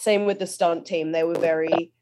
same 0.00 0.24
with 0.24 0.38
the 0.38 0.46
stunt 0.46 0.86
team. 0.86 1.12
They 1.12 1.24
were 1.24 1.38
very 1.38 1.92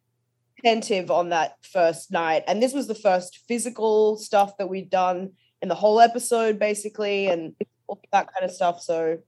attentive 0.59 1.11
on 1.11 1.30
that 1.30 1.57
first 1.62 2.11
night. 2.12 2.44
And 2.46 2.62
this 2.62 2.72
was 2.72 2.86
the 2.86 2.94
first 2.94 3.40
physical 3.49 4.16
stuff 4.16 4.57
that 4.59 4.68
we'd 4.68 4.90
done 4.90 5.32
in 5.62 5.68
the 5.68 5.74
whole 5.74 6.01
episode, 6.01 6.59
basically, 6.59 7.26
and 7.26 7.55
all 7.88 8.01
that 8.12 8.28
kind 8.32 8.44
of 8.44 8.53
stuff. 8.55 8.80
So 8.80 9.18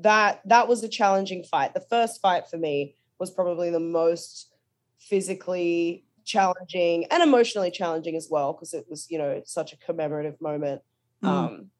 that 0.00 0.40
that 0.46 0.68
was 0.68 0.82
a 0.82 0.88
challenging 0.88 1.42
fight. 1.44 1.74
The 1.74 1.86
first 1.88 2.20
fight 2.20 2.48
for 2.50 2.58
me 2.58 2.96
was 3.18 3.30
probably 3.30 3.70
the 3.70 3.80
most 3.80 4.52
physically 4.98 6.04
challenging 6.24 7.06
and 7.10 7.22
emotionally 7.22 7.70
challenging 7.70 8.16
as 8.16 8.28
well, 8.30 8.52
because 8.52 8.74
it 8.74 8.86
was, 8.90 9.10
you 9.10 9.18
know, 9.18 9.42
such 9.44 9.72
a 9.72 9.76
commemorative 9.78 10.40
moment 10.40 10.82
Mm. 11.22 11.28
um 11.28 11.70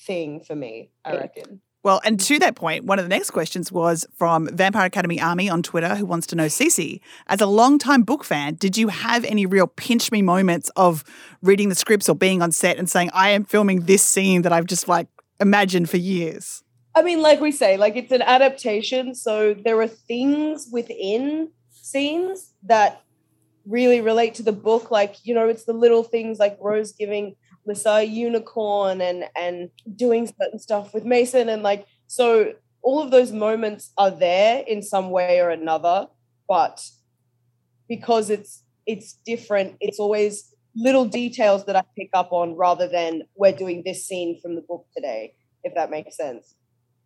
thing 0.00 0.40
for 0.40 0.56
me, 0.56 0.90
I 1.04 1.16
reckon. 1.16 1.60
Well, 1.84 2.00
and 2.04 2.18
to 2.20 2.40
that 2.40 2.56
point, 2.56 2.84
one 2.84 2.98
of 2.98 3.04
the 3.04 3.08
next 3.08 3.30
questions 3.30 3.70
was 3.70 4.04
from 4.16 4.48
Vampire 4.48 4.86
Academy 4.86 5.20
Army 5.20 5.48
on 5.48 5.62
Twitter, 5.62 5.94
who 5.94 6.04
wants 6.04 6.26
to 6.28 6.36
know, 6.36 6.46
Sisi, 6.46 7.00
as 7.28 7.40
a 7.40 7.46
long-time 7.46 8.02
book 8.02 8.24
fan, 8.24 8.54
did 8.54 8.76
you 8.76 8.88
have 8.88 9.24
any 9.24 9.46
real 9.46 9.68
pinch 9.68 10.10
me 10.10 10.20
moments 10.20 10.70
of 10.74 11.04
reading 11.40 11.68
the 11.68 11.76
scripts 11.76 12.08
or 12.08 12.16
being 12.16 12.42
on 12.42 12.50
set 12.50 12.78
and 12.78 12.90
saying, 12.90 13.10
I 13.14 13.30
am 13.30 13.44
filming 13.44 13.82
this 13.82 14.02
scene 14.02 14.42
that 14.42 14.52
I've 14.52 14.66
just 14.66 14.88
like 14.88 15.06
imagined 15.40 15.88
for 15.88 15.98
years? 15.98 16.64
I 16.96 17.02
mean, 17.02 17.22
like 17.22 17.40
we 17.40 17.52
say, 17.52 17.76
like 17.76 17.94
it's 17.94 18.10
an 18.10 18.22
adaptation, 18.22 19.14
so 19.14 19.54
there 19.54 19.80
are 19.80 19.86
things 19.86 20.68
within 20.72 21.50
scenes 21.70 22.54
that 22.64 23.02
really 23.66 24.00
relate 24.00 24.34
to 24.34 24.42
the 24.42 24.52
book. 24.52 24.90
Like, 24.90 25.16
you 25.22 25.32
know, 25.32 25.48
it's 25.48 25.64
the 25.64 25.72
little 25.72 26.02
things 26.02 26.40
like 26.40 26.58
Rose 26.60 26.90
giving 26.92 27.36
Lissa 27.68 28.04
unicorn 28.04 29.00
and 29.00 29.24
and 29.36 29.70
doing 29.94 30.26
certain 30.26 30.58
stuff 30.58 30.94
with 30.94 31.04
Mason 31.04 31.48
and 31.48 31.62
like 31.62 31.86
so 32.06 32.54
all 32.82 33.02
of 33.02 33.10
those 33.10 33.32
moments 33.32 33.92
are 33.98 34.10
there 34.10 34.64
in 34.66 34.82
some 34.82 35.10
way 35.10 35.40
or 35.40 35.50
another, 35.50 36.08
but 36.48 36.82
because 37.88 38.30
it's 38.30 38.64
it's 38.86 39.12
different, 39.26 39.76
it's 39.80 39.98
always 39.98 40.54
little 40.74 41.04
details 41.04 41.66
that 41.66 41.76
I 41.76 41.82
pick 41.96 42.08
up 42.14 42.32
on 42.32 42.56
rather 42.56 42.88
than 42.88 43.22
we're 43.36 43.52
doing 43.52 43.82
this 43.84 44.06
scene 44.06 44.40
from 44.40 44.54
the 44.54 44.62
book 44.62 44.86
today, 44.96 45.34
if 45.64 45.74
that 45.74 45.90
makes 45.90 46.16
sense. 46.16 46.54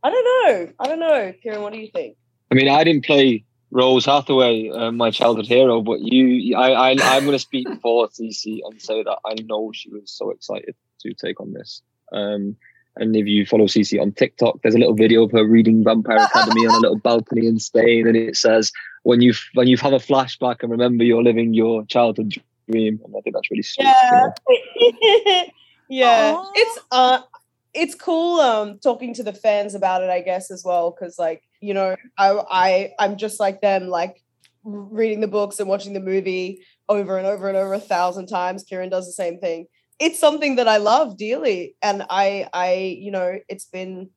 I 0.04 0.10
don't 0.10 0.24
know. 0.24 0.72
I 0.78 0.86
don't 0.86 1.00
know. 1.00 1.32
Kieron, 1.44 1.62
what 1.62 1.72
do 1.72 1.80
you 1.80 1.88
think? 1.92 2.16
I 2.52 2.54
mean, 2.54 2.68
I 2.68 2.84
didn't 2.84 3.04
play 3.04 3.44
Rose 3.72 4.04
Hathaway, 4.04 4.68
uh, 4.68 4.92
my 4.92 5.10
childhood 5.10 5.46
hero, 5.46 5.80
but 5.80 6.00
you, 6.00 6.54
I, 6.56 6.72
I, 6.72 6.90
I'm 6.90 7.24
going 7.24 7.32
to 7.32 7.38
speak 7.38 7.66
for 7.80 8.06
Sisi 8.08 8.60
and 8.64 8.80
say 8.80 9.02
that 9.02 9.18
I 9.24 9.34
know 9.46 9.72
she 9.72 9.88
was 9.88 10.10
so 10.10 10.30
excited 10.30 10.74
to 11.00 11.14
take 11.14 11.40
on 11.40 11.54
this. 11.54 11.80
Um, 12.12 12.56
and 12.96 13.16
if 13.16 13.26
you 13.26 13.46
follow 13.46 13.64
Sisi 13.64 13.98
on 13.98 14.12
TikTok, 14.12 14.60
there's 14.62 14.74
a 14.74 14.78
little 14.78 14.94
video 14.94 15.24
of 15.24 15.32
her 15.32 15.46
reading 15.46 15.82
Vampire 15.82 16.18
Academy 16.18 16.66
on 16.66 16.74
a 16.74 16.80
little 16.80 16.98
balcony 16.98 17.46
in 17.46 17.58
Spain, 17.58 18.06
and 18.06 18.14
it 18.14 18.36
says, 18.36 18.70
"When 19.04 19.22
you 19.22 19.32
when 19.54 19.66
you 19.66 19.78
have 19.78 19.94
a 19.94 19.96
flashback 19.96 20.56
and 20.60 20.70
remember 20.70 21.02
you're 21.02 21.22
living 21.22 21.54
your 21.54 21.86
childhood 21.86 22.34
dream," 22.68 23.00
and 23.02 23.14
I 23.16 23.20
think 23.22 23.34
that's 23.34 23.50
really 23.50 23.62
sweet. 23.62 23.86
Yeah, 23.86 24.32
you 24.78 24.92
know? 24.92 25.44
yeah. 25.88 26.32
Aww. 26.36 26.50
It's 26.54 26.78
uh, 26.90 27.20
it's 27.74 27.94
cool 27.94 28.40
um 28.40 28.78
talking 28.78 29.14
to 29.14 29.22
the 29.22 29.32
fans 29.32 29.74
about 29.74 30.02
it 30.02 30.10
i 30.10 30.20
guess 30.20 30.50
as 30.50 30.64
well 30.64 30.90
because 30.90 31.18
like 31.18 31.42
you 31.62 31.72
know 31.72 31.96
i 32.18 32.30
i 32.50 32.92
i'm 32.98 33.16
just 33.16 33.38
like 33.40 33.60
them 33.60 33.88
like 33.88 34.22
reading 34.64 35.20
the 35.20 35.28
books 35.28 35.60
and 35.60 35.68
watching 35.68 35.92
the 35.92 36.00
movie 36.00 36.64
over 36.88 37.18
and 37.18 37.26
over 37.26 37.48
and 37.48 37.56
over 37.56 37.74
a 37.74 37.80
thousand 37.80 38.26
times. 38.26 38.64
Kieron 38.64 38.90
does 38.90 39.06
the 39.06 39.12
same 39.12 39.38
thing. 39.38 39.66
It's 39.98 40.18
something 40.18 40.56
that 40.56 40.68
i 40.68 40.76
love 40.76 41.16
dearly. 41.16 41.74
And 41.82 42.04
i 42.10 42.48
i 42.52 42.74
you 42.74 43.10
know 43.10 43.38
it's 43.48 43.66
been 43.66 44.10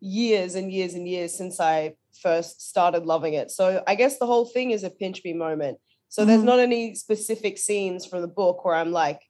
years 0.00 0.54
and 0.54 0.72
years 0.72 0.94
and 0.94 1.08
years 1.08 1.36
since 1.36 1.60
i 1.60 1.94
first 2.22 2.68
started 2.68 3.04
loving 3.04 3.34
it. 3.34 3.50
So 3.50 3.82
i 3.86 3.94
guess 3.94 4.18
the 4.18 4.26
whole 4.26 4.46
thing 4.46 4.70
is 4.70 4.84
a 4.84 4.90
pinch 4.90 5.22
me 5.24 5.32
moment. 5.32 5.78
So 6.08 6.22
mm-hmm. 6.22 6.28
there's 6.28 6.42
not 6.44 6.58
any 6.60 6.94
specific 6.94 7.58
scenes 7.58 8.06
from 8.06 8.22
the 8.22 8.28
book 8.28 8.64
where 8.64 8.76
i'm 8.76 8.92
like 8.92 9.20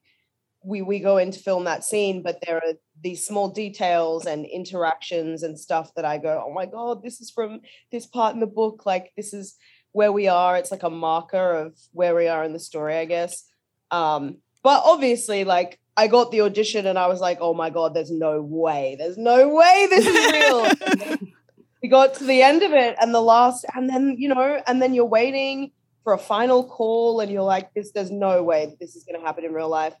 we 0.65 0.81
we 0.81 0.99
go 0.99 1.17
in 1.17 1.31
to 1.31 1.39
film 1.39 1.65
that 1.65 1.83
scene, 1.83 2.23
but 2.23 2.39
there 2.45 2.57
are 2.57 2.73
these 3.01 3.25
small 3.25 3.49
details 3.49 4.25
and 4.25 4.45
interactions 4.45 5.43
and 5.43 5.59
stuff 5.59 5.93
that 5.95 6.05
I 6.05 6.17
go, 6.17 6.43
oh 6.45 6.53
my 6.53 6.65
god, 6.65 7.03
this 7.03 7.21
is 7.21 7.29
from 7.29 7.61
this 7.91 8.05
part 8.07 8.33
in 8.33 8.39
the 8.39 8.47
book. 8.47 8.85
Like 8.85 9.13
this 9.15 9.33
is 9.33 9.55
where 9.91 10.11
we 10.11 10.27
are. 10.27 10.57
It's 10.57 10.71
like 10.71 10.83
a 10.83 10.89
marker 10.89 11.51
of 11.53 11.77
where 11.91 12.15
we 12.15 12.27
are 12.27 12.43
in 12.43 12.53
the 12.53 12.59
story, 12.59 12.95
I 12.95 13.05
guess. 13.05 13.45
Um, 13.91 14.37
but 14.63 14.81
obviously, 14.83 15.43
like 15.43 15.79
I 15.95 16.07
got 16.07 16.31
the 16.31 16.41
audition 16.41 16.87
and 16.87 16.97
I 16.97 17.07
was 17.07 17.21
like, 17.21 17.37
oh 17.41 17.53
my 17.53 17.69
god, 17.69 17.93
there's 17.93 18.11
no 18.11 18.41
way, 18.41 18.95
there's 18.97 19.17
no 19.17 19.47
way 19.49 19.87
this 19.89 20.07
is 20.07 20.31
real. 20.31 21.17
we 21.83 21.89
got 21.89 22.15
to 22.15 22.23
the 22.23 22.41
end 22.41 22.63
of 22.63 22.73
it 22.73 22.95
and 22.99 23.13
the 23.13 23.21
last, 23.21 23.65
and 23.75 23.87
then 23.87 24.15
you 24.17 24.29
know, 24.29 24.61
and 24.65 24.81
then 24.81 24.95
you're 24.95 25.05
waiting 25.05 25.71
for 26.03 26.13
a 26.13 26.17
final 26.17 26.63
call 26.63 27.19
and 27.19 27.31
you're 27.31 27.43
like, 27.43 27.73
this, 27.73 27.91
there's 27.91 28.11
no 28.11 28.41
way 28.43 28.75
this 28.79 28.95
is 28.95 29.03
going 29.03 29.19
to 29.19 29.25
happen 29.25 29.43
in 29.43 29.53
real 29.53 29.69
life 29.69 29.95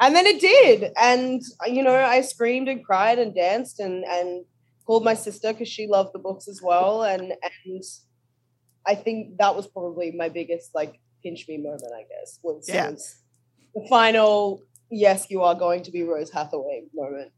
and 0.00 0.14
then 0.14 0.26
it 0.26 0.40
did. 0.40 0.92
And 1.00 1.42
you 1.66 1.82
know 1.82 1.94
i 1.94 2.20
screamed 2.20 2.68
and 2.68 2.84
cried 2.84 3.18
and 3.18 3.34
danced 3.34 3.80
and 3.80 4.04
and 4.04 4.44
called 4.86 5.04
my 5.04 5.14
sister 5.14 5.52
because 5.52 5.68
she 5.68 5.86
loved 5.86 6.12
the 6.12 6.18
books 6.18 6.48
as 6.48 6.60
well. 6.62 7.02
And 7.02 7.32
and 7.42 7.82
i 8.86 8.94
think 8.94 9.36
that 9.38 9.54
was 9.54 9.66
probably 9.66 10.12
my 10.12 10.28
biggest 10.28 10.74
like 10.74 11.00
pinch 11.22 11.46
me 11.48 11.56
moment 11.56 11.92
i 11.96 12.02
guess 12.02 12.38
was, 12.42 12.68
yeah. 12.68 12.90
was 12.90 13.16
the 13.74 13.86
final 13.88 14.60
yes 14.90 15.26
you 15.30 15.42
are 15.42 15.54
going 15.54 15.82
to 15.82 15.90
be 15.90 16.02
rose 16.02 16.30
hathaway 16.30 16.82
moment 16.94 17.32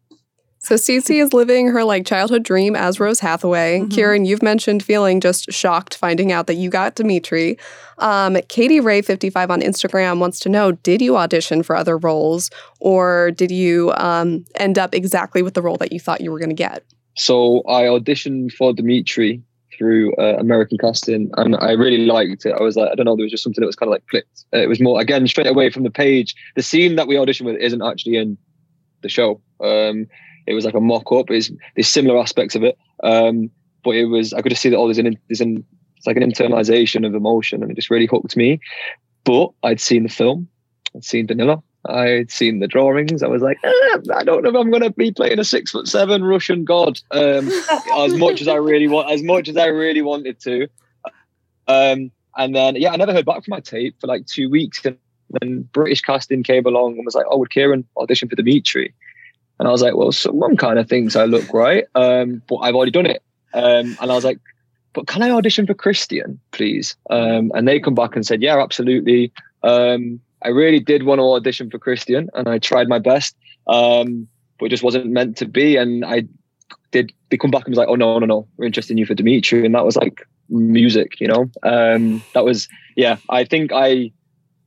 so 0.66 0.74
Sisi 0.74 1.22
is 1.22 1.32
living 1.32 1.68
her 1.68 1.84
like 1.84 2.04
childhood 2.04 2.42
dream 2.42 2.74
as 2.74 2.98
Rose 2.98 3.20
Hathaway. 3.20 3.78
Mm-hmm. 3.78 3.88
Kieron, 3.90 4.26
you've 4.26 4.42
mentioned 4.42 4.82
feeling 4.82 5.20
just 5.20 5.52
shocked 5.52 5.96
finding 5.96 6.32
out 6.32 6.48
that 6.48 6.56
you 6.56 6.70
got 6.70 6.96
Dimitri. 6.96 7.56
Um, 7.98 8.36
Katie 8.48 8.80
Ray 8.80 9.00
55 9.00 9.48
on 9.52 9.60
Instagram 9.60 10.18
wants 10.18 10.40
to 10.40 10.48
know: 10.48 10.72
Did 10.72 11.00
you 11.00 11.16
audition 11.16 11.62
for 11.62 11.76
other 11.76 11.96
roles, 11.96 12.50
or 12.80 13.30
did 13.30 13.52
you 13.52 13.92
um, 13.96 14.44
end 14.56 14.76
up 14.76 14.92
exactly 14.92 15.40
with 15.40 15.54
the 15.54 15.62
role 15.62 15.76
that 15.76 15.92
you 15.92 16.00
thought 16.00 16.20
you 16.20 16.32
were 16.32 16.40
going 16.40 16.48
to 16.48 16.56
get? 16.56 16.82
So 17.14 17.62
I 17.68 17.82
auditioned 17.82 18.50
for 18.50 18.72
Dimitri 18.72 19.44
through 19.78 20.16
uh, 20.16 20.34
American 20.40 20.78
casting, 20.78 21.30
and 21.36 21.54
I 21.60 21.72
really 21.74 22.06
liked 22.06 22.44
it. 22.44 22.56
I 22.58 22.60
was 22.60 22.74
like, 22.74 22.90
I 22.90 22.96
don't 22.96 23.06
know, 23.06 23.14
there 23.14 23.22
was 23.22 23.30
just 23.30 23.44
something 23.44 23.60
that 23.60 23.66
was 23.66 23.76
kind 23.76 23.88
of 23.88 23.92
like 23.92 24.06
clicked. 24.08 24.46
Uh, 24.52 24.58
it 24.58 24.68
was 24.68 24.80
more 24.80 25.00
again 25.00 25.28
straight 25.28 25.46
away 25.46 25.70
from 25.70 25.84
the 25.84 25.92
page. 25.92 26.34
The 26.56 26.62
scene 26.62 26.96
that 26.96 27.06
we 27.06 27.14
auditioned 27.14 27.44
with 27.44 27.56
isn't 27.60 27.82
actually 27.82 28.16
in 28.16 28.36
the 29.02 29.08
show. 29.08 29.40
Um, 29.62 30.08
it 30.46 30.54
was 30.54 30.64
like 30.64 30.74
a 30.74 30.80
mock 30.80 31.10
up. 31.12 31.26
There's 31.28 31.50
there's 31.74 31.88
similar 31.88 32.18
aspects 32.18 32.54
of 32.54 32.62
it, 32.62 32.78
um, 33.02 33.50
but 33.84 33.96
it 33.96 34.06
was 34.06 34.32
I 34.32 34.42
could 34.42 34.50
just 34.50 34.62
see 34.62 34.70
that 34.70 34.76
oh, 34.76 34.86
there's 34.86 34.98
an 34.98 35.18
there's 35.28 35.40
an 35.40 35.64
it's 35.96 36.06
like 36.06 36.16
an 36.16 36.22
internalization 36.22 37.06
of 37.06 37.14
emotion, 37.14 37.62
and 37.62 37.70
it 37.70 37.74
just 37.74 37.90
really 37.90 38.06
hooked 38.06 38.36
me. 38.36 38.60
But 39.24 39.50
I'd 39.62 39.80
seen 39.80 40.04
the 40.04 40.08
film, 40.08 40.48
I'd 40.94 41.04
seen 41.04 41.26
Danila, 41.26 41.62
I'd 41.88 42.30
seen 42.30 42.60
the 42.60 42.68
drawings. 42.68 43.22
I 43.22 43.28
was 43.28 43.42
like, 43.42 43.58
eh, 43.64 43.98
I 44.14 44.24
don't 44.24 44.42
know 44.42 44.50
if 44.50 44.56
I'm 44.56 44.70
going 44.70 44.82
to 44.82 44.90
be 44.90 45.12
playing 45.12 45.38
a 45.38 45.44
six 45.44 45.70
foot 45.70 45.88
seven 45.88 46.24
Russian 46.24 46.64
god 46.64 47.00
um, 47.10 47.50
as 47.96 48.14
much 48.14 48.40
as 48.40 48.48
I 48.48 48.56
really 48.56 48.88
want, 48.88 49.10
as 49.10 49.22
much 49.22 49.48
as 49.48 49.56
I 49.56 49.66
really 49.66 50.02
wanted 50.02 50.40
to. 50.40 50.68
Um, 51.68 52.10
and 52.36 52.54
then, 52.54 52.76
yeah, 52.76 52.92
I 52.92 52.96
never 52.96 53.12
heard 53.12 53.24
back 53.24 53.44
from 53.44 53.52
my 53.52 53.60
tape 53.60 53.96
for 54.00 54.06
like 54.06 54.26
two 54.26 54.50
weeks. 54.50 54.84
And 54.84 54.98
then 55.40 55.68
British 55.72 56.02
casting 56.02 56.42
came 56.42 56.66
along 56.66 56.96
and 56.96 57.04
was 57.04 57.14
like, 57.14 57.26
"Oh, 57.28 57.38
would 57.38 57.50
Kieron 57.50 57.84
audition 57.96 58.28
for 58.28 58.36
Dimitri?" 58.36 58.94
And 59.58 59.68
I 59.68 59.70
was 59.70 59.82
like, 59.82 59.96
well, 59.96 60.12
someone 60.12 60.56
kind 60.56 60.78
of 60.78 60.88
thinks 60.88 61.16
I 61.16 61.24
look 61.24 61.52
right, 61.52 61.84
um, 61.94 62.42
but 62.48 62.56
I've 62.56 62.74
already 62.74 62.90
done 62.90 63.06
it. 63.06 63.22
Um, 63.54 63.96
and 64.00 64.10
I 64.10 64.14
was 64.14 64.24
like, 64.24 64.38
but 64.92 65.06
can 65.06 65.22
I 65.22 65.30
audition 65.30 65.66
for 65.66 65.74
Christian, 65.74 66.40
please? 66.52 66.96
Um, 67.10 67.52
and 67.54 67.66
they 67.66 67.80
come 67.80 67.94
back 67.94 68.16
and 68.16 68.26
said, 68.26 68.42
yeah, 68.42 68.58
absolutely. 68.58 69.32
Um, 69.62 70.20
I 70.42 70.48
really 70.48 70.80
did 70.80 71.04
want 71.04 71.18
to 71.18 71.24
audition 71.24 71.70
for 71.70 71.78
Christian, 71.78 72.28
and 72.34 72.48
I 72.48 72.58
tried 72.58 72.88
my 72.88 72.98
best, 72.98 73.36
um, 73.66 74.28
but 74.58 74.66
it 74.66 74.68
just 74.70 74.82
wasn't 74.82 75.06
meant 75.06 75.36
to 75.38 75.46
be. 75.46 75.76
And 75.76 76.04
I 76.04 76.24
did. 76.92 77.12
They 77.30 77.36
come 77.36 77.50
back 77.50 77.64
and 77.64 77.72
was 77.72 77.78
like, 77.78 77.88
oh 77.88 77.94
no, 77.94 78.18
no, 78.18 78.26
no, 78.26 78.48
we're 78.56 78.66
interested 78.66 78.92
in 78.92 78.98
you 78.98 79.06
for 79.06 79.14
Dimitri, 79.14 79.64
and 79.64 79.74
that 79.74 79.84
was 79.84 79.96
like 79.96 80.26
music, 80.48 81.20
you 81.20 81.28
know. 81.28 81.50
Um, 81.62 82.22
that 82.34 82.44
was 82.44 82.68
yeah. 82.96 83.16
I 83.28 83.44
think 83.44 83.72
I 83.72 84.12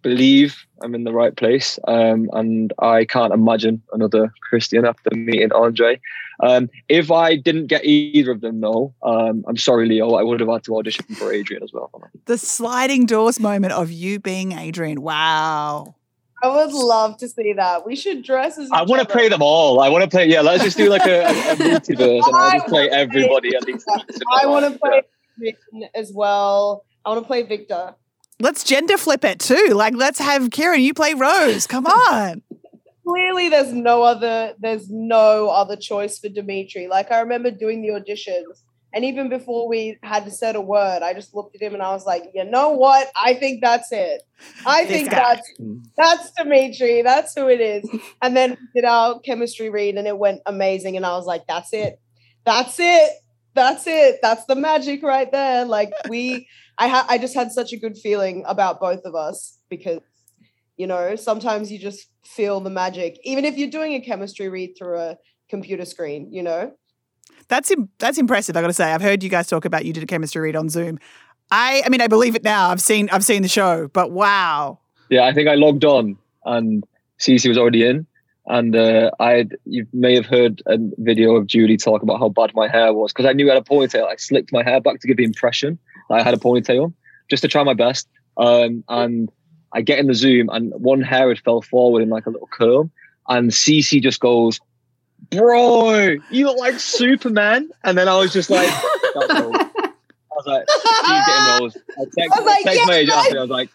believe 0.02 0.66
I'm 0.82 0.96
in 0.96 1.04
the 1.04 1.14
right 1.14 1.36
place. 1.36 1.80
Um, 1.88 2.30
and 2.34 2.74
I 2.80 3.06
can't 3.06 3.34
imagine 3.34 3.82
another 3.94 4.34
Christian 4.50 4.86
after 4.86 5.10
meeting 5.14 5.52
Andre. 5.52 6.00
Um, 6.42 6.70
if 6.88 7.12
I 7.12 7.36
didn't 7.36 7.68
get 7.68 7.84
either 7.84 8.32
of 8.32 8.42
them, 8.42 8.62
though, 8.62 8.94
um, 9.04 9.44
I'm 9.48 9.58
sorry, 9.58 9.88
Leo, 9.88 10.14
I 10.14 10.24
would 10.24 10.40
have 10.40 10.50
had 10.50 10.64
to 10.66 10.78
audition 10.78 11.04
for 11.16 11.34
Adrian 11.34 11.64
as 11.64 11.74
well. 11.74 11.92
The 12.26 12.38
sliding 12.38 13.06
doors 13.06 13.40
moment 13.40 13.74
of 13.74 13.92
you 13.92 14.20
being 14.20 14.54
Adrian. 14.54 15.02
Wow. 15.02 15.96
I 16.42 16.48
would 16.48 16.72
love 16.72 17.18
to 17.18 17.28
see 17.28 17.52
that. 17.54 17.86
We 17.86 17.98
should 17.98 18.24
dress 18.24 18.58
as. 18.58 18.70
I 18.72 18.84
want 18.84 19.02
to 19.02 19.08
play 19.08 19.28
them 19.28 19.42
all. 19.42 19.82
I 19.82 19.90
want 19.90 20.06
to 20.06 20.10
play. 20.10 20.30
Yeah, 20.30 20.40
let's 20.40 20.64
just 20.64 20.78
do 20.78 20.90
like 20.90 21.06
a, 21.06 21.24
a, 21.24 21.28
a 21.28 21.56
multiverse, 21.58 22.26
and 22.26 22.36
I'll 22.36 22.52
just 22.52 22.68
play 22.68 22.90
everybody. 22.90 23.56
At 23.58 23.66
least 23.66 23.86
I 24.32 24.46
want 24.46 24.72
to 24.72 24.80
play 24.80 25.02
yeah. 25.74 25.88
as 25.96 26.14
well. 26.14 26.86
I 27.04 27.10
want 27.10 27.24
to 27.24 27.28
play 27.28 27.44
Victor 27.44 27.94
let's 28.40 28.64
gender 28.64 28.98
flip 28.98 29.24
it 29.24 29.40
too. 29.40 29.70
Like, 29.74 29.96
let's 29.96 30.20
have 30.20 30.44
Kieron, 30.50 30.82
you 30.82 30.94
play 30.94 31.14
Rose. 31.14 31.68
Come 31.68 31.86
on. 31.88 32.42
Clearly, 33.08 33.50
there's 33.50 33.74
no 33.74 34.04
other. 34.04 34.54
There's 34.60 34.90
no 34.90 35.50
other 35.50 35.76
choice 35.76 36.20
for 36.20 36.30
Dimitri. 36.30 36.88
Like, 36.88 37.12
I 37.12 37.22
remember 37.22 37.50
doing 37.50 37.82
the 37.82 37.90
auditions, 37.90 38.62
and 38.94 39.06
even 39.06 39.30
before 39.30 39.68
we 39.68 39.98
had 40.04 40.26
to 40.26 40.32
set 40.32 40.56
a 40.56 40.62
word, 40.62 41.02
I 41.02 41.14
just 41.14 41.36
looked 41.36 41.56
at 41.56 41.62
him 41.62 41.74
and 41.74 41.84
I 41.84 41.92
was 41.92 42.06
like, 42.06 42.24
you 42.34 42.44
know 42.44 42.70
what? 42.70 43.08
I 43.16 43.36
think 43.36 43.62
that's 43.62 43.92
it. 43.92 44.24
I 44.66 44.86
think 44.86 45.10
that's 45.10 45.48
that's 45.98 46.32
Dimitri. 46.32 47.02
That's 47.02 47.34
who 47.36 47.48
it 47.48 47.62
is. 47.62 47.90
And 48.22 48.36
then 48.36 48.52
we 48.52 48.82
did 48.82 48.88
our 48.88 49.20
chemistry 49.20 49.70
read, 49.70 49.96
and 49.96 50.08
it 50.08 50.18
went 50.18 50.42
amazing. 50.46 50.96
And 50.96 51.06
I 51.06 51.12
was 51.12 51.26
like, 51.26 51.46
that's 51.48 51.74
it. 51.74 52.00
That's 52.46 52.80
it. 52.80 53.12
That's 53.60 53.86
it. 53.88 54.20
That's 54.22 54.46
the 54.46 54.56
magic 54.56 55.04
right 55.04 55.30
there. 55.30 55.66
Like 55.66 55.92
we 56.08 56.48
I 56.78 56.88
ha- 56.88 57.06
I 57.10 57.18
just 57.18 57.36
had 57.36 57.52
such 57.52 57.74
a 57.74 57.78
good 57.78 57.98
feeling 57.98 58.46
about 58.48 58.80
both 58.80 59.02
of 59.04 59.16
us 59.16 59.58
because 59.70 60.00
you 60.78 60.88
know 60.88 61.18
sometimes 61.18 61.70
you 61.70 61.78
just 61.78 62.08
feel 62.24 62.62
the 62.62 62.70
magic 62.70 63.20
even 63.26 63.44
if 63.44 63.58
you're 63.58 63.70
doing 63.70 63.96
a 63.96 64.00
chemistry 64.00 64.48
read 64.48 64.76
through 64.78 64.98
a 64.98 65.18
computer 65.50 65.84
screen 65.84 66.32
you 66.32 66.42
know 66.42 66.72
That's 67.50 67.70
Im- 67.72 67.90
that's 68.00 68.18
impressive. 68.18 68.56
I 68.56 68.62
got 68.62 68.68
to 68.68 68.74
say, 68.74 68.94
I've 68.94 69.02
heard 69.02 69.24
you 69.24 69.30
guys 69.30 69.48
talk 69.48 69.66
about 69.66 69.84
you 69.84 69.92
did 69.92 70.04
a 70.04 70.08
chemistry 70.08 70.42
read 70.42 70.56
on 70.56 70.70
Zoom. 70.70 70.98
I, 71.52 71.82
I 71.86 71.90
mean, 71.90 72.00
I 72.00 72.08
believe 72.08 72.36
it 72.36 72.44
now. 72.44 72.70
I've 72.70 72.82
seen, 72.82 73.10
I've 73.12 73.26
seen 73.26 73.42
the 73.42 73.48
show, 73.50 73.88
but 73.90 74.12
wow. 74.12 74.80
Yeah, 75.10 75.26
I 75.26 75.34
think 75.34 75.50
I 75.50 75.56
logged 75.56 75.84
on 75.84 76.18
and 76.46 76.86
Sisi 77.20 77.50
was 77.50 77.58
already 77.58 77.84
in, 77.84 78.06
and 78.50 78.76
uh, 78.76 79.12
I 79.20 79.46
you 79.66 79.88
may 79.94 80.16
have 80.16 80.26
heard 80.26 80.62
a 80.66 80.78
video 80.98 81.36
of 81.36 81.48
Julie 81.48 81.78
talk 81.78 82.02
about 82.02 82.20
how 82.20 82.30
bad 82.30 82.52
my 82.56 82.68
hair 82.68 82.94
was 82.94 83.14
because 83.14 83.28
I 83.28 83.34
knew 83.34 83.50
I 83.50 83.54
had 83.54 83.64
a 83.64 83.66
ponytail. 83.66 84.08
I 84.08 84.16
slicked 84.16 84.52
my 84.52 84.64
hair 84.64 84.82
back 84.82 85.00
to 85.00 85.08
give 85.08 85.18
the 85.18 85.24
impression 85.24 85.78
that 86.10 86.16
I 86.16 86.24
had 86.24 86.34
a 86.34 86.38
ponytail 86.38 86.92
just 87.30 87.44
to 87.44 87.48
try 87.48 87.64
my 87.64 87.76
best. 87.76 88.10
Um, 88.38 88.84
and 88.90 89.32
I 89.72 89.82
get 89.82 90.00
in 90.00 90.08
the 90.08 90.16
Zoom, 90.16 90.50
and 90.50 90.74
one 90.74 91.02
hair 91.02 91.30
had 91.30 91.40
fell 91.40 91.62
forward 91.62 92.02
in 92.02 92.10
like 92.10 92.26
a 92.26 92.32
little 92.32 92.50
curl, 92.52 92.90
and 93.28 93.52
Sisi 93.52 94.02
just 94.02 94.20
goes, 94.20 94.60
"Bro, 95.30 96.16
you 96.32 96.48
look 96.48 96.58
like 96.58 96.80
Superman," 96.80 97.70
and 97.84 97.98
then 97.98 98.08
I 98.08 98.18
was 98.18 98.34
just 98.34 98.50
like. 98.50 98.70
I 100.32 100.36
was 100.36 100.48
like, 100.48 100.70
she's 100.70 101.26
getting 101.26 101.60
those. 101.60 101.78
I 101.98 102.04
text, 102.18 102.38
I 102.38 102.40
was 102.40 102.46
like, 102.46 102.64
text 102.64 102.76
yes, 102.78 102.88
my 102.88 102.96
agent 102.96 103.38
I- 103.38 103.42
was 103.42 103.50
like, 103.50 103.70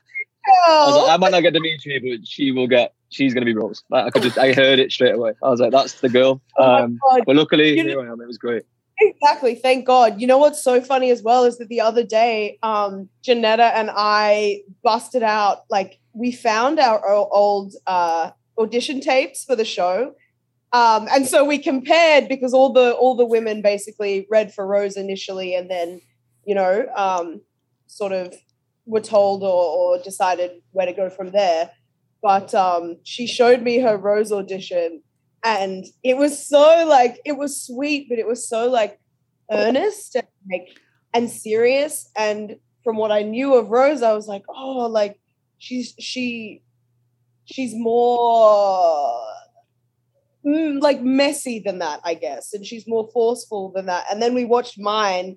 I 0.67 0.87
was 0.87 0.97
like, 0.97 1.11
I 1.11 1.17
might 1.19 1.33
not 1.33 1.41
get 1.41 1.53
Dimitri, 1.53 1.99
but 1.99 2.27
she 2.27 2.53
will 2.53 2.67
get. 2.67 2.95
She's 3.15 3.33
gonna 3.33 3.47
be 3.47 3.55
Rose. 3.55 3.83
Like, 3.91 4.07
I 4.07 4.11
could 4.11 4.23
just, 4.23 4.39
I 4.39 4.53
heard 4.53 4.79
it 4.81 4.91
straight 4.91 5.15
away. 5.15 5.33
I 5.43 5.49
was 5.49 5.61
like, 5.61 5.71
that's 5.71 6.01
the 6.01 6.09
girl. 6.09 6.43
Oh 6.59 6.65
Um, 6.65 6.99
God. 7.11 7.23
but 7.27 7.37
luckily, 7.37 7.77
You 7.79 7.85
here 7.85 8.01
I 8.01 8.11
am. 8.13 8.21
It 8.21 8.27
was 8.27 8.39
great. 8.39 8.65
Exactly. 9.01 9.55
Thank 9.55 9.87
God. 9.87 10.21
You 10.21 10.27
know 10.27 10.39
what's 10.39 10.63
so 10.63 10.81
funny 10.81 11.11
as 11.11 11.23
well 11.23 11.45
is 11.45 11.59
that 11.59 11.69
the 11.69 11.81
other 11.81 12.03
day, 12.05 12.59
um, 12.63 13.09
Jonetta 13.27 13.73
and 13.75 13.91
I 13.95 14.63
busted 14.83 15.23
out 15.23 15.65
like 15.71 15.99
we 16.13 16.31
found 16.33 16.79
our 16.79 17.05
old 17.07 17.75
uh, 17.87 18.31
audition 18.59 19.01
tapes 19.01 19.45
for 19.45 19.57
the 19.57 19.65
show, 19.65 20.15
um, 20.73 21.09
and 21.11 21.27
so 21.27 21.45
we 21.45 21.59
compared 21.59 22.29
because 22.29 22.53
all 22.55 22.73
the 22.73 22.93
all 22.95 23.15
the 23.17 23.27
women 23.27 23.63
basically 23.63 24.27
read 24.31 24.53
for 24.55 24.67
Rose 24.67 24.97
initially, 24.97 25.55
and 25.57 25.69
then 25.71 26.01
you 26.45 26.55
know 26.55 26.87
um, 26.97 27.41
sort 27.87 28.13
of 28.13 28.35
were 28.87 29.01
told 29.01 29.43
or, 29.43 29.49
or 29.97 29.99
decided 30.03 30.51
where 30.73 30.87
to 30.87 30.93
go 30.93 31.11
from 31.11 31.31
there. 31.33 31.71
But 32.25 32.55
um, 32.55 32.97
she 33.03 33.27
showed 33.27 33.61
me 33.61 33.81
her 33.81 33.99
Rose 33.99 34.33
audition, 34.33 35.03
and 35.45 35.85
it 36.03 36.17
was 36.17 36.45
so 36.49 36.87
like 36.89 37.21
it 37.27 37.37
was 37.37 37.61
sweet 37.61 38.09
but 38.09 38.19
it 38.19 38.27
was 38.27 38.49
so 38.49 38.71
like 38.71 38.99
earnest 39.51 40.15
and 40.17 40.27
like 40.51 40.69
and 41.13 41.31
serious. 41.31 42.11
And 42.17 42.57
from 42.83 42.97
what 42.97 43.11
i 43.11 43.23
knew 43.23 43.55
of 43.55 43.71
rose 43.71 44.03
i 44.03 44.13
was 44.13 44.29
like 44.29 44.45
oh 44.49 44.87
like 44.87 45.19
she's 45.59 45.95
she 45.99 46.63
she's 47.47 47.75
more 47.75 49.23
mm, 50.45 50.81
like 50.83 51.01
messy 51.03 51.59
than 51.59 51.79
that 51.79 52.01
i 52.05 52.15
guess. 52.15 52.53
And 52.55 52.65
she's 52.65 52.87
more 52.87 53.09
forceful 53.13 53.73
than 53.75 53.87
that. 53.87 54.05
And 54.11 54.23
then 54.23 54.35
we 54.35 54.45
watched 54.45 54.79
mine 54.79 55.37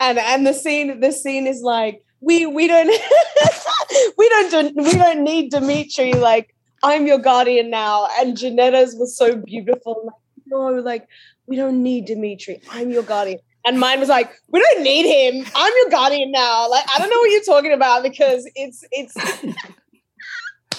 and 0.00 0.18
and 0.18 0.46
the 0.46 0.54
scene 0.54 1.00
the 1.00 1.12
scene 1.12 1.46
is 1.46 1.62
like 1.62 2.02
we 2.20 2.46
we 2.46 2.66
don't 2.66 2.88
we 4.18 4.28
don't 4.28 4.76
we 4.76 4.92
don't 4.92 5.22
need 5.22 5.50
dimitri 5.50 6.12
like 6.12 6.56
I'm 6.82 7.06
your 7.06 7.18
guardian 7.18 7.70
now. 7.70 8.08
And 8.20 8.36
Jonetta's 8.36 8.94
was 8.94 9.16
so 9.16 9.36
beautiful. 9.36 10.02
Like, 10.04 10.14
no, 10.46 10.80
like, 10.80 11.08
we 11.46 11.56
don't 11.56 11.82
need 11.82 12.06
Dimitri. 12.06 12.60
I'm 12.70 12.90
your 12.90 13.02
guardian. 13.02 13.40
And 13.64 13.80
mine 13.80 13.98
was 13.98 14.08
like, 14.08 14.30
we 14.48 14.60
don't 14.60 14.82
need 14.82 15.06
him. 15.06 15.44
I'm 15.54 15.72
your 15.82 15.90
guardian 15.90 16.30
now. 16.30 16.70
Like, 16.70 16.84
I 16.88 16.98
don't 16.98 17.10
know 17.10 17.18
what 17.18 17.30
you're 17.30 17.42
talking 17.42 17.72
about 17.72 18.04
because 18.04 18.48
it's 18.54 18.84
it's 18.92 19.16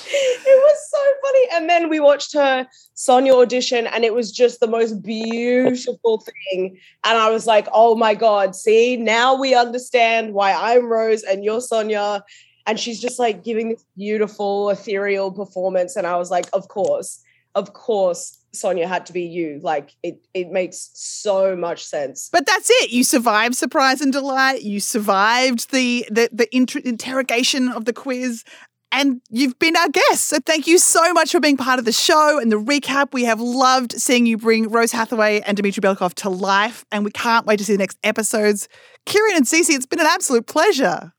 it 0.45 0.63
was 0.63 0.89
so 0.89 0.97
funny. 1.23 1.47
And 1.53 1.69
then 1.69 1.89
we 1.89 1.99
watched 1.99 2.33
her 2.33 2.67
Sonya 2.93 3.33
audition, 3.33 3.87
and 3.87 4.03
it 4.03 4.13
was 4.13 4.31
just 4.31 4.59
the 4.59 4.67
most 4.67 5.01
beautiful 5.03 6.23
thing. 6.51 6.77
And 7.03 7.17
I 7.17 7.29
was 7.29 7.45
like, 7.47 7.67
oh 7.73 7.95
my 7.95 8.15
God, 8.15 8.55
see, 8.55 8.97
now 8.97 9.35
we 9.39 9.55
understand 9.55 10.33
why 10.33 10.53
I'm 10.53 10.85
Rose 10.85 11.23
and 11.23 11.43
you're 11.43 11.61
Sonya 11.61 12.23
and 12.67 12.77
she's 12.77 12.99
just 12.99 13.17
like 13.17 13.43
giving 13.43 13.69
this 13.69 13.83
beautiful 13.95 14.69
ethereal 14.69 15.31
performance 15.31 15.95
and 15.95 16.05
i 16.05 16.15
was 16.15 16.29
like 16.29 16.45
of 16.53 16.67
course 16.67 17.23
of 17.55 17.73
course 17.73 18.37
Sonya 18.53 18.87
had 18.87 19.05
to 19.07 19.13
be 19.13 19.23
you 19.23 19.59
like 19.61 19.91
it 20.03 20.19
it 20.33 20.49
makes 20.49 20.89
so 20.93 21.55
much 21.55 21.85
sense 21.85 22.29
But 22.31 22.45
that's 22.45 22.69
it. 22.69 22.91
You 22.91 23.03
survived 23.03 23.55
surprise 23.55 24.01
and 24.01 24.11
delight. 24.11 24.63
You 24.63 24.79
survived 24.79 25.71
the 25.71 26.05
the, 26.09 26.29
the 26.31 26.55
inter- 26.55 26.81
interrogation 26.83 27.69
of 27.69 27.85
the 27.85 27.93
quiz. 27.93 28.43
And 28.91 29.21
you've 29.29 29.59
been 29.59 29.75
our 29.75 29.89
guest. 29.89 30.27
So 30.27 30.37
thank 30.45 30.65
you 30.65 30.77
so 30.77 31.13
much 31.13 31.31
for 31.31 31.39
being 31.39 31.57
part 31.57 31.77
of 31.77 31.85
the 31.85 31.91
show 31.91 32.39
and 32.39 32.51
the 32.51 32.55
recap. 32.59 33.13
We 33.13 33.25
have 33.25 33.41
loved 33.41 33.91
seeing 33.93 34.25
you 34.25 34.37
bring 34.37 34.69
Rose 34.69 34.91
Hathaway 34.91 35.41
and 35.41 35.57
Dimitri 35.57 35.81
Belikov 35.81 36.13
to 36.15 36.29
life. 36.29 36.85
And 36.91 37.03
we 37.03 37.11
can't 37.11 37.45
wait 37.45 37.57
to 37.57 37.65
see 37.65 37.73
the 37.73 37.79
next 37.79 37.97
episodes. 38.03 38.69
Kieron 39.05 39.35
and 39.35 39.45
Sisi, 39.45 39.71
it's 39.75 39.85
been 39.85 39.99
an 39.99 40.07
absolute 40.07 40.47
pleasure. 40.47 41.13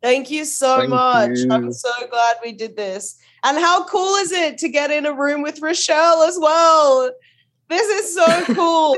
thank 0.00 0.30
you 0.30 0.44
so 0.44 0.78
Thank 0.78 0.90
much 0.90 1.38
i'm 1.50 1.72
so 1.72 1.90
glad 2.08 2.36
we 2.44 2.52
did 2.52 2.76
this 2.76 3.18
and 3.42 3.58
how 3.58 3.82
cool 3.84 4.14
is 4.16 4.30
it 4.30 4.56
to 4.58 4.68
get 4.68 4.92
in 4.92 5.06
a 5.06 5.12
room 5.12 5.42
with 5.42 5.60
Richelle 5.60 6.22
as 6.22 6.38
well 6.40 7.10
this 7.68 7.88
is 7.88 8.14
so 8.14 8.54
cool 8.54 8.96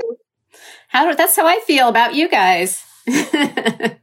How 0.89 1.09
do, 1.11 1.17
that's 1.17 1.37
how 1.37 1.47
I 1.47 1.61
feel 1.61 1.89
about 1.89 2.15
you 2.15 2.29
guys. 2.29 2.83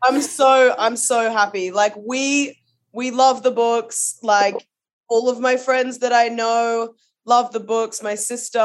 I'm 0.04 0.22
so 0.22 0.74
I'm 0.78 0.96
so 0.96 1.32
happy. 1.32 1.72
Like 1.72 1.94
we 1.98 2.58
we 2.98 3.12
love 3.12 3.44
the 3.44 3.52
books. 3.52 4.18
Like 4.24 4.68
all 5.08 5.30
of 5.30 5.40
my 5.40 5.56
friends 5.56 6.00
that 6.00 6.12
I 6.12 6.28
know 6.30 6.96
love 7.26 7.54
the 7.54 7.60
books. 7.60 8.02
My 8.02 8.16
sister 8.16 8.60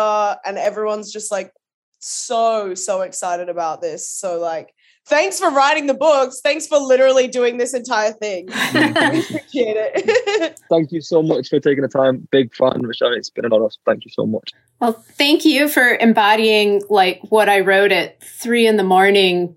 and 0.45 0.57
everyone's 0.57 1.12
just 1.12 1.30
like 1.30 1.53
so 1.99 2.74
so 2.74 3.03
excited 3.03 3.49
about 3.49 3.83
this. 3.83 4.09
So 4.09 4.41
like 4.41 4.74
thanks 5.07 5.39
for 5.39 5.51
writing 5.51 5.87
the 5.87 5.95
books. 5.95 6.41
Thanks 6.43 6.66
for 6.66 6.78
literally 6.78 7.28
doing 7.28 7.59
this 7.59 7.74
entire 7.74 8.12
thing. 8.12 8.49
I 8.53 9.22
appreciate 9.24 9.76
it. 9.76 10.59
Thank 10.70 10.93
you 10.93 11.03
so 11.03 11.22
much 11.22 11.49
for 11.49 11.61
taking 11.61 11.83
the 11.83 11.89
time. 11.89 12.26
Big 12.30 12.55
fan, 12.55 12.80
Michelle. 12.87 13.12
It's 13.12 13.28
been 13.28 13.45
an 13.45 13.53
honor. 13.53 13.68
Thank 13.85 14.05
you 14.05 14.11
so 14.12 14.24
much. 14.24 14.53
Well, 14.80 14.93
thank 14.93 15.45
you 15.45 15.68
for 15.68 15.95
embodying 15.97 16.83
like 16.89 17.20
what 17.28 17.49
I 17.49 17.61
wrote 17.61 17.93
at 17.93 18.22
three 18.22 18.66
in 18.66 18.76
the 18.76 18.85
morning, 18.85 19.57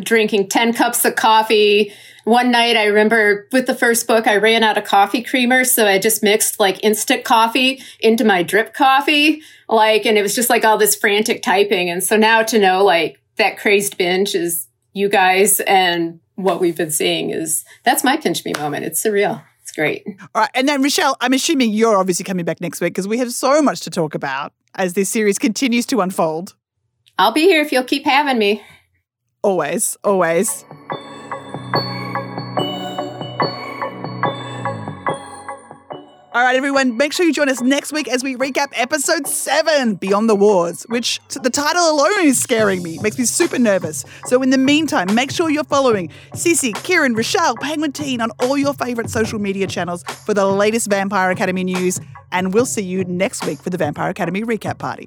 drinking 0.00 0.48
10 0.48 0.72
cups 0.74 1.04
of 1.04 1.16
coffee. 1.16 1.92
One 2.24 2.50
night 2.50 2.76
I 2.76 2.84
remember 2.84 3.48
with 3.52 3.66
the 3.66 3.74
first 3.74 4.06
book, 4.06 4.26
I 4.26 4.36
ran 4.36 4.62
out 4.62 4.78
of 4.78 4.84
coffee 4.84 5.22
creamer. 5.22 5.64
So 5.64 5.86
I 5.86 5.98
just 5.98 6.22
mixed 6.22 6.60
like 6.60 6.82
instant 6.84 7.24
coffee 7.24 7.82
into 8.00 8.24
my 8.24 8.42
drip 8.42 8.74
coffee. 8.74 9.42
Like, 9.68 10.06
and 10.06 10.18
it 10.18 10.22
was 10.22 10.34
just 10.34 10.50
like 10.50 10.64
all 10.64 10.78
this 10.78 10.94
frantic 10.94 11.42
typing. 11.42 11.90
And 11.90 12.02
so 12.02 12.16
now 12.16 12.42
to 12.42 12.58
know 12.58 12.84
like 12.84 13.20
that 13.36 13.58
crazed 13.58 13.96
binge 13.96 14.34
is 14.34 14.66
you 14.92 15.08
guys 15.08 15.60
and 15.60 16.20
what 16.34 16.60
we've 16.60 16.76
been 16.76 16.90
seeing 16.90 17.30
is 17.30 17.64
that's 17.84 18.04
my 18.04 18.16
pinch 18.16 18.44
me 18.44 18.52
moment. 18.58 18.84
It's 18.84 19.02
surreal. 19.02 19.42
It's 19.62 19.72
great. 19.72 20.06
All 20.34 20.42
right. 20.42 20.50
And 20.54 20.68
then, 20.68 20.82
Richelle, 20.82 21.16
I'm 21.20 21.32
assuming 21.32 21.72
you're 21.72 21.98
obviously 21.98 22.24
coming 22.24 22.44
back 22.44 22.60
next 22.60 22.80
week 22.80 22.94
because 22.94 23.08
we 23.08 23.18
have 23.18 23.32
so 23.32 23.60
much 23.60 23.80
to 23.80 23.90
talk 23.90 24.14
about 24.14 24.52
as 24.74 24.94
this 24.94 25.10
series 25.10 25.38
continues 25.38 25.84
to 25.86 26.00
unfold. 26.00 26.54
I'll 27.18 27.32
be 27.32 27.42
here 27.42 27.60
if 27.60 27.72
you'll 27.72 27.84
keep 27.84 28.04
having 28.04 28.38
me. 28.38 28.62
Always, 29.48 29.96
always. 30.04 30.66
All 36.34 36.44
right, 36.44 36.54
everyone, 36.54 36.98
make 36.98 37.14
sure 37.14 37.24
you 37.24 37.32
join 37.32 37.48
us 37.48 37.62
next 37.62 37.90
week 37.90 38.08
as 38.08 38.22
we 38.22 38.36
recap 38.36 38.66
episode 38.74 39.26
seven, 39.26 39.94
Beyond 39.94 40.28
the 40.28 40.34
Wars, 40.34 40.84
which 40.90 41.18
the 41.30 41.48
title 41.48 41.90
alone 41.90 42.26
is 42.26 42.38
scaring 42.38 42.82
me, 42.82 42.98
makes 42.98 43.18
me 43.18 43.24
super 43.24 43.58
nervous. 43.58 44.04
So, 44.26 44.42
in 44.42 44.50
the 44.50 44.58
meantime, 44.58 45.14
make 45.14 45.30
sure 45.30 45.48
you're 45.48 45.64
following 45.64 46.10
Sisi, 46.34 46.74
Kieron, 46.74 47.16
Richelle, 47.16 47.56
Penguin 47.56 47.92
Teen 47.92 48.20
on 48.20 48.30
all 48.40 48.58
your 48.58 48.74
favorite 48.74 49.08
social 49.08 49.38
media 49.38 49.66
channels 49.66 50.02
for 50.26 50.34
the 50.34 50.44
latest 50.44 50.90
Vampire 50.90 51.30
Academy 51.30 51.64
news. 51.64 52.00
And 52.32 52.52
we'll 52.52 52.66
see 52.66 52.82
you 52.82 53.02
next 53.04 53.46
week 53.46 53.60
for 53.60 53.70
the 53.70 53.78
Vampire 53.78 54.10
Academy 54.10 54.42
recap 54.42 54.76
party. 54.76 55.06